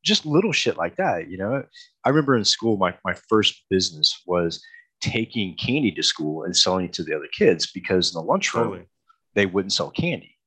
just 0.05 0.27
little 0.27 0.51
shit 0.51 0.77
like 0.77 0.97
that, 0.97 1.31
you 1.31 1.39
know. 1.39 1.63
I 2.05 2.09
remember 2.09 2.37
in 2.37 2.45
school, 2.45 2.77
my, 2.77 2.93
my 3.03 3.15
first 3.27 3.63
business 3.71 4.21
was 4.27 4.63
taking 4.99 5.57
candy 5.57 5.91
to 5.93 6.03
school 6.03 6.43
and 6.43 6.55
selling 6.55 6.85
it 6.85 6.93
to 6.93 7.03
the 7.03 7.15
other 7.15 7.29
kids 7.35 7.71
because 7.71 8.13
in 8.13 8.21
the 8.21 8.23
lunchroom 8.23 8.65
Totally. 8.65 8.87
they 9.33 9.47
wouldn't 9.47 9.73
sell 9.73 9.89
candy. 9.89 10.37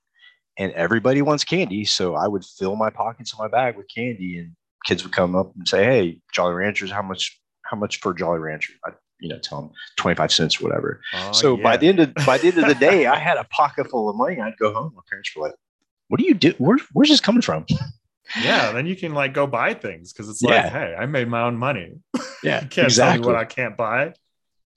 And 0.56 0.72
everybody 0.72 1.20
wants 1.22 1.42
candy. 1.44 1.84
So 1.84 2.14
I 2.14 2.28
would 2.28 2.44
fill 2.44 2.76
my 2.76 2.90
pockets 2.90 3.32
in 3.32 3.38
my 3.38 3.48
bag 3.48 3.76
with 3.76 3.86
candy 3.94 4.38
and 4.38 4.52
kids 4.86 5.02
would 5.02 5.12
come 5.12 5.34
up 5.34 5.52
and 5.56 5.66
say, 5.66 5.84
Hey, 5.84 6.20
Jolly 6.32 6.54
Ranchers, 6.54 6.90
how 6.90 7.02
much 7.02 7.40
how 7.64 7.76
much 7.76 8.00
for 8.00 8.14
Jolly 8.14 8.38
Rancher? 8.38 8.72
I 8.84 8.90
you 9.20 9.28
know, 9.30 9.38
tell 9.38 9.62
them 9.62 9.70
25 9.96 10.32
cents 10.32 10.60
or 10.60 10.64
whatever. 10.64 11.00
Oh, 11.14 11.32
so 11.32 11.56
by 11.56 11.76
the 11.76 11.88
end 11.88 11.98
of 12.00 12.14
by 12.26 12.36
the 12.38 12.48
end 12.48 12.58
of 12.58 12.66
the 12.66 12.74
day, 12.74 13.06
I 13.16 13.16
had 13.16 13.36
a 13.38 13.44
pocket 13.44 13.88
full 13.90 14.08
of 14.08 14.16
money. 14.16 14.40
I'd 14.40 14.56
go 14.58 14.72
home. 14.72 14.92
My 14.94 15.02
parents 15.08 15.30
were 15.34 15.42
like, 15.46 15.54
What 16.08 16.20
do 16.20 16.26
you 16.26 16.34
do? 16.34 16.52
Where, 16.58 16.76
where's 16.92 17.08
this 17.08 17.20
coming 17.20 17.42
from? 17.42 17.64
yeah, 18.42 18.70
then 18.72 18.86
you 18.86 18.96
can 18.96 19.14
like 19.14 19.32
go 19.34 19.46
buy 19.46 19.74
things 19.74 20.12
because 20.12 20.28
it's 20.28 20.42
Yeah. 20.42 20.62
like, 20.62 20.72
hey, 20.72 20.94
I 20.98 21.06
made 21.06 21.28
my 21.28 21.42
own 21.42 21.56
money. 21.56 21.94
Yeah, 22.42 22.62
You 22.62 22.68
can't 22.68 22.94
tell 22.94 23.14
me 23.14 23.20
what 23.20 23.36
I 23.36 23.44
can't 23.46 23.74
buy. 23.76 24.12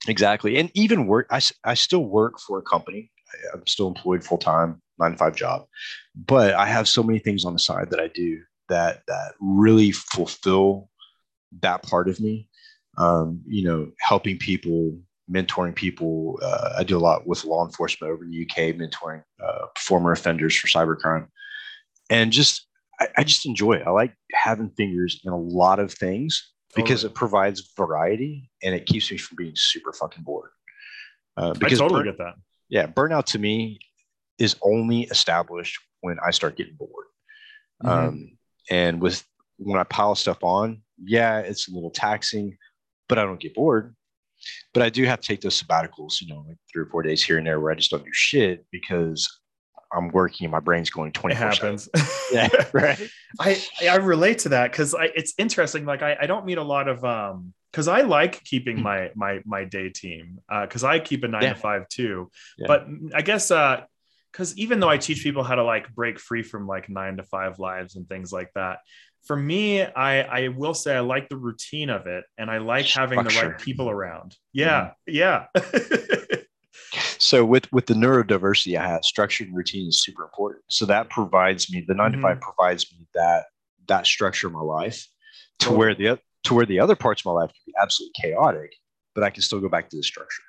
Exactly. 0.06 0.56
And 0.56 0.70
even 0.74 1.06
work, 1.06 1.26
I 1.30 1.40
I 1.64 1.74
still 1.74 2.04
work 2.04 2.40
for 2.40 2.58
a 2.58 2.62
company. 2.62 3.10
I'm 3.52 3.66
still 3.66 3.88
employed 3.88 4.24
full 4.24 4.38
time, 4.38 4.80
nine 4.98 5.12
to 5.12 5.16
five 5.16 5.36
job, 5.36 5.66
but 6.14 6.54
I 6.54 6.66
have 6.66 6.88
so 6.88 7.02
many 7.02 7.18
things 7.18 7.44
on 7.44 7.52
the 7.52 7.58
side 7.58 7.90
that 7.90 8.00
I 8.00 8.08
do 8.08 8.40
that 8.68 9.02
that 9.08 9.32
really 9.40 9.92
fulfill 9.92 10.90
that 11.62 11.82
part 11.82 12.08
of 12.08 12.20
me. 12.20 12.48
Um, 12.96 13.42
you 13.46 13.62
know, 13.62 13.92
helping 14.00 14.38
people, 14.38 14.98
mentoring 15.30 15.74
people. 15.74 16.38
Uh, 16.42 16.74
I 16.78 16.84
do 16.84 16.96
a 16.96 17.00
lot 17.00 17.26
with 17.26 17.44
law 17.44 17.64
enforcement 17.64 18.12
over 18.12 18.24
in 18.24 18.30
the 18.30 18.42
UK, 18.42 18.74
mentoring 18.74 19.22
uh, 19.44 19.66
former 19.78 20.10
offenders 20.12 20.56
for 20.56 20.66
cybercrime, 20.66 21.28
and 22.10 22.32
just 22.32 22.66
I, 23.00 23.08
I 23.18 23.24
just 23.24 23.46
enjoy 23.46 23.74
it. 23.74 23.86
I 23.86 23.90
like 23.90 24.14
having 24.32 24.70
fingers 24.70 25.20
in 25.24 25.32
a 25.32 25.38
lot 25.38 25.78
of 25.78 25.92
things 25.92 26.52
because 26.74 27.02
Totally. 27.02 27.12
it 27.12 27.14
provides 27.14 27.72
variety 27.76 28.50
and 28.62 28.74
it 28.74 28.86
keeps 28.86 29.10
me 29.10 29.16
from 29.16 29.36
being 29.36 29.54
super 29.54 29.92
fucking 29.92 30.24
bored. 30.24 30.50
Uh, 31.36 31.54
I 31.62 31.68
totally 31.68 32.00
burn- 32.00 32.04
get 32.06 32.18
that. 32.18 32.34
yeah, 32.68 32.86
burnout 32.86 33.26
to 33.26 33.38
me 33.38 33.78
is 34.38 34.56
only 34.62 35.02
established 35.02 35.78
when 36.00 36.16
I 36.24 36.30
start 36.30 36.56
getting 36.56 36.74
bored. 36.74 37.06
Mhm. 37.84 37.88
Um, 37.90 38.38
and 38.70 39.00
with 39.00 39.24
when 39.56 39.78
I 39.80 39.84
pile 39.84 40.14
stuff 40.14 40.42
on, 40.42 40.82
yeah, 41.02 41.38
it's 41.40 41.68
a 41.68 41.72
little 41.72 41.90
taxing, 41.90 42.56
but 43.08 43.18
I 43.18 43.24
don't 43.24 43.40
get 43.40 43.54
bored. 43.54 43.94
But 44.72 44.82
I 44.84 44.88
do 44.90 45.04
have 45.04 45.20
to 45.20 45.26
take 45.26 45.40
those 45.40 45.60
sabbaticals, 45.60 46.20
you 46.20 46.28
know, 46.28 46.44
like 46.46 46.56
three 46.72 46.82
or 46.82 46.86
four 46.86 47.02
days 47.02 47.24
here 47.24 47.38
and 47.38 47.46
there 47.46 47.58
where 47.58 47.72
I 47.72 47.74
just 47.74 47.90
don't 47.90 48.04
do 48.04 48.10
shit 48.12 48.64
because 48.70 49.28
I'm 49.92 50.08
working 50.10 50.44
and 50.44 50.52
my 50.52 50.60
brain's 50.60 50.90
going 50.90 51.08
It 51.08 51.14
24 51.14 51.46
happens. 51.48 51.88
Yeah, 52.32 52.48
right. 52.72 53.00
I 53.40 53.60
I 53.88 53.96
relate 53.96 54.40
to 54.40 54.50
that 54.50 54.70
because 54.70 54.94
it's 54.98 55.32
interesting. 55.38 55.86
Like 55.86 56.02
I, 56.02 56.16
I 56.20 56.26
don't 56.26 56.44
meet 56.44 56.58
a 56.58 56.62
lot 56.62 56.86
of 56.88 57.02
um 57.04 57.54
because 57.72 57.88
I 57.88 58.02
like 58.02 58.44
keeping 58.44 58.80
my 58.82 59.10
my 59.16 59.40
my 59.46 59.64
day 59.64 59.88
team 59.88 60.38
because 60.62 60.84
I 60.84 60.98
keep 61.00 61.24
a 61.24 61.28
nine 61.28 61.42
Yeah. 61.42 61.54
to 61.54 61.60
five 61.60 61.88
too. 61.88 62.30
Yeah. 62.58 62.66
But 62.68 62.86
I 63.14 63.22
guess 63.22 63.50
uh 63.50 63.84
because 64.32 64.56
even 64.56 64.80
though 64.80 64.88
I 64.88 64.98
teach 64.98 65.22
people 65.22 65.42
how 65.42 65.54
to 65.56 65.64
like 65.64 65.92
break 65.94 66.18
free 66.18 66.42
from 66.42 66.66
like 66.66 66.88
nine 66.88 67.16
to 67.16 67.22
five 67.22 67.58
lives 67.58 67.96
and 67.96 68.08
things 68.08 68.32
like 68.32 68.50
that, 68.54 68.78
for 69.26 69.36
me, 69.36 69.82
I 69.82 70.22
I 70.22 70.48
will 70.48 70.74
say 70.74 70.96
I 70.96 71.00
like 71.00 71.28
the 71.28 71.36
routine 71.36 71.90
of 71.90 72.06
it 72.06 72.24
and 72.38 72.50
I 72.50 72.58
like 72.58 72.86
having 72.86 73.24
the 73.24 73.30
right 73.30 73.58
people 73.58 73.90
around. 73.90 74.36
Yeah, 74.52 74.92
yeah. 75.06 75.46
So 77.18 77.44
with 77.44 77.70
with 77.72 77.86
the 77.86 77.94
neurodiversity 77.94 78.78
I 78.78 78.86
have, 78.86 79.04
structure 79.04 79.44
and 79.44 79.54
routine 79.54 79.88
is 79.88 80.02
super 80.02 80.22
important. 80.22 80.62
So 80.68 80.86
that 80.86 81.10
provides 81.10 81.70
me 81.70 81.84
the 81.86 81.94
9 81.94 82.12
to 82.12 82.18
Mhm. 82.18 82.22
five 82.22 82.40
provides 82.40 82.90
me 82.92 83.06
that 83.14 83.46
that 83.88 84.06
structure 84.06 84.46
of 84.46 84.52
my 84.52 84.60
life 84.60 85.06
to 85.60 85.72
where 85.72 85.94
the 85.94 86.18
to 86.44 86.54
where 86.54 86.66
the 86.66 86.80
other 86.80 86.96
parts 86.96 87.22
of 87.22 87.26
my 87.26 87.32
life 87.32 87.50
can 87.50 87.60
be 87.66 87.74
absolutely 87.80 88.12
chaotic, 88.22 88.72
but 89.14 89.24
I 89.24 89.30
can 89.30 89.42
still 89.42 89.60
go 89.60 89.68
back 89.68 89.90
to 89.90 89.96
the 89.96 90.02
structure. 90.02 90.42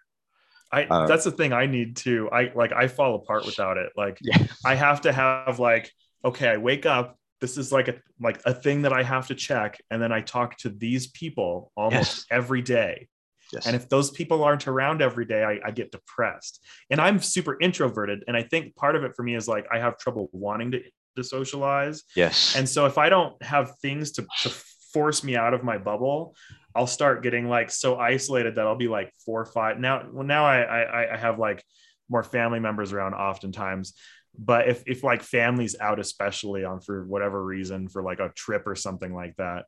I 0.72 0.84
Um, 0.84 1.08
that's 1.08 1.24
the 1.24 1.32
thing 1.32 1.54
I 1.54 1.66
need 1.66 1.96
to. 1.98 2.30
I 2.32 2.52
like 2.56 2.72
I 2.74 2.88
fall 2.88 3.16
apart 3.16 3.46
without 3.46 3.78
it. 3.78 3.92
Like 3.98 4.18
Yeah. 4.22 4.46
I 4.66 4.76
have 4.76 5.02
to 5.02 5.12
have 5.12 5.60
like 5.60 5.92
okay, 6.24 6.50
I 6.50 6.58
wake 6.58 6.86
up. 6.86 7.18
This 7.42 7.58
is 7.58 7.72
like 7.72 7.88
a 7.88 7.96
like 8.20 8.42
a 8.46 8.54
thing 8.54 8.82
that 8.84 8.94
I 8.94 9.04
have 9.04 9.28
to 9.28 9.36
check, 9.36 9.80
and 9.90 10.02
then 10.02 10.12
I 10.12 10.22
talk 10.22 10.58
to 10.58 10.70
these 10.70 11.08
people 11.08 11.72
almost 11.76 12.18
Yes. 12.18 12.26
every 12.30 12.62
day. 12.62 13.08
Yes. 13.54 13.66
And 13.66 13.76
if 13.76 13.90
those 13.90 14.12
people 14.12 14.44
aren't 14.44 14.68
around 14.68 15.02
every 15.02 15.26
day, 15.26 15.44
I, 15.44 15.60
I 15.66 15.72
get 15.72 15.92
depressed. 15.92 16.64
And 16.92 17.02
I'm 17.02 17.20
super 17.20 17.58
introverted, 17.60 18.24
and 18.28 18.38
I 18.38 18.44
think 18.44 18.76
part 18.76 18.96
of 18.96 19.04
it 19.04 19.16
for 19.16 19.24
me 19.24 19.36
is 19.36 19.48
like 19.48 19.66
I 19.72 19.80
have 19.80 19.98
trouble 19.98 20.30
wanting 20.34 20.72
to 20.72 20.82
to 21.16 21.24
socialize. 21.24 22.04
yes. 22.16 22.56
And 22.56 22.70
so 22.70 22.86
if 22.86 22.98
I 23.00 23.10
don't 23.10 23.42
have 23.44 23.78
things 23.82 24.12
to, 24.14 24.28
to 24.44 24.50
force 24.94 25.24
me 25.24 25.36
out 25.36 25.54
of 25.56 25.64
my 25.64 25.78
bubble, 25.78 26.36
I'll 26.76 26.88
start 26.88 27.24
getting 27.24 27.50
like 27.50 27.72
so 27.72 27.98
isolated 27.98 28.56
that 28.56 28.68
I'll 28.68 28.76
be 28.76 28.88
like 28.88 29.14
four 29.26 29.42
or 29.42 29.46
five. 29.46 29.80
Now, 29.80 30.08
well, 30.12 30.26
now 30.26 30.46
I, 30.46 30.62
I 30.62 31.14
I 31.14 31.18
have 31.18 31.40
like 31.40 31.64
more 32.10 32.24
family 32.24 32.60
members 32.60 32.94
around 32.94 33.14
oftentimes. 33.14 33.94
But 34.38 34.70
if 34.70 34.84
if 34.86 35.04
like 35.04 35.24
family's 35.24 35.76
out, 35.80 36.00
especially 36.00 36.64
on 36.64 36.82
for 36.82 37.06
whatever 37.06 37.44
reason, 37.44 37.88
for 37.88 38.04
like 38.04 38.20
a 38.20 38.30
trip 38.30 38.68
or 38.68 38.76
something 38.76 39.14
like 39.14 39.36
that, 39.38 39.66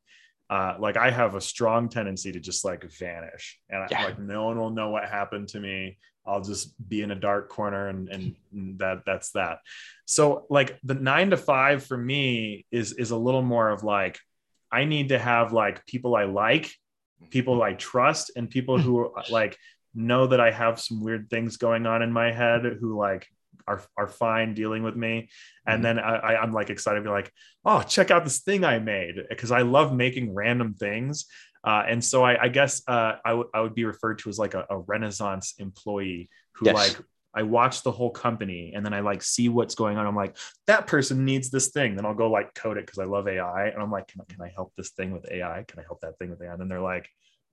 uh, 0.49 0.75
like 0.79 0.97
I 0.97 1.09
have 1.09 1.35
a 1.35 1.41
strong 1.41 1.89
tendency 1.89 2.31
to 2.31 2.39
just 2.39 2.63
like 2.63 2.83
vanish, 2.91 3.59
and 3.69 3.87
Yeah. 3.89 4.01
I, 4.01 4.05
like 4.05 4.19
no 4.19 4.45
one 4.45 4.59
will 4.59 4.69
know 4.69 4.89
what 4.89 5.05
happened 5.05 5.49
to 5.49 5.59
me. 5.59 5.97
I'll 6.25 6.41
just 6.43 6.75
be 6.87 7.01
in 7.01 7.09
a 7.09 7.15
dark 7.15 7.49
corner, 7.49 7.87
and 7.87 8.07
and 8.09 8.79
that 8.79 9.03
that's 9.05 9.31
that. 9.31 9.59
So 10.05 10.45
like 10.49 10.77
the 10.83 10.93
nine 10.93 11.31
to 11.31 11.37
five 11.37 11.83
for 11.83 11.97
me 11.97 12.65
is 12.71 12.93
is 12.93 13.11
a 13.11 13.17
little 13.17 13.41
more 13.41 13.69
of 13.69 13.83
like 13.83 14.19
I 14.71 14.85
need 14.85 15.09
to 15.09 15.19
have 15.19 15.51
like 15.51 15.85
people 15.85 16.15
I 16.15 16.25
like, 16.25 16.71
people 17.29 17.61
I 17.61 17.73
trust, 17.73 18.31
and 18.35 18.49
people 18.49 18.77
who 18.79 19.13
like 19.29 19.57
know 19.93 20.27
that 20.27 20.39
I 20.39 20.51
have 20.51 20.79
some 20.79 21.01
weird 21.03 21.29
things 21.29 21.57
going 21.57 21.85
on 21.85 22.01
in 22.01 22.11
my 22.11 22.31
head 22.31 22.63
who 22.79 22.97
like 22.97 23.27
are 23.67 23.81
are 23.97 24.07
fine 24.07 24.53
dealing 24.53 24.83
with 24.83 24.95
me. 24.95 25.29
And 25.67 25.79
Mhm. 25.79 25.83
then 25.83 25.99
I, 25.99 26.15
I 26.15 26.41
I'm 26.41 26.51
like 26.53 26.69
excited 26.69 26.99
to 26.99 27.03
be 27.03 27.09
like, 27.09 27.31
oh, 27.65 27.81
check 27.83 28.09
out 28.11 28.23
this 28.23 28.39
thing 28.39 28.63
I 28.63 28.79
made 28.79 29.15
because 29.29 29.51
I 29.51 29.61
love 29.61 29.93
making 29.93 30.33
random 30.33 30.73
things. 30.73 31.25
Uh, 31.63 31.83
and 31.87 32.03
so 32.03 32.23
I, 32.23 32.43
I 32.45 32.47
guess 32.47 32.81
uh, 32.87 33.17
I 33.23 33.33
would 33.33 33.47
I 33.53 33.61
would 33.61 33.75
be 33.75 33.85
referred 33.85 34.17
to 34.19 34.29
as 34.29 34.39
like 34.39 34.55
a, 34.55 34.65
a 34.69 34.79
Renaissance 34.79 35.53
employee 35.59 36.29
who 36.53 36.65
Yes. 36.65 36.75
like 36.75 36.97
I 37.33 37.43
watch 37.43 37.83
the 37.83 37.91
whole 37.91 38.09
company 38.11 38.73
and 38.75 38.85
then 38.85 38.93
I 38.93 38.99
like 38.99 39.23
see 39.23 39.47
what's 39.49 39.75
going 39.75 39.97
on. 39.97 40.05
I'm 40.05 40.15
like, 40.15 40.37
that 40.67 40.87
person 40.87 41.23
needs 41.25 41.49
this 41.49 41.69
thing. 41.69 41.95
Then 41.95 42.05
I'll 42.05 42.13
go 42.13 42.29
like 42.29 42.53
code 42.53 42.77
it 42.77 42.85
because 42.85 42.99
I 42.99 43.05
love 43.05 43.27
AI. 43.27 43.67
And 43.67 43.81
I'm 43.81 43.91
like, 43.91 44.07
can, 44.07 44.21
I- 44.21 44.33
can 44.33 44.41
I 44.41 44.51
help 44.53 44.73
this 44.75 44.89
thing 44.89 45.11
with 45.11 45.25
AI? 45.31 45.63
Can 45.67 45.79
I 45.79 45.83
help 45.83 46.01
that 46.01 46.17
thing 46.19 46.29
with 46.29 46.41
AI? 46.41 46.51
And 46.51 46.59
then 46.61 46.67
they're 46.67 46.81
like, 46.81 47.07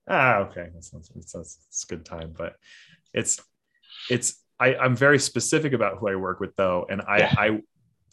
ah, 0.09 0.39
okay, 0.39 0.67
that 0.73 0.83
sounds, 0.83 1.09
that 1.09 1.29
sounds 1.29 1.57
it's 1.67 1.83
a 1.83 1.87
good 1.87 2.05
time. 2.05 2.33
But 2.37 2.55
it's 3.13 3.39
it's 4.09 4.43
I, 4.59 4.75
I'm 4.75 4.95
very 4.95 5.19
specific 5.19 5.73
about 5.73 5.97
who 5.99 6.09
I 6.09 6.15
work 6.15 6.39
with 6.39 6.55
though. 6.55 6.85
And 6.89 7.01
I 7.01 7.17
Yeah. 7.19 7.33
I 7.37 7.61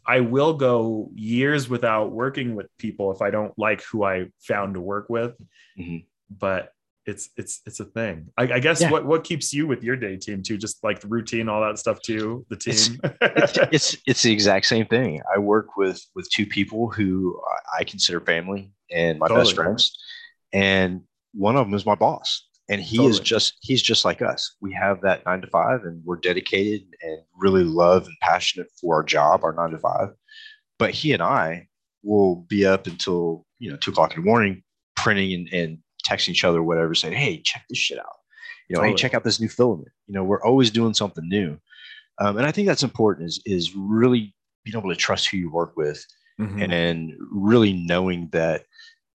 I 0.06 0.20
will 0.20 0.54
go 0.54 1.10
years 1.14 1.68
without 1.68 2.12
working 2.12 2.54
with 2.54 2.66
people 2.78 3.12
if 3.12 3.22
I 3.22 3.30
don't 3.30 3.52
like 3.58 3.82
who 3.90 4.04
I 4.04 4.26
found 4.40 4.74
to 4.74 4.80
work 4.80 5.08
with. 5.08 5.34
Mhm. 5.78 6.06
But 6.30 6.70
it's 7.06 7.30
it's 7.36 7.60
it's 7.66 7.80
a 7.80 7.84
thing. 7.84 8.28
I, 8.36 8.42
I 8.54 8.58
guess 8.58 8.80
Yeah. 8.80 8.90
what 8.90 9.06
what 9.06 9.24
keeps 9.24 9.52
you 9.52 9.66
with 9.66 9.82
your 9.82 9.96
day 9.96 10.16
team 10.16 10.42
too, 10.42 10.56
just 10.58 10.82
like 10.82 11.00
the 11.00 11.08
routine, 11.08 11.48
all 11.48 11.60
that 11.62 11.78
stuff 11.78 12.00
too. 12.02 12.44
The 12.50 12.56
team. 12.56 13.00
it's, 13.20 13.58
it's 13.72 13.96
it's 14.06 14.22
the 14.22 14.32
exact 14.32 14.66
same 14.66 14.86
thing. 14.86 15.22
I 15.34 15.38
work 15.38 15.76
with 15.76 16.04
with 16.14 16.28
two 16.30 16.46
people 16.46 16.90
who 16.90 17.40
I 17.78 17.84
consider 17.84 18.20
family 18.20 18.72
and 18.90 19.18
my 19.18 19.28
best 19.28 19.54
friends, 19.54 19.96
and 20.52 21.02
one 21.32 21.56
of 21.56 21.66
them 21.66 21.74
is 21.74 21.86
my 21.86 21.94
boss, 21.94 22.46
and 22.68 22.80
he 22.80 23.06
is 23.06 23.20
just 23.20 23.56
he's 23.60 23.82
just 23.82 24.04
like 24.04 24.20
us. 24.20 24.56
We 24.60 24.72
have 24.72 25.00
that 25.02 25.24
nine 25.26 25.40
to 25.42 25.46
five, 25.48 25.84
and 25.84 26.02
we're 26.04 26.16
dedicated 26.16 26.82
and 27.02 27.20
really 27.36 27.64
love 27.64 28.06
and 28.06 28.16
passionate 28.20 28.68
for 28.80 28.96
our 28.96 29.02
job, 29.04 29.44
our 29.44 29.52
nine 29.52 29.70
to 29.70 29.78
five. 29.78 30.08
But 30.78 30.90
he 30.90 31.12
and 31.12 31.22
I 31.22 31.68
will 32.02 32.36
be 32.48 32.66
up 32.66 32.86
until 32.88 33.46
you 33.60 33.70
know 33.70 33.76
two 33.76 33.92
o'clock 33.92 34.14
in 34.16 34.22
the 34.22 34.26
morning, 34.26 34.62
printing 34.96 35.32
and, 35.32 35.48
and 35.52 35.78
texting 36.06 36.30
each 36.30 36.44
other, 36.44 36.62
whatever, 36.62 36.94
saying, 36.94 37.14
"Hey, 37.14 37.40
check 37.42 37.64
this 37.68 37.78
shit 37.78 37.98
out." 37.98 38.16
You 38.68 38.76
know, 38.76 38.82
hey, 38.82 38.94
check 38.94 39.14
out 39.14 39.24
this 39.24 39.40
new 39.40 39.48
filament. 39.48 39.88
You 40.06 40.14
know, 40.14 40.24
we're 40.24 40.42
always 40.42 40.70
doing 40.70 40.94
something 40.94 41.28
new. 41.28 41.58
Um, 42.18 42.36
and 42.38 42.46
I 42.46 42.52
think 42.52 42.66
that's 42.66 42.82
important 42.82 43.26
is 43.28 43.40
is 43.44 43.74
really 43.76 44.34
being 44.64 44.76
able 44.76 44.90
to 44.90 44.96
trust 44.96 45.28
who 45.28 45.36
you 45.36 45.50
work 45.50 45.76
with 45.76 46.04
Mhm. 46.40 46.62
and 46.62 46.72
then 46.72 47.18
really 47.30 47.72
knowing 47.72 48.28
that 48.32 48.64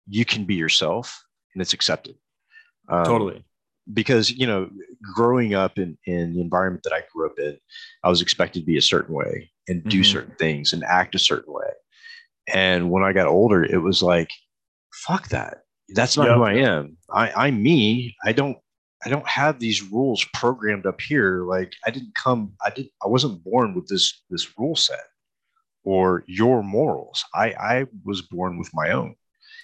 you 0.08 0.24
can 0.26 0.46
be 0.46 0.56
yourself 0.56 1.24
and 1.54 1.62
it's 1.62 1.74
accepted. 1.74 2.16
Um, 2.90 3.06
totally. 3.06 3.44
Because 3.92 4.30
you 4.32 4.46
know, 4.48 4.70
growing 5.16 5.54
up 5.54 5.78
in 5.80 5.98
in 6.06 6.34
the 6.34 6.42
environment 6.42 6.84
that 6.84 6.94
I 6.94 7.04
grew 7.12 7.26
up 7.26 7.40
in, 7.40 7.58
I 8.04 8.10
was 8.10 8.22
expected 8.22 8.62
to 8.62 8.66
be 8.66 8.78
a 8.78 8.82
certain 8.82 9.14
way 9.16 9.52
and 9.68 9.84
do 9.90 10.02
Mhm. 10.02 10.06
certain 10.06 10.36
things 10.36 10.72
and 10.74 10.84
act 10.84 11.16
a 11.16 11.20
certain 11.20 11.52
way. 11.54 11.72
And 12.48 12.90
when 12.92 13.04
I 13.04 13.14
got 13.14 13.28
older, 13.28 13.64
it 13.64 13.82
was 13.82 14.02
like, 14.02 14.32
fuck 14.94 15.30
that. 15.30 15.64
That's 15.94 16.18
not 16.18 16.28
Yep. 16.28 16.36
who 16.36 16.44
I 16.44 16.54
am. 16.54 16.98
I, 17.14 17.32
I'm 17.48 17.62
me. 17.62 18.16
I 18.24 18.32
don't 18.32 18.58
I 19.04 19.10
don't 19.10 19.28
have 19.28 19.60
these 19.60 19.82
rules 19.82 20.24
programmed 20.34 20.86
up 20.86 21.02
here. 21.02 21.44
Like 21.46 21.74
I 21.86 21.90
didn't 21.90 22.14
come, 22.16 22.54
I 22.64 22.70
didn't 22.70 22.92
I 23.04 23.08
wasn't 23.08 23.44
born 23.44 23.74
with 23.74 23.88
this 23.88 24.24
this 24.30 24.58
rule 24.58 24.76
set 24.76 25.00
or 25.84 26.24
your 26.28 26.64
morals. 26.64 27.24
I, 27.34 27.48
I 27.54 27.86
was 28.06 28.22
born 28.22 28.58
with 28.60 28.70
my 28.74 28.92
own. 28.92 29.16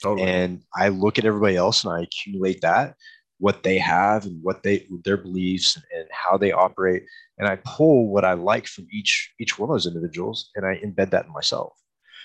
Totally. 0.01 0.27
And 0.27 0.61
I 0.75 0.89
look 0.89 1.17
at 1.17 1.25
everybody 1.25 1.55
else 1.55 1.83
and 1.83 1.93
I 1.93 2.01
accumulate 2.01 2.61
that, 2.61 2.95
what 3.39 3.63
they 3.63 3.77
have 3.77 4.25
and 4.25 4.41
what 4.43 4.63
they 4.63 4.87
their 5.03 5.17
beliefs 5.17 5.75
and, 5.75 5.85
and 5.95 6.09
how 6.11 6.37
they 6.37 6.51
operate. 6.51 7.03
And 7.37 7.47
I 7.47 7.57
pull 7.63 8.09
what 8.09 8.25
I 8.25 8.33
like 8.33 8.67
from 8.67 8.87
each 8.91 9.33
each 9.39 9.59
one 9.59 9.69
of 9.69 9.73
those 9.75 9.87
individuals 9.87 10.49
and 10.55 10.65
I 10.65 10.79
embed 10.83 11.11
that 11.11 11.25
in 11.25 11.33
myself. 11.33 11.73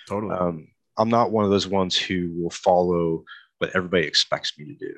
totally. 0.09 0.35
Um, 0.35 0.69
I'm 0.99 1.09
not 1.09 1.31
one 1.31 1.45
of 1.45 1.51
those 1.51 1.67
ones 1.67 1.97
who 1.97 2.31
will 2.37 2.51
follow 2.51 3.25
what 3.63 3.75
everybody 3.77 4.05
expects 4.05 4.59
me 4.59 4.67
to 4.67 4.75
do. 4.75 4.95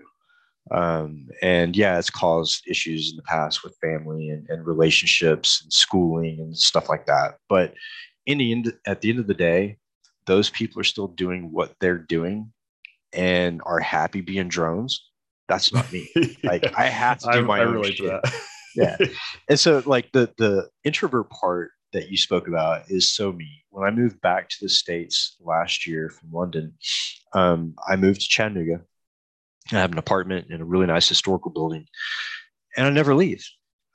Um, 0.75 1.29
and 1.43 1.77
yeah, 1.77 1.99
it's 1.99 2.09
caused 2.09 2.67
issues 2.67 3.11
in 3.11 3.17
the 3.17 3.23
past 3.23 3.63
with 3.63 3.77
family 3.83 4.31
and, 4.31 4.49
and 4.49 4.67
relationships 4.67 5.61
and 5.63 5.71
schooling 5.71 6.41
and 6.41 6.57
stuff 6.57 6.89
like 6.89 7.05
that. 7.07 7.37
But 7.51 7.75
in 8.25 8.39
the 8.39 8.51
end, 8.51 8.73
at 8.87 9.03
the 9.03 9.11
end 9.11 9.19
of 9.19 9.27
the 9.27 9.35
day, 9.35 9.77
those 10.27 10.49
people 10.49 10.81
are 10.81 10.85
still 10.85 11.09
doing 11.09 11.53
what 11.53 11.75
they're 11.81 11.99
doing 11.99 12.51
and 13.13 13.61
are 13.67 13.79
happy 13.79 14.23
being 14.23 14.49
drones. 14.49 15.05
That's 15.49 15.71
not 15.71 15.93
me. 15.93 16.09
like, 16.45 16.73
I 16.79 16.87
have 16.87 17.19
to 17.19 17.33
do 17.33 17.39
I, 17.41 17.43
my 17.43 17.61
I 17.61 17.65
own 17.65 17.85
shit. 17.85 18.21
Yeah. 18.75 18.97
and 19.49 19.61
so 19.61 19.83
like 19.87 20.11
the 20.13 20.33
the 20.37 20.69
introvert 20.83 21.31
part 21.31 21.71
that 21.95 22.11
you 22.11 22.17
spoke 22.17 22.49
about 22.49 22.83
is 22.91 23.11
so 23.11 23.33
me. 23.33 23.65
When 23.71 23.89
i 23.89 23.91
moved 23.91 24.21
back 24.21 24.49
to 24.51 24.57
the 24.61 24.69
states 24.69 25.37
last 25.41 25.87
year 25.87 26.11
from 26.11 26.31
london 26.33 26.75
um, 27.33 27.75
i 27.89 27.97
moved 27.97 28.21
to 28.21 28.29
chattanooga. 28.29 28.83
I 29.73 29.77
have 29.77 29.93
an 29.93 29.99
apartment 29.99 30.51
in 30.51 30.61
a 30.61 30.65
really 30.65 30.87
nice 30.87 31.09
historical 31.09 31.51
building 31.51 31.87
and 32.77 32.87
i 32.87 32.91
never 32.91 33.15
leave. 33.15 33.45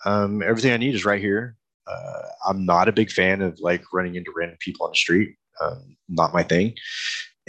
Um, 0.05 0.41
everything 0.41 0.71
i 0.71 0.77
need 0.77 0.95
is 0.95 1.05
right 1.05 1.21
here. 1.21 1.55
Uh, 1.87 2.21
i'm 2.47 2.65
not 2.65 2.89
a 2.89 2.93
big 2.93 3.11
fan 3.11 3.41
of 3.41 3.59
like 3.59 3.83
running 3.93 4.15
into 4.15 4.33
random 4.35 4.57
people 4.59 4.85
on 4.85 4.91
the 4.91 4.97
street. 4.97 5.35
Um, 5.61 5.97
not 6.07 6.33
my 6.33 6.43
thing. 6.43 6.73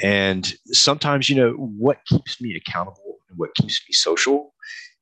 And 0.03 0.53
sometimes 0.67 1.29
you 1.31 1.37
know 1.37 1.53
what 1.53 2.05
keeps 2.07 2.41
me 2.41 2.57
accountable 2.57 3.19
and 3.29 3.39
what 3.39 3.55
keeps 3.55 3.81
me 3.89 3.93
social 3.93 4.53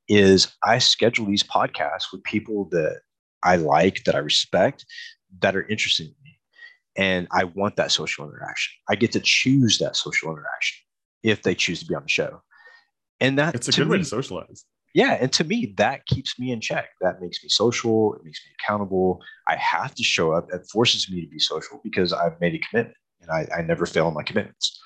is 0.08 0.48
I 0.64 0.78
schedule 0.78 1.26
these 1.26 1.42
podcasts 1.42 2.12
with 2.12 2.22
people 2.24 2.68
that 2.70 3.00
I 3.42 3.56
like, 3.56 4.04
that 4.04 4.14
I 4.14 4.18
respect, 4.18 4.84
that 5.40 5.56
are 5.56 5.66
interested 5.68 6.06
in 6.06 6.14
me. 6.24 6.38
And 6.96 7.28
I 7.30 7.44
want 7.44 7.76
that 7.76 7.92
social 7.92 8.24
interaction. 8.28 8.74
I 8.88 8.96
get 8.96 9.12
to 9.12 9.20
choose 9.20 9.78
that 9.78 9.96
social 9.96 10.30
interaction 10.30 10.84
if 11.22 11.42
they 11.42 11.54
choose 11.54 11.80
to 11.80 11.86
be 11.86 11.94
on 11.94 12.02
the 12.02 12.08
show. 12.08 12.42
And 13.20 13.38
that 13.38 13.54
It's 13.54 13.68
a 13.68 13.72
good 13.72 13.88
way 13.88 13.98
to 13.98 14.04
socialize. 14.04 14.64
yeah, 14.94 15.18
and 15.20 15.32
to 15.34 15.44
me, 15.44 15.74
that 15.76 16.06
keeps 16.06 16.38
me 16.38 16.50
in 16.52 16.60
check. 16.60 16.88
That 17.00 17.20
makes 17.20 17.42
me 17.42 17.48
social. 17.48 18.14
It 18.14 18.24
makes 18.24 18.40
me 18.44 18.52
accountable. 18.60 19.20
I 19.48 19.56
have 19.56 19.94
to 19.96 20.02
show 20.02 20.32
up. 20.32 20.48
It 20.52 20.66
forces 20.72 21.10
me 21.10 21.20
to 21.22 21.28
be 21.28 21.38
social 21.38 21.80
because 21.84 22.12
I've 22.12 22.40
made 22.40 22.54
a 22.54 22.58
commitment, 22.58 22.96
and 23.20 23.30
I, 23.30 23.46
I 23.56 23.62
never 23.62 23.86
fail 23.86 24.06
on 24.06 24.14
my 24.14 24.22
commitments. 24.22 24.80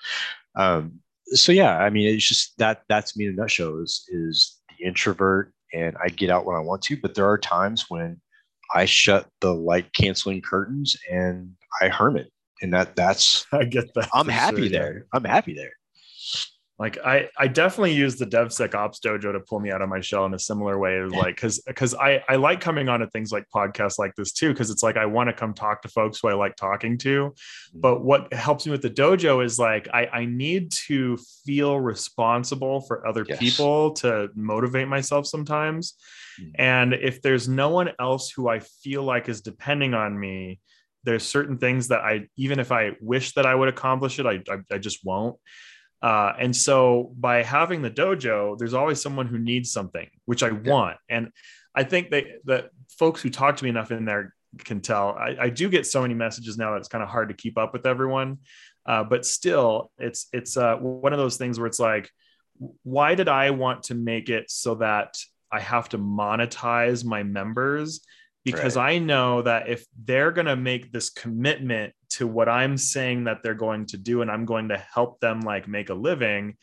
Um, 0.57 1.01
so 1.27 1.53
yeah, 1.53 1.79
I 1.79 1.89
mean, 1.91 2.15
it's 2.15 2.27
just 2.27 2.59
that 2.59 2.83
that's 2.89 3.17
me 3.17 3.27
in 3.27 3.33
a 3.33 3.37
nutshell. 3.37 3.79
Is 3.83 4.05
is 4.09 4.59
the 4.69 4.87
introvert, 4.87 5.53
and 5.73 5.97
I 6.03 6.09
get 6.09 6.31
out 6.31 6.45
when 6.47 6.57
I 6.57 6.61
want 6.61 6.83
to, 6.83 6.97
but 6.97 7.15
there 7.15 7.29
are 7.29 7.39
times 7.39 7.87
when 7.89 8.21
I 8.75 8.85
shut 8.85 9.29
the 9.41 9.53
light 9.53 9.93
canceling 9.93 10.41
curtains 10.43 10.97
and 11.11 11.53
I 11.81 11.89
hermit, 11.89 12.31
and 12.61 12.73
that 12.73 12.97
that's 12.97 13.47
I 13.53 13.65
get 13.65 13.93
that. 13.95 14.09
I'm 14.13 14.29
happy 14.29 14.57
sure, 14.57 14.65
yeah. 14.67 14.79
there. 14.79 15.07
I'm 15.13 15.25
happy 15.25 15.55
there. 15.55 15.73
Like 16.79 16.99
I, 17.05 17.29
I 17.39 17.49
definitely 17.49 17.93
use 17.93 18.17
the 18.17 18.27
DevSecOps 18.27 19.01
dojo 19.01 19.33
to 19.33 19.41
pull 19.41 19.61
me 19.61 19.71
out 19.71 19.83
of 19.83 19.89
my 19.89 20.01
shell 20.01 20.25
in 20.25 20.35
a 20.35 20.39
similar 20.39 20.79
way. 20.79 21.01
Like, 21.03 21.37
cause, 21.37 21.63
cause 21.77 21.95
I, 21.95 22.25
I 22.29 22.37
like 22.37 22.61
coming 22.61 22.89
on 22.89 23.01
to 23.01 23.07
things 23.09 23.31
like 23.31 23.45
podcasts 23.55 23.99
like 23.99 24.15
this 24.17 24.33
too. 24.33 24.55
Cause 24.55 24.71
it's 24.71 24.83
like, 24.83 24.97
I 24.97 25.07
want 25.07 25.29
to 25.29 25.35
come 25.35 25.55
talk 25.55 25.83
to 25.83 25.89
folks 25.89 26.19
who 26.21 26.29
I 26.29 26.35
like 26.35 26.57
talking 26.57 26.97
to. 26.99 27.27
Mm-hmm. 27.27 27.81
But 27.81 28.03
what 28.03 28.33
helps 28.33 28.67
me 28.67 28.73
with 28.73 28.83
the 28.83 28.91
dojo 28.91 29.45
is 29.45 29.59
like, 29.59 29.89
I, 29.93 30.07
I 30.07 30.25
need 30.25 30.73
to 30.87 31.19
feel 31.45 31.79
responsible 31.79 32.81
for 32.81 33.07
other 33.07 33.27
yes. 33.29 33.39
people 33.39 33.93
to 33.95 34.31
motivate 34.35 34.89
myself 34.89 35.27
sometimes. 35.27 35.95
Mm-hmm. 36.41 36.51
And 36.59 36.95
if 36.95 37.21
there's 37.21 37.49
no 37.49 37.69
one 37.69 37.91
else 38.01 38.31
who 38.31 38.49
I 38.49 38.61
feel 38.61 39.03
like 39.03 39.29
is 39.29 39.43
depending 39.43 39.95
on 39.95 40.19
me, 40.19 40.59
there's 41.05 41.25
certain 41.25 41.59
things 41.59 41.89
that 41.89 42.01
I, 42.01 42.29
even 42.37 42.59
if 42.61 42.73
I 42.73 42.93
wish 43.01 43.35
that 43.35 43.45
I 43.45 43.55
would 43.55 43.69
accomplish 43.69 44.19
it, 44.19 44.27
I, 44.27 44.43
I, 44.49 44.59
I 44.73 44.79
just 44.79 45.05
won't. 45.05 45.37
Uh, 46.03 46.33
and 46.39 46.55
so 46.55 47.13
by 47.19 47.43
having 47.43 47.81
the 47.81 47.91
dojo, 47.91 48.59
there's 48.59 48.75
always 48.75 49.01
someone 49.01 49.27
who 49.27 49.39
needs 49.39 49.71
something, 49.71 50.09
which 50.25 50.43
I 50.43 50.51
want. 50.51 50.97
And 51.09 51.31
I 51.75 51.85
think 51.85 52.11
that 52.11 52.25
that 52.45 52.71
folks 52.99 53.23
who 53.23 53.31
talk 53.31 53.57
to 53.57 53.65
me 53.65 53.71
enough 53.71 53.93
in 53.93 54.05
there 54.05 54.35
can 54.59 54.81
tell. 54.81 55.11
I, 55.11 55.37
I 55.41 55.49
do 55.49 55.69
get 55.69 55.87
so 55.87 56.03
many 56.03 56.15
messages 56.15 56.59
now 56.59 56.73
that 56.73 56.79
it's 56.79 56.89
kind 56.89 57.03
of 57.03 57.09
hard 57.09 57.29
to 57.29 57.35
keep 57.35 57.57
up 57.57 57.73
with 57.73 57.87
everyone. 57.87 58.39
Uh, 58.85 59.05
but 59.05 59.25
still, 59.25 59.93
it's 59.99 60.27
it's 60.33 60.57
uh, 60.57 60.77
one 60.77 61.13
of 61.13 61.19
those 61.19 61.37
things 61.37 61.59
where 61.59 61.69
it's 61.69 61.79
like, 61.79 62.11
why 62.83 63.15
did 63.15 63.29
I 63.29 63.51
want 63.51 63.85
to 63.85 63.95
make 63.95 64.29
it 64.29 64.51
so 64.51 64.75
that 64.77 65.17
I 65.51 65.61
have 65.61 65.89
to 65.91 65.99
monetize 65.99 67.05
my 67.05 67.23
members? 67.23 68.05
Because 68.45 68.77
right. 68.77 68.97
I 68.97 68.99
know 68.99 69.43
that 69.43 69.69
if 69.69 69.85
they're 70.05 70.33
going 70.33 70.47
to 70.47 70.57
make 70.57 70.93
this 70.93 71.11
commitment 71.11 71.95
to 72.11 72.27
what 72.27 72.49
I'm 72.49 72.77
saying 72.77 73.25
that 73.25 73.39
they're 73.43 73.55
going 73.55 73.87
to 73.87 73.97
do 73.97 74.23
and 74.23 74.31
I'm 74.31 74.45
going 74.45 74.69
to 74.69 74.77
help 74.77 75.21
them 75.21 75.41
like 75.41 75.69
make 75.69 75.91
a 75.91 75.95
living. 75.95 76.57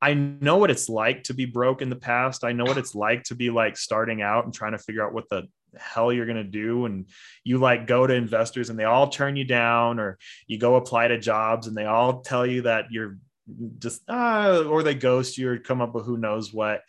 I 0.00 0.14
know 0.14 0.58
what 0.58 0.70
it's 0.70 0.88
like 0.88 1.24
to 1.24 1.34
be 1.34 1.44
broke 1.44 1.82
in 1.82 1.90
the 1.90 1.96
past. 1.96 2.44
I 2.44 2.52
know 2.52 2.64
what 2.64 2.78
it's 2.78 2.94
like 2.94 3.24
to 3.24 3.34
be 3.34 3.50
like 3.50 3.76
starting 3.76 4.22
out 4.22 4.44
and 4.44 4.54
trying 4.54 4.72
to 4.72 4.78
figure 4.78 5.04
out 5.04 5.12
what 5.12 5.28
the 5.28 5.48
hell 5.78 6.12
you're 6.12 6.26
going 6.26 6.36
to 6.36 6.44
do 6.44 6.86
and 6.86 7.06
you 7.42 7.58
like 7.58 7.86
go 7.86 8.06
to 8.06 8.14
investors 8.14 8.70
and 8.70 8.78
they 8.78 8.84
all 8.84 9.08
turn 9.08 9.36
you 9.36 9.44
down 9.44 9.98
or 9.98 10.18
you 10.46 10.58
go 10.58 10.76
apply 10.76 11.08
to 11.08 11.18
jobs 11.18 11.66
and 11.66 11.76
they 11.76 11.84
all 11.84 12.20
tell 12.20 12.46
you 12.46 12.62
that 12.62 12.86
you're 12.90 13.18
just 13.78 14.02
ah, 14.08 14.62
or 14.62 14.82
they 14.82 14.94
ghost 14.94 15.36
you 15.36 15.50
or 15.50 15.58
come 15.58 15.80
up 15.80 15.94
with 15.94 16.06
who 16.06 16.16
knows 16.16 16.52
what 16.52 16.80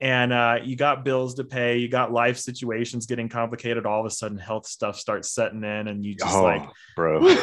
and 0.00 0.32
uh, 0.32 0.58
you 0.62 0.76
got 0.76 1.04
bills 1.04 1.34
to 1.34 1.44
pay 1.44 1.78
you 1.78 1.88
got 1.88 2.12
life 2.12 2.36
situations 2.38 3.06
getting 3.06 3.28
complicated 3.28 3.86
all 3.86 4.00
of 4.00 4.06
a 4.06 4.10
sudden 4.10 4.38
health 4.38 4.66
stuff 4.66 4.98
starts 4.98 5.30
setting 5.30 5.62
in 5.62 5.88
and 5.88 6.04
you 6.04 6.14
just 6.14 6.34
oh, 6.34 6.42
like 6.42 6.68
bro. 6.96 7.36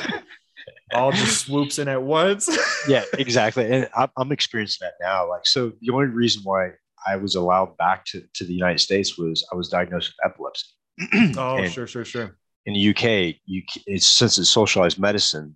all 0.93 1.11
just 1.11 1.45
swoops 1.45 1.79
in 1.79 1.87
at 1.87 2.01
once. 2.01 2.49
Yeah 2.87 3.03
exactly. 3.19 3.71
And 3.71 3.87
I'm 4.17 4.31
experiencing 4.31 4.87
that 4.87 4.93
now. 4.99 5.29
Like 5.29 5.45
so 5.45 5.71
the 5.81 5.91
only 5.91 6.07
reason 6.07 6.41
why 6.43 6.71
i 7.05 7.15
was 7.15 7.35
allowed 7.35 7.77
back 7.77 8.05
to, 8.05 8.23
to 8.33 8.43
the 8.43 8.53
united 8.53 8.79
states 8.79 9.17
was 9.17 9.45
i 9.51 9.55
was 9.55 9.69
diagnosed 9.69 10.13
with 10.13 10.31
epilepsy. 10.31 10.67
Oh 11.37 11.57
and 11.57 11.71
sure 11.71 11.87
sure 11.87 12.05
sure. 12.05 12.37
in 12.65 12.73
the 12.73 12.89
uk 12.89 13.35
you 13.45 13.63
it's 13.85 14.07
since 14.07 14.37
it's 14.37 14.49
socialized 14.49 14.99
medicine 14.99 15.55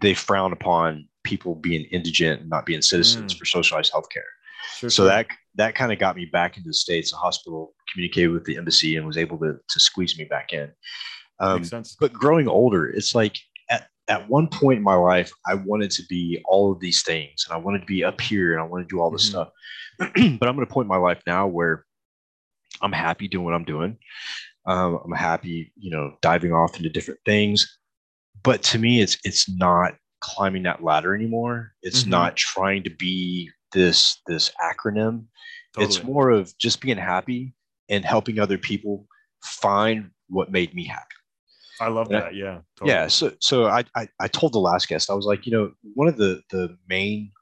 they 0.00 0.14
frown 0.14 0.52
upon 0.52 1.08
people 1.24 1.54
being 1.54 1.84
indigent 1.90 2.42
and 2.42 2.50
not 2.50 2.66
being 2.66 2.82
citizens 2.82 3.34
mm. 3.34 3.38
for 3.38 3.44
socialized 3.44 3.92
healthcare 3.92 4.22
Sure, 4.76 4.90
so 4.90 5.02
sure. 5.02 5.06
that 5.06 5.26
that 5.56 5.74
kind 5.74 5.92
of 5.92 5.98
got 5.98 6.16
me 6.16 6.26
back 6.26 6.56
into 6.56 6.68
the 6.68 6.74
states. 6.74 7.10
The 7.10 7.16
hospital 7.16 7.74
communicated 7.92 8.28
with 8.28 8.44
the 8.44 8.56
embassy 8.56 8.96
and 8.96 9.06
was 9.06 9.16
able 9.16 9.38
to 9.38 9.54
to 9.68 9.80
squeeze 9.80 10.18
me 10.18 10.24
back 10.24 10.52
in. 10.52 10.70
Um, 11.40 11.60
Makes 11.60 11.70
sense. 11.70 11.96
But 11.98 12.12
growing 12.12 12.48
older, 12.48 12.88
it's 12.88 13.14
like 13.14 13.36
at, 13.70 13.88
at 14.08 14.28
one 14.28 14.48
point 14.48 14.78
in 14.78 14.82
my 14.84 14.94
life, 14.94 15.32
I 15.46 15.54
wanted 15.54 15.90
to 15.92 16.02
be 16.08 16.42
all 16.46 16.72
of 16.72 16.80
these 16.80 17.02
things, 17.02 17.44
and 17.46 17.54
I 17.54 17.58
wanted 17.58 17.80
to 17.80 17.86
be 17.86 18.04
up 18.04 18.20
here, 18.20 18.52
and 18.52 18.60
I 18.60 18.64
wanted 18.64 18.88
to 18.88 18.94
do 18.94 19.00
all 19.00 19.10
this 19.10 19.30
mm-hmm. 19.30 19.50
stuff. 20.10 20.38
but 20.40 20.48
I'm 20.48 20.58
at 20.58 20.62
a 20.62 20.66
point 20.66 20.86
in 20.86 20.90
my 20.90 20.96
life 20.96 21.22
now 21.26 21.46
where 21.46 21.84
I'm 22.82 22.92
happy 22.92 23.28
doing 23.28 23.44
what 23.44 23.54
I'm 23.54 23.64
doing. 23.64 23.98
Um, 24.66 24.98
I'm 25.04 25.12
happy, 25.12 25.72
you 25.76 25.90
know, 25.90 26.16
diving 26.22 26.52
off 26.52 26.76
into 26.76 26.88
different 26.88 27.20
things. 27.24 27.78
But 28.42 28.62
to 28.64 28.78
me, 28.78 29.00
it's 29.00 29.18
it's 29.24 29.48
not 29.48 29.94
climbing 30.20 30.64
that 30.64 30.82
ladder 30.82 31.14
anymore. 31.14 31.72
It's 31.82 32.02
mm-hmm. 32.02 32.10
not 32.10 32.36
trying 32.36 32.82
to 32.84 32.90
be 32.90 33.50
this 33.74 34.22
this 34.26 34.50
acronym. 34.62 35.26
Totally. 35.74 35.86
It's 35.86 36.02
more 36.04 36.30
of 36.30 36.56
just 36.56 36.80
being 36.80 36.96
happy 36.96 37.54
and 37.90 38.04
helping 38.04 38.38
other 38.38 38.56
people 38.56 39.06
find 39.42 40.10
what 40.28 40.50
made 40.50 40.72
me 40.74 40.86
happy. 40.86 41.04
I 41.80 41.88
love 41.88 42.06
and 42.06 42.14
that. 42.14 42.26
I, 42.28 42.30
yeah. 42.30 42.60
Totally. 42.76 42.96
Yeah. 42.96 43.08
So 43.08 43.32
so 43.40 43.66
I, 43.66 43.84
I 43.94 44.08
I 44.20 44.28
told 44.28 44.52
the 44.52 44.60
last 44.60 44.88
guest 44.88 45.10
I 45.10 45.14
was 45.14 45.26
like, 45.26 45.44
you 45.44 45.52
know, 45.52 45.72
one 45.94 46.08
of 46.08 46.16
the 46.16 46.40
the 46.50 46.76
main 46.88 47.32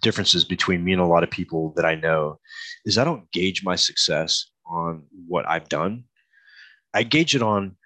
differences 0.00 0.44
between 0.44 0.84
me 0.84 0.92
and 0.92 1.00
a 1.00 1.06
lot 1.06 1.22
of 1.22 1.30
people 1.30 1.72
that 1.76 1.84
I 1.84 1.94
know 1.94 2.38
is 2.84 2.98
I 2.98 3.04
don't 3.04 3.30
gauge 3.30 3.62
my 3.64 3.76
success 3.76 4.46
on 4.66 5.04
what 5.28 5.48
I've 5.48 5.68
done. 5.68 6.04
I 6.94 7.02
gauge 7.04 7.34
it 7.34 7.42
on 7.42 7.76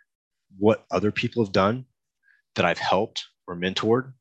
what 0.59 0.85
other 0.91 1.11
people 1.11 1.45
have 1.45 1.53
done 1.53 1.85
that 2.55 2.65
I've 2.65 2.79
helped 2.79 3.25
or 3.47 3.57
mentored 3.57 4.13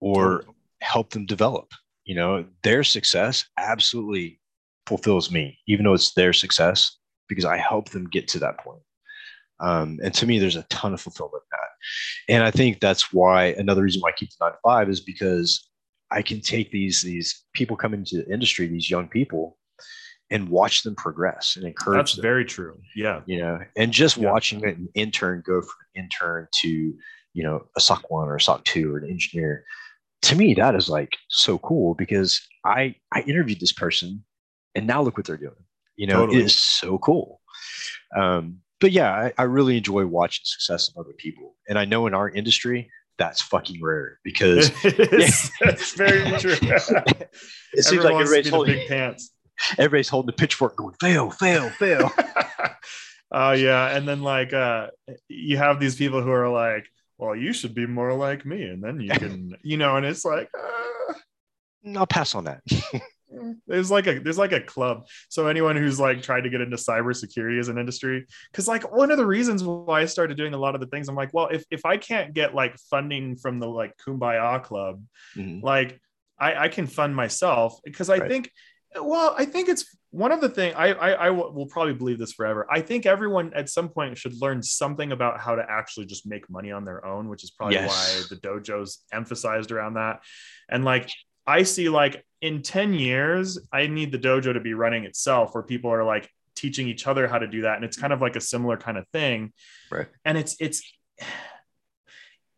or 0.00 0.44
helped 0.80 1.12
them 1.12 1.26
develop 1.26 1.72
you 2.06 2.14
know 2.14 2.44
their 2.62 2.82
success 2.82 3.44
absolutely 3.58 4.40
fulfills 4.86 5.30
me 5.30 5.58
even 5.68 5.84
though 5.84 5.92
it's 5.92 6.14
their 6.14 6.32
success 6.32 6.96
because 7.28 7.44
i 7.44 7.56
help 7.56 7.90
them 7.90 8.08
get 8.08 8.26
to 8.26 8.38
that 8.38 8.58
point 8.58 8.80
um, 9.58 9.98
and 10.02 10.14
to 10.14 10.26
me 10.26 10.38
there's 10.38 10.56
a 10.56 10.62
ton 10.64 10.94
of 10.94 11.00
fulfillment 11.00 11.42
in 11.42 11.58
that 11.58 12.34
and 12.34 12.44
i 12.44 12.50
think 12.50 12.80
that's 12.80 13.12
why 13.12 13.46
another 13.58 13.82
reason 13.82 14.00
why 14.00 14.08
i 14.08 14.12
keep 14.12 14.30
the 14.30 14.36
nine 14.40 14.52
to 14.52 14.58
five 14.64 14.88
is 14.88 15.00
because 15.00 15.68
i 16.10 16.22
can 16.22 16.40
take 16.40 16.70
these 16.70 17.02
these 17.02 17.44
people 17.52 17.76
coming 17.76 18.00
into 18.00 18.16
the 18.16 18.32
industry 18.32 18.66
these 18.66 18.90
young 18.90 19.08
people 19.08 19.58
and 20.30 20.48
watch 20.48 20.82
them 20.82 20.94
progress 20.94 21.54
and 21.56 21.64
encourage 21.64 21.98
that's 21.98 22.14
them. 22.16 22.22
very 22.22 22.44
true 22.44 22.78
yeah 22.94 23.20
you 23.26 23.38
know 23.40 23.58
and 23.76 23.92
just 23.92 24.16
yeah. 24.16 24.30
watching 24.30 24.64
an 24.64 24.88
intern 24.94 25.42
go 25.44 25.60
from 25.60 25.74
an 25.94 26.04
intern 26.04 26.46
to 26.52 26.94
you 27.32 27.42
know 27.42 27.64
a 27.76 27.80
soc 27.80 28.08
one 28.10 28.28
or 28.28 28.36
a 28.36 28.40
soc 28.40 28.64
two 28.64 28.92
or 28.94 28.98
an 28.98 29.10
engineer 29.10 29.64
to 30.22 30.36
me 30.36 30.54
that 30.54 30.74
is 30.74 30.88
like 30.88 31.16
so 31.28 31.58
cool 31.58 31.94
because 31.94 32.40
i 32.64 32.94
i 33.12 33.20
interviewed 33.22 33.60
this 33.60 33.72
person 33.72 34.24
and 34.74 34.86
now 34.86 35.02
look 35.02 35.16
what 35.16 35.26
they're 35.26 35.36
doing 35.36 35.54
you 35.96 36.06
know 36.06 36.20
totally. 36.20 36.38
it 36.38 36.44
is 36.46 36.58
so 36.58 36.98
cool. 36.98 37.40
Um, 38.16 38.58
but 38.80 38.92
yeah 38.92 39.10
I, 39.10 39.32
I 39.38 39.42
really 39.44 39.76
enjoy 39.78 40.06
watching 40.06 40.42
success 40.44 40.88
of 40.88 40.96
other 40.98 41.14
people. 41.16 41.56
And 41.68 41.78
i 41.78 41.84
know 41.84 42.06
in 42.06 42.14
our 42.14 42.28
industry 42.28 42.90
that's 43.18 43.40
fucking 43.40 43.82
rare 43.82 44.18
because 44.24 44.70
it's 44.84 45.94
very 45.94 46.30
true. 46.38 46.56
It 47.72 47.84
seems 47.84 48.04
like 48.04 48.14
everybody's 48.14 48.50
holding 48.50 48.76
big 48.76 48.88
pants. 48.88 49.32
everybody's 49.78 50.08
holding 50.08 50.26
the 50.26 50.32
pitchfork 50.34 50.76
going 50.76 50.94
fail 51.00 51.30
fail 51.30 51.70
fail. 51.70 52.10
Oh 53.32 53.48
uh, 53.48 53.52
yeah. 53.52 53.96
And 53.96 54.06
then 54.06 54.22
like 54.22 54.52
uh 54.52 54.88
you 55.28 55.56
have 55.56 55.80
these 55.80 55.96
people 55.96 56.22
who 56.22 56.30
are 56.30 56.48
like 56.48 56.86
well, 57.18 57.34
you 57.34 57.52
should 57.52 57.74
be 57.74 57.86
more 57.86 58.12
like 58.14 58.44
me. 58.44 58.64
And 58.64 58.82
then 58.82 59.00
you 59.00 59.10
can, 59.10 59.56
you 59.62 59.76
know, 59.76 59.96
and 59.96 60.04
it's 60.04 60.24
like, 60.24 60.50
uh, 60.58 61.14
I'll 61.96 62.06
pass 62.06 62.34
on 62.34 62.44
that. 62.44 62.62
there's 63.66 63.90
like 63.90 64.06
a 64.06 64.18
there's 64.20 64.38
like 64.38 64.52
a 64.52 64.60
club 64.60 65.06
so 65.28 65.46
anyone 65.46 65.76
who's 65.76 65.98
like 65.98 66.22
tried 66.22 66.42
to 66.42 66.50
get 66.50 66.60
into 66.60 66.76
cybersecurity 66.76 67.58
as 67.58 67.68
an 67.68 67.76
industry 67.76 68.24
because 68.50 68.68
like 68.68 68.90
one 68.96 69.10
of 69.10 69.18
the 69.18 69.26
reasons 69.26 69.62
why 69.64 70.00
i 70.00 70.04
started 70.04 70.36
doing 70.36 70.54
a 70.54 70.58
lot 70.58 70.74
of 70.74 70.80
the 70.80 70.86
things 70.86 71.08
i'm 71.08 71.16
like 71.16 71.30
well 71.32 71.48
if, 71.48 71.64
if 71.70 71.84
i 71.84 71.96
can't 71.96 72.34
get 72.34 72.54
like 72.54 72.76
funding 72.90 73.36
from 73.36 73.58
the 73.58 73.66
like 73.66 73.92
kumbaya 73.98 74.62
club 74.62 75.02
mm-hmm. 75.36 75.64
like 75.64 76.00
I, 76.38 76.54
I 76.64 76.68
can 76.68 76.86
fund 76.86 77.16
myself 77.16 77.78
because 77.84 78.10
i 78.10 78.18
right. 78.18 78.30
think 78.30 78.50
well 78.94 79.34
i 79.36 79.44
think 79.44 79.68
it's 79.68 79.96
one 80.16 80.32
of 80.32 80.40
the 80.40 80.48
things 80.48 80.74
I, 80.76 80.92
I, 80.92 81.10
I 81.10 81.30
will 81.30 81.66
probably 81.66 81.94
believe 81.94 82.18
this 82.18 82.32
forever. 82.32 82.66
I 82.70 82.80
think 82.80 83.06
everyone 83.06 83.52
at 83.54 83.68
some 83.68 83.88
point 83.88 84.16
should 84.18 84.40
learn 84.40 84.62
something 84.62 85.12
about 85.12 85.40
how 85.40 85.54
to 85.54 85.64
actually 85.68 86.06
just 86.06 86.26
make 86.26 86.48
money 86.48 86.72
on 86.72 86.84
their 86.84 87.04
own 87.04 87.28
which 87.28 87.44
is 87.44 87.50
probably 87.50 87.76
yes. 87.76 87.90
why 87.90 88.34
the 88.34 88.40
dojos 88.40 88.98
emphasized 89.12 89.70
around 89.72 89.94
that. 89.94 90.20
And 90.68 90.84
like 90.84 91.10
i 91.48 91.62
see 91.62 91.88
like 91.88 92.24
in 92.40 92.60
10 92.60 92.92
years 92.94 93.56
i 93.72 93.86
need 93.86 94.10
the 94.10 94.18
dojo 94.18 94.52
to 94.52 94.58
be 94.58 94.74
running 94.74 95.04
itself 95.04 95.54
where 95.54 95.62
people 95.62 95.92
are 95.92 96.02
like 96.02 96.28
teaching 96.56 96.88
each 96.88 97.06
other 97.06 97.28
how 97.28 97.38
to 97.38 97.46
do 97.46 97.62
that. 97.62 97.76
And 97.76 97.84
it's 97.84 97.96
kind 97.96 98.12
of 98.12 98.20
like 98.20 98.34
a 98.34 98.40
similar 98.40 98.76
kind 98.76 98.98
of 98.98 99.06
thing. 99.08 99.52
Right. 99.90 100.08
And 100.24 100.36
it's 100.36 100.56
it's 100.58 100.82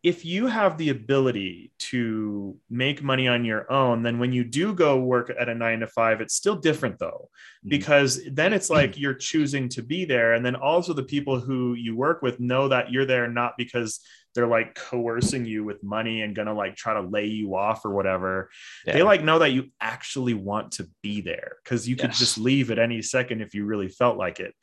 if 0.09 0.25
you 0.25 0.47
have 0.47 0.79
the 0.79 0.89
ability 0.89 1.71
to 1.79 2.57
make 2.71 3.03
money 3.03 3.29
on 3.29 3.45
your 3.45 3.71
own, 3.71 4.03
then 4.03 4.19
when 4.19 4.33
you 4.33 4.43
do 4.43 4.73
go 4.73 4.99
work 4.99 5.31
at 5.39 5.51
a 5.51 5.55
nine 5.55 5.81
to 5.81 5.87
five, 5.87 6.23
it's 6.23 6.35
still 6.35 6.57
different 6.57 6.99
though, 6.99 7.29
mm-hmm. 7.29 7.69
because 7.69 8.19
then 8.33 8.55
it's 8.55 8.71
like 8.71 8.99
you're 8.99 9.13
choosing 9.13 9.69
to 9.69 9.83
be 9.83 10.07
there. 10.07 10.33
And 10.33 10.43
then 10.47 10.57
also 10.57 10.95
the 10.95 11.03
people 11.03 11.39
who 11.39 11.75
you 11.75 11.95
work 11.95 12.23
with 12.23 12.41
know 12.41 12.69
that 12.69 12.91
you're 12.91 13.05
there 13.05 13.29
not 13.29 13.53
because 13.59 14.01
they're 14.35 14.47
like 14.47 14.75
coercing 14.75 15.45
you 15.45 15.63
with 15.63 15.83
money 15.83 16.23
and 16.23 16.35
gonna 16.35 16.55
like 16.55 16.75
try 16.75 16.95
to 16.95 17.03
lay 17.03 17.27
you 17.27 17.55
off 17.55 17.85
or 17.85 17.91
whatever. 17.91 18.49
Yeah. 18.87 18.95
They 18.95 19.03
like 19.03 19.23
know 19.23 19.41
that 19.41 19.53
you 19.53 19.67
actually 19.79 20.33
want 20.33 20.73
to 20.73 20.89
be 21.03 21.21
there 21.21 21.57
because 21.63 21.87
you 21.87 21.97
yes. 21.97 22.01
could 22.01 22.13
just 22.15 22.39
leave 22.39 22.71
at 22.71 22.79
any 22.79 23.03
second 23.03 23.43
if 23.43 23.55
you 23.55 23.67
really 23.67 23.89
felt 23.89 24.17
like 24.17 24.41
it. 24.41 24.55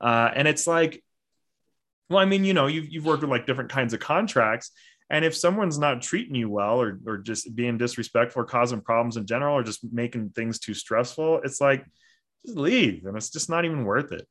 Uh, 0.00 0.30
and 0.34 0.48
it's 0.48 0.66
like 0.66 1.02
well, 2.08 2.18
I 2.18 2.24
mean, 2.24 2.44
you 2.44 2.54
know, 2.54 2.66
you've, 2.66 2.88
you've 2.88 3.06
worked 3.06 3.22
with 3.22 3.30
like 3.30 3.46
different 3.46 3.70
kinds 3.70 3.92
of 3.94 4.00
contracts. 4.00 4.70
And 5.08 5.24
if 5.24 5.36
someone's 5.36 5.78
not 5.78 6.02
treating 6.02 6.34
you 6.34 6.50
well 6.50 6.80
or, 6.80 6.98
or 7.06 7.18
just 7.18 7.54
being 7.54 7.78
disrespectful 7.78 8.42
or 8.42 8.44
causing 8.44 8.80
problems 8.80 9.16
in 9.16 9.26
general 9.26 9.56
or 9.56 9.62
just 9.62 9.80
making 9.92 10.30
things 10.30 10.58
too 10.58 10.74
stressful, 10.74 11.42
it's 11.44 11.60
like, 11.60 11.84
just 12.44 12.58
leave. 12.58 13.06
And 13.06 13.16
it's 13.16 13.30
just 13.30 13.48
not 13.48 13.64
even 13.64 13.84
worth 13.84 14.12
it. 14.12 14.26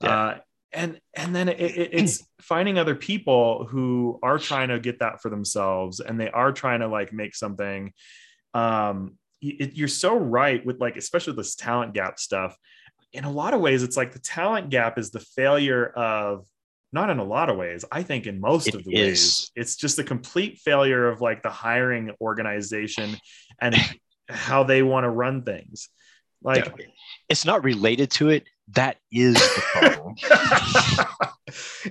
Yeah. 0.00 0.08
Uh, 0.08 0.38
and 0.72 1.00
and 1.14 1.34
then 1.34 1.48
it, 1.48 1.60
it, 1.60 1.90
it's 1.92 2.24
finding 2.40 2.78
other 2.78 2.94
people 2.94 3.66
who 3.68 4.18
are 4.22 4.38
trying 4.38 4.68
to 4.68 4.78
get 4.78 5.00
that 5.00 5.20
for 5.20 5.28
themselves 5.28 6.00
and 6.00 6.20
they 6.20 6.30
are 6.30 6.52
trying 6.52 6.80
to 6.80 6.88
like 6.88 7.12
make 7.12 7.34
something 7.34 7.92
um 8.54 9.16
it, 9.42 9.74
you're 9.74 9.88
so 9.88 10.16
right 10.16 10.64
with 10.64 10.80
like 10.80 10.96
especially 10.96 11.34
this 11.34 11.54
talent 11.54 11.94
gap 11.94 12.18
stuff 12.18 12.56
in 13.12 13.24
a 13.24 13.30
lot 13.30 13.54
of 13.54 13.60
ways 13.60 13.82
it's 13.82 13.96
like 13.96 14.12
the 14.12 14.18
talent 14.18 14.70
gap 14.70 14.98
is 14.98 15.10
the 15.10 15.20
failure 15.20 15.86
of 15.86 16.46
not 16.92 17.10
in 17.10 17.18
a 17.18 17.24
lot 17.24 17.48
of 17.48 17.56
ways 17.56 17.84
i 17.92 18.02
think 18.02 18.26
in 18.26 18.40
most 18.40 18.68
it 18.68 18.74
of 18.74 18.84
the 18.84 18.94
is. 18.94 19.06
ways 19.06 19.50
it's 19.54 19.76
just 19.76 19.98
a 19.98 20.04
complete 20.04 20.58
failure 20.58 21.08
of 21.08 21.20
like 21.20 21.42
the 21.42 21.50
hiring 21.50 22.10
organization 22.20 23.16
and 23.60 23.76
how 24.30 24.62
they 24.62 24.82
want 24.82 25.04
to 25.04 25.10
run 25.10 25.42
things. 25.42 25.88
Like 26.42 26.72
it's 27.28 27.44
not 27.44 27.64
related 27.64 28.10
to 28.12 28.30
it. 28.30 28.44
That 28.68 28.96
is 29.12 29.34
the 29.34 29.62
problem. 29.72 30.14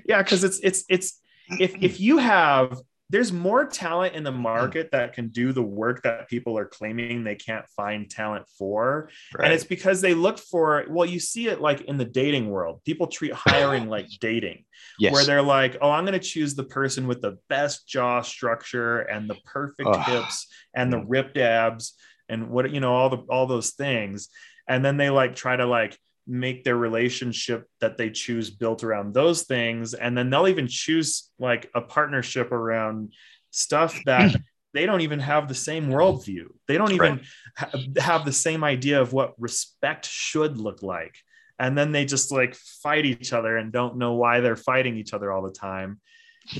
Yeah 0.05 0.23
because 0.23 0.45
it's 0.45 0.59
it's 0.63 0.85
it's 0.87 1.19
if 1.59 1.75
if 1.83 1.99
you 1.99 2.17
have 2.17 2.79
there's 3.09 3.33
more 3.33 3.65
talent 3.65 4.13
in 4.13 4.23
the 4.23 4.31
hmm. 4.31 4.41
market 4.41 4.91
that 4.91 5.13
can 5.13 5.29
do 5.29 5.51
the 5.51 5.63
work 5.63 6.03
that 6.03 6.29
people 6.29 6.57
are 6.57 6.65
claiming 6.65 7.23
they 7.23 7.35
can't 7.35 7.67
find 7.75 8.09
talent 8.09 8.45
for. 8.57 9.09
Right. 9.35 9.45
And 9.45 9.53
it's 9.53 9.63
because 9.63 10.01
they 10.01 10.13
look 10.13 10.37
for, 10.37 10.85
well, 10.89 11.07
you 11.07 11.19
see 11.19 11.47
it 11.47 11.59
like 11.59 11.81
in 11.81 11.97
the 11.97 12.05
dating 12.05 12.49
world. 12.49 12.81
People 12.85 13.07
treat 13.07 13.33
hiring 13.33 13.87
like 13.87 14.07
dating, 14.21 14.65
yes. 14.99 15.11
where 15.11 15.25
they're 15.25 15.41
like, 15.41 15.77
oh, 15.81 15.89
I'm 15.89 16.05
going 16.05 16.19
to 16.19 16.25
choose 16.25 16.55
the 16.55 16.63
person 16.63 17.07
with 17.07 17.21
the 17.21 17.37
best 17.49 17.87
jaw 17.87 18.21
structure 18.21 18.99
and 18.99 19.29
the 19.29 19.37
perfect 19.45 19.95
hips 20.05 20.47
and 20.73 20.93
the 20.93 20.99
hmm. 20.99 21.09
ripped 21.09 21.37
abs 21.37 21.93
and 22.29 22.49
what, 22.49 22.69
you 22.69 22.79
know, 22.79 22.93
all 22.93 23.09
the, 23.09 23.17
all 23.29 23.47
those 23.47 23.71
things. 23.71 24.29
And 24.67 24.85
then 24.85 24.97
they 24.97 25.09
like 25.09 25.35
try 25.35 25.55
to 25.55 25.65
like, 25.65 25.97
make 26.29 26.63
their 26.63 26.77
relationship 26.77 27.67
that 27.81 27.97
they 27.97 28.09
choose 28.09 28.49
built 28.49 28.83
around 28.83 29.13
those 29.13 29.43
things. 29.43 29.93
And 29.93 30.17
then 30.17 30.29
they'll 30.29 30.47
even 30.47 30.67
choose 30.67 31.29
like 31.39 31.69
a 31.73 31.81
partnership 31.81 32.51
around 32.51 33.13
stuff 33.49 33.99
that 34.05 34.35
they 34.73 34.85
don't 34.85 35.01
even 35.01 35.19
have 35.19 35.47
the 35.47 35.55
same 35.55 35.87
worldview. 35.87 36.45
They 36.67 36.77
don't 36.77 36.91
even 36.91 37.15
right. 37.15 37.25
ha- 37.57 37.71
have 37.97 38.25
the 38.25 38.31
same 38.31 38.63
idea 38.63 39.01
of 39.01 39.11
what 39.11 39.33
respect 39.39 40.05
should 40.05 40.57
look 40.59 40.83
like. 40.83 41.15
And 41.57 41.77
then 41.77 41.91
they 41.91 42.05
just 42.05 42.31
like 42.31 42.55
fight 42.55 43.05
each 43.05 43.33
other 43.33 43.57
and 43.57 43.71
don't 43.71 43.97
know 43.97 44.13
why 44.13 44.39
they're 44.39 44.55
fighting 44.55 44.95
each 44.95 45.13
other 45.13 45.31
all 45.31 45.41
the 45.41 45.51
time. 45.51 45.99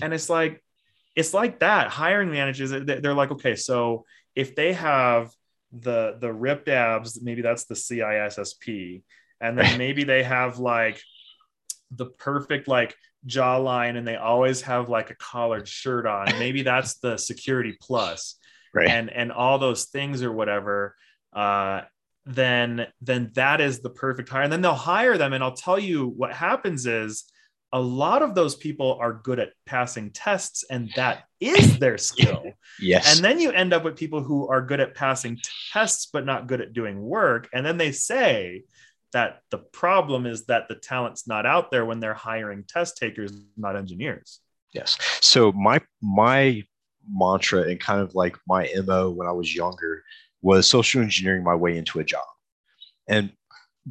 And 0.02 0.14
it's 0.14 0.30
like 0.30 0.64
it's 1.16 1.34
like 1.34 1.60
that. 1.60 1.90
Hiring 1.90 2.32
managers 2.32 2.72
they're 2.72 3.14
like 3.14 3.32
okay 3.32 3.56
so 3.56 4.06
if 4.36 4.56
they 4.56 4.74
have 4.74 5.32
the 5.72 6.18
the 6.20 6.32
ripped 6.32 6.68
abs 6.68 7.22
maybe 7.22 7.42
that's 7.42 7.66
the 7.66 7.76
cissp 7.76 9.04
and 9.42 9.58
then 9.58 9.78
maybe 9.78 10.04
they 10.04 10.24
have 10.24 10.60
like 10.60 11.02
the 11.92 12.06
perfect 12.06 12.68
like 12.68 12.96
jawline 13.26 13.98
and 13.98 14.08
they 14.08 14.16
always 14.16 14.62
have 14.62 14.90
like 14.90 15.10
a 15.10 15.16
collared 15.16 15.68
shirt 15.68 16.06
on. 16.06 16.28
Maybe 16.40 16.62
that's 16.62 16.96
the 16.96 17.18
security 17.18 17.78
plus. 17.80 18.36
Right. 18.74 18.90
And 18.90 19.10
and 19.10 19.32
all 19.32 19.58
those 19.58 19.86
things 19.86 20.22
or 20.22 20.32
whatever 20.32 20.96
uh 21.34 21.82
then 22.26 22.86
then 23.02 23.32
that 23.34 23.62
is 23.62 23.80
the 23.80 23.90
perfect 23.90 24.30
hire. 24.30 24.44
And 24.44 24.54
then 24.54 24.62
they'll 24.62 24.74
hire 24.74 25.18
them. 25.18 25.34
And 25.34 25.44
i'll 25.44 25.56
tell 25.56 25.80
you 25.80 26.08
what 26.08 26.34
happens 26.34 26.86
is 26.86 27.26
a 27.72 27.80
lot 27.80 28.24
of 28.24 28.34
those 28.34 28.56
people 28.56 28.98
are 29.00 29.14
good 29.14 29.40
at 29.40 29.54
passing 29.66 30.10
tests 30.12 30.64
and 30.72 30.92
that 30.96 31.24
is 31.40 31.80
their 31.80 31.98
skill. 31.98 32.44
Yes. 32.82 33.14
And 33.14 33.26
then 33.26 33.42
you 33.42 33.52
end 33.52 33.74
up 33.74 33.84
with 33.84 33.98
people 33.98 34.24
who 34.24 34.48
are 34.48 34.62
good 34.62 34.80
at 34.80 34.96
passing 34.96 35.38
tests 35.74 36.08
but 36.14 36.26
not 36.26 36.48
good 36.48 36.62
at 36.62 36.72
doing 36.72 37.02
work. 37.02 37.50
And 37.52 37.66
then 37.66 37.76
they 37.76 37.92
say 37.92 38.64
that 39.14 39.42
the 39.52 39.58
problem 39.58 40.26
is 40.26 40.46
that 40.46 40.68
the 40.68 40.76
talent's 40.76 41.28
not 41.28 41.46
out 41.46 41.72
there 41.72 41.86
when 41.86 42.00
they're 42.00 42.14
hiring 42.14 42.64
test 42.68 42.98
takers 42.98 43.32
not 43.58 43.76
engineers. 43.76 44.40
Yes. 44.74 44.98
So 45.22 45.52
my 45.52 45.82
my 46.02 46.64
mantra 47.10 47.64
and 47.64 47.80
kind 47.80 48.02
of 48.02 48.14
like 48.14 48.36
my 48.48 48.70
mo 48.86 49.10
when 49.10 49.28
i 49.28 49.32
was 49.32 49.56
younger 49.56 50.04
was 50.42 50.70
social 50.70 51.02
engineering 51.02 51.44
my 51.44 51.56
way 51.56 51.78
into 51.78 52.00
a 52.00 52.04
job. 52.04 52.26
And 53.08 53.32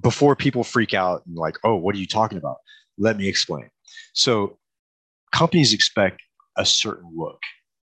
before 0.01 0.37
people 0.37 0.63
freak 0.63 0.95
out 0.95 1.27
and 1.27 1.35
like 1.37 1.57
oh 1.65 1.75
what 1.75 1.95
are 1.95 1.99
you 1.99 2.07
talking 2.07 2.39
about? 2.39 2.59
Let 2.97 3.17
me 3.17 3.29
explain. 3.29 3.69
So 4.13 4.59
companies 5.33 5.73
expect 5.73 6.23
a 6.57 6.65
certain 6.65 7.11
look 7.15 7.41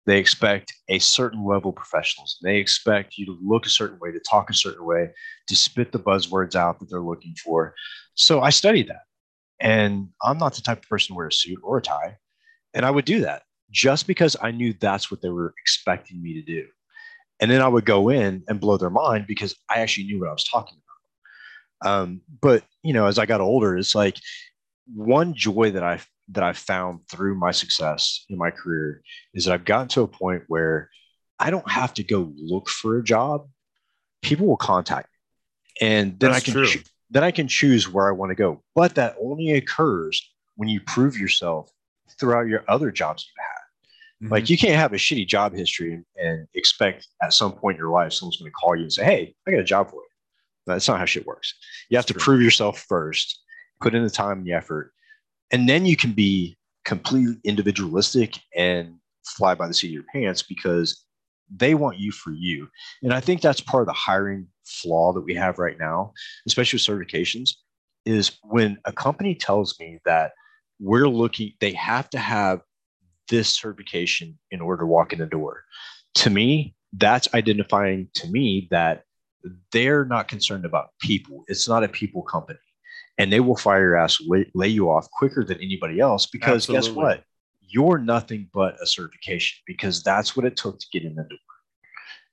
they 0.06 0.18
expect 0.18 0.74
a 0.90 1.00
certain 1.00 1.46
level 1.46 1.70
of 1.70 1.76
professionals. 1.76 2.38
They 2.44 2.58
expect 2.58 3.18
you 3.18 3.26
to 3.28 3.38
look 3.42 3.66
a 3.66 3.70
certain 3.70 4.00
way, 4.00 4.12
to 4.12 4.20
talk 4.20 4.50
a 4.50 4.54
certain 4.54 4.86
way, 4.86 5.10
to 5.48 5.56
spit 5.56 5.92
the 5.92 6.00
buzzwords 6.00 6.56
out 6.56 6.80
that 6.80 6.90
they're 6.90 7.00
looking 7.00 7.36
for. 7.36 7.74
So 8.16 8.42
I 8.42 8.50
studied 8.50 8.90
that. 8.90 9.04
And 9.60 10.10
I'm 10.22 10.38
not 10.38 10.56
the 10.56 10.62
type 10.62 10.84
of 10.84 10.90
person 10.90 11.14
to 11.14 11.18
wear 11.18 11.28
a 11.28 11.32
suit 11.32 11.60
or 11.64 11.78
a 11.78 11.82
tie. 11.82 12.18
And 12.74 12.86
I 12.86 12.92
would 12.92 13.06
do 13.06 13.22
that 13.22 13.44
just 13.72 14.08
because 14.08 14.36
I 14.42 14.52
knew 14.52 14.74
that's 14.74 15.10
what 15.10 15.22
they 15.22 15.30
were 15.30 15.54
expecting 15.62 16.22
me 16.22 16.34
to 16.34 16.42
do. 16.42 16.68
And 17.40 17.50
then 17.50 17.62
I 17.62 17.68
would 17.68 17.86
go 17.86 18.10
in 18.10 18.44
and 18.48 18.60
blow 18.60 18.78
their 18.78 18.90
mind 18.90 19.26
because 19.28 19.56
I 19.70 19.80
actually 19.80 20.06
knew 20.06 20.20
what 20.20 20.30
I 20.30 20.34
was 20.34 20.44
talking 20.44 20.78
about. 21.82 21.92
Um, 21.92 22.22
but, 22.42 22.64
you 22.84 22.94
know, 22.94 23.06
as 23.06 23.20
I 23.20 23.26
got 23.26 23.42
older, 23.42 23.78
it's 23.78 23.96
like 23.96 24.18
one 24.94 25.34
joy 25.34 25.72
that 25.72 25.84
I 25.84 26.00
that 26.30 26.44
I've 26.44 26.58
found 26.58 27.02
through 27.10 27.36
my 27.36 27.52
success 27.52 28.26
in 28.30 28.38
my 28.38 28.50
career 28.50 29.02
is 29.34 29.46
that 29.46 29.54
I've 29.54 29.66
gotten 29.66 29.88
to 29.90 30.02
a 30.02 30.08
point 30.08 30.44
where 30.48 30.90
I 31.40 31.50
don't 31.50 31.70
have 31.70 31.94
to 31.96 32.04
go 32.04 32.32
look 32.38 32.70
for 32.70 32.98
a 32.98 33.04
job. 33.04 33.48
People 34.22 34.48
will 34.48 34.58
contact 34.58 35.10
me, 35.82 35.88
and 35.88 36.20
then 36.20 36.32
That's 36.32 36.48
I 36.48 36.52
can 36.52 36.66
cho- 36.66 36.80
then 37.10 37.24
I 37.24 37.32
can 37.32 37.48
choose 37.48 37.90
where 37.90 38.08
I 38.08 38.12
want 38.12 38.30
to 38.32 38.36
go. 38.36 38.64
But 38.74 38.96
that 38.96 39.16
only 39.22 39.52
occurs 39.52 40.32
when 40.56 40.70
you 40.70 40.80
prove 40.82 41.18
yourself 41.18 41.70
throughout 42.20 42.48
your 42.48 42.64
other 42.68 42.92
jobs 42.92 43.28
you've 43.28 43.44
had. 43.44 44.26
Mm-hmm. 44.26 44.34
Like 44.34 44.50
you 44.50 44.58
can't 44.58 44.76
have 44.76 44.94
a 44.94 44.98
shitty 44.98 45.28
job 45.28 45.54
history 45.54 46.02
and 46.16 46.48
expect 46.54 47.08
at 47.22 47.34
some 47.34 47.52
point 47.52 47.76
in 47.76 47.80
your 47.80 47.92
life 47.92 48.14
someone's 48.14 48.38
going 48.38 48.50
to 48.50 48.56
call 48.56 48.76
you 48.76 48.84
and 48.84 48.94
say, 48.94 49.04
"Hey, 49.04 49.36
I 49.46 49.52
got 49.52 49.60
a 49.60 49.66
job 49.66 49.90
for 49.90 49.98
you." 49.98 50.08
That's 50.66 50.88
not 50.88 51.00
how 51.00 51.06
shit 51.06 51.26
works. 51.28 51.54
You 51.90 51.98
have 51.98 52.06
That's 52.06 52.14
to 52.14 52.20
true. 52.20 52.36
prove 52.36 52.42
yourself 52.42 52.80
first, 52.88 53.42
put 53.82 53.94
in 53.94 54.04
the 54.04 54.10
time 54.10 54.38
and 54.38 54.48
the 54.48 54.54
effort, 54.54 54.94
and 55.54 55.70
then 55.70 55.86
you 55.86 55.96
can 55.96 56.12
be 56.12 56.58
completely 56.84 57.38
individualistic 57.46 58.40
and 58.58 58.96
fly 59.24 59.54
by 59.54 59.68
the 59.68 59.74
seat 59.74 59.88
of 59.90 59.94
your 59.94 60.04
pants 60.12 60.42
because 60.42 61.06
they 61.56 61.76
want 61.76 62.00
you 62.00 62.12
for 62.12 62.32
you. 62.32 62.68
And 63.04 63.14
I 63.14 63.20
think 63.20 63.40
that's 63.40 63.62
part 63.62 63.84
of 63.84 63.88
the 63.88 63.94
hiring 63.94 64.48
flaw 64.66 65.14
that 65.14 65.22
we 65.22 65.36
have 65.36 65.60
right 65.60 65.78
now, 65.80 66.14
especially 66.48 66.78
with 66.78 67.08
certifications, 67.08 67.52
is 68.06 68.38
when 68.42 68.80
a 68.86 68.92
company 68.92 69.36
tells 69.36 69.80
me 69.80 70.00
that 70.06 70.32
we're 70.80 71.08
looking, 71.08 71.54
they 71.62 71.74
have 71.74 72.10
to 72.10 72.18
have 72.18 72.62
this 73.30 73.50
certification 73.50 74.38
in 74.50 74.60
order 74.60 74.82
to 74.82 74.88
walk 74.88 75.14
in 75.14 75.20
the 75.20 75.26
door. 75.28 75.64
To 76.16 76.32
me, 76.32 76.76
that's 76.94 77.34
identifying 77.34 78.10
to 78.16 78.28
me 78.28 78.68
that 78.72 79.04
they're 79.72 80.04
not 80.04 80.28
concerned 80.28 80.66
about 80.66 80.90
people. 81.00 81.44
It's 81.48 81.70
not 81.70 81.84
a 81.84 81.88
people 81.88 82.24
company 82.24 82.60
and 83.18 83.32
they 83.32 83.40
will 83.40 83.56
fire 83.56 83.82
your 83.82 83.96
ass, 83.96 84.20
lay, 84.26 84.50
lay 84.56 84.68
you 84.68 84.90
off 84.90 85.10
quicker 85.12 85.44
than 85.44 85.58
anybody 85.62 86.00
else 86.00 86.26
because 86.26 86.70
Absolutely. 86.70 86.88
guess 86.88 86.96
what? 86.96 87.24
You're 87.62 87.98
nothing 87.98 88.50
but 88.54 88.76
a 88.82 88.86
certification 88.86 89.62
because 89.66 90.04
that's 90.04 90.36
what 90.36 90.46
it 90.46 90.56
took 90.56 90.80
to 90.80 90.88
get 90.92 91.04
in 91.04 91.16
the 91.16 91.24
door. 91.24 91.38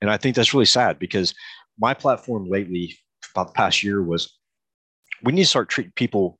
And 0.01 0.09
I 0.09 0.17
think 0.17 0.35
that's 0.35 0.53
really 0.53 0.65
sad 0.65 0.99
because 0.99 1.33
my 1.79 1.93
platform 1.93 2.49
lately, 2.49 2.97
about 3.33 3.47
the 3.47 3.53
past 3.53 3.83
year, 3.83 4.03
was 4.03 4.37
we 5.23 5.31
need 5.31 5.43
to 5.43 5.47
start 5.47 5.69
treating 5.69 5.93
people 5.95 6.39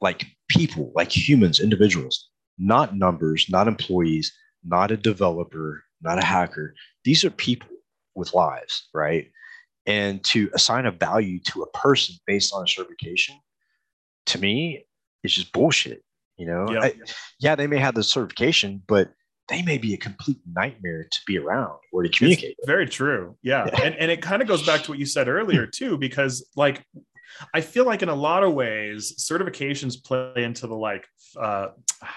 like 0.00 0.26
people, 0.48 0.92
like 0.94 1.14
humans, 1.14 1.60
individuals, 1.60 2.28
not 2.58 2.96
numbers, 2.96 3.46
not 3.48 3.68
employees, 3.68 4.32
not 4.64 4.90
a 4.90 4.96
developer, 4.96 5.82
not 6.02 6.18
a 6.18 6.24
hacker. 6.24 6.74
These 7.04 7.24
are 7.24 7.30
people 7.30 7.68
with 8.14 8.34
lives, 8.34 8.88
right? 8.94 9.30
And 9.86 10.22
to 10.24 10.50
assign 10.52 10.86
a 10.86 10.90
value 10.90 11.40
to 11.48 11.62
a 11.62 11.70
person 11.70 12.16
based 12.26 12.52
on 12.52 12.64
a 12.64 12.68
certification 12.68 13.38
to 14.28 14.38
me, 14.38 14.84
it's 15.22 15.34
just 15.34 15.52
bullshit. 15.52 16.02
You 16.36 16.46
know, 16.46 16.70
yep. 16.70 16.82
I, 16.82 16.94
yeah, 17.40 17.56
they 17.56 17.66
may 17.66 17.78
have 17.78 17.94
the 17.94 18.04
certification, 18.04 18.82
but 18.86 19.10
they 19.48 19.62
may 19.62 19.78
be 19.78 19.94
a 19.94 19.96
complete 19.96 20.38
nightmare 20.46 21.08
to 21.10 21.18
be 21.26 21.38
around 21.38 21.78
or 21.92 22.02
to 22.02 22.08
communicate. 22.08 22.56
very 22.64 22.86
true. 22.86 23.36
Yeah. 23.42 23.66
yeah. 23.66 23.82
And, 23.82 23.94
and 23.96 24.10
it 24.10 24.22
kind 24.22 24.40
of 24.40 24.46
goes 24.46 24.64
back 24.64 24.82
to 24.84 24.92
what 24.92 25.00
you 25.00 25.06
said 25.06 25.26
earlier, 25.26 25.66
too, 25.66 25.98
because 25.98 26.48
like 26.54 26.84
I 27.54 27.60
feel 27.60 27.84
like 27.84 28.02
in 28.02 28.08
a 28.08 28.14
lot 28.14 28.42
of 28.42 28.54
ways, 28.54 29.14
certifications 29.18 30.02
play 30.02 30.32
into 30.36 30.66
the 30.66 30.76
like, 30.76 31.06
uh, 31.36 31.68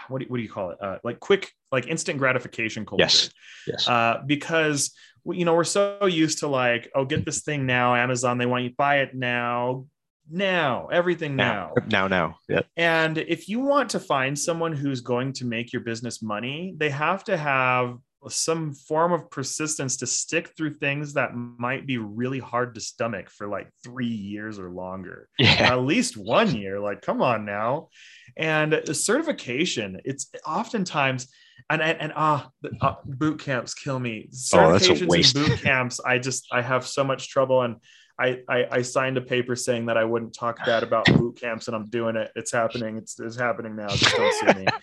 what 0.08 0.22
do, 0.22 0.26
what 0.28 0.38
do 0.38 0.44
you 0.44 0.50
call 0.50 0.72
it? 0.72 0.78
Uh, 0.82 1.00
like 1.04 1.20
quick, 1.20 1.52
like 1.72 1.88
instant 1.88 2.20
gratification 2.20 2.86
culture. 2.86 3.04
Yes. 3.04 3.30
Yes. 3.68 3.88
Uh, 3.88 4.22
because 4.26 4.94
you 5.26 5.46
know 5.46 5.54
we're 5.54 5.64
so 5.64 6.06
used 6.06 6.40
to 6.40 6.48
like, 6.48 6.92
oh, 6.96 7.06
get 7.06 7.26
this 7.26 7.42
thing 7.42 7.66
now, 7.66 7.96
Amazon. 7.96 8.38
They 8.38 8.46
want 8.46 8.64
you 8.64 8.70
to 8.70 8.76
buy 8.76 9.00
it 9.00 9.16
now 9.16 9.86
now, 10.30 10.88
everything 10.88 11.36
now. 11.36 11.74
Now, 11.88 12.08
now. 12.08 12.38
Yeah. 12.48 12.62
And 12.78 13.18
if 13.18 13.50
you 13.50 13.60
want 13.60 13.90
to 13.92 14.00
find 14.00 14.38
someone 14.38 14.74
who's 14.74 15.02
going 15.02 15.34
to 15.34 15.46
make 15.46 15.74
your 15.74 15.82
business 15.82 16.22
money, 16.22 16.74
they 16.78 16.90
have 16.90 17.24
to 17.26 17.38
have 17.38 17.98
some 18.30 18.74
form 18.74 19.14
of 19.14 19.32
persistence 19.32 19.98
to 19.98 20.06
stick 20.06 20.52
through 20.56 20.76
things 20.76 21.14
that 21.14 21.36
might 21.36 21.88
be 21.88 21.98
really 21.98 22.40
hard 22.40 22.76
to 22.76 22.82
stomach 22.82 23.30
for 23.30 23.48
like 23.48 23.68
three 23.84 24.06
years 24.06 24.60
or 24.60 24.70
longer. 24.70 25.28
Yeah. 25.40 25.74
At 25.74 25.82
least 25.82 26.18
one 26.18 26.56
year. 26.56 26.80
Like, 26.80 27.02
come 27.02 27.22
on 27.22 27.46
now. 27.46 27.90
And 28.38 28.82
certification, 28.94 30.02
it's 30.06 30.30
oftentimes 30.46 31.28
and 31.70 31.82
and, 31.82 32.12
ah, 32.16 32.50
uh, 32.82 32.96
boot 33.06 33.40
camps 33.40 33.74
kill 33.74 34.00
me. 34.00 34.30
Certifications 34.34 35.36
oh, 35.36 35.42
and 35.42 35.50
boot 35.50 35.62
camps, 35.62 36.00
I 36.00 36.18
just 36.18 36.48
I 36.52 36.62
have 36.62 36.88
so 36.88 37.04
much 37.04 37.30
trouble 37.30 37.62
and 37.62 37.78
I, 38.20 38.42
I, 38.48 38.68
I 38.72 38.82
signed 38.82 39.18
a 39.18 39.22
paper 39.22 39.56
saying 39.56 39.88
that 39.88 39.98
I 39.98 40.04
wouldn't 40.04 40.34
talk 40.34 40.64
bad 40.66 40.84
about 40.84 41.06
boot 41.18 41.40
camps, 41.40 41.68
and 41.68 41.76
I'm 41.76 41.88
doing 41.88 42.16
it. 42.16 42.32
It's 42.36 42.52
happening. 42.52 42.98
It's, 42.98 43.20
it's 43.20 43.38
happening 43.38 43.76
now. 43.76 43.90
Just 43.90 44.16
don't 44.16 44.34
sue 44.34 44.60
me. 44.60 44.66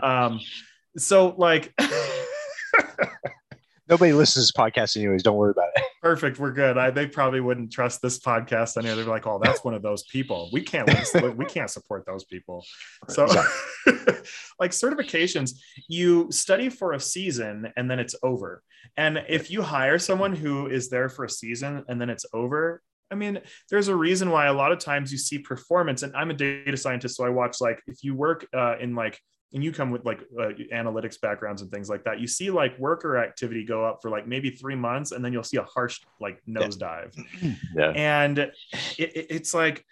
Um, 0.00 0.40
so 0.98 1.34
like 1.38 1.72
nobody 3.88 4.12
listens 4.12 4.50
to 4.50 4.60
podcasts 4.60 4.96
anyways. 4.96 5.22
Don't 5.22 5.36
worry 5.36 5.50
about 5.50 5.68
it. 5.76 5.84
Perfect. 6.02 6.38
We're 6.38 6.52
good. 6.52 6.76
I, 6.78 6.90
they 6.90 7.06
probably 7.06 7.40
wouldn't 7.40 7.72
trust 7.72 8.02
this 8.02 8.18
podcast 8.18 8.76
anyway. 8.76 8.96
They're 8.96 9.04
like, 9.04 9.26
oh, 9.26 9.40
that's 9.42 9.64
one 9.64 9.74
of 9.74 9.82
those 9.82 10.04
people. 10.04 10.50
We 10.52 10.62
can't 10.62 10.88
we 11.36 11.44
can't 11.46 11.70
support 11.70 12.04
those 12.06 12.24
people. 12.24 12.64
So 13.08 13.26
like 14.58 14.70
certifications, 14.70 15.52
you 15.88 16.30
study 16.30 16.68
for 16.68 16.92
a 16.92 17.00
season 17.00 17.72
and 17.76 17.90
then 17.90 17.98
it's 17.98 18.14
over. 18.22 18.62
And 18.96 19.24
if 19.28 19.50
you 19.50 19.62
hire 19.62 19.98
someone 19.98 20.34
who 20.34 20.66
is 20.66 20.90
there 20.90 21.08
for 21.08 21.24
a 21.24 21.30
season 21.30 21.84
and 21.88 22.00
then 22.00 22.10
it's 22.10 22.26
over, 22.32 22.82
I 23.10 23.16
mean, 23.16 23.40
there's 23.70 23.88
a 23.88 23.96
reason 23.96 24.30
why 24.30 24.46
a 24.46 24.52
lot 24.52 24.72
of 24.72 24.78
times 24.78 25.12
you 25.12 25.18
see 25.18 25.38
performance. 25.38 26.02
And 26.02 26.14
I'm 26.16 26.30
a 26.30 26.34
data 26.34 26.76
scientist, 26.76 27.16
so 27.16 27.24
I 27.24 27.28
watch 27.28 27.60
like 27.60 27.80
if 27.86 28.02
you 28.02 28.14
work 28.14 28.46
uh, 28.54 28.76
in 28.78 28.94
like 28.94 29.20
and 29.54 29.62
you 29.62 29.72
come 29.72 29.90
with 29.90 30.04
like 30.04 30.20
uh, 30.38 30.50
analytics 30.72 31.18
backgrounds 31.20 31.62
and 31.62 31.70
things 31.70 31.88
like 31.88 32.04
that 32.04 32.20
you 32.20 32.26
see 32.26 32.50
like 32.50 32.78
worker 32.78 33.16
activity 33.16 33.64
go 33.64 33.84
up 33.84 34.00
for 34.02 34.10
like 34.10 34.26
maybe 34.26 34.50
three 34.50 34.74
months 34.74 35.12
and 35.12 35.24
then 35.24 35.32
you'll 35.32 35.42
see 35.42 35.56
a 35.56 35.62
harsh 35.62 36.00
like 36.20 36.40
nosedive 36.46 37.16
yeah. 37.74 37.90
and 37.90 38.38
it, 38.38 38.52
it, 38.98 39.26
it's 39.30 39.54
like 39.54 39.84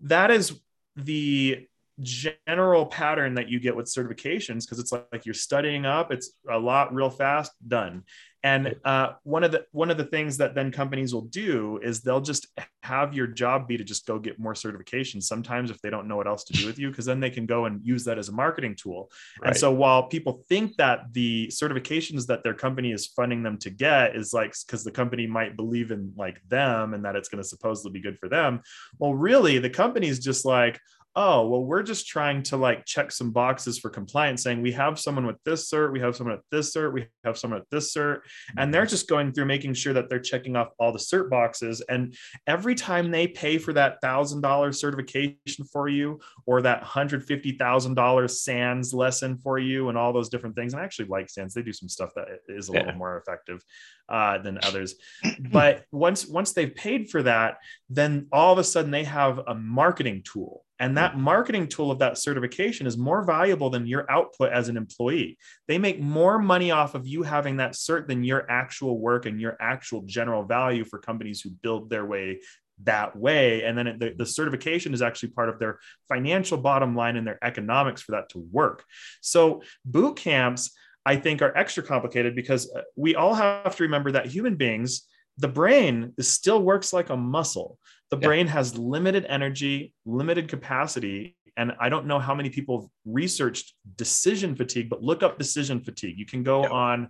that 0.00 0.30
is 0.30 0.58
the 0.96 1.66
general 2.00 2.86
pattern 2.86 3.34
that 3.34 3.48
you 3.48 3.60
get 3.60 3.76
with 3.76 3.86
certifications 3.86 4.64
because 4.64 4.80
it's 4.80 4.90
like, 4.90 5.06
like, 5.12 5.26
you're 5.26 5.34
studying 5.34 5.86
up 5.86 6.10
it's 6.10 6.32
a 6.50 6.58
lot 6.58 6.92
real 6.92 7.10
fast 7.10 7.52
done 7.68 8.02
and 8.44 8.76
uh, 8.84 9.12
one 9.22 9.42
of 9.42 9.52
the 9.52 9.64
one 9.72 9.90
of 9.90 9.96
the 9.96 10.04
things 10.04 10.36
that 10.36 10.54
then 10.54 10.70
companies 10.70 11.14
will 11.14 11.22
do 11.22 11.80
is 11.82 12.02
they'll 12.02 12.20
just 12.20 12.46
have 12.82 13.14
your 13.14 13.26
job 13.26 13.66
be 13.66 13.78
to 13.78 13.82
just 13.82 14.06
go 14.06 14.18
get 14.18 14.38
more 14.38 14.52
certifications. 14.52 15.22
Sometimes 15.22 15.70
if 15.70 15.80
they 15.80 15.88
don't 15.88 16.06
know 16.06 16.16
what 16.16 16.26
else 16.26 16.44
to 16.44 16.52
do 16.52 16.66
with 16.66 16.78
you, 16.78 16.90
because 16.90 17.06
then 17.06 17.20
they 17.20 17.30
can 17.30 17.46
go 17.46 17.64
and 17.64 17.80
use 17.82 18.04
that 18.04 18.18
as 18.18 18.28
a 18.28 18.32
marketing 18.32 18.76
tool. 18.76 19.10
Right. 19.40 19.48
And 19.48 19.56
so 19.56 19.72
while 19.72 20.02
people 20.02 20.44
think 20.46 20.76
that 20.76 21.10
the 21.12 21.48
certifications 21.48 22.26
that 22.26 22.44
their 22.44 22.52
company 22.52 22.92
is 22.92 23.06
funding 23.06 23.42
them 23.42 23.56
to 23.58 23.70
get 23.70 24.14
is 24.14 24.34
like 24.34 24.54
because 24.66 24.84
the 24.84 24.92
company 24.92 25.26
might 25.26 25.56
believe 25.56 25.90
in 25.90 26.12
like 26.14 26.46
them 26.46 26.92
and 26.92 27.02
that 27.06 27.16
it's 27.16 27.30
going 27.30 27.42
to 27.42 27.48
supposedly 27.48 27.92
be 27.92 28.02
good 28.02 28.18
for 28.18 28.28
them, 28.28 28.60
well, 28.98 29.14
really 29.14 29.58
the 29.58 29.70
company 29.70 30.08
is 30.08 30.18
just 30.18 30.44
like, 30.44 30.78
oh 31.16 31.46
well 31.46 31.62
we're 31.62 31.82
just 31.82 32.08
trying 32.08 32.42
to 32.42 32.56
like 32.56 32.84
check 32.84 33.12
some 33.12 33.30
boxes 33.30 33.78
for 33.78 33.88
compliance 33.88 34.42
saying 34.42 34.60
we 34.60 34.72
have 34.72 34.98
someone 34.98 35.26
with 35.26 35.36
this 35.44 35.70
cert 35.70 35.92
we 35.92 36.00
have 36.00 36.16
someone 36.16 36.34
at 36.34 36.42
this 36.50 36.74
cert 36.74 36.92
we 36.92 37.06
have 37.24 37.38
someone 37.38 37.60
at 37.60 37.70
this 37.70 37.94
cert 37.94 38.20
and 38.56 38.74
they're 38.74 38.82
mm-hmm. 38.82 38.90
just 38.90 39.08
going 39.08 39.32
through 39.32 39.44
making 39.44 39.72
sure 39.74 39.92
that 39.92 40.08
they're 40.08 40.18
checking 40.18 40.56
off 40.56 40.68
all 40.78 40.92
the 40.92 40.98
cert 40.98 41.30
boxes 41.30 41.82
and 41.88 42.14
every 42.46 42.74
time 42.74 43.10
they 43.10 43.26
pay 43.28 43.58
for 43.58 43.72
that 43.72 44.00
thousand 44.02 44.40
dollar 44.40 44.72
certification 44.72 45.36
for 45.72 45.88
you 45.88 46.18
or 46.46 46.62
that 46.62 46.82
hundred 46.82 47.24
fifty 47.24 47.52
thousand 47.52 47.94
dollars 47.94 48.42
SANS 48.42 48.92
lesson 48.92 49.38
for 49.38 49.58
you 49.58 49.88
and 49.88 49.96
all 49.96 50.12
those 50.12 50.28
different 50.28 50.56
things 50.56 50.72
and 50.72 50.82
I 50.82 50.84
actually 50.84 51.06
like 51.06 51.30
SANS 51.30 51.54
they 51.54 51.62
do 51.62 51.72
some 51.72 51.88
stuff 51.88 52.10
that 52.16 52.26
is 52.48 52.68
a 52.68 52.72
yeah. 52.72 52.78
little 52.80 52.94
more 52.94 53.18
effective 53.18 53.62
uh, 54.08 54.38
than 54.38 54.58
others 54.64 54.96
but 55.52 55.84
once 55.92 56.26
once 56.26 56.52
they've 56.52 56.74
paid 56.74 57.08
for 57.08 57.22
that 57.22 57.58
then 57.88 58.26
all 58.32 58.52
of 58.52 58.58
a 58.58 58.64
sudden 58.64 58.90
they 58.90 59.04
have 59.04 59.40
a 59.46 59.54
marketing 59.54 60.22
tool 60.24 60.63
and 60.80 60.96
that 60.96 61.16
marketing 61.16 61.68
tool 61.68 61.90
of 61.90 62.00
that 62.00 62.18
certification 62.18 62.86
is 62.86 62.98
more 62.98 63.22
valuable 63.22 63.70
than 63.70 63.86
your 63.86 64.10
output 64.10 64.52
as 64.52 64.68
an 64.68 64.76
employee. 64.76 65.38
They 65.68 65.78
make 65.78 66.00
more 66.00 66.38
money 66.38 66.72
off 66.72 66.94
of 66.94 67.06
you 67.06 67.22
having 67.22 67.58
that 67.58 67.72
cert 67.72 68.08
than 68.08 68.24
your 68.24 68.50
actual 68.50 68.98
work 68.98 69.26
and 69.26 69.40
your 69.40 69.56
actual 69.60 70.02
general 70.02 70.42
value 70.44 70.84
for 70.84 70.98
companies 70.98 71.40
who 71.40 71.50
build 71.50 71.90
their 71.90 72.04
way 72.04 72.40
that 72.82 73.16
way. 73.16 73.62
And 73.62 73.78
then 73.78 73.96
the, 74.00 74.14
the 74.16 74.26
certification 74.26 74.94
is 74.94 75.02
actually 75.02 75.30
part 75.30 75.48
of 75.48 75.60
their 75.60 75.78
financial 76.08 76.58
bottom 76.58 76.96
line 76.96 77.16
and 77.16 77.26
their 77.26 77.38
economics 77.42 78.02
for 78.02 78.12
that 78.12 78.30
to 78.30 78.38
work. 78.50 78.84
So 79.20 79.62
boot 79.84 80.16
camps, 80.16 80.72
I 81.06 81.16
think, 81.16 81.40
are 81.40 81.56
extra 81.56 81.84
complicated 81.84 82.34
because 82.34 82.72
uh, 82.74 82.82
we 82.96 83.14
all 83.14 83.34
have 83.34 83.76
to 83.76 83.84
remember 83.84 84.12
that 84.12 84.26
human 84.26 84.56
beings, 84.56 85.02
the 85.38 85.48
brain 85.48 86.14
is 86.18 86.28
still 86.28 86.60
works 86.60 86.92
like 86.92 87.10
a 87.10 87.16
muscle 87.16 87.78
the 88.14 88.20
yeah. 88.20 88.26
brain 88.26 88.46
has 88.46 88.78
limited 88.78 89.26
energy, 89.28 89.92
limited 90.04 90.48
capacity. 90.48 91.36
And 91.56 91.72
I 91.80 91.88
don't 91.88 92.06
know 92.06 92.18
how 92.18 92.34
many 92.34 92.50
people 92.50 92.82
have 92.82 92.90
researched 93.04 93.74
decision 93.96 94.54
fatigue, 94.54 94.88
but 94.88 95.02
look 95.02 95.22
up 95.22 95.38
decision 95.38 95.80
fatigue. 95.80 96.18
You 96.18 96.26
can 96.26 96.42
go 96.42 96.62
yeah. 96.62 96.70
on 96.70 97.08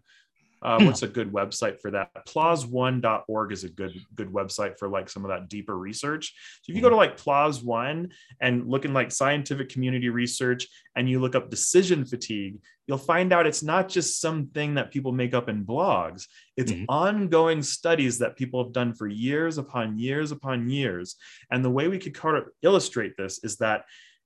uh, 0.65 0.83
what's 0.83 1.03
a 1.03 1.09
good 1.09 1.31
website 1.31 1.81
for 1.81 1.91
that? 1.91 2.11
PLOS1.org 2.27 3.53
is 3.53 3.65
a 3.65 3.69
good 3.69 3.93
good 4.15 4.33
website 4.33 4.79
for 4.79 4.89
like 4.89 5.11
some 5.11 5.25
of 5.25 5.29
that 5.29 5.49
deeper 5.49 5.77
research. 5.77 6.35
So 6.63 6.71
if 6.71 6.77
you 6.77 6.83
go 6.83 6.89
to 6.89 6.97
like 6.97 7.19
PLOS 7.19 7.63
One 7.63 8.11
and 8.41 8.67
look 8.67 8.85
in 8.85 8.95
like 8.95 9.13
scientific 9.13 9.69
community 9.69 10.09
research 10.09 10.67
and 10.97 11.09
you 11.09 11.21
look 11.21 11.35
up 11.35 11.51
decision 11.51 12.07
fatigue, 12.07 12.61
you'll 12.87 12.99
find 12.99 13.33
out 13.33 13.47
it's 13.47 13.63
not 13.63 13.89
just 13.89 14.21
something 14.21 14.75
that 14.75 14.91
people 14.91 15.13
make 15.13 15.35
up 15.35 15.51
in 15.51 15.67
blogs. 15.67 16.27
It's 16.57 16.73
mm-hmm. 16.73 16.85
ongoing 16.89 17.63
studies 17.63 18.19
that 18.19 18.37
people 18.37 18.63
have 18.63 18.73
done 18.73 18.95
for 18.95 19.07
years 19.07 19.59
upon 19.59 19.99
years 19.99 20.33
upon 20.33 20.71
years. 20.71 21.17
And 21.51 21.63
the 21.63 21.71
way 21.71 21.89
we 21.89 21.99
could 21.99 22.15
kind 22.15 22.37
of 22.37 22.49
illustrate 22.63 23.17
this 23.19 23.45
is 23.45 23.59
that 23.59 23.85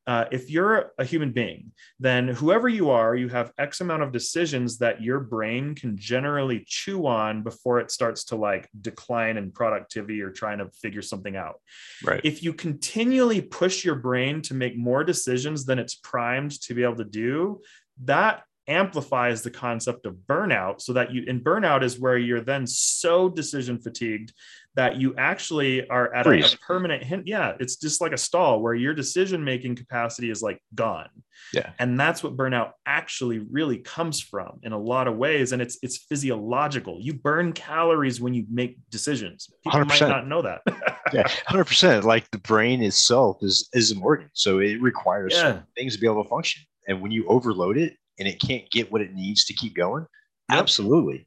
uh, 0.09 0.25
if 0.33 0.51
you're 0.51 0.93
a 0.99 1.05
human 1.05 1.33
being, 1.33 1.71
then 2.01 2.29
whoever 2.29 2.67
you 2.67 2.89
are, 2.89 3.15
you 3.15 3.29
have 3.29 3.53
X 3.59 3.83
amount 3.83 4.03
of 4.03 4.11
decisions 4.11 4.79
that 4.79 5.03
your 5.03 5.21
brain 5.21 5.75
can 5.75 5.99
generally 5.99 6.65
chew 6.67 7.07
on 7.07 7.43
before 7.43 7.79
it 7.79 7.91
starts 7.91 8.25
to 8.25 8.37
like 8.37 8.71
decline 8.81 9.37
in 9.37 9.53
productivity 9.53 10.23
or 10.23 10.31
trying 10.31 10.59
to 10.59 10.71
figure 10.71 11.03
something 11.03 11.37
out. 11.37 11.61
Right. 12.03 12.23
If 12.25 12.43
you 12.43 12.55
continually 12.55 13.43
push 13.43 13.85
your 13.85 13.97
brain 13.97 14.41
to 14.43 14.55
make 14.55 14.79
more 14.79 15.05
decisions 15.05 15.67
than 15.67 15.79
it's 15.79 15.97
primed 15.97 16.59
to 16.63 16.73
be 16.73 16.85
able 16.85 16.97
to 16.97 17.05
do, 17.05 17.61
that 18.05 18.45
amplifies 18.69 19.43
the 19.43 19.51
concept 19.51 20.07
of 20.07 20.15
burnout 20.29 20.81
so 20.81 20.93
that 20.93 21.13
you 21.13 21.25
in 21.27 21.41
burnout 21.41 21.83
is 21.83 21.99
where 21.99 22.19
you're 22.19 22.41
then 22.41 22.67
so 22.67 23.29
decision 23.29 23.79
fatigued 23.79 24.33
that 24.75 24.97
you 24.97 25.15
actually 25.17 25.89
are 25.89 26.15
at 26.15 26.27
a, 26.27 26.45
a, 26.45 26.57
permanent 26.59 27.03
hint 27.03 27.27
yeah 27.27 27.55
it's 27.59 27.77
just 27.77 28.01
like 28.01 28.13
a 28.13 28.19
stall 28.19 28.61
where 28.61 28.75
your 28.75 28.95
decision 28.95 29.43
making 29.43 29.77
capacity 29.77 30.31
is 30.31 30.43
like 30.43 30.61
gone. 30.75 31.09
Yeah. 31.55 31.71
And 31.79 31.99
that's 31.99 32.23
what 32.23 32.37
burnout 32.37 32.73
actually 32.85 33.39
really 33.39 33.79
comes 33.79 34.21
from 34.21 34.59
in 34.63 34.73
a 34.73 34.79
lot 34.79 35.09
of 35.09 35.17
ways 35.17 35.53
and 35.53 35.63
it's 35.63 35.79
it's 35.83 35.99
physiological. 35.99 36.99
You 37.01 37.15
burn 37.15 37.53
calories 37.53 38.21
when 38.21 38.35
you 38.35 38.45
make 38.51 38.79
decisions. 38.91 39.49
People 39.65 39.81
100%. 39.81 39.89
might 39.89 40.09
not 40.09 40.27
know 40.27 40.43
that. 40.43 40.63
Yeah 41.11 41.27
100% 41.49 42.03
like 42.03 42.31
the 42.33 42.39
brain 42.39 42.83
itself 42.83 43.39
is 43.41 43.71
is 43.73 43.93
an 43.93 44.03
organ 44.03 44.29
so 44.35 44.59
it 44.59 44.79
requires 44.83 45.33
yeah. 45.35 45.61
things 45.75 45.95
to 45.95 46.01
be 46.01 46.07
able 46.07 46.23
to 46.23 46.29
function. 46.29 46.65
And 46.87 47.01
when 47.01 47.11
you 47.11 47.27
overload 47.29 47.79
it 47.79 47.95
and 48.19 48.29
it 48.29 48.41
can't 48.41 48.69
get 48.71 48.91
what 48.91 49.01
it 49.01 49.15
needs 49.15 49.45
to 49.45 49.55
keep 49.55 49.75
going 49.75 50.07
yep. 50.51 50.59
absolutely 50.59 51.27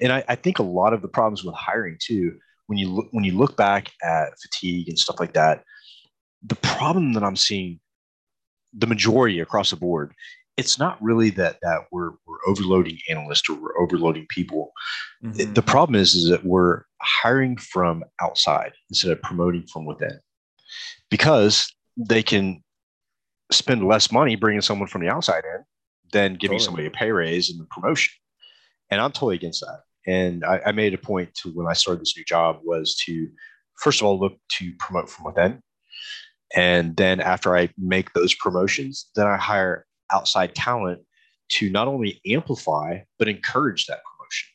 and 0.00 0.12
I, 0.12 0.24
I, 0.28 0.34
think 0.34 0.58
a 0.58 0.64
lot 0.64 0.92
of 0.92 1.02
the 1.02 1.08
problems 1.08 1.44
with 1.44 1.54
hiring 1.54 1.96
too 2.00 2.38
when 2.66 2.78
you 2.78 2.88
look 2.88 3.08
when 3.10 3.24
you 3.24 3.36
look 3.36 3.56
back 3.56 3.90
at 4.02 4.38
fatigue 4.40 4.88
and 4.88 4.98
stuff 4.98 5.20
like 5.20 5.34
that 5.34 5.64
the 6.42 6.56
problem 6.56 7.12
that 7.14 7.24
i'm 7.24 7.36
seeing 7.36 7.80
the 8.72 8.86
majority 8.86 9.40
across 9.40 9.70
the 9.70 9.76
board 9.76 10.14
it's 10.56 10.78
not 10.78 11.00
really 11.02 11.30
that 11.30 11.56
that 11.62 11.86
we're, 11.90 12.10
we're 12.26 12.46
overloading 12.46 12.98
analysts 13.08 13.48
or 13.48 13.54
we're 13.54 13.78
overloading 13.82 14.26
people 14.28 14.72
mm-hmm. 15.24 15.52
the 15.52 15.62
problem 15.62 16.00
is 16.00 16.14
is 16.14 16.28
that 16.28 16.44
we're 16.44 16.82
hiring 17.00 17.56
from 17.56 18.04
outside 18.20 18.72
instead 18.90 19.10
of 19.10 19.22
promoting 19.22 19.66
from 19.72 19.84
within 19.84 20.18
because 21.10 21.72
they 21.96 22.22
can 22.22 22.62
spend 23.50 23.86
less 23.86 24.12
money 24.12 24.36
bringing 24.36 24.60
someone 24.60 24.88
from 24.88 25.02
the 25.02 25.08
outside 25.08 25.42
in 25.44 25.64
than 26.12 26.34
giving 26.34 26.58
totally. 26.58 26.64
somebody 26.64 26.86
a 26.86 26.90
pay 26.90 27.12
raise 27.12 27.50
and 27.50 27.60
a 27.60 27.64
promotion. 27.64 28.12
And 28.90 29.00
I'm 29.00 29.12
totally 29.12 29.36
against 29.36 29.60
that. 29.60 29.80
And 30.06 30.44
I, 30.44 30.60
I 30.66 30.72
made 30.72 30.94
a 30.94 30.98
point 30.98 31.34
to 31.36 31.50
when 31.50 31.66
I 31.66 31.72
started 31.72 32.00
this 32.00 32.16
new 32.16 32.24
job 32.24 32.60
was 32.64 32.96
to 33.06 33.28
first 33.76 34.00
of 34.00 34.06
all 34.06 34.18
look 34.18 34.36
to 34.58 34.72
promote 34.78 35.08
from 35.08 35.26
within. 35.26 35.62
And 36.54 36.96
then 36.96 37.20
after 37.20 37.56
I 37.56 37.70
make 37.78 38.12
those 38.12 38.34
promotions, 38.34 39.10
then 39.14 39.26
I 39.26 39.36
hire 39.36 39.86
outside 40.12 40.54
talent 40.54 41.00
to 41.50 41.70
not 41.70 41.88
only 41.88 42.20
amplify 42.26 43.00
but 43.18 43.28
encourage 43.28 43.86
that 43.86 44.00
promotion. 44.04 44.48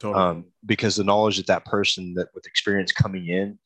Totally. 0.00 0.24
Um, 0.24 0.44
because 0.64 0.96
the 0.96 1.04
knowledge 1.04 1.36
that 1.38 1.46
that 1.46 1.64
person 1.64 2.14
that 2.14 2.28
with 2.34 2.46
experience 2.46 2.92
coming 2.92 3.28
in 3.28 3.58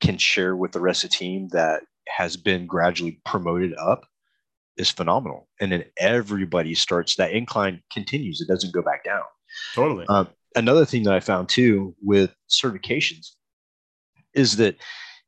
can 0.00 0.18
share 0.18 0.56
with 0.56 0.72
the 0.72 0.80
rest 0.80 1.04
of 1.04 1.10
the 1.10 1.16
team 1.16 1.48
that 1.48 1.82
has 2.08 2.36
been 2.36 2.66
gradually 2.66 3.20
promoted 3.24 3.74
up 3.74 4.04
is 4.80 4.90
phenomenal. 4.90 5.46
And 5.60 5.70
then 5.70 5.84
everybody 5.98 6.74
starts 6.74 7.16
that 7.16 7.32
incline 7.32 7.82
continues. 7.92 8.40
It 8.40 8.48
doesn't 8.48 8.72
go 8.72 8.82
back 8.82 9.04
down. 9.04 9.22
Totally. 9.74 10.06
Um, 10.08 10.28
another 10.56 10.84
thing 10.84 11.02
that 11.04 11.14
I 11.14 11.20
found 11.20 11.48
too 11.48 11.94
with 12.02 12.34
certifications 12.48 13.28
is 14.34 14.56
that, 14.56 14.76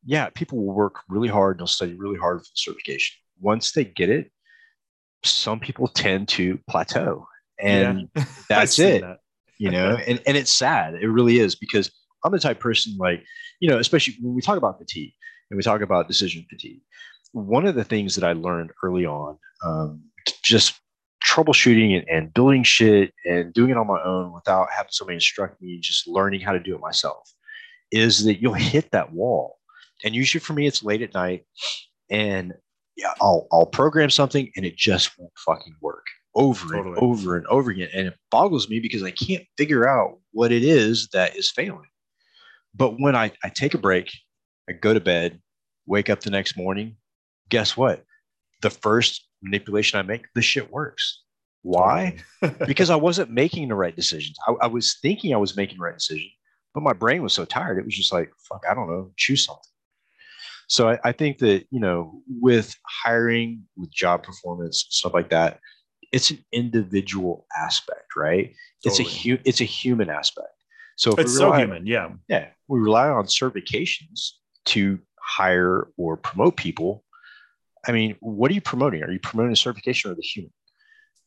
yeah, 0.05 0.31
people 0.31 0.59
will 0.59 0.75
work 0.75 0.97
really 1.09 1.29
hard 1.29 1.57
and 1.57 1.61
they'll 1.61 1.67
study 1.69 1.95
really 1.95 2.19
hard 2.19 2.41
for 2.41 2.45
the 2.45 2.57
certification. 2.57 3.17
Once 3.41 3.73
they 3.73 3.85
get 3.85 4.09
it, 4.09 4.33
some 5.25 5.61
people 5.61 5.87
tend 5.87 6.29
to 6.29 6.59
plateau 6.69 7.27
and 7.61 8.09
yeah. 8.17 8.25
that's 8.49 8.79
it. 8.79 9.03
That. 9.03 9.19
you 9.59 9.71
know, 9.71 9.97
and, 10.07 10.21
and 10.27 10.37
it's 10.37 10.53
sad. 10.53 10.95
It 10.95 11.09
really 11.09 11.39
is 11.39 11.55
because 11.55 11.91
I'm 12.25 12.33
the 12.33 12.39
type 12.39 12.59
person 12.59 12.97
like, 12.99 13.23
you 13.61 13.69
know, 13.69 13.79
especially 13.79 14.17
when 14.21 14.35
we 14.35 14.43
talk 14.43 14.57
about 14.57 14.79
fatigue 14.79 15.13
and 15.51 15.57
we 15.57 15.63
talk 15.63 15.83
about 15.83 16.09
decision 16.09 16.47
fatigue. 16.49 16.81
One 17.33 17.67
of 17.67 17.75
the 17.75 17.85
things 17.85 18.15
that 18.15 18.25
I 18.25 18.33
learned 18.33 18.71
early 18.83 19.07
on, 19.07 19.39
um, 19.65 20.03
just 20.43 20.75
troubleshooting 21.27 21.97
and, 21.97 22.09
and 22.09 22.35
building 22.35 22.63
shit 22.63 23.13
and 23.25 23.53
doing 23.55 23.71
it 23.71 23.77
on 23.77 23.87
my 23.87 24.03
own 24.03 24.33
without 24.33 24.69
having 24.71 24.91
somebody 24.91 25.17
instruct 25.17 25.61
me, 25.63 25.79
just 25.81 26.07
learning 26.07 26.41
how 26.41 26.53
to 26.53 26.61
do 26.61 26.75
it 26.75 26.81
myself, 26.81 27.33
is 27.91 28.25
that 28.25 28.41
you'll 28.41 28.53
hit 28.55 28.91
that 28.91 29.13
wall. 29.13 29.59
And 30.05 30.15
usually 30.15 30.41
for 30.41 30.53
me, 30.53 30.67
it's 30.67 30.83
late 30.83 31.03
at 31.03 31.15
night, 31.15 31.45
and 32.11 32.53
yeah, 32.97 33.15
I'll 33.21 33.47
I'll 33.53 33.67
program 33.67 34.11
something 34.11 34.51
and 34.57 34.67
it 34.67 34.77
just 34.77 35.19
won't 35.19 35.33
fucking 35.39 35.77
work 35.81 36.05
over 36.35 36.77
totally. 36.77 36.89
and 36.89 36.99
over 36.99 37.37
and 37.37 37.47
over 37.47 37.71
again. 37.71 37.89
And 37.95 38.09
it 38.09 38.15
boggles 38.31 38.69
me 38.69 38.81
because 38.81 39.03
I 39.03 39.11
can't 39.11 39.45
figure 39.57 39.89
out 39.89 40.19
what 40.33 40.53
it 40.53 40.63
is 40.63 41.09
that 41.13 41.37
is 41.37 41.51
failing. 41.51 41.89
But 42.75 42.99
when 42.99 43.15
I, 43.15 43.33
I 43.45 43.49
take 43.49 43.75
a 43.75 43.79
break, 43.79 44.11
I 44.69 44.73
go 44.73 44.95
to 44.95 45.01
bed, 45.01 45.41
wake 45.87 46.09
up 46.09 46.21
the 46.21 46.31
next 46.31 46.57
morning, 46.57 46.97
guess 47.49 47.77
what? 47.77 48.05
The 48.63 48.71
first 48.71 49.27
manipulation 49.43 49.99
I 49.99 50.03
make, 50.03 50.27
the 50.35 50.43
shit 50.43 50.71
works. 50.71 51.23
Why? 51.63 52.17
because 52.67 52.91
I 52.91 52.97
wasn't 52.97 53.31
making 53.31 53.69
the 53.69 53.75
right 53.75 53.95
decisions. 53.95 54.37
I, 54.47 54.53
I, 54.63 54.67
was 54.67 54.99
thinking 55.01 55.33
I 55.33 55.39
was 55.39 55.57
making 55.57 55.79
the 55.79 55.85
right 55.85 55.95
decision, 55.95 56.31
but 56.75 56.83
my 56.83 56.93
brain 56.93 57.23
was 57.23 57.33
so 57.33 57.45
tired. 57.45 57.79
It 57.79 57.85
was 57.85 57.97
just 57.97 58.13
like, 58.13 58.31
fuck, 58.49 58.63
I 58.69 58.75
don't 58.75 58.89
know, 58.89 59.13
choose 59.17 59.45
something. 59.45 59.63
So 60.69 60.91
I, 60.91 60.99
I 61.05 61.13
think 61.13 61.39
that, 61.39 61.67
you 61.71 61.81
know, 61.81 62.23
with 62.29 62.75
hiring, 63.05 63.65
with 63.77 63.93
job 63.93 64.23
performance, 64.23 64.87
stuff 64.89 65.15
like 65.15 65.31
that, 65.31 65.61
it's 66.13 66.31
an 66.31 66.45
individual 66.53 67.47
aspect, 67.57 68.17
right? 68.17 68.55
Totally. 68.85 68.85
It's 68.85 69.01
a 69.01 69.03
hu- 69.03 69.43
it's 69.45 69.61
a 69.61 69.65
human 69.65 70.11
aspect. 70.11 70.49
So 70.97 71.13
it's 71.13 71.37
so 71.37 71.53
human, 71.53 71.87
yeah. 71.87 72.11
Yeah. 72.29 72.49
We 72.69 72.81
rely 72.81 73.09
on 73.09 73.25
certifications 73.25 74.31
to 74.67 74.99
hire 75.21 75.89
or 75.97 76.17
promote 76.17 76.57
people 76.57 77.05
I 77.87 77.93
mean, 77.93 78.17
what 78.21 78.51
are 78.51 78.55
you 78.55 78.61
promoting? 78.61 79.03
Are 79.03 79.11
you 79.11 79.19
promoting 79.19 79.51
the 79.51 79.57
certification 79.57 80.11
or 80.11 80.15
the 80.15 80.23
human? 80.23 80.53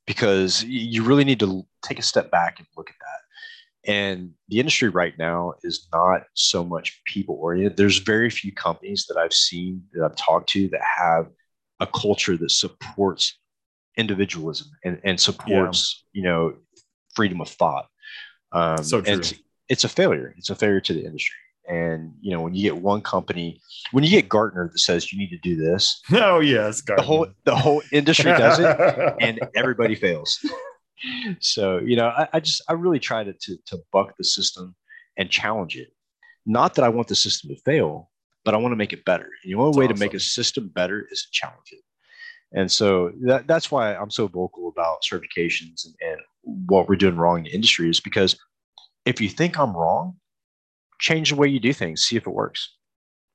Because 0.08 0.64
you 0.64 1.04
really 1.04 1.24
need 1.24 1.40
to 1.40 1.66
take 1.82 2.00
a 2.00 2.04
step 2.04 2.32
back 2.32 2.60
and 2.60 2.68
look 2.78 2.90
at 2.90 2.96
that. 3.00 3.92
And 3.92 4.32
the 4.48 4.60
industry 4.60 4.90
right 4.90 5.14
now 5.18 5.54
is 5.64 5.88
not 5.94 6.24
so 6.34 6.64
much 6.64 7.02
people 7.06 7.38
oriented. 7.40 7.78
There's 7.78 8.00
very 8.00 8.30
few 8.30 8.52
companies 8.52 9.06
that 9.10 9.18
I've 9.18 9.34
seen 9.34 9.84
that 9.94 10.04
I've 10.04 10.16
talked 10.16 10.50
to 10.50 10.68
that 10.70 10.82
have 10.82 11.28
a 11.80 11.88
culture 11.88 12.38
that 12.38 12.52
supports 12.52 13.38
individualism 13.98 14.68
and, 14.84 15.00
and 15.04 15.20
supports, 15.20 16.06
yeah. 16.14 16.20
you 16.20 16.28
know, 16.28 16.54
freedom 17.16 17.42
of 17.42 17.50
thought. 17.50 17.88
Um, 18.52 18.84
so 18.84 19.02
true. 19.02 19.14
It's, 19.16 19.34
it's 19.70 19.84
a 19.84 19.90
failure. 19.90 20.34
It's 20.38 20.50
a 20.50 20.56
failure 20.56 20.82
to 20.82 20.94
the 20.94 21.06
industry. 21.06 21.38
And 21.68 22.14
you 22.22 22.32
know, 22.32 22.42
when 22.42 22.54
you 22.54 22.62
get 22.62 22.82
one 22.82 23.02
company, 23.02 23.60
when 23.92 24.04
you 24.04 24.10
get 24.10 24.30
Gartner 24.30 24.70
that 24.72 24.80
says 24.80 25.12
you 25.12 25.18
need 25.18 25.30
to 25.30 25.38
do 25.38 25.56
this, 25.56 26.02
oh 26.14 26.40
yes, 26.40 26.82
Gartner. 26.82 27.02
the 27.02 27.08
whole 27.08 27.28
the 27.46 27.56
whole 27.56 27.82
industry 27.92 28.32
does 28.32 28.60
it, 28.60 29.16
and 29.20 29.40
everybody 29.56 29.96
fails. 29.96 30.40
so 31.40 31.80
you 31.80 31.96
know, 31.96 32.08
I, 32.08 32.28
I, 32.34 32.40
just 32.40 32.62
I 32.70 32.74
really 32.74 33.00
try 33.00 33.24
to, 33.24 33.34
to 33.34 33.58
to 33.68 33.80
buck 33.92 34.16
the 34.18 34.24
system 34.24 34.76
and 35.18 35.30
challenge 35.30 35.76
it. 35.76 35.90
Not 36.46 36.76
that 36.76 36.86
I 36.86 36.90
want 36.90 37.08
the 37.08 37.16
system 37.16 37.50
to 37.50 37.62
fail, 37.62 38.12
but 38.44 38.54
I 38.54 38.58
want 38.58 38.72
to 38.72 38.78
make 38.78 38.94
it 38.94 39.04
better. 39.06 39.30
And 39.44 39.52
the 39.52 39.56
only 39.56 39.72
that's 39.72 39.78
way 39.78 39.86
awesome. 39.86 39.96
to 39.96 40.00
make 40.00 40.14
a 40.14 40.20
system 40.20 40.68
better 40.68 41.08
is 41.12 41.24
to 41.24 41.28
challenge 41.32 41.72
it. 41.72 41.82
And 42.54 42.72
so 42.72 43.12
that, 43.22 43.48
that's 43.48 43.72
why 43.72 43.96
I'm 43.96 44.12
so 44.12 44.28
vocal 44.28 44.70
about 44.70 45.02
certifications 45.02 45.86
and, 45.86 45.96
and 46.02 46.20
what 46.68 46.88
we're 46.88 46.96
doing 46.96 47.18
wrong 47.18 47.40
in 47.40 47.44
the 47.46 47.50
industry 47.54 47.90
is 47.90 48.00
because 48.00 48.38
if 49.06 49.20
you 49.20 49.30
think 49.30 49.60
I'm 49.60 49.76
wrong, 49.76 50.16
change 51.00 51.30
the 51.30 51.36
way 51.36 51.48
you 51.48 51.60
do 51.60 51.74
things, 51.74 52.04
see 52.04 52.16
if 52.16 52.28
it 52.28 52.34
works. 52.34 52.76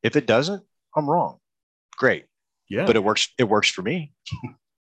If 0.03 0.17
it 0.17 0.27
doesn't, 0.27 0.63
I'm 0.97 1.09
wrong. 1.09 1.39
Great. 1.97 2.27
Yeah. 2.69 2.87
But 2.87 2.97
it 2.97 3.05
works. 3.05 3.29
It 3.39 3.45
works 3.45 3.71
for 3.71 3.83
me. 3.83 4.13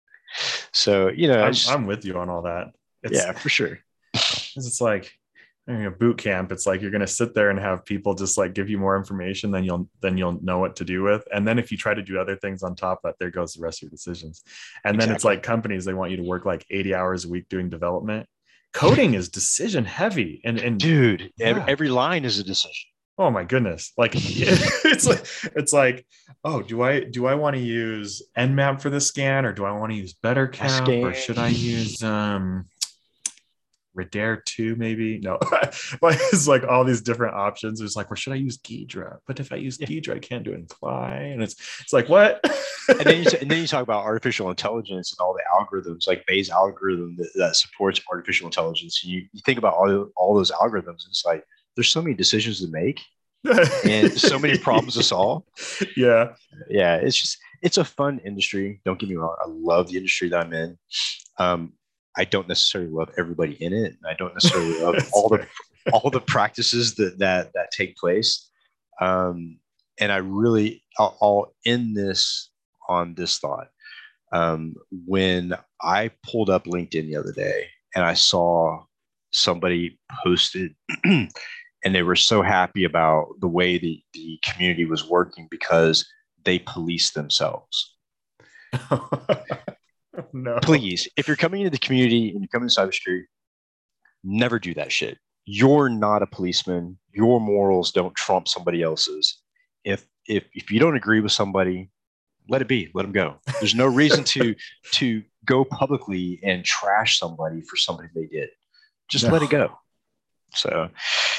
so, 0.73 1.09
you 1.09 1.29
know, 1.29 1.43
I'm, 1.43 1.55
I'm, 1.69 1.87
with 1.87 2.05
you 2.05 2.19
on 2.19 2.29
all 2.29 2.43
that. 2.43 2.73
It's, 3.03 3.15
yeah, 3.15 3.33
for 3.33 3.49
sure. 3.49 3.79
It's 4.57 4.81
like 4.81 5.13
you 5.69 5.75
know, 5.75 5.91
boot 5.91 6.17
camp. 6.17 6.51
It's 6.51 6.67
like 6.67 6.81
you're 6.81 6.91
going 6.91 7.03
to 7.03 7.07
sit 7.07 7.35
there 7.35 7.51
and 7.51 7.59
have 7.59 7.85
people 7.85 8.15
just 8.15 8.39
like 8.39 8.55
give 8.55 8.71
you 8.71 8.79
more 8.79 8.97
information 8.97 9.51
than 9.51 9.65
you'll 9.65 9.89
then 10.01 10.17
you'll 10.17 10.43
know 10.43 10.59
what 10.59 10.77
to 10.77 10.85
do 10.85 11.03
with. 11.03 11.23
And 11.33 11.47
then 11.47 11.59
if 11.59 11.71
you 11.71 11.77
try 11.77 11.93
to 11.93 12.03
do 12.03 12.19
other 12.19 12.37
things 12.37 12.63
on 12.63 12.75
top 12.75 13.01
of 13.05 13.11
that, 13.11 13.19
there 13.21 13.31
goes 13.31 13.53
the 13.53 13.63
rest 13.63 13.79
of 13.79 13.83
your 13.83 13.91
decisions. 13.91 14.43
And 14.85 14.97
exactly. 14.97 15.07
then 15.07 15.15
it's 15.15 15.25
like 15.25 15.43
companies 15.43 15.85
they 15.85 15.93
want 15.93 16.11
you 16.11 16.17
to 16.17 16.23
work 16.23 16.47
like 16.47 16.65
80 16.71 16.95
hours 16.95 17.25
a 17.27 17.29
week 17.29 17.49
doing 17.49 17.69
development 17.69 18.27
coding 18.73 19.15
is 19.15 19.29
decision 19.29 19.85
heavy 19.85 20.41
and 20.45 20.59
and 20.59 20.79
dude 20.79 21.33
yeah. 21.37 21.47
every, 21.47 21.63
every 21.69 21.89
line 21.89 22.25
is 22.25 22.39
a 22.39 22.45
decision. 22.45 22.89
Oh 23.21 23.31
my 23.31 23.43
goodness. 23.43 23.93
Like 23.97 24.13
it's 24.15 25.07
like 25.07 25.27
it's 25.57 25.73
like 25.73 26.07
oh 26.45 26.63
do 26.63 26.83
i 26.83 27.01
do 27.01 27.27
i 27.27 27.35
want 27.35 27.57
to 27.57 27.63
use 27.63 28.23
nmap 28.37 28.81
for 28.81 28.91
the 28.91 29.01
scan 29.01 29.45
or 29.45 29.53
do 29.53 29.65
i 29.65 29.73
want 29.73 29.91
to 29.91 29.99
use 29.99 30.15
bettercap 30.15 31.03
or 31.03 31.13
should 31.13 31.39
i 31.39 31.49
use 31.49 32.03
um 32.03 32.65
Radare2, 33.99 34.77
maybe. 34.77 35.19
No, 35.19 35.39
but 35.51 36.17
it's 36.33 36.47
like 36.47 36.65
all 36.65 36.85
these 36.85 37.01
different 37.01 37.35
options. 37.35 37.81
It's 37.81 37.97
like, 37.97 38.09
well, 38.09 38.17
should 38.17 38.33
I 38.33 38.37
use 38.37 38.59
Ghidra? 38.59 39.19
But 39.27 39.41
if 39.41 39.53
I 39.53 39.57
use 39.57 39.79
Ghidra, 39.79 40.17
I 40.17 40.19
can't 40.19 40.45
do 40.45 40.59
Cly. 40.69 41.31
And 41.33 41.43
it's 41.43 41.57
it's 41.81 41.93
like, 41.93 42.09
what? 42.09 42.41
and, 42.89 43.01
then 43.01 43.23
you, 43.23 43.31
and 43.41 43.51
then 43.51 43.61
you 43.61 43.67
talk 43.67 43.83
about 43.83 44.05
artificial 44.05 44.51
intelligence 44.51 45.13
and 45.13 45.25
all 45.25 45.35
the 45.35 45.43
algorithms, 45.55 46.07
like 46.07 46.25
Bayes 46.27 46.51
algorithm 46.51 47.17
that, 47.17 47.31
that 47.37 47.57
supports 47.57 48.01
artificial 48.11 48.47
intelligence. 48.47 49.05
You, 49.05 49.27
you 49.33 49.41
think 49.45 49.59
about 49.59 49.75
all, 49.75 50.09
all 50.17 50.35
those 50.35 50.51
algorithms, 50.51 51.07
it's 51.09 51.25
like 51.25 51.45
there's 51.77 51.91
so 51.91 52.03
many 52.03 52.15
decisions 52.15 52.61
to 52.61 52.69
make 52.69 53.01
and 53.85 54.13
so 54.13 54.39
many 54.39 54.59
problems 54.69 54.95
to 54.95 55.03
solve. 55.03 55.45
Yeah. 55.97 56.33
Yeah. 56.69 56.97
It's 56.97 57.17
just, 57.17 57.39
it's 57.63 57.79
a 57.79 57.85
fun 57.85 58.21
industry. 58.25 58.81
Don't 58.85 58.99
get 58.99 59.09
me 59.09 59.17
wrong. 59.17 59.37
I 59.41 59.47
love 59.49 59.89
the 59.89 59.97
industry 59.97 60.29
that 60.29 60.47
I'm 60.47 60.53
in. 60.53 60.79
Um, 61.39 61.73
I 62.19 62.25
don't 62.25 62.49
necessarily 62.49 62.91
love 62.91 63.11
everybody 63.17 63.55
in 63.63 63.73
it. 63.73 63.97
I 64.07 64.15
don't 64.15 64.35
necessarily 64.35 64.81
love 64.81 64.97
all 65.13 65.29
the 65.29 65.47
all 65.93 66.11
the 66.11 66.21
practices 66.21 66.97
that 66.97 67.19
that 67.19 67.53
that 67.55 67.71
take 67.71 67.97
place. 67.97 68.51
Um, 69.01 69.59
and 69.99 70.13
I 70.13 70.19
really 70.19 70.83
I'll, 70.99 71.17
I'll 71.23 71.55
end 71.65 71.97
this 71.97 72.51
on 72.89 73.15
this 73.15 73.39
thought. 73.39 73.69
Um, 74.33 74.75
when 75.07 75.55
I 75.81 76.11
pulled 76.23 76.51
up 76.51 76.65
LinkedIn 76.65 77.07
the 77.07 77.17
other 77.17 77.33
day 77.33 77.69
and 77.95 78.05
I 78.05 78.15
saw 78.15 78.85
somebody 79.31 79.99
posted 80.23 80.75
and 81.05 81.31
they 81.95 82.03
were 82.03 82.17
so 82.17 82.43
happy 82.43 82.85
about 82.85 83.29
the 83.41 83.49
way 83.49 83.79
the, 83.79 84.03
the 84.13 84.39
community 84.43 84.85
was 84.85 85.09
working 85.09 85.49
because 85.51 86.07
they 86.45 86.59
police 86.59 87.13
themselves. 87.13 87.95
no. 90.33 90.59
Please, 90.63 91.09
if 91.17 91.27
you're 91.27 91.37
coming 91.37 91.61
into 91.61 91.71
the 91.71 91.79
community 91.79 92.31
and 92.31 92.41
you're 92.41 92.49
coming 92.49 92.69
to 92.69 92.75
cybersecurity, 92.75 93.25
never 94.25 94.59
do 94.59 94.75
that 94.75 94.93
shit. 94.93 95.19
You're 95.45 95.89
not 95.89 96.23
a 96.23 96.27
policeman. 96.27 96.99
Your 97.13 97.41
morals 97.41 97.93
don't 97.93 98.15
trump 98.15 98.49
somebody 98.49 98.83
else's. 98.83 99.39
If 99.85 100.07
if 100.27 100.45
if 100.53 100.71
you 100.71 100.79
don't 100.79 100.97
agree 100.97 101.21
with 101.21 101.33
somebody, 101.33 101.91
let 102.49 102.61
it 102.63 102.69
be. 102.69 102.91
Let 102.95 103.03
them 103.03 103.13
go. 103.13 103.37
There's 103.61 103.75
no 103.75 103.87
reason 103.87 104.25
to 104.25 104.55
to 104.93 105.23
go 105.45 105.65
publicly 105.65 106.41
and 106.43 106.65
trash 106.65 107.19
somebody 107.19 107.63
for 107.63 107.77
something 107.77 108.09
they 108.15 108.27
did. 108.27 108.51
Just 109.09 109.25
no. 109.25 109.33
let 109.33 109.43
it 109.43 109.51
go. 109.51 109.79
So, 110.55 110.89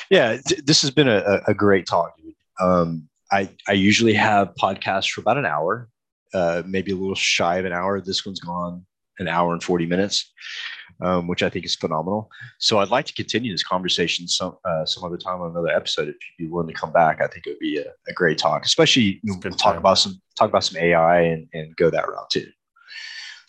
yeah, 0.10 0.38
th- 0.38 0.62
this 0.66 0.82
has 0.82 0.92
been 0.92 1.08
a, 1.08 1.42
a 1.48 1.54
great 1.54 1.88
talk, 1.88 2.16
dude. 2.18 2.34
Um, 2.60 3.10
I 3.32 3.50
I 3.68 3.74
usually 3.74 4.14
have 4.14 4.54
podcasts 4.56 5.10
for 5.10 5.22
about 5.22 5.38
an 5.38 5.46
hour 5.46 5.90
uh, 6.34 6.64
maybe 6.66 6.92
a 6.92 6.96
little 6.96 7.16
shy 7.16 7.58
of 7.58 7.66
an 7.66 7.74
hour. 7.74 8.02
This 8.02 8.26
one's 8.26 8.40
gone 8.40 8.86
an 9.20 9.28
hour 9.28 9.54
and 9.54 9.62
40 9.62 9.86
minutes, 9.86 10.32
um, 11.02 11.28
which 11.28 11.44
I 11.44 11.50
think 11.50 11.66
is 11.66 11.76
phenomenal. 11.76 12.30
So 12.58 12.80
I'd 12.80 12.90
like 12.90 13.06
to 13.08 13.14
continue 13.14 13.52
this 13.52 13.64
conversation 13.64 14.28
some 14.28 14.58
uh, 14.66 14.86
some 14.86 15.04
other 15.04 15.18
time 15.18 15.42
on 15.42 15.52
another 15.52 15.70
episode. 15.70 16.08
If 16.08 16.16
you'd 16.16 16.48
be 16.48 16.52
willing 16.52 16.68
to 16.68 16.74
come 16.74 16.92
back, 16.92 17.22
I 17.22 17.28
think 17.28 17.46
it 17.46 17.52
would 17.52 17.60
be 17.60 17.78
a, 17.78 17.86
a 18.08 18.14
great 18.14 18.38
talk, 18.38 18.66
especially 18.66 19.20
know, 19.24 19.38
talk 19.52 19.78
about 19.78 19.98
some 19.98 20.22
talk 20.36 20.50
about 20.50 20.64
some 20.64 20.82
AI 20.82 21.22
and, 21.22 21.48
and 21.54 21.76
go 21.76 21.90
that 21.90 22.08
route 22.08 22.30
too. 22.30 22.48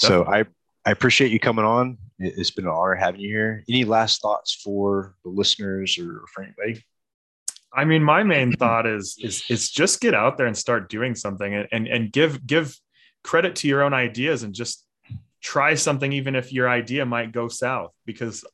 Definitely. 0.00 0.24
So 0.26 0.32
I 0.32 0.44
I 0.86 0.92
appreciate 0.92 1.30
you 1.30 1.40
coming 1.40 1.64
on. 1.64 1.98
It's 2.18 2.50
been 2.50 2.66
an 2.66 2.72
honor 2.72 2.94
having 2.94 3.20
you 3.20 3.28
here. 3.28 3.64
Any 3.68 3.84
last 3.84 4.20
thoughts 4.20 4.54
for 4.54 5.14
the 5.24 5.30
listeners 5.30 5.98
or 5.98 6.24
for 6.32 6.42
anybody? 6.42 6.84
I 7.72 7.84
mean, 7.84 8.02
my 8.02 8.22
main 8.22 8.52
thought 8.56 8.86
is 8.86 9.16
is 9.20 9.44
is 9.48 9.70
just 9.70 10.00
get 10.00 10.14
out 10.14 10.36
there 10.36 10.46
and 10.46 10.56
start 10.56 10.88
doing 10.88 11.14
something 11.14 11.54
and 11.54 11.68
and, 11.72 11.86
and 11.86 12.12
give 12.12 12.46
give 12.46 12.76
credit 13.22 13.56
to 13.56 13.68
your 13.68 13.82
own 13.82 13.92
ideas 13.92 14.42
and 14.42 14.54
just 14.54 14.86
try 15.42 15.74
something 15.74 16.12
even 16.12 16.34
if 16.34 16.52
your 16.52 16.68
idea 16.68 17.04
might 17.04 17.32
go 17.32 17.48
south 17.48 17.92
because 18.04 18.44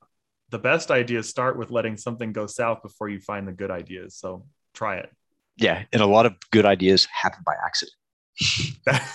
the 0.50 0.58
best 0.58 0.90
ideas 0.90 1.28
start 1.28 1.58
with 1.58 1.70
letting 1.70 1.96
something 1.96 2.32
go 2.32 2.46
south 2.46 2.82
before 2.82 3.08
you 3.08 3.20
find 3.20 3.48
the 3.48 3.52
good 3.52 3.70
ideas. 3.70 4.14
So 4.14 4.46
try 4.74 4.96
it. 4.96 5.10
Yeah, 5.56 5.84
and 5.92 6.02
a 6.02 6.06
lot 6.06 6.26
of 6.26 6.34
good 6.50 6.66
ideas 6.66 7.06
happen 7.06 7.42
by 7.44 7.54
accident. 7.64 7.96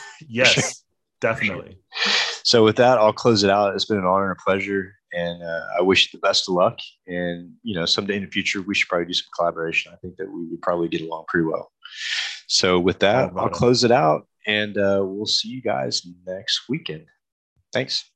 yes, 0.28 0.84
definitely. 1.22 1.78
So 2.44 2.64
with 2.64 2.78
that, 2.78 2.98
I'll 2.98 3.14
close 3.14 3.44
it 3.44 3.50
out. 3.50 3.76
It's 3.76 3.86
been 3.86 4.00
an 4.00 4.06
honor 4.06 4.32
and 4.32 4.38
a 4.40 4.44
pleasure, 4.44 4.96
and 5.14 5.44
uh, 5.44 5.62
I 5.78 5.82
wish 5.82 6.06
you 6.06 6.20
the 6.20 6.28
best 6.28 6.48
of 6.48 6.56
luck. 6.56 6.80
And 7.08 7.54
you 7.64 7.76
know, 7.76 7.86
someday 7.86 8.18
in 8.18 8.24
the 8.24 8.30
future, 8.30 8.62
we 8.62 8.76
should 8.76 8.90
probably 8.90 9.08
do 9.08 9.14
some 9.14 9.28
collaboration. 9.38 9.92
I 9.94 9.98
think 9.98 10.18
that 10.18 10.32
we 10.32 10.46
would 10.48 10.62
probably 10.62 10.88
get 10.88 11.02
along 11.02 11.26
pretty 11.28 11.48
well. 11.48 11.72
So 12.48 12.80
with 12.80 13.00
that, 13.00 13.32
I'll 13.36 13.50
close 13.50 13.84
it 13.84 13.92
out, 13.92 14.28
and 14.46 14.78
uh, 14.78 15.02
we'll 15.04 15.26
see 15.26 15.50
you 15.50 15.62
guys 15.62 16.06
next 16.26 16.68
weekend. 16.70 17.06
Thanks. 17.74 18.11